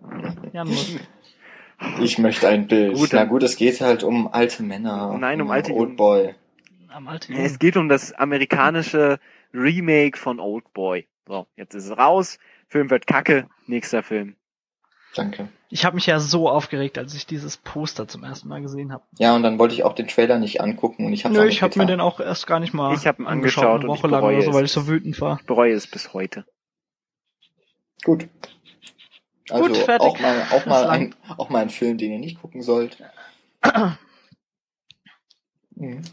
Jan 0.53 0.67
muss. 0.67 0.95
Ich 1.99 2.17
möchte 2.17 2.47
ein 2.47 2.67
Bild. 2.67 2.95
Gut, 2.95 3.13
Na 3.13 3.25
gut, 3.25 3.43
es 3.43 3.55
geht 3.55 3.81
halt 3.81 4.03
um 4.03 4.27
alte 4.33 4.63
Männer. 4.63 5.15
Nein, 5.19 5.41
um 5.41 5.51
alte 5.51 5.71
Old 5.73 5.81
Jungen. 5.89 5.95
Boy. 5.95 6.35
Am 6.89 7.07
alten 7.07 7.33
Ja, 7.33 7.39
Es 7.41 7.59
geht 7.59 7.77
um 7.77 7.87
das 7.89 8.13
amerikanische 8.13 9.19
Remake 9.53 10.17
von 10.17 10.39
Old 10.39 10.73
Boy. 10.73 11.07
So, 11.27 11.45
jetzt 11.55 11.75
ist 11.75 11.85
es 11.85 11.97
raus. 11.97 12.39
Film 12.67 12.89
wird 12.89 13.05
kacke. 13.05 13.47
Nächster 13.67 14.01
Film. 14.01 14.35
Danke. 15.13 15.49
Ich 15.69 15.83
habe 15.83 15.95
mich 15.95 16.05
ja 16.05 16.19
so 16.19 16.49
aufgeregt, 16.49 16.97
als 16.97 17.13
ich 17.13 17.25
dieses 17.25 17.57
Poster 17.57 18.07
zum 18.07 18.23
ersten 18.23 18.47
Mal 18.47 18.61
gesehen 18.61 18.93
habe. 18.93 19.03
Ja, 19.19 19.35
und 19.35 19.43
dann 19.43 19.59
wollte 19.59 19.73
ich 19.73 19.83
auch 19.83 19.93
den 19.93 20.07
Trailer 20.07 20.39
nicht 20.39 20.61
angucken 20.61 21.05
und 21.05 21.13
ich 21.13 21.25
habe 21.25 21.33
Nö, 21.35 21.45
ich 21.45 21.61
habe 21.61 21.77
mir 21.77 21.85
den 21.85 21.99
auch 21.99 22.19
erst 22.19 22.47
gar 22.47 22.59
nicht 22.59 22.73
mal 22.73 22.93
Ich 22.95 23.05
hab 23.05 23.19
ihn 23.19 23.27
angeschaut 23.27 23.65
eine 23.65 23.89
und 23.89 23.95
ich 23.95 24.03
Woche 24.03 24.07
lang 24.07 24.21
bereue 24.21 24.35
oder 24.35 24.43
so, 24.43 24.49
es. 24.51 24.55
weil 24.55 24.65
ich 24.65 24.71
so 24.71 24.87
wütend 24.87 25.19
war. 25.19 25.37
Ich 25.41 25.45
bereue 25.45 25.73
es 25.73 25.87
bis 25.87 26.13
heute. 26.13 26.45
Gut. 28.03 28.29
Also 29.49 29.67
Gut, 29.67 29.77
fertig. 29.77 30.07
auch 30.07 30.19
mal, 30.19 30.47
auch 30.51 30.65
mal 30.65 30.87
ein, 30.89 31.15
auch 31.37 31.49
mal 31.49 31.61
ein 31.61 31.69
Film, 31.69 31.97
den 31.97 32.11
ihr 32.11 32.19
nicht 32.19 32.41
gucken 32.41 32.61
sollt. 32.61 32.97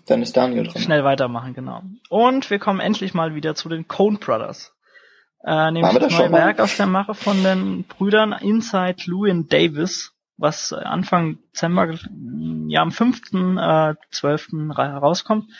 Dann 0.07 0.22
ist 0.22 0.36
Daniel 0.36 0.64
dran. 0.64 0.82
Schnell 0.82 1.05
weitermachen, 1.05 1.55
genau. 1.55 1.82
Und 2.11 2.50
wir 2.50 2.59
kommen 2.59 2.80
endlich 2.80 3.14
mal 3.14 3.34
wieder 3.34 3.55
zu 3.55 3.68
den 3.68 3.88
Coen 3.88 4.18
Brothers. 4.18 4.74
Äh, 5.47 5.70
nämlich 5.72 5.92
das 5.99 6.09
das 6.09 6.18
neue? 6.18 6.32
Werk 6.32 6.61
aus 6.61 6.76
der 6.76 6.86
Mache 6.86 7.14
von 7.14 7.42
den 7.42 7.84
Brüdern 7.84 8.32
Inside 8.32 8.97
Llewyn 9.07 9.47
Davis, 9.49 10.12
was 10.38 10.72
äh, 10.72 10.76
Anfang 10.76 11.38
Dezember, 11.53 11.90
äh, 11.90 11.99
ja 12.68 12.80
am 12.82 12.88
5.12. 12.90 14.72
ra- 14.76 14.88
herauskommt. 14.92 15.51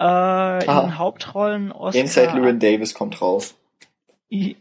Äh, 0.00 0.64
in 0.84 0.98
Hauptrollen 0.98 1.72
Oscar, 1.72 2.00
Inside 2.00 2.32
Llewyn 2.34 2.58
Davis 2.58 2.94
kommt 2.94 3.20
raus. 3.20 3.54
I- 4.30 4.56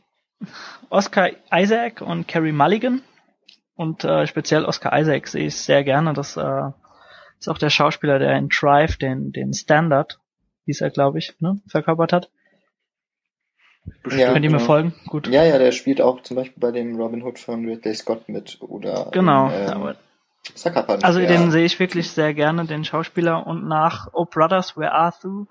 Oscar 0.90 1.30
Isaac 1.54 2.02
und 2.02 2.28
Carrie 2.28 2.52
Mulligan. 2.52 3.02
Und 3.76 4.04
äh, 4.04 4.28
speziell 4.28 4.66
Oscar 4.66 4.98
Isaac 5.00 5.28
sehe 5.28 5.48
ich 5.48 5.56
sehr 5.56 5.84
gerne. 5.84 6.14
Das 6.14 6.36
äh, 6.38 6.72
ist 7.40 7.48
auch 7.48 7.58
der 7.58 7.70
Schauspieler, 7.70 8.20
der 8.20 8.38
in 8.38 8.50
Drive 8.50 8.98
den, 8.98 9.32
den 9.32 9.54
Standard, 9.54 10.20
hieß 10.66 10.82
er, 10.82 10.90
glaube 10.92 11.20
ich, 11.20 11.34
ne, 11.40 11.60
verkörpert 11.68 12.14
hat. 12.14 12.30
Ja, 14.10 14.34
Könnt 14.34 14.46
ihr 14.46 14.52
mir 14.52 14.60
folgen? 14.60 14.94
Gut. 15.08 15.28
Ja, 15.28 15.44
ja, 15.44 15.58
der 15.58 15.72
spielt 15.72 16.02
auch 16.02 16.22
zum 16.22 16.38
Beispiel 16.38 16.60
bei 16.60 16.72
dem 16.72 16.96
Robin 16.96 17.24
Hood 17.24 17.40
von 17.40 17.66
Ridley 17.66 17.96
Scott 17.96 18.30
mit 18.30 18.58
oder 18.62 19.10
Genau. 19.12 19.48
in, 19.48 19.54
ähm, 19.54 19.70
aber, 19.70 19.96
Sucker 20.56 20.84
Punch. 20.84 21.04
also 21.04 21.20
ja. 21.20 21.28
den 21.28 21.52
sehe 21.52 21.66
ich 21.66 21.80
wirklich 21.80 22.12
sehr 22.12 22.34
gerne, 22.34 22.66
den 22.66 22.84
Schauspieler. 22.84 23.46
Und 23.46 23.68
nach 23.68 24.08
Oh 24.14 24.26
Brothers, 24.26 24.78
Where 24.78 24.92
Are 24.92 25.14
You? 25.24 25.46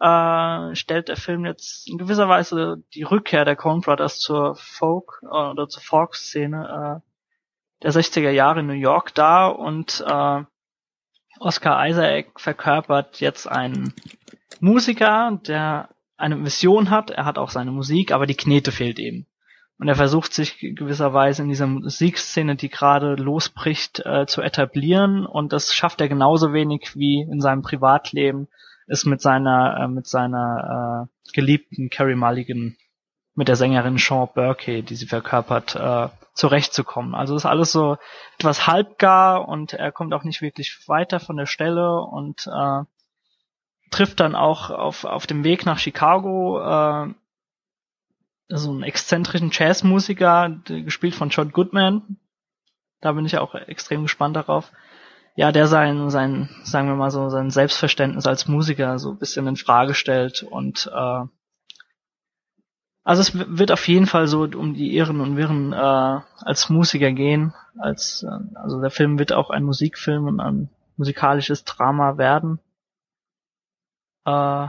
Äh, 0.00 0.74
stellt 0.76 1.08
der 1.08 1.16
Film 1.16 1.44
jetzt 1.44 1.86
in 1.88 1.98
gewisser 1.98 2.28
Weise 2.28 2.82
die 2.94 3.02
Rückkehr 3.02 3.44
der 3.44 3.56
Coen 3.56 3.82
Brothers 3.82 4.18
zur 4.18 4.56
Folk 4.56 5.20
äh, 5.22 5.26
oder 5.26 5.68
zur 5.68 5.82
Folk-Szene 5.82 7.02
äh, 7.02 7.10
der 7.82 7.92
60er 7.92 8.30
Jahre 8.30 8.60
in 8.60 8.66
New 8.66 8.72
York 8.72 9.14
dar 9.14 9.58
und 9.58 10.02
äh, 10.06 10.42
Oscar 11.38 11.86
Isaac 11.86 12.40
verkörpert 12.40 13.20
jetzt 13.20 13.46
einen 13.46 13.94
Musiker, 14.60 15.38
der 15.46 15.88
eine 16.20 16.44
Vision 16.44 16.90
hat. 16.90 17.10
Er 17.10 17.24
hat 17.24 17.38
auch 17.38 17.50
seine 17.50 17.72
Musik, 17.72 18.12
aber 18.12 18.26
die 18.26 18.36
Knete 18.36 18.72
fehlt 18.72 18.98
ihm. 18.98 19.26
Und 19.78 19.88
er 19.88 19.94
versucht 19.94 20.34
sich 20.34 20.58
gewisserweise 20.58 21.42
in 21.42 21.48
dieser 21.48 21.66
Musikszene, 21.66 22.54
die 22.54 22.68
gerade 22.68 23.14
losbricht, 23.14 24.02
äh, 24.04 24.26
zu 24.26 24.42
etablieren. 24.42 25.24
Und 25.24 25.52
das 25.52 25.74
schafft 25.74 26.00
er 26.00 26.08
genauso 26.08 26.52
wenig 26.52 26.96
wie 26.96 27.22
in 27.22 27.40
seinem 27.40 27.62
Privatleben 27.62 28.48
es 28.90 29.06
mit 29.06 29.20
seiner 29.20 29.78
äh, 29.80 29.88
mit 29.88 30.06
seiner 30.06 31.06
äh, 31.06 31.32
geliebten 31.32 31.90
Carrie 31.90 32.16
Mulligan, 32.16 32.76
mit 33.34 33.48
der 33.48 33.56
Sängerin 33.56 33.98
Sean 33.98 34.28
Burkey, 34.34 34.82
die 34.82 34.96
sie 34.96 35.06
verkörpert, 35.06 35.76
äh, 35.76 36.08
zurechtzukommen. 36.34 37.14
Also 37.14 37.36
ist 37.36 37.46
alles 37.46 37.70
so 37.70 37.96
etwas 38.36 38.66
halbgar 38.66 39.48
und 39.48 39.74
er 39.74 39.92
kommt 39.92 40.12
auch 40.12 40.24
nicht 40.24 40.42
wirklich 40.42 40.76
weiter 40.88 41.20
von 41.20 41.36
der 41.36 41.46
Stelle 41.46 42.00
und 42.00 42.48
äh, 42.48 42.82
trifft 43.90 44.20
dann 44.20 44.34
auch 44.34 44.70
auf, 44.70 45.04
auf 45.04 45.26
dem 45.26 45.44
Weg 45.44 45.66
nach 45.66 45.78
Chicago 45.78 46.60
äh, 46.60 47.14
so 48.48 48.70
einen 48.70 48.82
exzentrischen 48.82 49.50
Jazzmusiker, 49.52 50.50
gespielt 50.64 51.14
von 51.14 51.30
John 51.30 51.52
Goodman. 51.52 52.16
Da 53.00 53.12
bin 53.12 53.24
ich 53.24 53.38
auch 53.38 53.54
extrem 53.54 54.02
gespannt 54.02 54.36
darauf. 54.36 54.72
Ja, 55.36 55.52
der 55.52 55.66
sein, 55.66 56.10
sein, 56.10 56.48
sagen 56.64 56.88
wir 56.88 56.96
mal 56.96 57.10
so, 57.10 57.30
sein 57.30 57.50
Selbstverständnis 57.50 58.26
als 58.26 58.48
Musiker 58.48 58.98
so 58.98 59.10
ein 59.12 59.18
bisschen 59.18 59.46
in 59.46 59.56
Frage 59.56 59.94
stellt 59.94 60.42
und 60.42 60.90
äh, 60.92 61.24
also 63.02 63.22
es 63.22 63.32
wird 63.34 63.72
auf 63.72 63.88
jeden 63.88 64.06
Fall 64.06 64.26
so 64.26 64.42
um 64.42 64.74
die 64.74 64.94
Irren 64.94 65.20
und 65.20 65.36
Wirren 65.36 65.72
äh, 65.72 66.20
als 66.44 66.68
Musiker 66.68 67.12
gehen. 67.12 67.54
Als 67.78 68.22
äh, 68.22 68.56
also 68.56 68.80
der 68.80 68.90
Film 68.90 69.18
wird 69.18 69.32
auch 69.32 69.50
ein 69.50 69.64
Musikfilm 69.64 70.26
und 70.26 70.40
ein 70.40 70.68
musikalisches 70.96 71.64
Drama 71.64 72.18
werden. 72.18 72.60
Äh, 74.26 74.66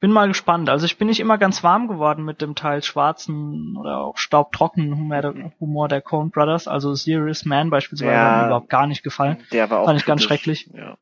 bin 0.00 0.12
mal 0.12 0.28
gespannt. 0.28 0.70
Also 0.70 0.86
ich 0.86 0.96
bin 0.96 1.08
nicht 1.08 1.20
immer 1.20 1.36
ganz 1.36 1.62
warm 1.62 1.86
geworden 1.88 2.24
mit 2.24 2.40
dem 2.40 2.54
teils 2.54 2.86
schwarzen 2.86 3.76
oder 3.76 3.98
auch 3.98 4.16
staubtrockenen 4.16 4.96
Humor 4.96 5.20
der, 5.22 5.52
Humor 5.60 5.88
der 5.88 6.00
Coen 6.00 6.30
Brothers. 6.30 6.66
Also 6.68 6.94
Serious 6.94 7.44
Man 7.44 7.68
beispielsweise 7.70 8.12
Ja. 8.12 8.30
hat 8.30 8.40
mir 8.42 8.46
überhaupt 8.46 8.70
gar 8.70 8.86
nicht 8.86 9.02
gefallen. 9.02 9.44
Der 9.52 9.68
war 9.70 9.80
auch 9.80 9.84
Fand 9.86 10.00
ich 10.00 10.06
ganz 10.06 10.26
kritisch. 10.26 10.62
schrecklich. 10.62 10.70
Ja. 10.74 10.96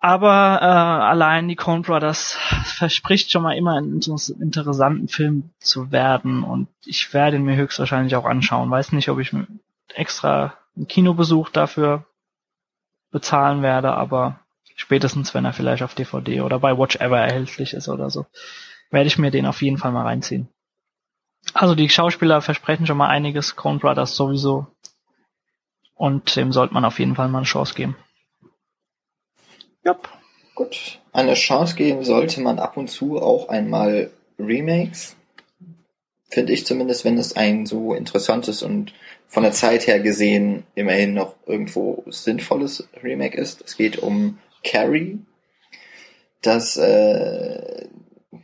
Aber 0.00 0.58
äh, 0.60 0.64
allein 0.66 1.48
die 1.48 1.56
Coen 1.56 1.82
Brothers 1.82 2.34
verspricht 2.64 3.30
schon 3.30 3.42
mal 3.42 3.56
immer 3.56 3.76
einen 3.78 3.94
inter- 3.94 4.34
interessanten 4.40 5.08
Film 5.08 5.50
zu 5.60 5.92
werden 5.92 6.42
und 6.42 6.68
ich 6.84 7.14
werde 7.14 7.36
ihn 7.36 7.44
mir 7.44 7.56
höchstwahrscheinlich 7.56 8.14
auch 8.16 8.26
anschauen. 8.26 8.70
Weiß 8.70 8.92
nicht, 8.92 9.08
ob 9.08 9.18
ich 9.18 9.34
extra 9.94 10.54
einen 10.76 10.88
Kinobesuch 10.88 11.48
dafür 11.48 12.04
bezahlen 13.12 13.62
werde, 13.62 13.92
aber 13.94 14.40
spätestens 14.74 15.34
wenn 15.34 15.44
er 15.44 15.52
vielleicht 15.52 15.82
auf 15.82 15.94
DVD 15.94 16.42
oder 16.42 16.58
bei 16.58 16.76
Watch 16.76 16.96
Ever 16.96 17.18
erhältlich 17.18 17.74
ist 17.74 17.88
oder 17.88 18.10
so, 18.10 18.26
werde 18.90 19.06
ich 19.06 19.18
mir 19.18 19.30
den 19.30 19.46
auf 19.46 19.62
jeden 19.62 19.78
Fall 19.78 19.92
mal 19.92 20.02
reinziehen. 20.02 20.48
Also 21.52 21.74
die 21.74 21.88
Schauspieler 21.88 22.40
versprechen 22.40 22.86
schon 22.86 22.96
mal 22.96 23.08
einiges, 23.08 23.56
Coen 23.56 23.78
Brothers 23.78 24.16
sowieso. 24.16 24.66
Und 25.94 26.34
dem 26.36 26.52
sollte 26.52 26.74
man 26.74 26.84
auf 26.84 26.98
jeden 26.98 27.14
Fall 27.14 27.28
mal 27.28 27.38
eine 27.38 27.46
Chance 27.46 27.74
geben. 27.74 27.96
Yep. 29.86 30.08
Gut. 30.54 31.00
Eine 31.12 31.34
Chance 31.34 31.76
geben 31.76 32.04
sollte 32.04 32.40
man 32.40 32.58
ab 32.58 32.76
und 32.76 32.88
zu 32.88 33.20
auch 33.20 33.48
einmal 33.48 34.10
Remakes. 34.38 35.16
Finde 36.30 36.52
ich 36.52 36.66
zumindest, 36.66 37.04
wenn 37.04 37.18
es 37.18 37.36
ein 37.36 37.66
so 37.66 37.94
interessantes 37.94 38.62
und 38.62 38.92
von 39.28 39.42
der 39.42 39.52
Zeit 39.52 39.86
her 39.86 40.00
gesehen 40.00 40.64
immerhin 40.74 41.14
noch 41.14 41.34
irgendwo 41.46 42.04
sinnvolles 42.06 42.88
Remake 43.02 43.36
ist. 43.36 43.62
Es 43.64 43.76
geht 43.76 43.98
um 43.98 44.38
Carrie, 44.64 45.18
das 46.42 46.76
äh, 46.76 47.86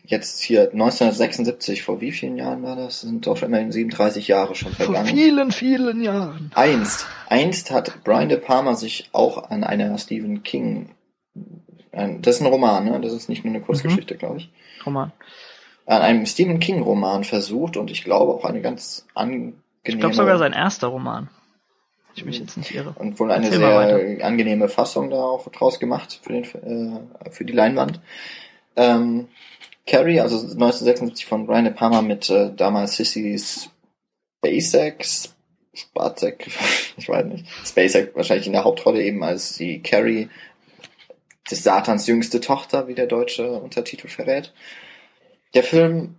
jetzt 0.05 0.41
hier 0.41 0.63
1976, 0.73 1.83
vor 1.83 2.01
wie 2.01 2.13
vielen 2.13 2.37
Jahren 2.37 2.63
war 2.63 2.77
das? 2.77 3.01
Sind 3.01 3.27
doch 3.27 3.43
immerhin 3.43 3.73
37 3.73 4.29
Jahre 4.29 4.55
schon 4.55 4.73
Vor 4.73 4.87
vergangen. 4.87 5.09
vielen, 5.09 5.51
vielen 5.53 6.03
Jahren. 6.03 6.51
Einst, 6.55 7.07
einst 7.29 7.71
hat 7.71 8.03
Brian 8.05 8.29
De 8.29 8.39
Palma 8.39 8.75
sich 8.75 9.09
auch 9.13 9.51
an 9.51 9.65
einer 9.65 9.97
Stephen 9.99 10.43
King, 10.43 10.91
ein, 11.93 12.23
das 12.23 12.37
ist 12.37 12.43
ein 12.43 12.47
Roman, 12.47 12.85
ne? 12.85 13.01
Das 13.01 13.13
ist 13.13 13.29
nicht 13.29 13.45
nur 13.45 13.55
eine 13.55 13.63
Kurzgeschichte, 13.63 14.17
glaube 14.17 14.39
ich. 14.39 14.51
Roman. 14.87 15.13
an 15.87 16.03
einem 16.03 16.27
Stephen 16.27 16.61
King 16.61 16.83
Roman 16.83 17.25
versucht 17.25 17.77
und 17.77 17.91
ich 17.91 18.05
glaube 18.05 18.33
auch 18.33 18.45
eine 18.45 18.61
ganz 18.61 19.07
angenehme. 19.15 19.55
Ich 19.83 19.99
glaube 19.99 20.15
sogar 20.15 20.39
sein 20.39 20.53
erster 20.53 20.87
Roman. 20.89 21.29
Ich 22.21 22.27
mich 22.27 22.39
jetzt 22.39 22.57
nicht 22.57 22.75
irre. 22.75 22.95
Und 22.99 23.19
wohl 23.19 23.33
eine 23.33 23.47
Erzähl 23.47 23.61
sehr 23.61 24.27
angenehme 24.27 24.69
Fassung 24.69 25.11
da 25.11 25.17
auch 25.23 25.49
draus 25.49 25.81
gemacht 25.81 26.21
für, 26.23 26.33
den, 26.33 26.45
äh, 26.45 27.31
für 27.31 27.45
die 27.45 27.53
Leinwand. 27.53 28.01
Ähm, 28.77 29.29
Carrie, 29.87 30.21
also 30.21 30.37
1976 30.37 31.27
von 31.27 31.47
Brian 31.47 31.65
De 31.65 31.73
Palma 31.73 32.03
mit 32.03 32.29
äh, 32.31 32.53
damals 32.55 32.97
Sissy 32.97 33.39
Spacek, 33.39 35.05
Spacek, 35.75 36.47
ich 36.97 37.09
weiß 37.09 37.27
nicht, 37.27 37.47
Spacek 37.65 38.15
wahrscheinlich 38.15 38.47
in 38.47 38.53
der 38.53 38.65
Hauptrolle 38.65 39.03
eben 39.03 39.23
als 39.25 39.55
die 39.55 39.83
Carrie 39.83 40.29
des 41.51 41.65
Satans 41.65 42.07
jüngste 42.07 42.41
Tochter, 42.41 42.87
wie 42.87 42.95
der 42.95 43.07
deutsche 43.07 43.51
Untertitel 43.51 44.09
verrät. 44.09 44.53
Der 45.55 45.65
Film 45.65 46.17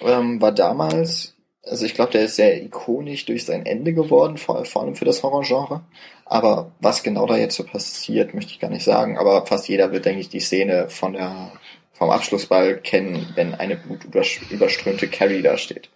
ähm, 0.00 0.40
war 0.40 0.52
damals, 0.52 1.33
also 1.68 1.86
ich 1.86 1.94
glaube, 1.94 2.12
der 2.12 2.24
ist 2.24 2.36
sehr 2.36 2.62
ikonisch 2.62 3.24
durch 3.26 3.44
sein 3.44 3.66
Ende 3.66 3.94
geworden, 3.94 4.36
vor, 4.36 4.64
vor 4.64 4.82
allem 4.82 4.94
für 4.94 5.04
das 5.04 5.22
Horrorgenre. 5.22 5.82
Aber 6.26 6.72
was 6.80 7.02
genau 7.02 7.26
da 7.26 7.36
jetzt 7.36 7.56
so 7.56 7.64
passiert, 7.64 8.34
möchte 8.34 8.52
ich 8.52 8.60
gar 8.60 8.70
nicht 8.70 8.84
sagen. 8.84 9.18
Aber 9.18 9.46
fast 9.46 9.68
jeder 9.68 9.92
wird, 9.92 10.04
denke 10.04 10.20
ich, 10.20 10.28
die 10.28 10.40
Szene 10.40 10.88
von 10.88 11.14
der, 11.14 11.52
vom 11.92 12.10
Abschlussball 12.10 12.78
kennen, 12.78 13.26
wenn 13.34 13.54
eine 13.54 13.76
blutüberströmte 13.76 15.08
Carrie 15.08 15.42
da 15.42 15.56
steht. 15.56 15.90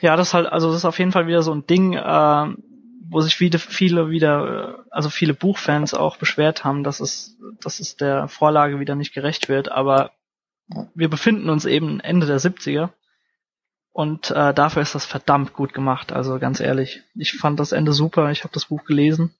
Ja, 0.00 0.16
das 0.16 0.28
ist 0.28 0.34
halt, 0.34 0.46
also 0.46 0.68
das 0.68 0.78
ist 0.78 0.84
auf 0.84 0.98
jeden 0.98 1.12
Fall 1.12 1.26
wieder 1.26 1.42
so 1.42 1.54
ein 1.54 1.66
Ding, 1.66 1.94
äh, 1.94 2.46
wo 3.08 3.20
sich 3.20 3.36
viele, 3.36 3.58
viele 3.58 4.10
wieder, 4.10 4.84
also 4.90 5.08
viele 5.08 5.34
Buchfans 5.34 5.94
auch 5.94 6.16
beschwert 6.16 6.64
haben, 6.64 6.84
dass 6.84 7.00
es, 7.00 7.36
dass 7.60 7.80
es 7.80 7.96
der 7.96 8.28
Vorlage 8.28 8.80
wieder 8.80 8.94
nicht 8.94 9.14
gerecht 9.14 9.48
wird. 9.48 9.70
Aber 9.70 10.10
wir 10.94 11.08
befinden 11.08 11.48
uns 11.48 11.64
eben 11.64 12.00
Ende 12.00 12.26
der 12.26 12.40
70er 12.40 12.90
und 13.96 14.30
äh, 14.30 14.52
dafür 14.52 14.82
ist 14.82 14.94
das 14.94 15.06
verdammt 15.06 15.54
gut 15.54 15.72
gemacht. 15.72 16.12
Also 16.12 16.38
ganz 16.38 16.60
ehrlich, 16.60 17.00
ich 17.14 17.32
fand 17.32 17.58
das 17.58 17.72
Ende 17.72 17.94
super. 17.94 18.30
Ich 18.30 18.44
habe 18.44 18.52
das 18.52 18.66
Buch 18.66 18.84
gelesen 18.84 19.34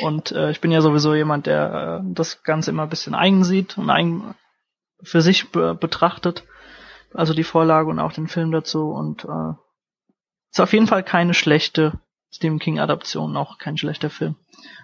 und 0.00 0.32
äh, 0.32 0.50
ich 0.50 0.60
bin 0.60 0.72
ja 0.72 0.80
sowieso 0.80 1.14
jemand, 1.14 1.46
der 1.46 2.02
äh, 2.02 2.12
das 2.12 2.42
Ganze 2.42 2.72
immer 2.72 2.82
ein 2.82 2.88
bisschen 2.88 3.14
eigen 3.14 3.44
sieht 3.44 3.78
und 3.78 3.88
eigen 3.88 4.34
für 5.04 5.20
sich 5.20 5.52
be 5.52 5.76
betrachtet. 5.76 6.42
Also 7.14 7.32
die 7.32 7.44
Vorlage 7.44 7.88
und 7.88 8.00
auch 8.00 8.12
den 8.12 8.26
Film 8.26 8.50
dazu 8.50 8.90
und 8.90 9.24
äh, 9.24 9.52
ist 10.50 10.60
auf 10.60 10.72
jeden 10.72 10.88
Fall 10.88 11.04
keine 11.04 11.32
schlechte 11.32 11.92
Stephen 12.32 12.58
King 12.58 12.80
Adaption, 12.80 13.36
auch 13.36 13.58
kein 13.58 13.78
schlechter 13.78 14.10
Film. 14.10 14.34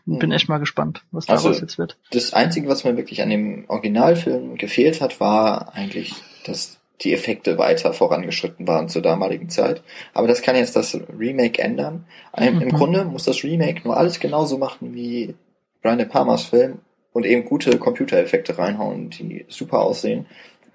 Und 0.06 0.20
bin 0.20 0.30
echt 0.30 0.48
mal 0.48 0.58
gespannt, 0.58 1.02
was 1.10 1.26
daraus 1.26 1.46
Also, 1.46 1.60
jetzt 1.60 1.76
wird. 1.76 1.98
Das 2.12 2.32
Einzige, 2.34 2.68
was 2.68 2.84
mir 2.84 2.96
wirklich 2.96 3.20
an 3.20 3.30
dem 3.30 3.64
Originalfilm 3.66 4.58
gefehlt 4.58 5.00
hat, 5.00 5.18
war 5.18 5.74
eigentlich, 5.74 6.14
dass 6.44 6.81
die 7.02 7.12
Effekte 7.12 7.58
weiter 7.58 7.92
vorangeschritten 7.92 8.66
waren 8.66 8.88
zur 8.88 9.02
damaligen 9.02 9.48
Zeit. 9.48 9.82
Aber 10.14 10.28
das 10.28 10.42
kann 10.42 10.56
jetzt 10.56 10.76
das 10.76 10.98
Remake 11.18 11.60
ändern. 11.60 12.06
Im, 12.36 12.60
im 12.60 12.68
Mhm. 12.68 12.72
Grunde 12.72 13.04
muss 13.04 13.24
das 13.24 13.42
Remake 13.44 13.82
nur 13.84 13.96
alles 13.96 14.20
genauso 14.20 14.58
machen 14.58 14.94
wie 14.94 15.34
Brian 15.82 15.98
De 15.98 16.06
Palmas 16.06 16.44
Film 16.44 16.78
und 17.12 17.26
eben 17.26 17.44
gute 17.44 17.78
Computereffekte 17.78 18.56
reinhauen, 18.58 19.10
die 19.10 19.44
super 19.48 19.80
aussehen. 19.80 20.26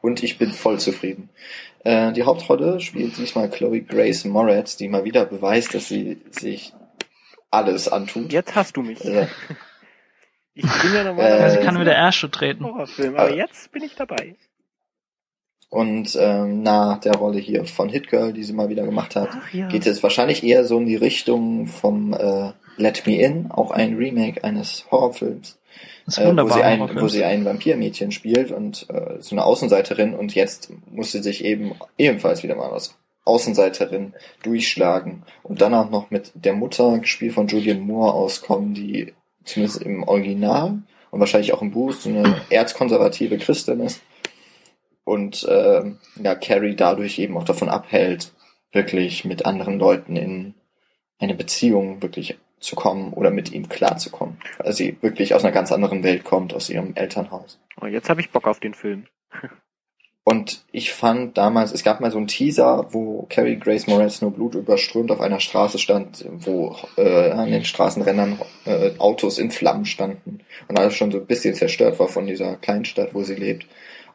Und 0.01 0.21
ich 0.23 0.37
bin 0.37 0.51
voll 0.51 0.79
zufrieden. 0.79 1.29
Äh, 1.83 2.11
die 2.13 2.23
Hauptrolle 2.23 2.79
spielt 2.79 3.17
diesmal 3.17 3.49
Chloe 3.49 3.81
Grace 3.81 4.25
Moretz, 4.25 4.77
die 4.77 4.87
mal 4.89 5.03
wieder 5.05 5.25
beweist, 5.25 5.73
dass 5.73 5.87
sie 5.87 6.21
sich 6.31 6.73
alles 7.49 7.87
antut. 7.87 8.31
Jetzt 8.31 8.55
hast 8.55 8.75
du 8.77 8.81
mich. 8.83 9.03
Äh, 9.03 9.27
Ich 10.53 10.63
bin 10.81 10.93
ja 10.93 11.01
Äh, 11.01 11.03
normalerweise 11.05 11.59
Sie 11.59 11.63
kann 11.65 11.79
wieder 11.79 11.93
Ärsche 11.95 12.31
treten. 12.31 12.65
Horrorfilm, 12.65 13.15
aber 13.15 13.29
äh, 13.31 13.37
jetzt 13.37 13.71
bin 13.71 13.83
ich 13.83 13.95
dabei. 13.95 14.35
Und 15.69 16.17
ähm, 16.19 16.63
nach 16.63 16.99
der 16.99 17.15
Rolle 17.15 17.39
hier 17.39 17.65
von 17.65 17.89
Hit 17.89 18.07
Girl, 18.07 18.31
die 18.31 18.43
sie 18.43 18.53
mal 18.53 18.69
wieder 18.69 18.85
gemacht 18.85 19.15
hat, 19.15 19.29
Ach 19.31 19.53
ja. 19.53 19.67
geht 19.67 19.85
es 19.85 20.01
wahrscheinlich 20.01 20.43
eher 20.43 20.63
so 20.63 20.79
in 20.79 20.85
die 20.85 20.95
Richtung 20.95 21.67
vom 21.67 22.13
äh, 22.13 22.51
Let 22.77 23.05
Me 23.05 23.21
In, 23.21 23.51
auch 23.51 23.71
ein 23.71 23.95
Remake 23.95 24.43
eines 24.45 24.85
Horrorfilms, 24.91 25.57
äh, 26.15 26.33
wo, 26.37 26.47
sie 26.47 26.63
ein, 26.63 26.79
Horrorfilm. 26.79 27.01
wo 27.01 27.07
sie 27.09 27.23
ein 27.25 27.43
Vampirmädchen 27.43 28.11
spielt 28.13 28.51
und 28.51 28.87
äh, 28.89 29.17
so 29.19 29.35
eine 29.35 29.43
Außenseiterin 29.43 30.13
und 30.13 30.35
jetzt 30.35 30.71
muss 30.89 31.11
sie 31.11 31.21
sich 31.21 31.43
eben 31.43 31.73
ebenfalls 31.97 32.43
wieder 32.43 32.55
mal 32.55 32.71
als 32.71 32.95
Außenseiterin 33.25 34.13
durchschlagen 34.43 35.23
und 35.43 35.59
dann 35.59 35.73
auch 35.73 35.89
noch 35.89 36.11
mit 36.11 36.31
der 36.33 36.53
Mutter, 36.53 36.99
gespielt 36.99 37.33
von 37.33 37.47
Julian 37.47 37.81
Moore, 37.81 38.13
auskommen, 38.13 38.73
die 38.73 39.13
zumindest 39.43 39.81
im 39.81 40.03
Original 40.03 40.77
und 41.11 41.19
wahrscheinlich 41.19 41.51
auch 41.51 41.61
im 41.61 41.71
Buch 41.71 41.91
so 41.91 42.07
eine 42.07 42.41
erzkonservative 42.49 43.37
Christin 43.37 43.81
ist 43.81 44.01
und 45.07 45.47
ähm, 45.49 45.99
ja, 46.21 46.35
Carrie 46.35 46.75
dadurch 46.75 47.17
eben 47.17 47.37
auch 47.37 47.45
davon 47.45 47.69
abhält, 47.69 48.33
wirklich 48.73 49.23
mit 49.23 49.45
anderen 49.45 49.79
Leuten 49.79 50.17
in 50.17 50.53
eine 51.17 51.33
Beziehung 51.33 52.01
wirklich 52.01 52.37
zu 52.59 52.75
kommen 52.75 53.13
oder 53.13 53.31
mit 53.31 53.53
ihm 53.53 53.69
klarzukommen. 53.69 54.37
Weil 54.57 54.73
sie 54.73 54.97
wirklich 54.99 55.33
aus 55.33 55.45
einer 55.45 55.53
ganz 55.53 55.71
anderen 55.71 56.03
Welt 56.03 56.25
kommt, 56.25 56.53
aus 56.53 56.69
ihrem 56.69 56.93
Elternhaus. 56.95 57.57
Oh, 57.81 57.85
jetzt 57.85 58.09
habe 58.09 58.19
ich 58.19 58.31
Bock 58.31 58.47
auf 58.47 58.59
den 58.59 58.73
Film. 58.73 59.05
Und 60.25 60.65
ich 60.73 60.91
fand 60.91 61.37
damals, 61.37 61.71
es 61.71 61.85
gab 61.85 62.01
mal 62.01 62.11
so 62.11 62.17
einen 62.17 62.27
Teaser, 62.27 62.87
wo 62.91 63.27
Carrie 63.29 63.55
Grace 63.55 63.87
Moretz 63.87 64.21
nur 64.21 64.31
blutüberströmt 64.31 65.09
auf 65.09 65.21
einer 65.21 65.39
Straße 65.39 65.79
stand, 65.79 66.25
wo 66.29 66.75
äh, 66.97 67.31
an 67.31 67.49
den 67.49 67.63
Straßenrändern 67.63 68.37
äh, 68.65 68.91
Autos 68.97 69.39
in 69.39 69.51
Flammen 69.51 69.85
standen 69.85 70.41
und 70.67 70.77
alles 70.77 70.95
schon 70.95 71.13
so 71.13 71.19
ein 71.19 71.25
bisschen 71.27 71.55
zerstört 71.55 71.97
war 71.97 72.09
von 72.09 72.27
dieser 72.27 72.57
Kleinstadt, 72.57 73.13
wo 73.13 73.23
sie 73.23 73.35
lebt. 73.35 73.67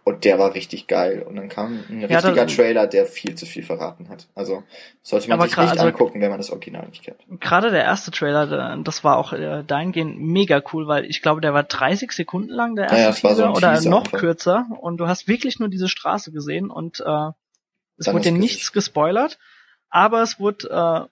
Und 0.05 0.25
der 0.25 0.39
war 0.39 0.55
richtig 0.55 0.89
geil. 0.89 1.23
Und 1.23 1.37
dann 1.37 1.49
kam 1.49 1.85
ein 1.89 2.01
Ja, 2.01 2.07
richtiger 2.09 2.47
Trailer, 2.49 2.87
der 2.89 3.07
viel 3.07 3.37
zu 3.37 3.47
viel 3.47 3.63
verraten 3.63 4.09
hat. 4.09 4.27
Also 4.35 4.65
sollte 5.03 5.29
man 5.29 5.41
sich 5.43 5.57
nicht 5.57 5.71
also- 5.71 5.85
angucken, 5.87 6.21
wenn 6.21 6.31
man 6.31 6.39
das 6.41 6.51
Original 6.51 6.89
nicht 6.89 7.05
kennt. 7.05 7.19
Gerade 7.41 7.71
der 7.71 7.85
erste 7.85 8.11
Trailer, 8.11 8.77
das 8.79 9.05
war 9.05 9.17
auch 9.17 9.33
äh, 9.33 9.63
dahingehend 9.65 10.19
mega 10.19 10.61
cool, 10.73 10.89
weil 10.89 11.05
ich 11.05 11.23
glaube, 11.23 11.41
der 11.41 11.55
war 11.55 11.63
30 11.63 12.11
Sekunden 12.11 12.51
lang, 12.51 12.75
der 12.75 12.87
erste 12.87 13.01
ja, 13.01 13.09
es 13.11 13.23
war 13.25 13.35
so 13.37 13.43
Teaser, 13.43 13.49
ein 13.51 13.57
oder 13.57 13.75
Teaser 13.75 13.91
noch 13.91 14.05
einfach. 14.07 14.19
kürzer 14.19 14.67
und 14.81 14.97
du 14.97 15.07
hast 15.07 15.29
wirklich 15.29 15.61
nur 15.61 15.69
diese 15.69 15.89
Straße 15.89 16.33
gesehen 16.33 16.69
und 16.71 16.99
äh, 17.01 17.31
es 17.97 18.07
Dann 18.07 18.15
wurde 18.15 18.25
dir 18.25 18.33
nichts 18.33 18.73
gespoilert, 18.73 19.39
aber 19.89 20.23
es 20.23 20.41
wurde 20.41 20.69
äh, 21.09 21.12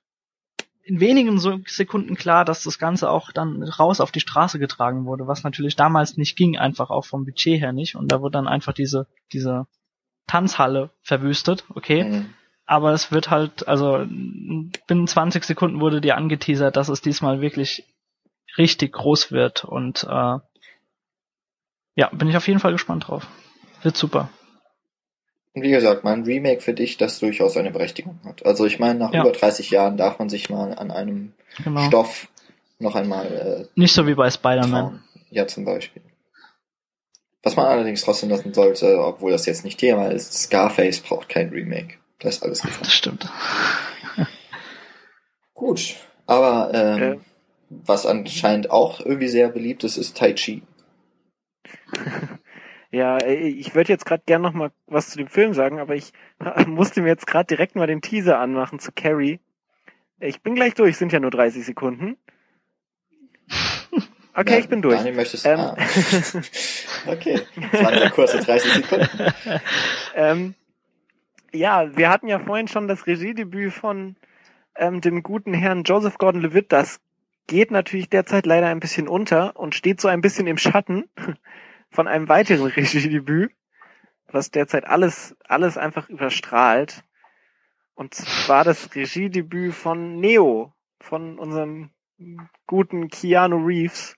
in 0.82 1.00
wenigen 1.00 1.38
Sekunden 1.66 2.16
klar, 2.16 2.44
dass 2.44 2.64
das 2.64 2.78
Ganze 2.78 3.10
auch 3.10 3.32
dann 3.32 3.62
raus 3.62 4.00
auf 4.00 4.10
die 4.10 4.20
Straße 4.20 4.58
getragen 4.58 5.04
wurde, 5.04 5.26
was 5.26 5.44
natürlich 5.44 5.76
damals 5.76 6.16
nicht 6.16 6.36
ging, 6.36 6.58
einfach 6.58 6.90
auch 6.90 7.04
vom 7.04 7.24
Budget 7.24 7.60
her 7.60 7.72
nicht 7.72 7.96
und 7.96 8.10
da 8.10 8.20
wurde 8.20 8.32
dann 8.32 8.48
einfach 8.48 8.72
diese 8.72 9.06
diese 9.32 9.66
Tanzhalle 10.30 10.90
verwüstet, 11.02 11.64
okay. 11.74 12.04
Mhm. 12.04 12.34
Aber 12.64 12.92
es 12.92 13.10
wird 13.10 13.30
halt, 13.30 13.66
also 13.66 14.06
binnen 14.86 15.08
20 15.08 15.42
Sekunden 15.42 15.80
wurde 15.80 16.00
dir 16.00 16.16
angeteasert, 16.16 16.76
dass 16.76 16.88
es 16.88 17.00
diesmal 17.00 17.40
wirklich 17.40 17.84
richtig 18.56 18.92
groß 18.92 19.32
wird. 19.32 19.64
Und 19.64 20.04
äh, 20.04 20.38
ja, 21.96 22.08
bin 22.12 22.28
ich 22.28 22.36
auf 22.36 22.46
jeden 22.46 22.60
Fall 22.60 22.70
gespannt 22.70 23.08
drauf. 23.08 23.26
Wird 23.82 23.96
super. 23.96 24.28
Und 25.52 25.62
wie 25.62 25.70
gesagt, 25.70 26.04
mein 26.04 26.22
Remake 26.22 26.60
für 26.60 26.74
dich, 26.74 26.96
das 26.96 27.18
durchaus 27.18 27.56
eine 27.56 27.70
Berechtigung 27.72 28.20
hat. 28.24 28.46
Also 28.46 28.66
ich 28.66 28.78
meine, 28.78 28.98
nach 28.98 29.12
Ja. 29.12 29.22
über 29.22 29.32
30 29.32 29.70
Jahren 29.70 29.96
darf 29.96 30.18
man 30.18 30.28
sich 30.28 30.48
mal 30.50 30.72
an 30.74 30.90
einem 30.90 31.32
Genau. 31.64 31.80
Stoff 31.88 32.28
noch 32.78 32.94
einmal 32.94 33.68
Nicht 33.74 33.92
so 33.92 34.06
wie 34.06 34.14
bei 34.14 34.28
äh, 34.28 34.30
Spider-Man. 34.30 35.02
Ja, 35.30 35.46
zum 35.48 35.64
Beispiel. 35.64 36.02
Was 37.42 37.56
man 37.56 37.66
allerdings 37.66 38.02
trotzdem 38.02 38.30
lassen 38.30 38.54
sollte, 38.54 39.02
obwohl 39.02 39.32
das 39.32 39.46
jetzt 39.46 39.64
nicht 39.64 39.78
Thema 39.78 40.06
ist, 40.12 40.32
Scarface 40.34 41.00
braucht 41.00 41.28
kein 41.28 41.48
Remake. 41.48 41.94
Das 42.20 42.36
ist 42.36 42.42
alles 42.44 42.62
gesagt. 42.62 42.82
Das 42.86 42.92
stimmt. 42.92 43.28
Gut, 45.54 45.96
aber 46.26 46.70
ähm, 46.74 47.02
Äh. 47.02 47.18
was 47.70 48.06
anscheinend 48.06 48.70
auch 48.70 49.00
irgendwie 49.00 49.28
sehr 49.28 49.48
beliebt 49.48 49.84
ist, 49.84 49.96
ist 49.96 50.16
Tai 50.16 50.32
Chi. 50.34 50.62
Ja, 52.92 53.18
ey, 53.18 53.48
ich 53.48 53.74
würde 53.74 53.92
jetzt 53.92 54.04
gerade 54.04 54.22
gern 54.26 54.42
noch 54.42 54.52
mal 54.52 54.72
was 54.86 55.10
zu 55.10 55.18
dem 55.18 55.28
Film 55.28 55.54
sagen, 55.54 55.78
aber 55.78 55.94
ich 55.94 56.12
musste 56.66 57.02
mir 57.02 57.08
jetzt 57.08 57.26
gerade 57.26 57.46
direkt 57.46 57.76
mal 57.76 57.86
den 57.86 58.02
Teaser 58.02 58.38
anmachen 58.38 58.78
zu 58.78 58.90
Carrie. 58.92 59.40
Ich 60.18 60.42
bin 60.42 60.54
gleich 60.54 60.74
durch, 60.74 60.96
sind 60.96 61.12
ja 61.12 61.20
nur 61.20 61.30
30 61.30 61.64
Sekunden. 61.64 62.16
Okay, 64.32 64.52
Ja, 64.52 64.58
ich 64.60 64.68
bin 64.68 64.80
durch. 64.80 64.96
Daniel, 64.96 65.16
möchtest 65.16 65.44
Ähm. 65.44 65.58
ah. 65.58 65.76
Okay, 67.06 67.40
das 67.72 67.82
waren 67.82 67.98
sehr 67.98 68.10
kurze 68.10 68.38
30 68.38 68.72
Sekunden. 68.74 69.08
Ähm, 70.14 70.54
ja, 71.52 71.96
wir 71.96 72.08
hatten 72.10 72.28
ja 72.28 72.38
vorhin 72.38 72.68
schon 72.68 72.86
das 72.86 73.08
Regiedebüt 73.08 73.72
von 73.72 74.14
ähm, 74.76 75.00
dem 75.00 75.24
guten 75.24 75.52
Herrn 75.52 75.82
Joseph 75.82 76.16
Gordon-Levitt. 76.18 76.70
Das 76.70 77.00
geht 77.48 77.72
natürlich 77.72 78.08
derzeit 78.08 78.46
leider 78.46 78.68
ein 78.68 78.78
bisschen 78.78 79.08
unter 79.08 79.56
und 79.56 79.74
steht 79.74 80.00
so 80.00 80.06
ein 80.06 80.20
bisschen 80.20 80.46
im 80.46 80.58
Schatten 80.58 81.10
von 81.90 82.08
einem 82.08 82.28
weiteren 82.28 82.66
Regiedebüt, 82.66 83.52
was 84.28 84.50
derzeit 84.50 84.84
alles, 84.84 85.36
alles 85.44 85.76
einfach 85.76 86.08
überstrahlt. 86.08 87.02
Und 87.94 88.14
zwar 88.14 88.64
das 88.64 88.94
Regiedebüt 88.94 89.74
von 89.74 90.18
Neo, 90.20 90.72
von 91.00 91.38
unserem 91.38 91.90
guten 92.66 93.08
Keanu 93.08 93.64
Reeves, 93.64 94.16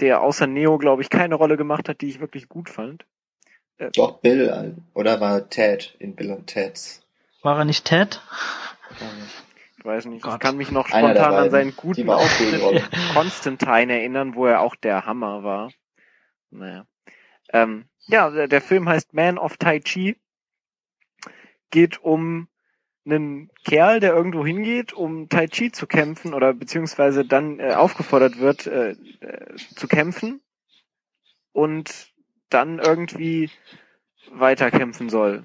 der 0.00 0.20
außer 0.22 0.46
Neo, 0.46 0.78
glaube 0.78 1.02
ich, 1.02 1.10
keine 1.10 1.34
Rolle 1.36 1.56
gemacht 1.56 1.88
hat, 1.88 2.00
die 2.00 2.08
ich 2.08 2.20
wirklich 2.20 2.48
gut 2.48 2.68
fand. 2.68 3.04
Äh, 3.78 3.90
Doch, 3.94 4.20
Bill, 4.20 4.76
oder 4.92 5.20
war 5.20 5.48
Ted 5.48 5.96
in 5.98 6.14
Bill 6.14 6.32
und 6.32 6.46
Ted's? 6.46 7.02
War 7.42 7.58
er 7.58 7.64
nicht 7.64 7.84
Ted? 7.84 8.20
ich 9.78 9.84
weiß 9.84 10.06
nicht, 10.06 10.18
ich 10.18 10.22
Gott. 10.22 10.40
kann 10.40 10.56
mich 10.56 10.70
noch 10.70 10.88
spontan 10.88 11.34
an 11.34 11.50
seinen 11.50 11.76
guten 11.76 12.08
Auftritt 12.08 12.60
in 12.60 13.14
Constantine 13.14 13.92
erinnern, 13.92 14.34
wo 14.34 14.46
er 14.46 14.60
auch 14.60 14.76
der 14.76 15.06
Hammer 15.06 15.42
war. 15.42 15.70
Naja. 16.54 16.86
Ähm, 17.52 17.84
ja, 18.06 18.30
der, 18.30 18.48
der 18.48 18.60
Film 18.60 18.88
heißt 18.88 19.12
Man 19.12 19.38
of 19.38 19.56
Tai 19.56 19.80
Chi. 19.80 20.16
Geht 21.70 22.02
um 22.02 22.48
einen 23.04 23.50
Kerl, 23.64 24.00
der 24.00 24.14
irgendwo 24.14 24.46
hingeht, 24.46 24.92
um 24.92 25.28
Tai 25.28 25.46
Chi 25.48 25.72
zu 25.72 25.86
kämpfen 25.86 26.32
oder 26.32 26.54
beziehungsweise 26.54 27.24
dann 27.24 27.60
äh, 27.60 27.74
aufgefordert 27.74 28.38
wird, 28.38 28.66
äh, 28.66 28.92
äh, 29.20 29.56
zu 29.56 29.88
kämpfen 29.88 30.40
und 31.52 32.12
dann 32.48 32.78
irgendwie 32.78 33.50
weiterkämpfen 34.30 35.10
soll 35.10 35.44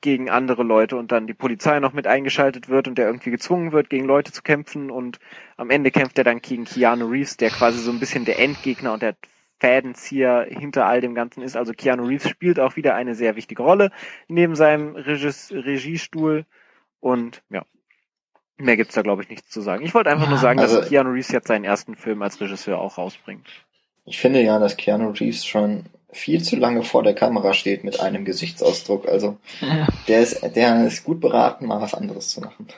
gegen 0.00 0.30
andere 0.30 0.64
Leute 0.64 0.96
und 0.96 1.12
dann 1.12 1.28
die 1.28 1.34
Polizei 1.34 1.78
noch 1.78 1.92
mit 1.92 2.08
eingeschaltet 2.08 2.68
wird 2.68 2.88
und 2.88 2.98
der 2.98 3.06
irgendwie 3.06 3.30
gezwungen 3.30 3.70
wird, 3.70 3.88
gegen 3.88 4.04
Leute 4.04 4.32
zu 4.32 4.42
kämpfen 4.42 4.90
und 4.90 5.20
am 5.56 5.70
Ende 5.70 5.92
kämpft 5.92 6.18
er 6.18 6.24
dann 6.24 6.40
gegen 6.40 6.64
Keanu 6.64 7.06
Reeves, 7.06 7.36
der 7.36 7.50
quasi 7.50 7.78
so 7.78 7.92
ein 7.92 8.00
bisschen 8.00 8.24
der 8.24 8.40
Endgegner 8.40 8.92
und 8.92 9.02
der 9.02 9.16
Fädenzieher 9.58 10.46
hinter 10.48 10.86
all 10.86 11.00
dem 11.00 11.14
Ganzen 11.14 11.42
ist. 11.42 11.56
Also 11.56 11.72
Keanu 11.72 12.04
Reeves 12.06 12.28
spielt 12.28 12.60
auch 12.60 12.76
wieder 12.76 12.94
eine 12.94 13.14
sehr 13.14 13.36
wichtige 13.36 13.62
Rolle 13.62 13.90
neben 14.28 14.54
seinem 14.54 14.94
Regis 14.96 15.50
Regiestuhl 15.52 16.44
und 17.00 17.42
ja, 17.50 17.64
mehr 18.58 18.76
gibt's 18.76 18.94
da 18.94 19.02
glaube 19.02 19.22
ich 19.22 19.28
nichts 19.30 19.48
zu 19.50 19.60
sagen. 19.60 19.84
Ich 19.84 19.94
wollte 19.94 20.10
einfach 20.10 20.24
Ja, 20.24 20.30
nur 20.30 20.38
sagen, 20.38 20.58
dass 20.60 20.74
also- 20.74 20.88
Keanu 20.88 21.10
Reeves 21.10 21.30
jetzt 21.32 21.48
seinen 21.48 21.64
ersten 21.64 21.94
Film 21.96 22.22
als 22.22 22.40
Regisseur 22.40 22.78
auch 22.78 22.98
rausbringt. 22.98 23.46
Ich 24.04 24.18
finde 24.18 24.42
ja, 24.42 24.58
dass 24.58 24.76
Keanu 24.76 25.10
Reeves 25.10 25.44
schon 25.44 25.86
viel 26.12 26.42
zu 26.42 26.56
lange 26.56 26.82
vor 26.82 27.02
der 27.02 27.14
Kamera 27.14 27.52
steht 27.52 27.82
mit 27.84 28.00
einem 28.00 28.24
Gesichtsausdruck. 28.24 29.06
Also 29.08 29.38
Ja. 29.60 29.86
der 30.08 30.20
ist, 30.20 30.40
der 30.54 30.86
ist 30.86 31.04
gut 31.04 31.20
beraten, 31.20 31.66
mal 31.66 31.80
was 31.80 31.94
anderes 31.94 32.30
zu 32.30 32.40
machen. 32.40 32.68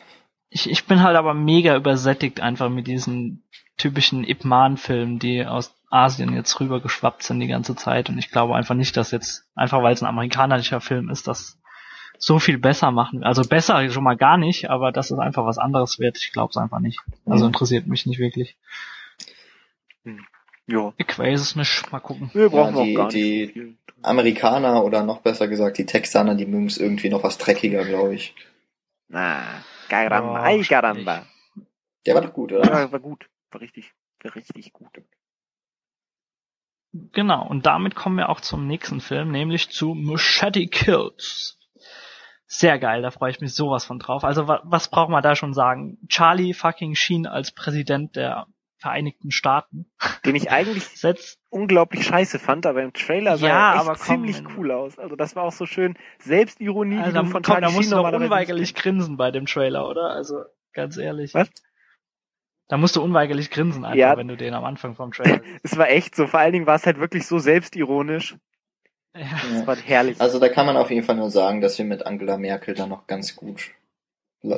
Ich, 0.51 0.69
ich 0.71 0.87
bin 0.87 1.03
halt 1.03 1.17
aber 1.17 1.35
mega 1.35 1.77
übersättigt 1.77 2.41
einfach 2.41 2.71
mit 2.71 2.87
diesen 2.87 3.45
typischen 3.77 4.25
Ip 4.25 4.45
Man-Filmen, 4.47 5.19
die 5.19 5.45
aus 5.45 5.75
Asien 5.91 6.35
jetzt 6.35 6.59
rübergeschwappt 6.61 7.23
sind 7.23 7.41
die 7.41 7.47
ganze 7.47 7.75
Zeit. 7.77 8.09
Und 8.09 8.19
ich 8.19 8.31
glaube 8.31 8.55
einfach 8.57 8.75
nicht, 8.75 8.97
dass 8.97 9.11
jetzt, 9.11 9.45
einfach 9.55 9.83
weil 9.83 9.95
es 9.95 10.03
ein 10.03 10.07
amerikanischer 10.09 10.81
Film 10.81 11.09
ist, 11.11 11.27
das 11.29 11.59
so 12.19 12.39
viel 12.39 12.59
besser 12.59 12.91
machen. 12.91 13.23
Also 13.25 13.43
besser 13.43 13.89
schon 13.91 14.03
mal 14.05 14.17
gar 14.17 14.37
nicht, 14.39 14.69
aber 14.71 14.91
dass 14.93 15.11
es 15.11 15.19
einfach 15.19 15.45
was 15.47 15.59
anderes 15.59 15.99
wird, 15.99 16.19
ich 16.19 16.33
glaube 16.33 16.51
es 16.51 16.57
einfach 16.57 16.81
nicht. 16.81 17.01
Also 17.27 17.45
Mhm. 17.45 17.49
interessiert 17.49 17.87
mich 17.87 18.07
nicht 18.07 18.19
wirklich. 18.19 18.57
Ja, 20.67 20.93
Ich 20.99 21.19
weiß 21.19 21.41
es 21.41 21.57
nicht. 21.57 21.91
Mal 21.93 22.01
gucken. 22.01 22.31
wir 22.35 22.51
brauchen 22.51 22.77
Ja, 22.77 22.85
die- 22.85 22.93
auch 22.97 23.01
gar 23.03 23.09
die- 23.09 23.41
nicht 23.41 23.49
so 23.49 23.53
viel. 23.55 23.75
Amerikaner 24.03 24.85
oder 24.85 25.03
noch 25.03 25.21
besser 25.23 25.49
gesagt 25.49 25.79
die 25.79 25.87
Texaner, 25.87 26.35
die 26.35 26.47
mögen 26.47 26.67
es 26.67 26.79
irgendwie 26.79 27.09
noch 27.09 27.23
was 27.23 27.39
dreckiger, 27.39 27.85
glaube 27.85 28.15
ich. 28.15 28.35
Na, 29.09 29.43
caramba, 29.89 30.39
Ja, 30.41 30.43
ay 30.45 30.63
caramba. 30.63 31.27
Der 32.07 32.15
war 32.15 32.23
doch 32.23 32.33
gut, 32.33 32.53
oder? 32.53 32.65
Ja, 32.65 32.93
war 32.93 33.01
gut. 33.01 33.29
War 33.51 33.61
richtig, 33.61 33.93
war 34.23 34.35
richtig 34.35 34.73
gut. 34.73 35.01
Genau, 36.93 37.47
und 37.47 37.67
damit 37.67 37.95
kommen 37.95 38.17
wir 38.17 38.29
auch 38.31 38.41
zum 38.41 38.67
nächsten 38.67 39.01
Film, 39.01 39.31
nämlich 39.31 39.71
zu 39.71 39.95
Machete 39.95 40.67
Kills. 40.67 41.59
Sehr 42.47 42.79
geil, 42.79 43.03
da 43.03 43.11
freue 43.11 43.31
ich 43.31 43.41
mich 43.41 43.55
sowas 43.55 43.85
von 43.85 43.99
drauf. 43.99 44.25
Also 44.25 44.49
wa 44.49 44.63
was 44.65 44.89
braucht 44.89 45.11
man 45.11 45.23
da 45.23 45.37
schon 45.37 45.53
sagen? 45.53 45.99
Charlie 46.09 46.55
fucking 46.55 46.95
Sheen 46.95 47.27
als 47.27 47.53
Präsident 47.53 48.17
der 48.17 48.47
Vereinigten 48.81 49.33
Staaten 49.33 49.91
Den 50.25 50.37
ich 50.37 50.51
eigentlich 50.53 50.85
setzt 50.95 51.41
unglaublich 51.51 52.07
scheiße 52.07 52.39
fand, 52.39 52.65
aber 52.65 52.83
im 52.83 52.93
Trailer 52.93 53.37
sah 53.37 53.49
Ja, 53.49 53.71
er 53.73 53.75
echt 53.75 53.81
aber 53.89 53.95
komm, 53.99 54.07
ziemlich 54.07 54.39
wenn- 54.39 54.57
cool 54.57 54.71
aus. 54.71 54.99
Also 54.99 55.15
das 55.17 55.35
war 55.37 55.43
auch 55.43 55.53
so 55.53 55.67
schön 55.67 55.99
Selbstironie, 56.21 56.99
also, 56.99 57.13
da, 57.13 57.25
von 57.25 57.33
komm, 57.33 57.43
da 57.43 57.49
Charlie 57.55 57.67
musst 57.75 57.89
Sheen 57.91 57.99
du 57.99 58.03
doch 58.05 58.13
unweigerlich 58.13 58.75
grinsen 58.75 59.17
bei 59.17 59.31
dem 59.31 59.47
Trailer, 59.47 59.87
oder? 59.89 60.11
Also 60.11 60.45
ganz 60.73 60.97
ehrlich. 60.97 61.35
Was? 61.35 61.51
Da 62.69 62.77
musst 62.77 62.97
du 62.97 63.03
unweigerlich 63.03 63.51
grinsen 63.51 63.85
einfach, 63.85 63.97
Ja. 63.99 64.17
wenn 64.17 64.29
du 64.29 64.37
den 64.37 64.55
am 64.55 64.65
Anfang 64.65 64.95
vom 64.95 65.13
Trailer. 65.13 65.41
Es 65.63 65.77
war 65.77 65.89
echt 65.89 66.15
so. 66.15 66.27
Vor 66.27 66.41
allen 66.41 66.53
Dingen 66.53 66.67
war 66.67 66.77
es 66.77 66.85
halt 66.87 66.99
wirklich 67.01 67.27
so 67.27 67.39
selbstironisch. 67.39 68.37
ja. 69.17 69.27
Es 69.61 69.67
war 69.67 69.77
herrlich. 69.77 70.21
Also 70.21 70.39
da 70.39 70.49
kann 70.49 70.67
man 70.67 70.77
auf 70.77 70.91
jeden 70.91 71.05
Fall 71.05 71.17
nur 71.17 71.31
sagen, 71.31 71.61
dass 71.61 71.79
wir 71.79 71.85
mit 71.87 72.05
Angela 72.07 72.37
Merkel 72.37 72.75
da 72.75 72.87
noch 72.87 73.07
ganz 73.07 73.35
gut 73.37 73.71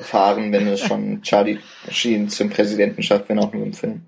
fahren, 0.00 0.52
wenn 0.52 0.66
es 0.66 0.80
schon 0.80 1.22
Charlie 1.22 1.58
Sheen 1.88 2.28
zum 2.28 2.50
Präsidenten 2.50 3.02
schafft, 3.02 3.28
wenn 3.28 3.38
auch 3.38 3.52
nur 3.52 3.64
im 3.64 3.72
Film. 3.72 4.02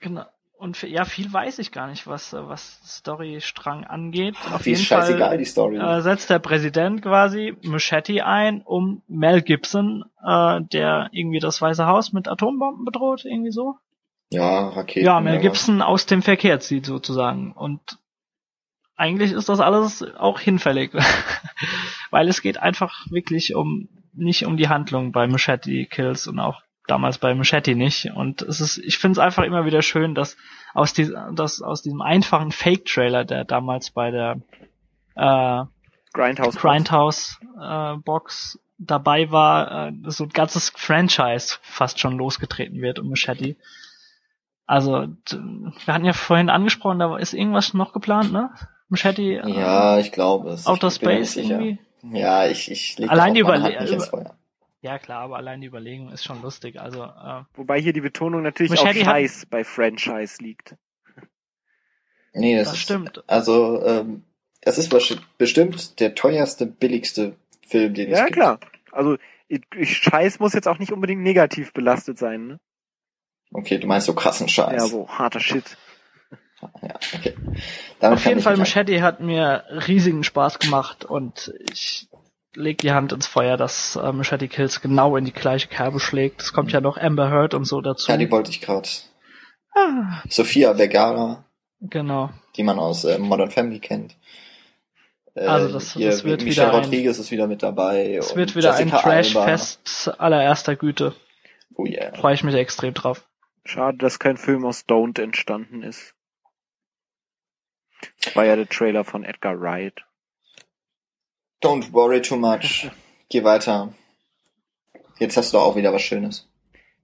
Genau. 0.00 0.24
Und 0.64 0.78
für, 0.78 0.86
ja, 0.86 1.04
viel 1.04 1.30
weiß 1.30 1.58
ich 1.58 1.72
gar 1.72 1.88
nicht, 1.88 2.06
was, 2.06 2.32
äh, 2.32 2.48
was 2.48 2.80
Storystrang 2.86 3.84
angeht. 3.84 4.34
Auf 4.50 4.62
Die 4.62 4.70
ist 4.70 4.78
jeden 4.80 4.88
Fall 4.88 5.02
scheißegal, 5.02 5.36
die 5.36 5.44
Story. 5.44 5.76
äh, 5.76 6.00
setzt 6.00 6.30
der 6.30 6.38
Präsident 6.38 7.02
quasi 7.02 7.54
Machete 7.62 8.24
ein, 8.24 8.62
um 8.62 9.02
Mel 9.06 9.42
Gibson, 9.42 10.04
äh, 10.24 10.62
der 10.72 11.10
irgendwie 11.12 11.38
das 11.38 11.60
Weiße 11.60 11.86
Haus 11.86 12.14
mit 12.14 12.28
Atombomben 12.28 12.86
bedroht, 12.86 13.26
irgendwie 13.26 13.50
so. 13.50 13.74
ja, 14.30 14.68
Raketen. 14.70 15.04
ja, 15.04 15.20
Mel 15.20 15.34
aber- 15.34 15.42
Gibson 15.42 15.82
aus 15.82 16.06
dem 16.06 16.22
Verkehr 16.22 16.60
zieht 16.60 16.86
sozusagen. 16.86 17.52
Und 17.52 17.98
eigentlich 18.96 19.32
ist 19.32 19.50
das 19.50 19.60
alles 19.60 20.02
auch 20.16 20.40
hinfällig, 20.40 20.92
weil 22.10 22.26
es 22.28 22.40
geht 22.40 22.56
einfach 22.58 23.04
wirklich 23.10 23.54
um 23.54 23.88
nicht 24.14 24.46
um 24.46 24.56
die 24.56 24.68
Handlung 24.70 25.12
bei 25.12 25.26
Machete 25.26 25.84
Kills 25.84 26.26
und 26.26 26.38
auch 26.38 26.62
damals 26.86 27.18
bei 27.18 27.34
Machete 27.34 27.74
nicht. 27.74 28.12
Und 28.14 28.42
es 28.42 28.60
ist, 28.60 28.78
ich 28.78 28.98
finde 28.98 29.12
es 29.12 29.18
einfach 29.18 29.44
immer 29.44 29.64
wieder 29.64 29.82
schön, 29.82 30.14
dass 30.14 30.36
aus, 30.74 30.92
die, 30.92 31.12
dass 31.32 31.62
aus 31.62 31.82
diesem 31.82 32.02
einfachen 32.02 32.52
Fake-Trailer, 32.52 33.24
der 33.24 33.44
damals 33.44 33.90
bei 33.90 34.10
der 34.10 34.40
äh, 35.14 35.64
Grindhouse. 36.12 36.56
Grindhouse 36.56 37.40
äh, 37.60 37.96
Box 37.96 38.58
dabei 38.78 39.30
war, 39.30 39.88
äh, 39.88 39.92
so 40.06 40.24
ein 40.24 40.30
ganzes 40.30 40.70
Franchise 40.70 41.56
fast 41.62 42.00
schon 42.00 42.18
losgetreten 42.18 42.80
wird 42.80 42.98
um 42.98 43.08
Machete. 43.08 43.56
Also, 44.66 45.08
wir 45.30 45.94
hatten 45.94 46.04
ja 46.06 46.14
vorhin 46.14 46.48
angesprochen, 46.48 46.98
da 46.98 47.16
ist 47.18 47.34
irgendwas 47.34 47.74
noch 47.74 47.92
geplant, 47.92 48.32
ne? 48.32 48.50
Machete. 48.88 49.22
äh, 49.22 49.50
Ja, 49.50 49.98
ich 49.98 50.12
glaube 50.12 50.50
es. 50.50 50.66
Outer 50.66 50.88
Ich 50.88 50.94
Space 50.94 51.36
irgendwie. 51.36 51.78
Ja, 52.02 52.46
ich, 52.46 52.70
ich 52.70 52.98
leg 52.98 53.10
Allein 53.10 53.34
die 53.34 53.44
auch 53.44 53.48
Ja 54.84 54.98
klar, 54.98 55.20
aber 55.22 55.36
allein 55.38 55.62
die 55.62 55.66
Überlegung 55.66 56.12
ist 56.12 56.24
schon 56.24 56.42
lustig. 56.42 56.78
Also 56.78 57.04
äh, 57.04 57.42
Wobei 57.54 57.80
hier 57.80 57.94
die 57.94 58.02
Betonung 58.02 58.42
natürlich 58.42 58.70
Machete 58.70 59.00
auf 59.00 59.06
hat- 59.06 59.12
Scheiß 59.14 59.46
bei 59.46 59.64
Franchise 59.64 60.42
liegt. 60.42 60.74
Nee, 62.34 62.56
das, 62.58 62.68
das 62.68 62.76
ist, 62.76 62.82
stimmt. 62.82 63.24
also, 63.26 63.82
ähm, 63.82 64.24
es 64.60 64.76
ist 64.76 64.90
bestimmt 65.38 66.00
der 66.00 66.14
teuerste, 66.14 66.66
billigste 66.66 67.34
Film, 67.66 67.94
den 67.94 68.10
es 68.12 68.18
Ja, 68.18 68.24
gibt. 68.26 68.36
klar. 68.36 68.60
Also 68.92 69.16
ich, 69.48 69.62
ich, 69.74 69.96
Scheiß 69.96 70.38
muss 70.38 70.52
jetzt 70.52 70.68
auch 70.68 70.78
nicht 70.78 70.92
unbedingt 70.92 71.22
negativ 71.22 71.72
belastet 71.72 72.18
sein. 72.18 72.46
Ne? 72.46 72.60
Okay, 73.52 73.78
du 73.78 73.86
meinst 73.86 74.06
so 74.06 74.14
krassen 74.14 74.48
Scheiß. 74.48 74.72
Ja, 74.82 74.86
so 74.86 75.08
harter 75.08 75.40
Shit. 75.40 75.78
Ja, 76.82 76.94
okay. 77.14 77.34
Damit 78.00 78.18
auf 78.18 78.26
jeden 78.26 78.40
Fall, 78.42 78.58
Machete 78.58 79.00
hat 79.00 79.20
mir 79.20 79.64
riesigen 79.88 80.24
Spaß 80.24 80.58
gemacht 80.58 81.06
und 81.06 81.54
ich 81.72 82.08
leg 82.54 82.78
die 82.78 82.92
Hand 82.92 83.12
ins 83.12 83.26
Feuer, 83.26 83.56
dass 83.56 83.96
äh, 83.96 84.12
Machete 84.12 84.48
Kills 84.48 84.80
genau 84.80 85.16
in 85.16 85.24
die 85.24 85.32
gleiche 85.32 85.68
Kerbe 85.68 86.00
schlägt. 86.00 86.42
Es 86.42 86.52
kommt 86.52 86.72
ja 86.72 86.80
noch 86.80 86.96
Amber 86.96 87.30
Heard 87.30 87.54
und 87.54 87.64
so 87.64 87.80
dazu. 87.80 88.10
Ja, 88.10 88.16
die 88.16 88.30
wollte 88.30 88.50
ich 88.50 88.60
gerade. 88.60 88.88
ah, 89.74 90.22
Sophia 90.28 90.74
Vergara, 90.74 91.44
genau. 91.80 92.30
die 92.56 92.62
man 92.62 92.78
aus 92.78 93.04
äh, 93.04 93.18
Modern 93.18 93.50
Family 93.50 93.80
kennt. 93.80 94.16
Äh, 95.34 95.46
Also 95.46 95.72
das- 95.72 95.92
hier, 95.94 96.10
das 96.10 96.24
wird 96.24 96.42
Michelle 96.44 96.68
wieder 96.68 96.78
ein- 96.78 96.84
Rodriguez 96.84 97.18
ist 97.18 97.30
wieder 97.30 97.46
mit 97.46 97.62
dabei. 97.62 98.14
Es 98.14 98.36
wird 98.36 98.54
wieder 98.54 98.74
ein 98.74 98.88
Jessica 98.88 98.96
Alba. 99.10 99.44
Trash-Fest 99.44 100.20
allererster 100.20 100.76
Güte. 100.76 101.14
Oh 101.76 101.84
yeah. 101.86 102.14
Freue 102.14 102.34
ich 102.34 102.44
mich 102.44 102.54
extrem 102.54 102.94
drauf. 102.94 103.28
Schade, 103.64 103.98
dass 103.98 104.18
kein 104.18 104.36
Film 104.36 104.64
aus 104.64 104.84
Don't 104.86 105.20
entstanden 105.20 105.82
ist. 105.82 106.14
War 108.34 108.44
ja 108.44 108.54
der 108.56 108.68
Trailer 108.68 109.02
von 109.04 109.24
Edgar 109.24 109.58
Wright. 109.60 110.04
Don't 111.64 111.94
worry 111.94 112.20
too 112.20 112.36
much. 112.36 112.90
Geh 113.30 113.42
weiter. 113.42 113.94
Jetzt 115.18 115.38
hast 115.38 115.54
du 115.54 115.58
auch 115.58 115.76
wieder 115.76 115.94
was 115.94 116.02
Schönes. 116.02 116.46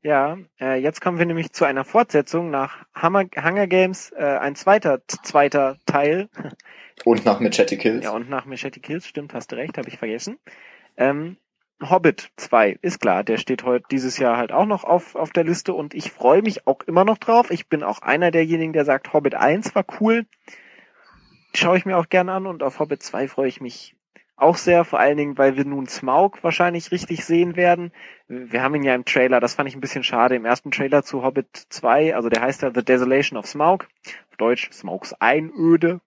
Ja, 0.02 0.36
äh, 0.60 0.78
jetzt 0.78 1.00
kommen 1.00 1.18
wir 1.18 1.24
nämlich 1.24 1.52
zu 1.52 1.64
einer 1.64 1.84
Fortsetzung 1.84 2.50
nach 2.50 2.84
Hammer, 2.94 3.24
Hunger 3.42 3.66
Games, 3.66 4.12
äh, 4.12 4.22
ein 4.22 4.56
zweiter 4.56 5.00
zweiter 5.06 5.78
Teil. 5.86 6.28
Und 7.06 7.24
nach 7.24 7.40
Machete 7.40 7.78
Kills. 7.78 8.04
Ja, 8.04 8.10
und 8.10 8.28
nach 8.28 8.44
Machete 8.44 8.78
Kills, 8.78 9.06
stimmt, 9.06 9.32
hast 9.32 9.52
du 9.52 9.56
recht, 9.56 9.78
habe 9.78 9.88
ich 9.88 9.96
vergessen. 9.96 10.38
Ähm, 10.98 11.38
Hobbit 11.82 12.30
2, 12.36 12.76
ist 12.82 13.00
klar, 13.00 13.24
der 13.24 13.38
steht 13.38 13.64
heute 13.64 13.86
dieses 13.90 14.18
Jahr 14.18 14.36
halt 14.36 14.52
auch 14.52 14.66
noch 14.66 14.84
auf, 14.84 15.14
auf 15.14 15.30
der 15.30 15.44
Liste 15.44 15.72
und 15.72 15.94
ich 15.94 16.10
freue 16.10 16.42
mich 16.42 16.66
auch 16.66 16.82
immer 16.82 17.06
noch 17.06 17.16
drauf. 17.16 17.50
Ich 17.50 17.70
bin 17.70 17.82
auch 17.82 18.02
einer 18.02 18.30
derjenigen, 18.30 18.74
der 18.74 18.84
sagt, 18.84 19.14
Hobbit 19.14 19.34
1 19.34 19.74
war 19.74 19.86
cool. 19.98 20.26
Schaue 21.54 21.78
ich 21.78 21.86
mir 21.86 21.96
auch 21.96 22.10
gerne 22.10 22.32
an 22.32 22.46
und 22.46 22.62
auf 22.62 22.80
Hobbit 22.80 23.02
2 23.02 23.28
freue 23.28 23.48
ich 23.48 23.62
mich 23.62 23.96
auch 24.42 24.56
sehr, 24.56 24.84
vor 24.84 24.98
allen 25.00 25.16
Dingen, 25.16 25.38
weil 25.38 25.56
wir 25.56 25.64
nun 25.64 25.86
Smaug 25.86 26.42
wahrscheinlich 26.42 26.90
richtig 26.92 27.24
sehen 27.24 27.56
werden. 27.56 27.92
Wir 28.28 28.62
haben 28.62 28.74
ihn 28.74 28.82
ja 28.84 28.94
im 28.94 29.04
Trailer, 29.04 29.40
das 29.40 29.54
fand 29.54 29.68
ich 29.68 29.74
ein 29.76 29.80
bisschen 29.80 30.04
schade, 30.04 30.36
im 30.36 30.44
ersten 30.44 30.70
Trailer 30.70 31.02
zu 31.02 31.22
Hobbit 31.22 31.66
2, 31.70 32.14
also 32.14 32.28
der 32.28 32.42
heißt 32.42 32.62
ja 32.62 32.72
The 32.74 32.84
Desolation 32.84 33.38
of 33.38 33.46
Smaug, 33.46 33.88
auf 34.30 34.36
Deutsch 34.38 34.70
Smaugs 34.72 35.12
Einöde. 35.14 36.00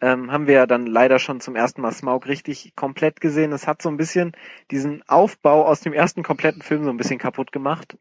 ähm, 0.00 0.32
haben 0.32 0.46
wir 0.48 0.54
ja 0.54 0.66
dann 0.66 0.86
leider 0.86 1.18
schon 1.18 1.40
zum 1.40 1.54
ersten 1.56 1.80
Mal 1.80 1.92
Smaug 1.92 2.26
richtig 2.26 2.74
komplett 2.74 3.20
gesehen. 3.20 3.52
Es 3.52 3.66
hat 3.68 3.80
so 3.82 3.88
ein 3.88 3.96
bisschen 3.96 4.32
diesen 4.70 5.02
Aufbau 5.08 5.64
aus 5.66 5.80
dem 5.80 5.92
ersten 5.92 6.22
kompletten 6.24 6.62
Film 6.62 6.84
so 6.84 6.90
ein 6.90 6.96
bisschen 6.96 7.18
kaputt 7.18 7.52
gemacht. 7.52 7.96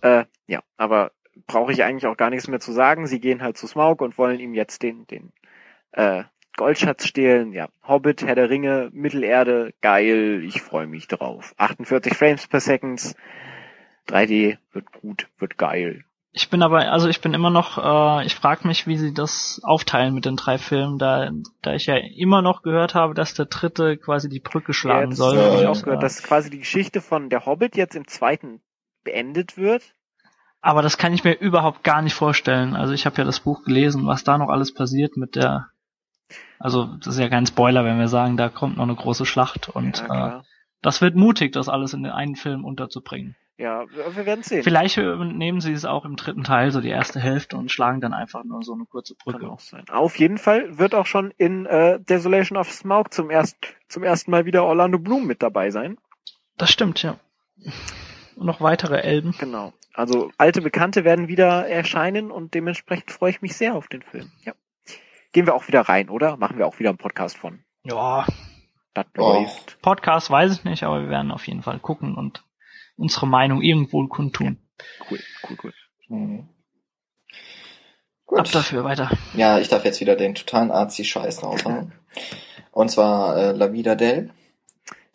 Äh, 0.00 0.24
ja, 0.46 0.62
aber 0.76 1.12
brauche 1.46 1.72
ich 1.72 1.84
eigentlich 1.84 2.06
auch 2.06 2.16
gar 2.16 2.30
nichts 2.30 2.48
mehr 2.48 2.60
zu 2.60 2.72
sagen. 2.72 3.06
Sie 3.06 3.20
gehen 3.20 3.42
halt 3.42 3.56
zu 3.58 3.66
Smaug 3.66 4.00
und 4.02 4.18
wollen 4.18 4.40
ihm 4.40 4.54
jetzt 4.54 4.82
den, 4.82 5.06
den 5.06 5.32
äh, 5.92 6.24
Goldschatz 6.56 7.06
stehlen. 7.06 7.52
Ja, 7.52 7.68
Hobbit, 7.86 8.24
Herr 8.24 8.34
der 8.34 8.50
Ringe, 8.50 8.90
Mittelerde, 8.92 9.72
geil, 9.80 10.42
ich 10.44 10.60
freue 10.62 10.86
mich 10.86 11.08
drauf. 11.08 11.54
48 11.56 12.14
Frames 12.14 12.46
per 12.46 12.60
Second, 12.60 13.14
3D, 14.08 14.58
wird 14.72 14.92
gut, 14.92 15.28
wird 15.38 15.58
geil. 15.58 16.04
Ich 16.34 16.48
bin 16.48 16.62
aber, 16.62 16.90
also 16.90 17.08
ich 17.08 17.20
bin 17.20 17.34
immer 17.34 17.50
noch, 17.50 17.76
äh, 17.76 18.24
ich 18.26 18.34
frage 18.34 18.66
mich, 18.66 18.86
wie 18.86 18.96
sie 18.96 19.12
das 19.12 19.60
aufteilen 19.64 20.14
mit 20.14 20.24
den 20.24 20.36
drei 20.36 20.56
Filmen, 20.56 20.98
da, 20.98 21.30
da 21.60 21.74
ich 21.74 21.84
ja 21.86 21.96
immer 21.96 22.40
noch 22.40 22.62
gehört 22.62 22.94
habe, 22.94 23.12
dass 23.12 23.34
der 23.34 23.46
dritte 23.46 23.98
quasi 23.98 24.30
die 24.30 24.40
Brücke 24.40 24.72
schlagen 24.72 25.10
jetzt 25.10 25.18
soll. 25.18 25.36
habe 25.38 25.56
ich 25.56 25.62
Ja, 25.62 25.68
auch 25.68 25.82
gehört, 25.82 26.02
äh, 26.02 26.06
dass 26.06 26.22
quasi 26.22 26.48
die 26.48 26.60
Geschichte 26.60 27.02
von 27.02 27.28
der 27.28 27.44
Hobbit 27.44 27.76
jetzt 27.76 27.96
im 27.96 28.06
zweiten 28.08 28.62
beendet 29.04 29.58
wird. 29.58 29.82
aber 30.62 30.80
das 30.80 30.96
kann 30.96 31.12
ich 31.12 31.22
mir 31.24 31.32
überhaupt 31.34 31.84
gar 31.84 32.00
nicht 32.00 32.14
vorstellen. 32.14 32.76
Also 32.76 32.94
ich 32.94 33.04
habe 33.04 33.16
ja 33.18 33.24
das 33.24 33.40
Buch 33.40 33.64
gelesen, 33.64 34.06
was 34.06 34.24
da 34.24 34.38
noch 34.38 34.48
alles 34.48 34.72
passiert 34.72 35.18
mit 35.18 35.36
der, 35.36 35.68
also 36.58 36.86
das 36.96 37.14
ist 37.14 37.20
ja 37.20 37.28
kein 37.28 37.46
Spoiler, 37.46 37.84
wenn 37.84 37.98
wir 37.98 38.08
sagen, 38.08 38.36
da 38.36 38.48
kommt 38.48 38.76
noch 38.76 38.84
eine 38.84 38.94
große 38.94 39.26
Schlacht 39.26 39.68
und 39.68 40.04
ja, 40.08 40.38
äh, 40.38 40.42
das 40.82 41.00
wird 41.00 41.14
mutig, 41.14 41.52
das 41.52 41.68
alles 41.68 41.94
in 41.94 42.02
den 42.02 42.12
einen 42.12 42.36
Film 42.36 42.64
unterzubringen. 42.64 43.36
ja, 43.56 43.84
wir 43.88 44.26
werden 44.26 44.42
sehen. 44.42 44.64
Vielleicht 44.64 44.96
nehmen 44.96 45.60
sie 45.60 45.72
es 45.72 45.84
auch 45.84 46.04
im 46.04 46.16
dritten 46.16 46.42
Teil, 46.42 46.72
so 46.72 46.80
die 46.80 46.88
erste 46.88 47.20
Hälfte, 47.20 47.56
und 47.56 47.70
schlagen 47.70 48.00
dann 48.00 48.12
einfach 48.12 48.42
nur 48.44 48.62
so 48.62 48.74
eine 48.74 48.84
kurze 48.84 49.14
Brücke. 49.14 49.48
Auf 49.90 50.18
jeden 50.18 50.38
Fall 50.38 50.78
wird 50.78 50.94
auch 50.94 51.06
schon 51.06 51.32
in 51.38 51.66
äh, 51.66 52.00
Desolation 52.00 52.58
of 52.58 52.72
Smaug 52.72 53.12
zum, 53.12 53.30
erst, 53.30 53.56
zum 53.88 54.02
ersten 54.02 54.32
Mal 54.32 54.44
wieder 54.44 54.64
Orlando 54.64 54.98
Bloom 54.98 55.26
mit 55.26 55.42
dabei 55.42 55.70
sein. 55.70 55.96
Das 56.58 56.70
stimmt, 56.70 57.02
ja. 57.02 57.16
Und 58.36 58.46
noch 58.46 58.60
weitere 58.60 59.00
Elben. 59.00 59.34
Genau. 59.38 59.72
Also 59.94 60.30
alte 60.38 60.62
Bekannte 60.62 61.04
werden 61.04 61.28
wieder 61.28 61.68
erscheinen 61.68 62.30
und 62.30 62.54
dementsprechend 62.54 63.10
freue 63.10 63.30
ich 63.30 63.42
mich 63.42 63.56
sehr 63.56 63.74
auf 63.74 63.88
den 63.88 64.02
Film. 64.02 64.32
Ja. 64.44 64.54
Gehen 65.32 65.46
wir 65.46 65.54
auch 65.54 65.66
wieder 65.68 65.80
rein, 65.82 66.08
oder? 66.10 66.36
Machen 66.36 66.58
wir 66.58 66.66
auch 66.66 66.78
wieder 66.78 66.90
einen 66.90 66.98
Podcast 66.98 67.36
von. 67.38 67.64
Ja, 67.84 68.26
Das 68.94 69.06
Oh. 69.16 69.32
läuft. 69.40 69.80
Podcast 69.80 70.30
weiß 70.30 70.52
ich 70.52 70.64
nicht, 70.64 70.82
aber 70.82 71.00
wir 71.00 71.08
werden 71.08 71.30
auf 71.32 71.46
jeden 71.48 71.62
Fall 71.62 71.78
gucken 71.78 72.14
und 72.14 72.44
unsere 72.96 73.26
Meinung 73.26 73.62
irgendwo 73.62 74.06
kundtun. 74.06 74.58
Cool, 75.10 75.18
cool, 75.48 75.56
cool. 75.64 75.72
Mhm. 76.08 76.48
Ab 78.28 78.44
Gut. 78.44 78.54
dafür 78.54 78.84
weiter. 78.84 79.10
Ja, 79.34 79.58
ich 79.58 79.68
darf 79.68 79.84
jetzt 79.84 80.00
wieder 80.00 80.16
den 80.16 80.34
totalen 80.34 80.70
Arzi-Scheiß 80.70 81.42
raushauen. 81.42 81.92
Und 82.70 82.90
zwar 82.90 83.36
äh, 83.36 83.52
La 83.52 83.72
Vida 83.72 83.94
Del, 83.94 84.30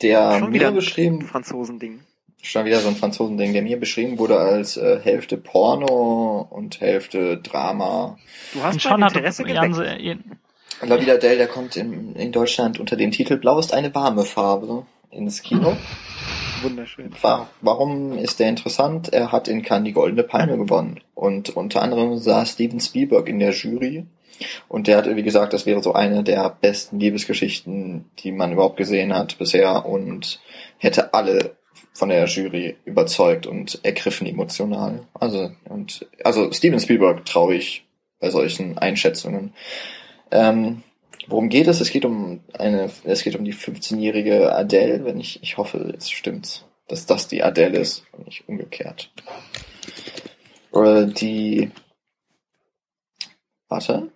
der 0.02 0.40
Schon 0.40 0.50
mir 0.50 0.54
wieder 0.54 0.68
ein 0.70 0.76
beschrieben, 0.76 1.22
Franzosen-Ding. 1.22 2.02
Schon 2.50 2.66
wieder 2.66 2.80
so 2.80 2.88
ein 2.90 2.96
Franzosending, 2.96 3.54
der 3.54 3.62
mir 3.62 3.80
beschrieben 3.80 4.18
wurde 4.20 4.38
als 4.38 4.78
äh, 4.78 5.00
Hälfte 5.02 5.38
Porno 5.38 6.48
und 6.50 6.80
Hälfte 6.82 7.38
Drama. 7.38 8.18
Du 8.54 8.64
hast 8.64 8.82
schon 8.82 9.02
Interesse 9.02 9.44
geweckt. 9.44 9.64
Janse, 9.64 9.96
jeden- 10.00 10.38
La 10.82 11.00
Vida 11.00 11.18
Del, 11.18 11.38
der 11.38 11.48
kommt 11.48 11.76
in, 11.76 12.16
in 12.16 12.32
Deutschland 12.32 12.80
unter 12.80 12.96
dem 12.96 13.10
Titel 13.12 13.38
Blau 13.38 13.58
ist 13.58 13.74
eine 13.74 13.94
warme 13.96 14.26
Farbe 14.26 14.86
ins 15.12 15.42
Kino. 15.42 15.76
Wunderschön. 16.62 17.12
Wa- 17.22 17.48
Warum 17.62 18.18
ist 18.18 18.40
der 18.40 18.50
interessant? 18.50 19.12
Er 19.14 19.32
hat 19.32 19.48
in 19.48 19.62
Cannes 19.64 19.86
die 19.86 19.94
Goldene 19.94 20.24
Palme 20.24 20.58
gewonnen. 20.58 21.00
Und 21.16 21.56
unter 21.56 21.82
anderem 21.82 22.18
saß 22.18 22.52
Steven 22.52 22.80
Spielberg 22.80 23.28
in 23.30 23.40
der 23.40 23.52
Jury. 23.52 24.06
Und 24.68 24.86
der 24.88 24.98
hat, 24.98 25.16
wie 25.16 25.24
gesagt, 25.24 25.54
das 25.54 25.66
wäre 25.66 25.82
so 25.82 25.94
eine 25.94 26.24
der 26.24 26.56
besten 26.62 27.00
Liebesgeschichten, 27.00 28.06
die 28.20 28.32
man 28.32 28.52
überhaupt 28.52 28.78
gesehen 28.78 29.14
hat 29.16 29.38
bisher 29.40 29.86
und 29.86 30.40
hätte 30.78 31.14
alle 31.16 31.57
von 31.98 32.10
der 32.10 32.26
Jury 32.26 32.78
überzeugt 32.86 33.48
und 33.48 33.80
ergriffen 33.84 34.28
emotional. 34.28 35.08
Also, 35.16 35.52
und, 35.66 36.06
also 36.24 36.52
Steven 36.54 36.80
Spielberg 36.80 37.26
traue 37.26 37.56
ich 37.56 37.88
bei 38.20 38.30
solchen 38.30 38.78
Einschätzungen. 38.78 39.52
Ähm, 40.30 40.84
worum 41.28 41.50
geht 41.50 41.66
es? 41.68 41.82
Es 41.82 41.90
geht 41.90 42.06
um 42.06 42.42
eine, 42.54 42.92
es 43.04 43.24
geht 43.24 43.36
um 43.36 43.44
die 43.44 43.54
15-jährige 43.56 44.54
Adele, 44.54 45.06
wenn 45.06 45.20
ich, 45.20 45.42
ich 45.42 45.58
hoffe, 45.58 45.90
jetzt 45.92 46.14
stimmt's, 46.14 46.66
dass 46.88 47.08
das 47.08 47.28
die 47.28 47.42
Adele 47.42 47.80
ist 47.80 48.06
und 48.12 48.28
nicht 48.28 48.48
umgekehrt. 48.48 49.12
Oder 50.72 51.08
die, 51.08 51.72
warte, 53.70 54.12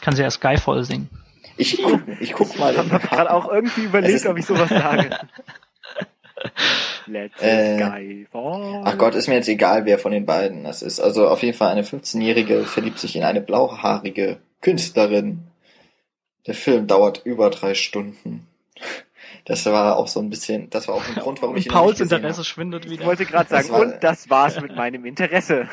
kann 0.00 0.16
sie 0.16 0.22
ja 0.22 0.30
Skyfall 0.32 0.82
singen. 0.82 1.08
ich 1.56 1.80
guck, 1.80 2.00
ich 2.20 2.32
guck 2.32 2.58
mal. 2.58 2.72
Ich 2.72 2.78
habe 2.78 2.98
gerade 3.06 3.32
auch 3.32 3.48
irgendwie 3.52 3.82
überlegt, 3.82 4.14
Es 4.16 4.22
ist- 4.22 4.26
ob 4.28 4.36
ich 4.36 4.46
sowas 4.46 4.68
sage. 4.68 5.10
Let's 7.08 7.40
Äh, 7.42 7.76
Skyfall. 7.78 8.82
Ach 8.84 8.98
Gott, 8.98 9.14
ist 9.14 9.28
mir 9.28 9.34
jetzt 9.34 9.48
egal, 9.48 9.84
wer 9.84 9.98
von 9.98 10.12
den 10.12 10.26
beiden 10.26 10.64
das 10.64 10.82
ist. 10.82 11.00
Also 11.00 11.28
auf 11.28 11.42
jeden 11.42 11.56
Fall 11.56 11.70
eine 11.72 11.82
15-Jährige 11.82 12.64
verliebt 12.64 12.98
sich 12.98 13.16
in 13.16 13.22
eine 13.24 13.40
blauhaarige 13.40 14.38
Künstlerin. 14.60 15.40
Der 16.46 16.54
Film 16.54 16.86
dauert 16.86 17.22
über 17.24 17.50
drei 17.50 17.74
Stunden. 17.74 18.46
Das 19.44 19.64
war 19.66 19.96
auch 19.96 20.08
so 20.08 20.20
ein 20.20 20.30
bisschen, 20.30 20.68
das 20.70 20.88
war 20.88 20.94
auch 20.96 21.06
ein 21.08 21.14
Grund, 21.14 21.40
warum 21.42 21.56
ich 21.56 21.66
Und 21.66 21.74
noch 21.74 21.82
Pauls 21.82 22.00
Interesse 22.00 22.32
habe. 22.38 22.44
schwindet 22.44 22.84
Ich 22.84 22.90
wieder. 22.92 23.06
wollte 23.06 23.24
gerade 23.24 23.48
sagen, 23.48 23.68
Das 23.68 23.72
war- 23.72 23.80
und 23.80 23.96
das 24.04 24.30
war's 24.30 24.60
mit 24.60 24.76
meinem 24.76 25.04
Interesse. 25.04 25.68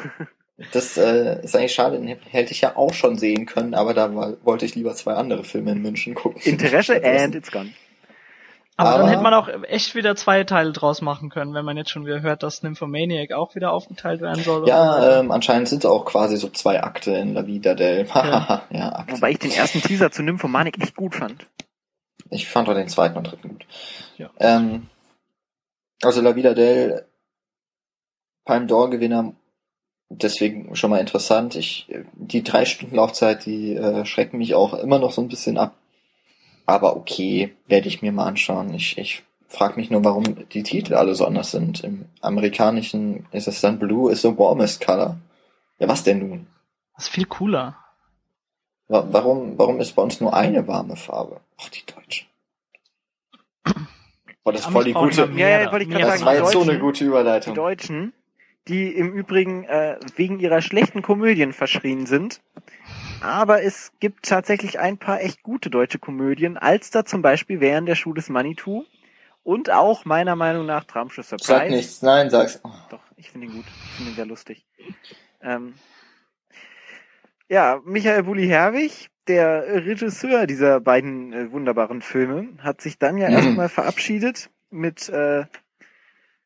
Das 0.72 0.96
äh, 0.98 1.44
ist 1.44 1.54
eigentlich 1.56 1.74
schade, 1.74 1.98
den 2.00 2.08
hätte 2.08 2.54
ich 2.54 2.62
ja 2.62 2.78
auch 2.78 2.94
schon 2.94 3.18
sehen 3.18 3.46
können, 3.46 3.74
aber 3.74 3.94
da 3.94 4.16
war, 4.16 4.38
wollte 4.46 4.66
ich 4.66 4.74
lieber 4.76 4.96
zwei 4.96 5.14
andere 5.14 5.44
Filme 5.44 5.74
in 5.74 5.82
München 5.82 6.16
gucken. 6.16 6.42
Interesse 6.44 6.94
and 7.04 7.36
it's 7.36 7.52
gone. 7.52 7.74
Aber, 8.78 8.90
aber- 8.90 9.00
dann 9.00 9.10
hätte 9.10 9.22
man 9.24 9.34
auch 9.34 9.48
echt 9.64 9.96
wieder 9.96 10.16
zwei 10.16 10.44
Teile 10.44 10.74
draus 10.74 11.02
machen 11.02 11.30
können, 11.30 11.54
wenn 11.54 11.66
man 11.66 11.78
jetzt 11.78 11.92
schon 11.92 12.06
wieder 12.06 12.22
hört, 12.22 12.44
dass 12.44 12.62
Nymphomaniac 12.64 13.32
auch 13.32 13.56
wieder 13.56 13.72
aufgeteilt 13.72 14.22
werden 14.22 14.44
soll. 14.44 14.68
Ja, 14.68 15.20
ähm, 15.20 15.32
anscheinend 15.32 15.70
sind 15.70 15.80
es 15.80 15.90
auch 15.90 16.06
quasi 16.06 16.38
so 16.38 16.50
zwei 16.50 16.84
Akte 16.84 17.12
in 17.12 17.34
La 17.34 17.48
Vida 17.48 17.74
del. 17.74 18.06
Ja. 18.08 18.64
ja, 18.70 18.96
Akte. 18.96 19.14
Wobei 19.14 19.32
ich 19.32 19.40
den 19.40 19.52
ersten 19.52 19.82
Teaser 19.82 20.12
zu 20.12 20.24
Nymphomanic 20.24 20.82
echt 20.82 20.96
gut 20.96 21.16
fand. 21.16 21.46
Ich 22.30 22.48
fand 22.48 22.68
auch 22.68 22.74
den 22.74 22.90
zweiten 22.90 23.18
und 23.18 23.32
dritten 23.32 23.50
gut. 23.50 23.66
Ja. 24.18 24.30
Ähm, 24.40 24.88
also 26.02 26.22
La 26.22 26.36
Vida 26.36 26.54
del 26.54 27.06
Palme 28.46 28.68
d'Or 28.68 28.90
Gewinner, 28.90 29.34
deswegen 30.10 30.76
schon 30.76 30.90
mal 30.90 31.00
interessant. 31.00 31.56
Ich, 31.56 31.88
die 32.14 32.44
drei 32.44 32.66
Stunden 32.66 32.96
Laufzeit, 32.96 33.46
die 33.46 33.76
äh, 33.76 34.06
schrecken 34.06 34.38
mich 34.38 34.54
auch 34.54 34.74
immer 34.74 35.00
noch 35.00 35.12
so 35.12 35.22
ein 35.22 35.30
bisschen 35.30 35.58
ab. 35.58 35.76
Aber 36.66 36.96
okay, 36.96 37.56
werde 37.68 37.88
ich 37.88 38.02
mir 38.02 38.12
mal 38.12 38.26
anschauen. 38.26 38.74
Ich, 38.74 38.98
ich 38.98 39.24
frage 39.48 39.76
mich 39.76 39.90
nur, 39.92 40.04
warum 40.04 40.24
die 40.50 40.64
Titel 40.64 40.96
alle 40.96 41.14
so 41.16 41.26
anders 41.26 41.52
sind. 41.52 41.84
Im 41.84 42.06
amerikanischen 42.22 43.28
ist 43.32 43.48
es 43.48 43.62
dann 43.62 43.78
Blue 43.80 44.12
is 44.12 44.22
the 44.24 44.38
warmest 44.38 44.84
color. 44.86 45.18
Ja, 45.80 45.88
was 45.88 46.04
denn 46.04 46.28
nun? 46.28 46.48
Das 46.96 47.06
ist 47.06 47.10
viel 47.14 47.26
cooler. 47.26 47.78
Wa- 48.88 49.06
Warum, 49.12 49.58
warum 49.58 49.80
ist 49.80 49.94
bei 49.96 50.02
uns 50.04 50.22
nur 50.22 50.34
eine 50.34 50.68
warme 50.68 50.96
Farbe? 50.96 51.42
Ach, 51.60 51.70
die 51.70 51.84
Deutschen. 51.86 52.28
Boah, 54.44 54.54
das 54.54 54.62
ist 54.62 54.72
voll 54.72 54.84
die 54.84 54.94
gute, 54.94 55.30
ja 55.36 55.62
Ja, 55.62 55.72
wollte 55.72 55.86
ich 55.86 55.90
gerade 55.90 56.06
das 56.06 56.20
sagen, 56.20 56.26
war 56.26 56.34
die 56.34 56.40
jetzt 56.42 56.52
so 56.52 56.62
eine 56.62 56.80
gute 56.80 57.00
Die 57.04 57.06
Überleitung. 57.10 57.56
Deutschen, 57.56 58.14
die 58.68 58.96
im 58.96 59.14
Übrigen 59.14 59.64
äh, 59.66 60.00
wegen 60.16 60.40
ihrer 60.40 60.62
schlechten 60.62 61.02
Komödien 61.02 61.54
verschrien 61.54 62.06
sind. 62.06 62.42
Aber 63.22 63.64
es 63.64 63.92
gibt 64.00 64.28
tatsächlich 64.28 64.80
ein 64.80 64.98
paar 64.98 65.22
echt 65.22 65.44
gute 65.44 65.70
deutsche 65.70 66.00
Komödien. 66.00 66.58
Alster 66.58 67.06
zum 67.06 67.22
Beispiel 67.22 67.60
während 67.60 67.88
der 67.88 67.96
Schuh 67.96 68.14
des 68.14 68.30
Manitou. 68.30 68.86
Und 69.44 69.70
auch 69.70 70.06
meiner 70.06 70.36
Meinung 70.36 70.66
nach 70.66 70.86
Tramsche 70.86 71.22
Surprise. 71.22 71.48
Sag 71.48 71.70
nichts, 71.70 72.02
nein, 72.02 72.32
sag's. 72.32 72.60
Oh, 72.64 72.72
Doch, 72.90 73.04
ich 73.16 73.30
finde 73.30 73.48
ihn 73.48 73.54
gut. 73.54 73.66
Ich 73.68 73.92
finde 73.92 74.12
ihn 74.12 74.16
sehr 74.16 74.26
lustig. 74.26 74.66
Ähm, 75.40 75.76
ja, 77.48 77.80
Michael 77.86 78.24
Bulli-Herwig, 78.24 79.12
der 79.28 79.86
Regisseur 79.86 80.48
dieser 80.48 80.80
beiden 80.80 81.32
äh, 81.32 81.52
wunderbaren 81.52 82.02
Filme, 82.02 82.58
hat 82.58 82.82
sich 82.82 82.98
dann 82.98 83.18
ja 83.18 83.30
erstmal 83.30 83.70
verabschiedet 83.70 84.50
mit 84.72 85.10
äh, 85.10 85.46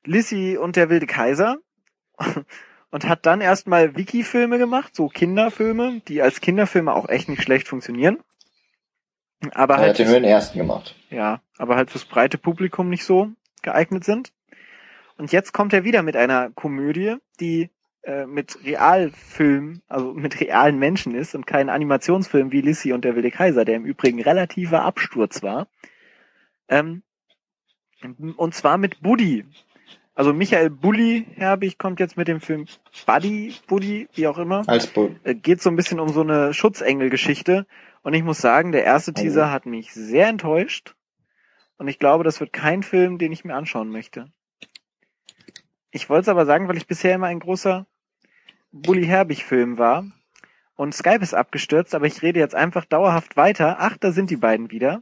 Lissy 0.04 0.58
und 0.58 0.76
der 0.76 0.90
wilde 0.90 1.08
Kaiser 1.08 1.58
und 2.91 3.08
hat 3.08 3.26
dann 3.26 3.41
erstmal 3.41 3.96
Wiki-Filme 3.96 4.58
gemacht, 4.58 4.96
so 4.96 5.08
Kinderfilme, 5.08 6.02
die 6.08 6.22
als 6.22 6.41
Kinderfilme 6.41 6.94
auch 6.94 7.10
echt 7.10 7.30
nicht 7.30 7.44
schlecht 7.44 7.68
funktionieren. 7.68 8.18
Aber 9.54 9.76
er 9.76 9.82
halt 9.82 10.00
hat 10.00 10.08
den 10.08 10.24
ersten 10.24 10.58
gemacht. 10.58 10.96
ja, 11.10 11.41
aber 11.58 11.76
halt 11.76 11.91
fürs 11.91 12.06
breite 12.06 12.38
Publikum 12.38 12.90
nicht 12.90 13.06
so 13.06 13.30
geeignet 13.62 14.04
sind. 14.04 14.34
Und 15.18 15.32
jetzt 15.32 15.54
kommt 15.54 15.74
er 15.74 15.84
wieder 15.84 16.02
mit 16.02 16.16
einer 16.16 16.50
Komödie, 16.50 17.16
die 17.40 17.70
äh, 18.04 18.26
mit 18.26 18.64
Realfilm, 18.64 19.82
also 19.88 20.14
mit 20.14 20.40
realen 20.40 20.80
Menschen 20.80 21.14
ist 21.14 21.36
und 21.36 21.46
kein 21.46 21.70
Animationsfilm 21.70 22.52
wie 22.52 22.62
Lissy 22.62 22.94
und 22.94 23.04
der 23.04 23.16
wilde 23.16 23.32
Kaiser, 23.32 23.66
der 23.66 23.76
im 23.76 23.86
Übrigen 23.86 24.22
relativer 24.22 24.84
Absturz 24.84 25.44
war. 25.44 25.68
Ähm, 26.70 27.04
und 28.38 28.56
zwar 28.56 28.78
mit 28.78 29.02
Buddy. 29.02 29.46
Also 30.20 30.34
Michael 30.34 30.70
Bulli 30.70 31.26
Herbig 31.36 31.78
kommt 31.78 32.02
jetzt 32.02 32.18
mit 32.18 32.28
dem 32.28 32.41
Film 32.41 32.66
Buddy, 33.06 33.56
Buddy, 33.68 34.10
wie 34.16 34.28
auch 34.28 34.38
immer 34.38 34.68
Als 34.68 34.88
Bu 34.88 35.12
äh, 35.24 35.34
geht 35.34 35.62
so 35.62 35.70
ein 35.70 35.78
bisschen 35.78 36.02
um 36.02 36.10
so 36.10 36.20
eine 36.20 36.54
Schutzengelgeschichte 36.54 37.66
Und 38.02 38.14
ich 38.14 38.22
muss 38.22 38.40
sagen, 38.40 38.74
der 38.74 38.84
erste 38.84 39.12
Oh. 39.12 39.14
Teaser 39.14 39.50
hat 39.50 39.66
mich 39.66 39.94
sehr 39.94 40.28
enttäuscht. 40.28 40.94
Und 41.78 41.88
ich 41.88 42.00
glaube, 42.00 42.26
das 42.26 42.41
wird 42.41 42.52
kein 42.52 42.84
Film, 42.84 43.18
den 43.18 43.32
ich 43.32 43.46
mir 43.46 43.56
anschauen 43.56 43.91
möchte. 43.91 44.26
Ich 45.90 46.10
wollte 46.10 46.24
es 46.24 46.28
aber 46.28 46.46
sagen, 46.46 46.68
weil 46.68 46.76
ich 46.76 46.86
bisher 46.86 47.16
immer 47.16 47.28
ein 47.28 47.40
großer 47.40 47.88
Bully 48.74 49.06
Herbig-Film 49.06 49.78
war. 49.78 50.04
Und 50.76 50.94
Skype 50.94 51.24
ist 51.24 51.34
abgestürzt, 51.34 51.96
aber 51.96 52.08
ich 52.08 52.22
rede 52.22 52.41
jetzt 52.41 52.56
einfach 52.56 52.84
dauerhaft 52.84 53.38
weiter. 53.38 53.78
Ach, 53.80 53.96
da 53.98 54.12
sind 54.12 54.30
die 54.30 54.36
beiden 54.36 54.70
wieder. 54.70 55.02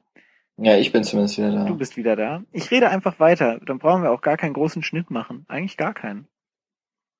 Ja, 0.57 0.75
ich 0.75 0.91
bin 0.91 1.03
zumindest 1.03 1.37
wieder 1.37 1.51
da. 1.51 1.65
Du 1.65 1.75
bist 1.77 1.97
wieder 1.97 2.15
da. 2.15 2.41
Ich 2.51 2.71
rede 2.71 2.89
einfach 2.89 3.19
weiter. 3.19 3.59
Dann 3.65 3.77
brauchen 3.79 4.01
wir 4.03 4.11
auch 4.11 4.21
gar 4.21 4.37
keinen 4.37 4.53
großen 4.53 4.81
Schnitt 4.83 5.11
machen. 5.11 5.45
Eigentlich 5.47 5.77
gar 5.77 5.93
keinen. 5.93 6.27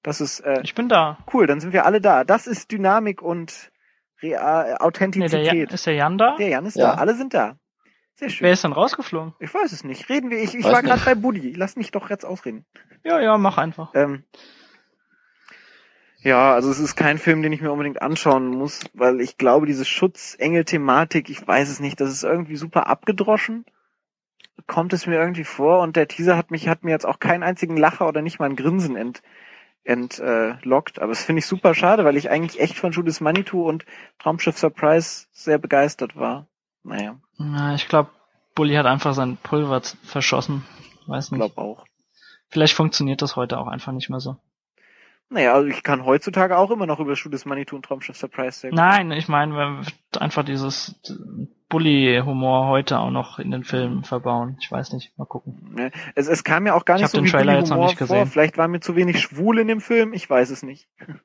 Das 0.03 0.22
ist 0.22 0.39
äh, 0.39 0.61
Ich 0.64 0.73
bin 0.76 0.89
da. 0.89 1.19
cool, 1.34 1.47
dann 1.47 1.59
sind 1.59 1.73
wir 1.73 1.85
alle 1.85 2.01
da. 2.01 2.23
Das 2.23 2.47
ist 2.47 2.72
Dynamik 2.72 3.22
und 3.22 3.72
Real 4.22 4.64
Nee, 4.64 4.69
der 4.69 4.81
Authentizität. 4.81 5.45
Jan, 5.53 5.68
ist 5.69 5.85
der 5.85 5.93
Jan 5.93 6.18
da? 6.18 6.35
der 6.38 6.47
Jan 6.49 6.65
ist 6.65 6.76
Ja. 6.77 6.95
da, 6.95 7.01
alle 7.01 7.14
sind 7.15 7.34
da. 7.34 7.57
Sehr 8.15 8.30
schön. 8.30 8.45
Wer 8.45 8.53
ist 8.53 8.64
denn 8.64 8.73
rausgeflogen? 8.73 9.34
Ich 9.39 9.53
weiß 9.53 9.72
es 9.72 9.84
nicht. 9.84 10.09
Reden 10.09 10.31
wir. 10.31 10.41
Ich, 10.41 10.55
ich 10.55 10.64
Weiß 10.65 10.73
war 10.73 10.81
gerade 10.81 11.01
bei 11.05 11.14
Buddy. 11.14 11.53
Lass 11.53 11.76
mich 11.76 11.91
doch 11.91 12.09
jetzt 12.09 12.26
ausreden. 12.26 12.65
Ja, 13.03 13.19
ja, 13.19 13.38
mach 13.38 13.59
einfach. 13.59 13.91
Ähm, 13.93 14.23
ja, 16.27 16.53
also 16.53 16.69
es 16.69 16.79
ist 16.79 16.97
kein 16.97 17.19
Film, 17.19 17.41
den 17.41 17.53
ich 17.53 17.61
mir 17.61 17.71
unbedingt 17.71 18.01
anschauen 18.01 18.49
muss, 18.49 18.81
weil 18.93 19.21
ich 19.21 19.37
glaube, 19.37 19.65
diese 19.65 19.85
Schutzengel-Thematik, 19.85 21.29
ich 21.29 21.47
weiß 21.47 21.69
es 21.69 21.79
nicht, 21.79 22.01
das 22.01 22.11
ist 22.11 22.23
irgendwie 22.23 22.57
super 22.57 22.87
abgedroschen. 22.87 23.65
Kommt 24.65 24.91
es 24.91 25.07
mir 25.07 25.15
irgendwie 25.15 25.45
vor 25.45 25.79
und 25.79 25.95
der 25.95 26.09
Teaser 26.09 26.35
hat 26.35 26.51
mich, 26.51 26.67
hat 26.67 26.83
mir 26.83 26.91
jetzt 26.91 27.05
auch 27.05 27.19
keinen 27.19 27.43
einzigen 27.43 27.77
Lacher 27.77 28.09
oder 28.09 28.21
nicht 28.21 28.39
mal 28.39 28.49
ein 28.49 28.57
Grinsen 28.57 28.97
ent, 28.97 29.21
entlockt. 29.85 30.99
Aber 30.99 31.09
das 31.09 31.23
finde 31.23 31.39
ich 31.39 31.45
super 31.45 31.73
schade, 31.73 32.03
weil 32.03 32.17
ich 32.17 32.29
eigentlich 32.29 32.59
echt 32.59 32.77
von 32.77 32.91
Judas 32.91 33.21
Manitou 33.21 33.65
und 33.65 33.85
Traumschiff 34.19 34.57
Surprise 34.57 35.27
sehr 35.31 35.59
begeistert 35.59 36.17
war. 36.17 36.47
Naja, 36.83 37.15
Na, 37.37 37.73
ich 37.73 37.87
glaube, 37.87 38.09
Bully 38.53 38.75
hat 38.75 38.85
einfach 38.85 39.13
sein 39.13 39.37
Pulver 39.41 39.81
verschossen. 40.03 40.65
Weiß 41.05 41.27
ich 41.27 41.31
nicht. 41.31 41.39
glaube 41.39 41.61
auch. 41.61 41.85
Vielleicht 42.49 42.73
funktioniert 42.73 43.21
das 43.21 43.37
heute 43.37 43.57
auch 43.59 43.67
einfach 43.67 43.93
nicht 43.93 44.09
mehr 44.09 44.19
so. 44.19 44.35
Naja, 45.29 45.53
also 45.53 45.67
ich 45.67 45.83
kann 45.83 46.05
heutzutage 46.05 46.57
auch 46.57 46.71
immer 46.71 46.85
noch 46.85 46.99
über 47.01 47.13
Judas 47.13 47.45
Manitou 47.45 47.75
und 47.75 47.83
Traumschiff 47.83 48.15
Surprise 48.15 48.59
sehr 48.59 48.69
gut. 48.69 48.79
Nein, 48.79 49.11
ich 49.11 49.27
meine, 49.27 49.81
einfach 50.17 50.45
dieses 50.45 50.95
Bully-Humor 51.69 52.67
heute 52.67 52.99
auch 52.99 53.11
noch 53.11 53.37
in 53.37 53.51
den 53.51 53.65
Film 53.65 54.05
verbauen. 54.05 54.57
Ich 54.61 54.71
weiß 54.71 54.93
nicht, 54.93 55.17
mal 55.17 55.25
gucken. 55.25 55.91
Es, 56.15 56.27
es 56.27 56.45
kam 56.45 56.65
ja 56.65 56.75
auch 56.75 56.85
gar 56.85 56.95
Ich 56.95 57.01
nicht 57.01 57.09
hab 57.09 57.11
so 57.11 57.17
den 57.17 57.25
wie 57.25 57.31
Trailer 57.31 57.45
Bully 57.53 57.57
jetzt 57.59 57.69
noch 57.69 57.77
nicht 57.77 57.97
vor. 57.97 58.07
gesehen. 58.07 58.27
Vielleicht 58.27 58.57
war 58.57 58.69
mir 58.69 58.79
zu 58.79 58.95
wenig 58.95 59.19
schwul 59.19 59.59
in 59.59 59.67
dem 59.67 59.81
Film. 59.81 60.13
Ich 60.13 60.29
weiß 60.29 60.49
es 60.49 60.63
nicht. 60.63 60.87
Hm. 60.97 61.19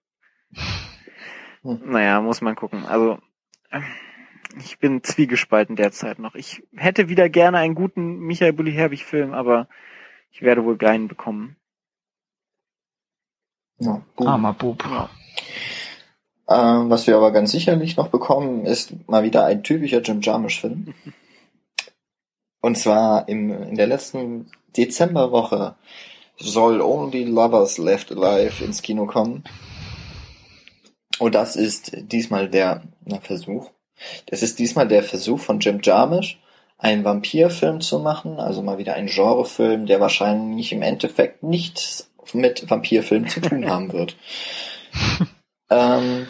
Naja, 1.84 2.20
muss 2.20 2.40
man 2.40 2.56
gucken. 2.56 2.84
Also 2.86 3.20
ich 4.58 4.80
bin 4.80 5.04
zwiegespalten 5.04 5.76
derzeit 5.76 6.18
noch. 6.18 6.34
Ich 6.34 6.62
hätte 6.76 7.08
wieder 7.08 7.28
gerne 7.28 7.58
einen 7.58 7.76
guten 7.76 8.18
Michael 8.18 8.52
Bulli 8.52 8.72
Herbig 8.72 9.04
Film, 9.04 9.32
aber 9.32 9.68
ich 10.32 10.42
werde 10.42 10.64
wohl 10.64 10.76
keinen 10.76 11.06
bekommen. 11.06 11.56
Ja, 13.82 14.00
gut. 14.16 14.26
Armer 14.26 14.52
Bub. 14.52 14.84
Ja. 14.84 15.10
Ähm, 16.48 16.90
was 16.90 17.06
wir 17.06 17.16
aber 17.16 17.32
ganz 17.32 17.50
sicherlich 17.50 17.96
noch 17.96 18.08
bekommen, 18.08 18.66
ist 18.66 18.92
mal 19.08 19.22
wieder 19.24 19.44
ein 19.44 19.62
typischer 19.62 20.02
Jim 20.02 20.20
Jarmusch-Film. 20.20 20.94
Und 22.60 22.78
zwar 22.78 23.28
im, 23.28 23.50
in 23.50 23.74
der 23.74 23.88
letzten 23.88 24.50
Dezemberwoche 24.76 25.74
soll 26.38 26.80
Only 26.80 27.24
Lovers 27.24 27.78
Left 27.78 28.12
Alive 28.12 28.64
ins 28.64 28.82
Kino 28.82 29.06
kommen. 29.06 29.44
Und 31.18 31.34
das 31.34 31.56
ist 31.56 31.92
diesmal 32.12 32.48
der 32.48 32.82
na, 33.04 33.20
Versuch. 33.20 33.70
Das 34.26 34.42
ist 34.42 34.58
diesmal 34.58 34.88
der 34.88 35.02
Versuch 35.02 35.40
von 35.40 35.60
Jim 35.60 35.80
Jarmusch, 35.82 36.40
einen 36.78 37.04
Vampirfilm 37.04 37.80
zu 37.80 37.98
machen, 38.00 38.38
also 38.38 38.62
mal 38.62 38.78
wieder 38.78 38.94
ein 38.94 39.06
Genrefilm, 39.06 39.86
der 39.86 40.00
wahrscheinlich 40.00 40.72
im 40.72 40.82
Endeffekt 40.82 41.42
nichts 41.42 42.11
mit 42.32 42.68
Vampirfilmen 42.70 43.28
zu 43.28 43.40
tun 43.40 43.68
haben 43.68 43.92
wird. 43.92 44.16
ähm, 45.70 46.28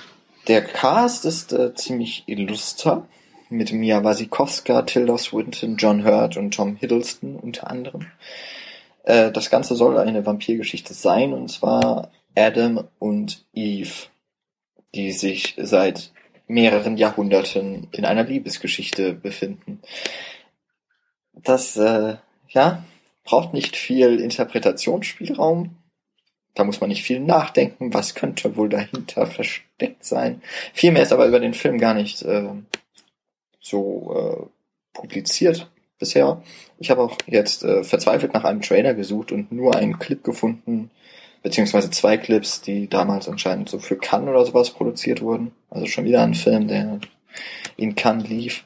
der 0.48 0.62
Cast 0.62 1.24
ist 1.24 1.52
äh, 1.52 1.74
ziemlich 1.74 2.24
illuster, 2.26 3.06
mit 3.52 3.72
Mia 3.72 4.02
Wasikowska, 4.02 4.82
Tilda 4.82 5.18
Swinton, 5.18 5.76
John 5.76 6.04
Hurt 6.04 6.36
und 6.36 6.54
Tom 6.54 6.76
Hiddleston 6.76 7.36
unter 7.36 7.70
anderem. 7.70 8.06
Äh, 9.04 9.30
das 9.30 9.50
Ganze 9.50 9.76
soll 9.76 9.98
eine 9.98 10.26
Vampirgeschichte 10.26 10.94
sein, 10.94 11.32
und 11.32 11.50
zwar 11.50 12.10
Adam 12.34 12.88
und 12.98 13.44
Eve, 13.52 14.08
die 14.94 15.12
sich 15.12 15.54
seit 15.58 16.12
mehreren 16.46 16.96
Jahrhunderten 16.96 17.88
in 17.92 18.04
einer 18.04 18.24
Liebesgeschichte 18.24 19.12
befinden. 19.12 19.80
Das, 21.34 21.76
äh, 21.76 22.16
ja, 22.48 22.84
braucht 23.24 23.54
nicht 23.54 23.76
viel 23.76 24.20
Interpretationsspielraum. 24.20 25.76
Da 26.54 26.64
muss 26.64 26.80
man 26.80 26.88
nicht 26.90 27.02
viel 27.02 27.20
nachdenken, 27.20 27.94
was 27.94 28.14
könnte 28.14 28.56
wohl 28.56 28.68
dahinter 28.68 29.26
versteckt 29.26 30.04
sein. 30.04 30.42
Viel 30.74 30.92
mehr 30.92 31.02
ist 31.02 31.12
aber 31.12 31.26
über 31.26 31.40
den 31.40 31.54
Film 31.54 31.78
gar 31.78 31.94
nicht 31.94 32.22
äh, 32.22 32.48
so 33.60 34.50
äh, 34.92 34.98
publiziert 34.98 35.70
bisher. 35.98 36.42
Ich 36.78 36.90
habe 36.90 37.02
auch 37.02 37.16
jetzt 37.26 37.62
äh, 37.64 37.84
verzweifelt 37.84 38.34
nach 38.34 38.44
einem 38.44 38.60
Trailer 38.60 38.92
gesucht 38.92 39.32
und 39.32 39.52
nur 39.52 39.76
einen 39.76 39.98
Clip 39.98 40.22
gefunden, 40.22 40.90
beziehungsweise 41.42 41.90
zwei 41.90 42.18
Clips, 42.18 42.60
die 42.60 42.88
damals 42.88 43.28
anscheinend 43.28 43.68
so 43.68 43.78
für 43.78 43.96
Cannes 43.96 44.28
oder 44.28 44.44
sowas 44.44 44.70
produziert 44.70 45.22
wurden. 45.22 45.52
Also 45.70 45.86
schon 45.86 46.04
wieder 46.04 46.22
ein 46.22 46.34
Film, 46.34 46.68
der 46.68 47.00
in 47.76 47.94
Cannes 47.94 48.28
lief. 48.28 48.64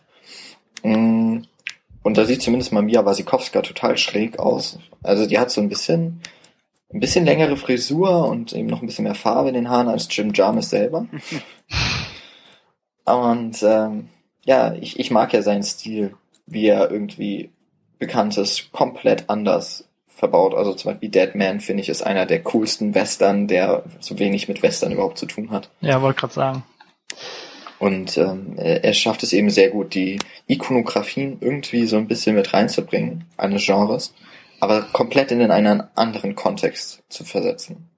Mm, 0.82 1.42
Und 2.02 2.18
da 2.18 2.24
sieht 2.24 2.42
zumindest 2.42 2.72
mal 2.72 2.82
Mia 2.82 3.04
Wasikowska 3.04 3.62
total 3.62 3.96
schräg 3.96 4.38
aus. 4.38 4.78
Also 5.02 5.26
die 5.26 5.38
hat 5.38 5.50
so 5.50 5.60
ein 5.60 5.68
bisschen, 5.68 6.20
ein 6.92 7.00
bisschen 7.00 7.24
längere 7.24 7.56
Frisur 7.56 8.28
und 8.28 8.52
eben 8.52 8.68
noch 8.68 8.80
ein 8.80 8.86
bisschen 8.86 9.04
mehr 9.04 9.14
Farbe 9.14 9.48
in 9.48 9.54
den 9.54 9.68
Haaren 9.68 9.88
als 9.88 10.08
Jim 10.10 10.32
Jarmus 10.32 10.70
selber. 10.70 11.06
Und 13.04 13.62
ähm, 13.62 14.08
ja, 14.44 14.74
ich, 14.74 14.98
ich 14.98 15.10
mag 15.10 15.32
ja 15.32 15.42
seinen 15.42 15.62
Stil, 15.62 16.14
wie 16.46 16.66
er 16.66 16.90
irgendwie 16.90 17.50
Bekanntes 17.98 18.68
komplett 18.72 19.30
anders 19.30 19.88
verbaut. 20.08 20.54
Also 20.54 20.74
zum 20.74 20.92
Beispiel 20.92 21.08
Dead 21.08 21.34
Man, 21.34 21.60
finde 21.60 21.82
ich, 21.82 21.88
ist 21.88 22.02
einer 22.02 22.26
der 22.26 22.42
coolsten 22.42 22.94
Western, 22.94 23.46
der 23.46 23.84
so 24.00 24.18
wenig 24.18 24.48
mit 24.48 24.62
Western 24.62 24.92
überhaupt 24.92 25.18
zu 25.18 25.26
tun 25.26 25.50
hat. 25.50 25.70
Ja, 25.80 26.02
wollte 26.02 26.20
gerade 26.20 26.34
sagen. 26.34 26.62
Und 27.78 28.16
ähm, 28.16 28.54
er 28.56 28.84
er 28.84 28.94
schafft 28.94 29.22
es 29.22 29.32
eben 29.32 29.50
sehr 29.50 29.68
gut, 29.68 29.94
die 29.94 30.18
Ikonografien 30.46 31.38
irgendwie 31.40 31.86
so 31.86 31.96
ein 31.96 32.08
bisschen 32.08 32.34
mit 32.34 32.54
reinzubringen, 32.54 33.24
eines 33.36 33.66
Genres, 33.66 34.14
aber 34.60 34.82
komplett 34.92 35.30
in 35.32 35.50
einen 35.50 35.82
anderen 35.94 36.34
Kontext 36.34 37.02
zu 37.08 37.24
versetzen. 37.24 37.90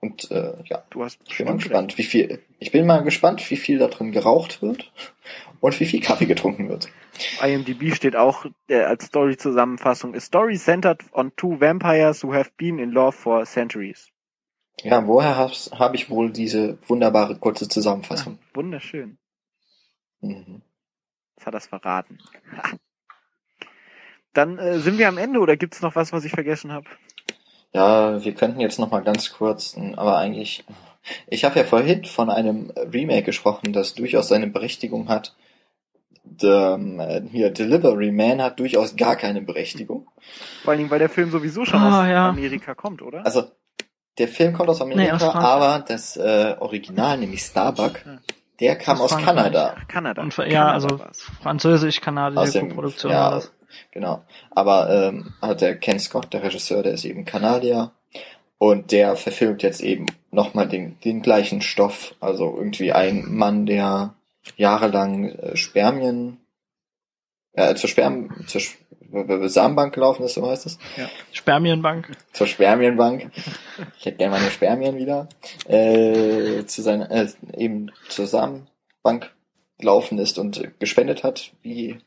Und 0.00 0.30
äh, 0.32 0.54
ja, 0.64 0.82
Du 0.90 1.04
hast 1.04 1.20
ich 1.28 1.38
bin 1.38 1.46
mal 1.46 1.56
gespannt, 1.56 1.96
wie 1.96 2.02
viel. 2.02 2.42
Ich 2.58 2.72
bin 2.72 2.86
mal 2.86 3.04
gespannt, 3.04 3.48
wie 3.50 3.56
viel 3.56 3.78
da 3.78 3.86
drin 3.86 4.10
geraucht 4.10 4.60
wird 4.60 4.92
und 5.60 5.78
wie 5.78 5.86
viel 5.86 6.00
Kaffee 6.00 6.26
getrunken 6.26 6.68
wird. 6.68 6.88
IMDb 7.40 7.94
steht 7.94 8.16
auch 8.16 8.44
äh, 8.68 8.80
als 8.80 9.04
Story-Zusammenfassung. 9.04 10.16
A 10.16 10.20
story 10.20 10.58
centered 10.58 11.02
on 11.12 11.30
two 11.36 11.60
vampires 11.60 12.24
who 12.24 12.34
have 12.34 12.50
been 12.56 12.80
in 12.80 12.90
love 12.90 13.12
for 13.12 13.44
centuries. 13.44 14.10
Ja, 14.82 15.06
woher 15.06 15.36
habe 15.36 15.52
hab 15.52 15.94
ich 15.94 16.10
wohl 16.10 16.32
diese 16.32 16.78
wunderbare 16.88 17.36
kurze 17.38 17.68
Zusammenfassung? 17.68 18.38
wunderschön. 18.54 19.18
Mhm. 20.20 20.62
Jetzt 21.36 21.46
hat 21.46 21.54
er 21.54 21.60
verraten. 21.60 22.18
Dann 24.34 24.58
äh, 24.58 24.78
sind 24.78 24.98
wir 24.98 25.08
am 25.08 25.18
Ende 25.18 25.40
oder 25.40 25.56
gibt's 25.56 25.82
noch 25.82 25.94
was, 25.96 26.12
was 26.12 26.24
ich 26.24 26.32
vergessen 26.32 26.72
habe? 26.72 26.86
Ja, 27.72 28.22
wir 28.24 28.34
könnten 28.34 28.60
jetzt 28.60 28.78
noch 28.78 28.90
mal 28.90 29.00
ganz 29.02 29.32
kurz, 29.32 29.76
aber 29.96 30.18
eigentlich, 30.18 30.64
ich 31.26 31.44
habe 31.44 31.58
ja 31.58 31.64
vorhin 31.64 32.04
von 32.04 32.28
einem 32.30 32.70
Remake 32.76 33.22
gesprochen, 33.24 33.72
das 33.72 33.94
durchaus 33.94 34.28
seine 34.28 34.46
Berechtigung 34.46 35.08
hat. 35.08 35.34
Der, 36.24 36.78
äh, 36.98 37.22
hier, 37.30 37.50
Delivery 37.50 38.12
Man 38.12 38.40
hat 38.40 38.58
durchaus 38.60 38.94
gar 38.96 39.16
keine 39.16 39.42
Berechtigung. 39.42 40.06
Vor 40.62 40.70
allen 40.70 40.78
Dingen, 40.78 40.90
weil 40.90 40.98
der 41.00 41.08
Film 41.08 41.30
sowieso 41.30 41.64
schon 41.64 41.80
Ah, 41.80 42.02
aus 42.04 42.08
ja. 42.08 42.28
Amerika 42.28 42.74
kommt, 42.74 43.02
oder? 43.02 43.24
Also, 43.26 43.50
der 44.18 44.28
Film 44.28 44.52
kommt 44.52 44.68
aus 44.68 44.80
Amerika, 44.80 45.14
aus 45.16 45.22
Frankreich. 45.22 45.44
aber 45.44 45.84
das 45.88 46.16
äh, 46.16 46.54
Original, 46.60 47.18
nämlich 47.18 47.42
Starbuck, 47.42 48.00
Ja. 48.06 48.18
der 48.60 48.76
kam 48.76 49.00
Aus 49.00 49.12
aus. 49.12 49.22
Kanada. 49.24 49.74
Ach, 49.76 49.88
Kanada. 49.88 50.22
Und, 50.22 50.36
ja, 50.36 50.44
Kanada 50.44 50.72
also 50.72 50.90
war's. 51.00 51.08
Aus 51.28 51.36
französisch-kanadische 51.42 52.60
dem- 52.60 52.68
Produktion 52.68 53.10
ja, 53.12 53.20
war 53.22 53.30
das. 53.32 53.52
Genau. 53.90 54.22
Aber 54.50 54.90
ähm, 54.90 55.34
hat 55.40 55.60
der 55.60 55.76
Ken 55.76 55.98
Scott, 55.98 56.32
der 56.32 56.42
Regisseur, 56.42 56.82
der 56.82 56.92
ist 56.94 57.04
eben 57.04 57.24
Kanadier 57.24 57.92
und 58.58 58.92
der 58.92 59.16
verfilmt 59.16 59.62
jetzt 59.62 59.80
eben 59.80 60.06
nochmal 60.30 60.68
den, 60.68 60.98
den 61.00 61.22
gleichen 61.22 61.60
Stoff. 61.62 62.14
Also 62.20 62.54
irgendwie 62.56 62.92
ein 62.92 63.24
Mann, 63.26 63.66
der 63.66 64.14
jahrelang 64.56 65.30
äh, 65.30 65.56
Spermien, 65.56 66.38
äh, 67.54 67.74
zur 67.74 67.88
Sperm, 67.88 68.46
zur 68.46 68.60
Sch- 68.60 68.76
Samenbank 69.48 69.92
gelaufen 69.94 70.22
ist, 70.24 70.34
so 70.34 70.48
heißt 70.48 70.64
es. 70.64 70.78
Spermienbank. 71.32 72.16
Zur 72.32 72.46
Spermienbank. 72.46 73.30
Ich 73.98 74.06
hätte 74.06 74.16
gerne 74.16 74.36
meine 74.36 74.50
Spermien 74.50 74.96
wieder. 74.96 75.28
Äh, 75.68 76.64
zu 76.64 76.80
seiner, 76.80 77.10
äh, 77.10 77.28
eben 77.58 77.92
zusammen 78.08 78.68
Bank 79.02 79.30
gelaufen 79.78 80.18
ist 80.18 80.38
und 80.38 80.78
gespendet 80.78 81.24
hat, 81.24 81.52
wie, 81.60 81.98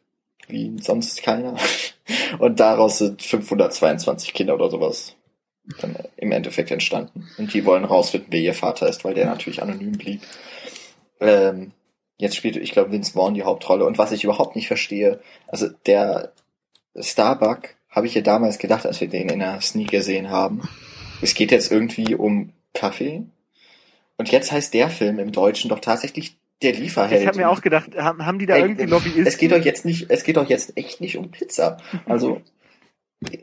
wie 0.48 0.76
sonst 0.82 1.24
keiner. 1.24 1.56
Und 2.40 2.60
daraus 2.60 3.00
sind 3.00 3.22
522 3.22 4.34
Kinder 4.34 4.56
oder 4.56 4.70
sowas 4.70 5.16
dann 5.80 5.98
im 6.18 6.32
Endeffekt 6.32 6.72
entstanden. 6.72 7.28
Und 7.38 7.54
die 7.54 7.66
wollen 7.66 7.86
rausfinden, 7.86 8.32
wer 8.32 8.40
ihr 8.40 8.54
Vater 8.54 8.88
ist, 8.88 9.04
weil 9.04 9.16
der 9.16 9.26
natürlich 9.26 9.62
anonym 9.62 9.94
blieb. 9.94 10.22
Ähm, 11.20 11.72
jetzt 12.18 12.36
spielt, 12.36 12.56
ich 12.56 12.72
glaube, 12.72 12.92
Vince 12.92 13.14
Vaughn 13.14 13.34
die 13.34 13.44
Hauptrolle. 13.44 13.86
Und 13.86 13.98
was 13.98 14.12
ich 14.12 14.24
überhaupt 14.24 14.56
nicht 14.56 14.68
verstehe, 14.68 15.20
also 15.48 15.68
der 15.86 16.34
Starbuck 17.00 17.76
habe 17.90 18.08
ich 18.08 18.16
ja 18.16 18.22
damals 18.22 18.58
gedacht, 18.58 18.86
als 18.86 19.02
wir 19.02 19.08
den 19.08 19.30
in 19.30 19.40
der 19.40 19.62
Sneak 19.62 19.90
gesehen 19.90 20.30
haben. 20.30 20.68
Es 21.22 21.34
geht 21.34 21.52
jetzt 21.52 21.72
irgendwie 21.72 22.16
um 22.16 22.52
Kaffee. 22.74 23.24
Und 24.18 24.32
jetzt 24.32 24.52
heißt 24.52 24.74
der 24.74 24.90
Film 24.90 25.20
im 25.20 25.32
Deutschen 25.32 25.70
doch 25.70 25.80
tatsächlich 25.80 26.38
der 26.62 26.74
Lieferheld. 26.74 27.22
Ich 27.22 27.28
habe 27.28 27.38
mir 27.38 27.50
auch 27.50 27.62
gedacht, 27.62 27.96
haben, 27.98 28.26
haben 28.26 28.40
die 28.40 28.46
da 28.46 28.56
Ey, 28.56 28.62
irgendwie 28.62 28.86
Lobbyisten? 28.86 29.26
Es 29.28 29.38
geht 29.38 29.52
doch 29.52 29.64
jetzt 29.64 29.86
nicht, 29.86 30.10
es 30.10 30.24
geht 30.24 30.38
doch 30.38 30.48
jetzt 30.50 30.78
echt 30.78 31.02
nicht 31.02 31.18
um 31.18 31.32
Pizza. 31.32 31.78
Also, 32.06 32.42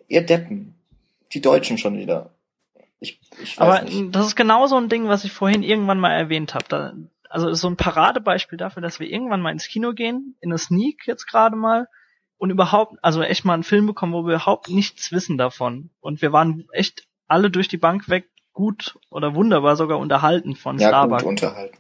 ihr 0.09 0.23
Deppen. 0.25 0.75
Die 1.33 1.41
Deutschen 1.41 1.79
schon 1.79 1.97
wieder. 1.99 2.35
Ich, 3.01 3.21
ich 3.43 3.59
weiß 3.59 3.81
Aber 3.81 3.83
nicht. 3.83 4.15
das 4.15 4.27
ist 4.29 4.37
genau 4.37 4.67
so 4.67 4.77
ein 4.77 4.89
Ding, 4.89 5.09
was 5.09 5.25
ich 5.25 5.33
vorhin 5.33 5.63
irgendwann 5.63 5.99
mal 5.99 6.13
erwähnt 6.13 6.55
habe. 6.55 6.65
Da, 6.69 6.93
also 7.29 7.49
ist 7.49 7.61
so 7.61 7.69
ein 7.69 7.77
Paradebeispiel 7.77 8.59
dafür, 8.59 8.83
dass 8.83 9.01
wir 9.01 9.09
irgendwann 9.09 9.41
mal 9.41 9.51
ins 9.53 9.67
Kino 9.69 9.93
gehen, 9.93 10.37
in 10.41 10.51
eine 10.51 10.59
Sneak 10.59 11.07
jetzt 11.07 11.27
gerade 11.27 11.57
mal 11.57 11.89
und 12.39 12.51
überhaupt, 12.51 12.97
also 13.03 13.23
echt 13.23 13.45
mal 13.45 13.55
einen 13.55 13.63
Film 13.63 13.87
bekommen, 13.87 14.13
wo 14.13 14.25
wir 14.27 14.35
überhaupt 14.35 14.69
nichts 14.69 15.11
wissen 15.11 15.39
davon. 15.39 15.91
Und 16.01 16.23
wir 16.23 16.33
waren 16.33 16.67
echt 16.73 17.07
alle 17.29 17.51
durch 17.51 17.69
die 17.69 17.79
Bank 17.79 18.09
weg 18.09 18.29
gut 18.53 18.99
oder 19.11 19.35
wunderbar 19.35 19.77
sogar 19.77 19.99
unterhalten 19.99 20.55
von 20.55 20.79
Ja, 20.79 20.89
Starbuck. 20.89 21.21
gut 21.21 21.29
unterhalten. 21.29 21.79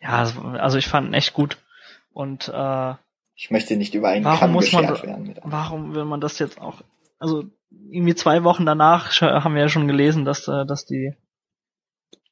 Ja, 0.00 0.24
also 0.58 0.78
ich 0.78 0.88
fand 0.88 1.08
ihn 1.08 1.14
echt 1.14 1.34
gut. 1.34 1.58
Und 2.12 2.48
äh, 2.48 2.94
Ich 3.34 3.50
möchte 3.50 3.76
nicht 3.76 3.94
über 3.94 4.08
einen 4.08 4.24
Warum 4.24 4.38
Kamm 4.38 4.52
muss 4.52 4.72
man 4.72 4.88
werden. 4.88 5.26
Mit 5.26 5.38
warum 5.42 5.94
will 5.94 6.04
man 6.04 6.20
das 6.20 6.38
jetzt 6.38 6.60
auch? 6.60 6.80
Also 7.18 7.44
irgendwie 7.90 8.14
zwei 8.14 8.42
Wochen 8.44 8.66
danach 8.66 9.20
haben 9.20 9.54
wir 9.54 9.62
ja 9.62 9.68
schon 9.68 9.86
gelesen, 9.88 10.24
dass 10.24 10.48
äh, 10.48 10.64
dass 10.66 10.86
die 10.86 11.14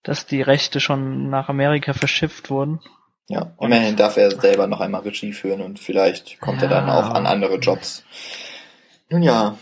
dass 0.03 0.27
die 0.27 0.43
Rechte 0.43 0.81
schon 0.81 1.29
nach 1.29 1.49
Amerika 1.49 1.93
verschifft 1.93 2.51
wurden. 2.51 2.81
ja, 3.29 3.53
immerhin 3.61 3.97
darf 3.97 4.17
er 4.17 4.31
selber 4.31 4.67
noch 4.67 4.81
einmal 4.81 5.03
Regie 5.03 5.33
führen 5.33 5.61
und 5.61 5.79
vielleicht 5.79 6.41
kommt 6.41 6.63
er 6.63 6.69
dann 6.69 6.87
Ja. 6.89 6.99
auch 6.99 7.11
an 7.11 7.27
andere 7.27 7.57
Jobs. 7.59 8.05
Nun 9.11 9.23
ja, 9.23 9.57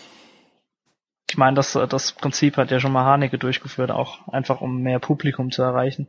Ich 1.29 1.37
meine, 1.37 1.57
das 1.57 1.73
das 1.73 2.13
Prinzip 2.13 2.57
hat 2.57 2.71
ja 2.71 2.79
schon 2.81 2.93
mal 2.93 3.05
Haneke 3.05 3.39
durchgeführt, 3.39 3.91
auch 3.91 4.29
einfach 4.29 4.61
um 4.61 4.81
mehr 4.83 5.01
Publikum 5.01 5.51
zu 5.51 5.63
erreichen. 5.63 6.07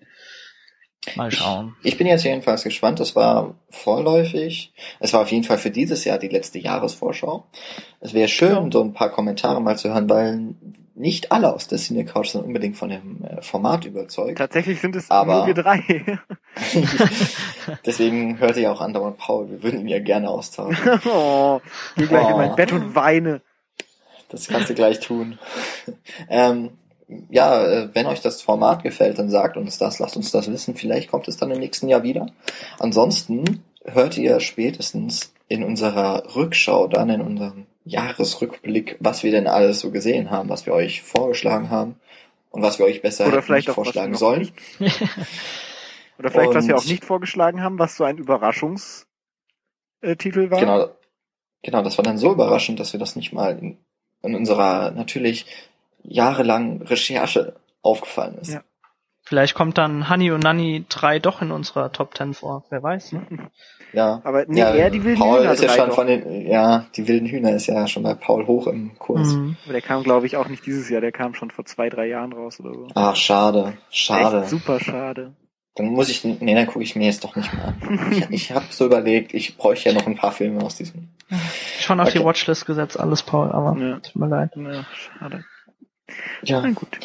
Mal 1.15 1.31
schauen. 1.31 1.75
ich 1.83 1.97
bin 1.97 2.07
jetzt 2.07 2.23
jedenfalls 2.25 2.63
gespannt. 2.63 2.99
Es 2.99 3.15
war 3.15 3.55
vorläufig. 3.69 4.73
Es 4.99 5.13
war 5.13 5.21
auf 5.21 5.31
jeden 5.31 5.43
Fall 5.43 5.57
für 5.57 5.71
dieses 5.71 6.03
Jahr 6.05 6.17
die 6.17 6.27
letzte 6.27 6.59
Jahresvorschau. 6.59 7.45
Es 7.99 8.13
wäre 8.13 8.27
schön, 8.27 8.71
so 8.71 8.81
ein 8.83 8.93
paar 8.93 9.09
Kommentare 9.09 9.61
mal 9.61 9.77
zu 9.77 9.89
hören, 9.89 10.09
weil 10.09 10.55
nicht 10.95 11.31
alle 11.31 11.53
aus 11.53 11.67
der 11.67 11.77
Cine 11.77 12.05
Couch 12.05 12.29
sind 12.29 12.43
unbedingt 12.43 12.75
von 12.75 12.89
dem 12.89 13.23
äh, 13.23 13.41
Format 13.43 13.85
überzeugt. 13.85 14.39
Tatsächlich 14.39 14.81
sind 14.81 14.95
es 14.95 15.11
Aber- 15.11 15.37
nur 15.37 15.47
wir 15.47 15.53
drei. 15.53 15.81
Deswegen 17.85 18.39
hörte 18.39 18.61
ja 18.61 18.71
auch 18.71 18.81
andauernd 18.81 19.17
Paul. 19.17 19.49
Wir 19.49 19.61
würden 19.63 19.81
ihn 19.81 19.87
ja 19.87 19.99
gerne 19.99 20.29
austauschen. 20.29 20.99
oh, 21.05 21.61
geh 21.95 22.05
gleich 22.07 22.27
in 22.27 22.33
Oh. 22.33 22.37
mein 22.37 22.55
Bett 22.55 22.71
und 22.71 22.95
weine. 22.95 23.41
Das 24.29 24.47
kannst 24.47 24.69
du 24.69 24.73
gleich 24.73 24.99
tun. 24.99 25.37
ähm, 26.29 26.71
ja, 27.29 27.65
äh, 27.65 27.89
wenn 27.93 28.05
euch 28.05 28.21
das 28.21 28.41
Format 28.41 28.83
gefällt, 28.83 29.17
dann 29.19 29.29
sagt 29.29 29.57
uns 29.57 29.77
das, 29.77 29.99
lasst 29.99 30.17
uns 30.17 30.31
das 30.31 30.51
wissen. 30.51 30.75
Vielleicht 30.75 31.09
kommt 31.09 31.27
es 31.27 31.37
dann 31.37 31.51
im 31.51 31.59
nächsten 31.59 31.87
Jahr 31.87 32.03
wieder. 32.03 32.27
Ansonsten 32.79 33.63
hört 33.85 34.17
ihr 34.17 34.39
spätestens 34.39 35.33
in 35.47 35.63
unserer 35.63 36.35
Rückschau, 36.35 36.87
dann 36.87 37.09
in 37.09 37.21
unserem 37.21 37.65
Jahresrückblick, 37.85 38.97
was 38.99 39.23
wir 39.23 39.31
denn 39.31 39.47
alles 39.47 39.79
so 39.79 39.91
gesehen 39.91 40.29
haben, 40.29 40.49
was 40.49 40.65
wir 40.65 40.73
euch 40.73 41.01
vorgeschlagen 41.03 41.69
haben 41.69 41.95
und 42.49 42.61
was 42.61 42.79
wir 42.79 42.85
euch 42.85 43.01
besser 43.01 43.27
Oder 43.27 43.41
vielleicht 43.41 43.67
nicht 43.67 43.71
auch, 43.71 43.83
vorschlagen 43.83 44.15
sollen. 44.15 44.51
Oder 46.19 46.31
vielleicht, 46.31 46.53
was 46.53 46.67
wir 46.67 46.75
Und- 46.75 46.81
auch 46.81 46.85
nicht 46.85 47.05
vorgeschlagen 47.05 47.61
haben, 47.61 47.79
was 47.79 47.95
so 47.95 48.03
ein 48.03 48.17
Überraschungstitel 48.17 49.05
war. 50.01 50.59
Genau, 50.59 50.89
genau, 51.63 51.81
das 51.83 51.97
war 51.97 52.03
dann 52.03 52.17
so 52.17 52.31
überraschend, 52.33 52.79
dass 52.79 52.91
wir 52.91 52.99
das 52.99 53.15
nicht 53.15 53.31
mal 53.31 53.57
in, 53.57 53.77
in 54.23 54.35
unserer 54.35 54.91
natürlich 54.91 55.45
jahrelangen 56.07 56.81
Recherche 56.81 57.55
aufgefallen 57.81 58.37
ist. 58.41 58.53
Ja. 58.53 58.61
Vielleicht 59.23 59.55
kommt 59.55 59.77
dann 59.77 60.09
Honey 60.09 60.31
und 60.31 60.41
Nanny 60.43 60.85
3 60.87 61.19
doch 61.19 61.41
in 61.41 61.51
unserer 61.51 61.91
Top 61.91 62.15
10 62.15 62.33
vor. 62.33 62.63
Wer 62.69 62.81
weiß, 62.81 63.11
ne? 63.11 63.49
Ja. 63.91 64.21
Aber 64.23 64.45
nee, 64.47 64.59
ja, 64.61 64.73
eher 64.73 64.89
die 64.89 65.03
wilden 65.03 65.19
Paul 65.19 65.41
Hühner 65.41 65.51
ist 65.51 65.63
ja 65.63 65.69
schon 65.69 65.89
doch. 65.89 65.95
von 65.95 66.07
den, 66.07 66.47
ja, 66.47 66.85
die 66.95 67.07
wilden 67.09 67.27
Hühner 67.27 67.51
ist 67.51 67.67
ja 67.67 67.87
schon 67.87 68.03
bei 68.03 68.13
Paul 68.13 68.47
hoch 68.47 68.67
im 68.67 68.97
Kurs. 68.97 69.33
Mhm. 69.33 69.57
Aber 69.65 69.73
der 69.73 69.81
kam, 69.81 70.03
glaube 70.03 70.25
ich, 70.27 70.37
auch 70.37 70.47
nicht 70.47 70.65
dieses 70.65 70.89
Jahr. 70.89 71.01
Der 71.01 71.11
kam 71.11 71.33
schon 71.33 71.51
vor 71.51 71.65
zwei, 71.65 71.89
drei 71.89 72.07
Jahren 72.07 72.31
raus 72.31 72.59
oder 72.61 72.73
so. 72.73 72.87
Ach, 72.95 73.15
schade, 73.17 73.73
schade. 73.89 74.41
Echt 74.41 74.49
super 74.49 74.79
schade. 74.79 75.33
Dann 75.75 75.87
muss 75.87 76.07
ich, 76.09 76.23
nee, 76.23 76.55
dann 76.55 76.65
gucke 76.65 76.83
ich 76.83 76.95
mir 76.95 77.05
jetzt 77.05 77.23
doch 77.25 77.35
nicht 77.35 77.53
mehr 77.53 77.65
an. 77.67 78.11
Ich, 78.11 78.29
ich 78.29 78.51
habe 78.53 78.65
so 78.69 78.85
überlegt, 78.85 79.33
ich 79.33 79.57
bräuchte 79.57 79.89
ja 79.89 79.95
noch 79.95 80.07
ein 80.07 80.15
paar 80.15 80.31
Filme 80.31 80.63
aus 80.63 80.75
diesem. 80.77 81.09
Schon 81.81 81.99
auf 81.99 82.11
die 82.13 82.19
Okay. 82.19 82.27
Watchlist 82.27 82.65
gesetzt, 82.65 82.97
alles 82.97 83.23
Paul, 83.23 83.51
aber 83.51 83.77
Ja. 83.77 83.99
tut 83.99 84.15
mir 84.15 84.27
leid. 84.29 84.51
Ja, 84.55 84.85
schade. 85.19 85.43
Ja, 86.43 86.61
Na 86.61 86.71
gut. 86.71 86.99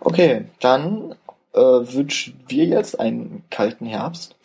okay, 0.00 0.44
dann 0.60 1.14
äh, 1.54 1.58
wünschen 1.60 2.40
wir 2.48 2.64
jetzt 2.64 2.98
einen 2.98 3.44
kalten 3.50 3.86
Herbst, 3.86 4.36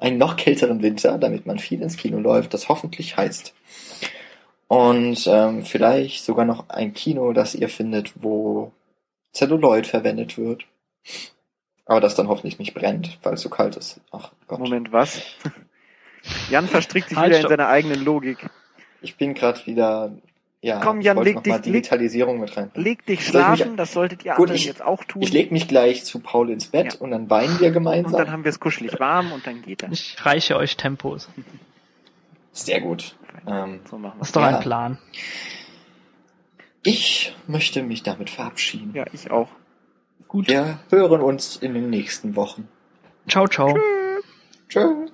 einen 0.00 0.18
noch 0.18 0.36
kälteren 0.36 0.82
Winter, 0.82 1.18
damit 1.18 1.46
man 1.46 1.58
viel 1.58 1.82
ins 1.82 1.96
Kino 1.96 2.18
läuft, 2.18 2.54
das 2.54 2.68
hoffentlich 2.68 3.16
heizt. 3.16 3.54
Und 4.68 5.26
ähm, 5.26 5.64
vielleicht 5.64 6.24
sogar 6.24 6.44
noch 6.44 6.68
ein 6.68 6.94
Kino, 6.94 7.32
das 7.32 7.54
ihr 7.56 7.68
findet, 7.68 8.12
wo 8.22 8.72
Celluloid 9.34 9.86
verwendet 9.86 10.38
wird. 10.38 10.64
Aber 11.86 12.00
das 12.00 12.14
dann 12.14 12.28
hoffentlich 12.28 12.60
nicht 12.60 12.72
brennt, 12.74 13.18
weil 13.24 13.34
es 13.34 13.40
so 13.40 13.48
kalt 13.48 13.76
ist. 13.76 14.00
Ach 14.12 14.30
Gott. 14.46 14.60
Moment, 14.60 14.92
was? 14.92 15.20
Jan 16.50 16.68
verstrickt 16.68 17.08
sich 17.08 17.18
Halt, 17.18 17.30
wieder 17.30 17.38
in 17.38 17.42
stopp. 17.42 17.50
seiner 17.50 17.68
eigenen 17.68 18.04
Logik. 18.04 18.48
Ich 19.02 19.16
bin 19.16 19.34
gerade 19.34 19.64
wieder. 19.66 20.12
Ja, 20.62 20.78
Komm, 20.80 21.00
ich 21.00 21.06
Jan, 21.06 21.16
wollte 21.16 21.30
leg 21.30 21.42
dich- 21.42 21.52
leg- 21.54 21.62
Digitalisierung 21.62 22.38
mit 22.38 22.54
rein. 22.54 22.70
Leg 22.74 23.06
dich 23.06 23.20
ich 23.20 23.20
mich- 23.20 23.28
schlafen, 23.30 23.76
das 23.78 23.92
solltet 23.94 24.24
ihr 24.26 24.32
Gut, 24.32 24.40
anderen 24.50 24.56
ich- 24.56 24.66
jetzt 24.66 24.82
auch 24.82 25.02
tun. 25.04 25.22
Ich 25.22 25.32
leg 25.32 25.50
mich 25.52 25.68
gleich 25.68 26.04
zu 26.04 26.18
Paul 26.20 26.50
ins 26.50 26.66
Bett 26.66 26.94
Ja. 26.94 27.00
und 27.00 27.10
dann 27.12 27.30
weinen 27.30 27.58
wir 27.60 27.68
und 27.68 27.72
gemeinsam. 27.74 28.12
dann 28.12 28.30
haben 28.30 28.44
wir 28.44 28.50
es 28.50 28.60
kuschelig 28.60 29.00
warm 29.00 29.32
und 29.32 29.46
dann 29.46 29.62
geht 29.62 29.82
das. 29.82 29.90
Ich 29.92 30.16
reiche 30.26 30.56
euch 30.56 30.76
Tempos. 30.76 31.28
Sehr 32.52 32.80
gut. 32.82 33.16
Ähm, 33.46 33.80
So 33.90 33.96
machen 33.96 34.18
Das 34.18 34.28
ist 34.28 34.34
wir 34.36 34.42
doch 34.42 34.50
Ja. 34.50 34.56
ein 34.58 34.62
Plan. 34.62 34.98
ich 36.82 37.34
möchte 37.46 37.82
mich 37.82 38.02
damit 38.02 38.28
verabschieden. 38.28 38.92
Ja, 38.94 39.04
ich 39.12 39.30
auch. 39.30 39.48
Gut. 40.28 40.48
Wir 40.48 40.78
hören 40.90 41.22
uns 41.22 41.56
in 41.56 41.72
den 41.74 41.88
nächsten 41.90 42.36
Wochen. 42.36 42.68
Ciao, 43.28 43.48
ciao. 43.48 43.78
Tschüss. 44.68 45.10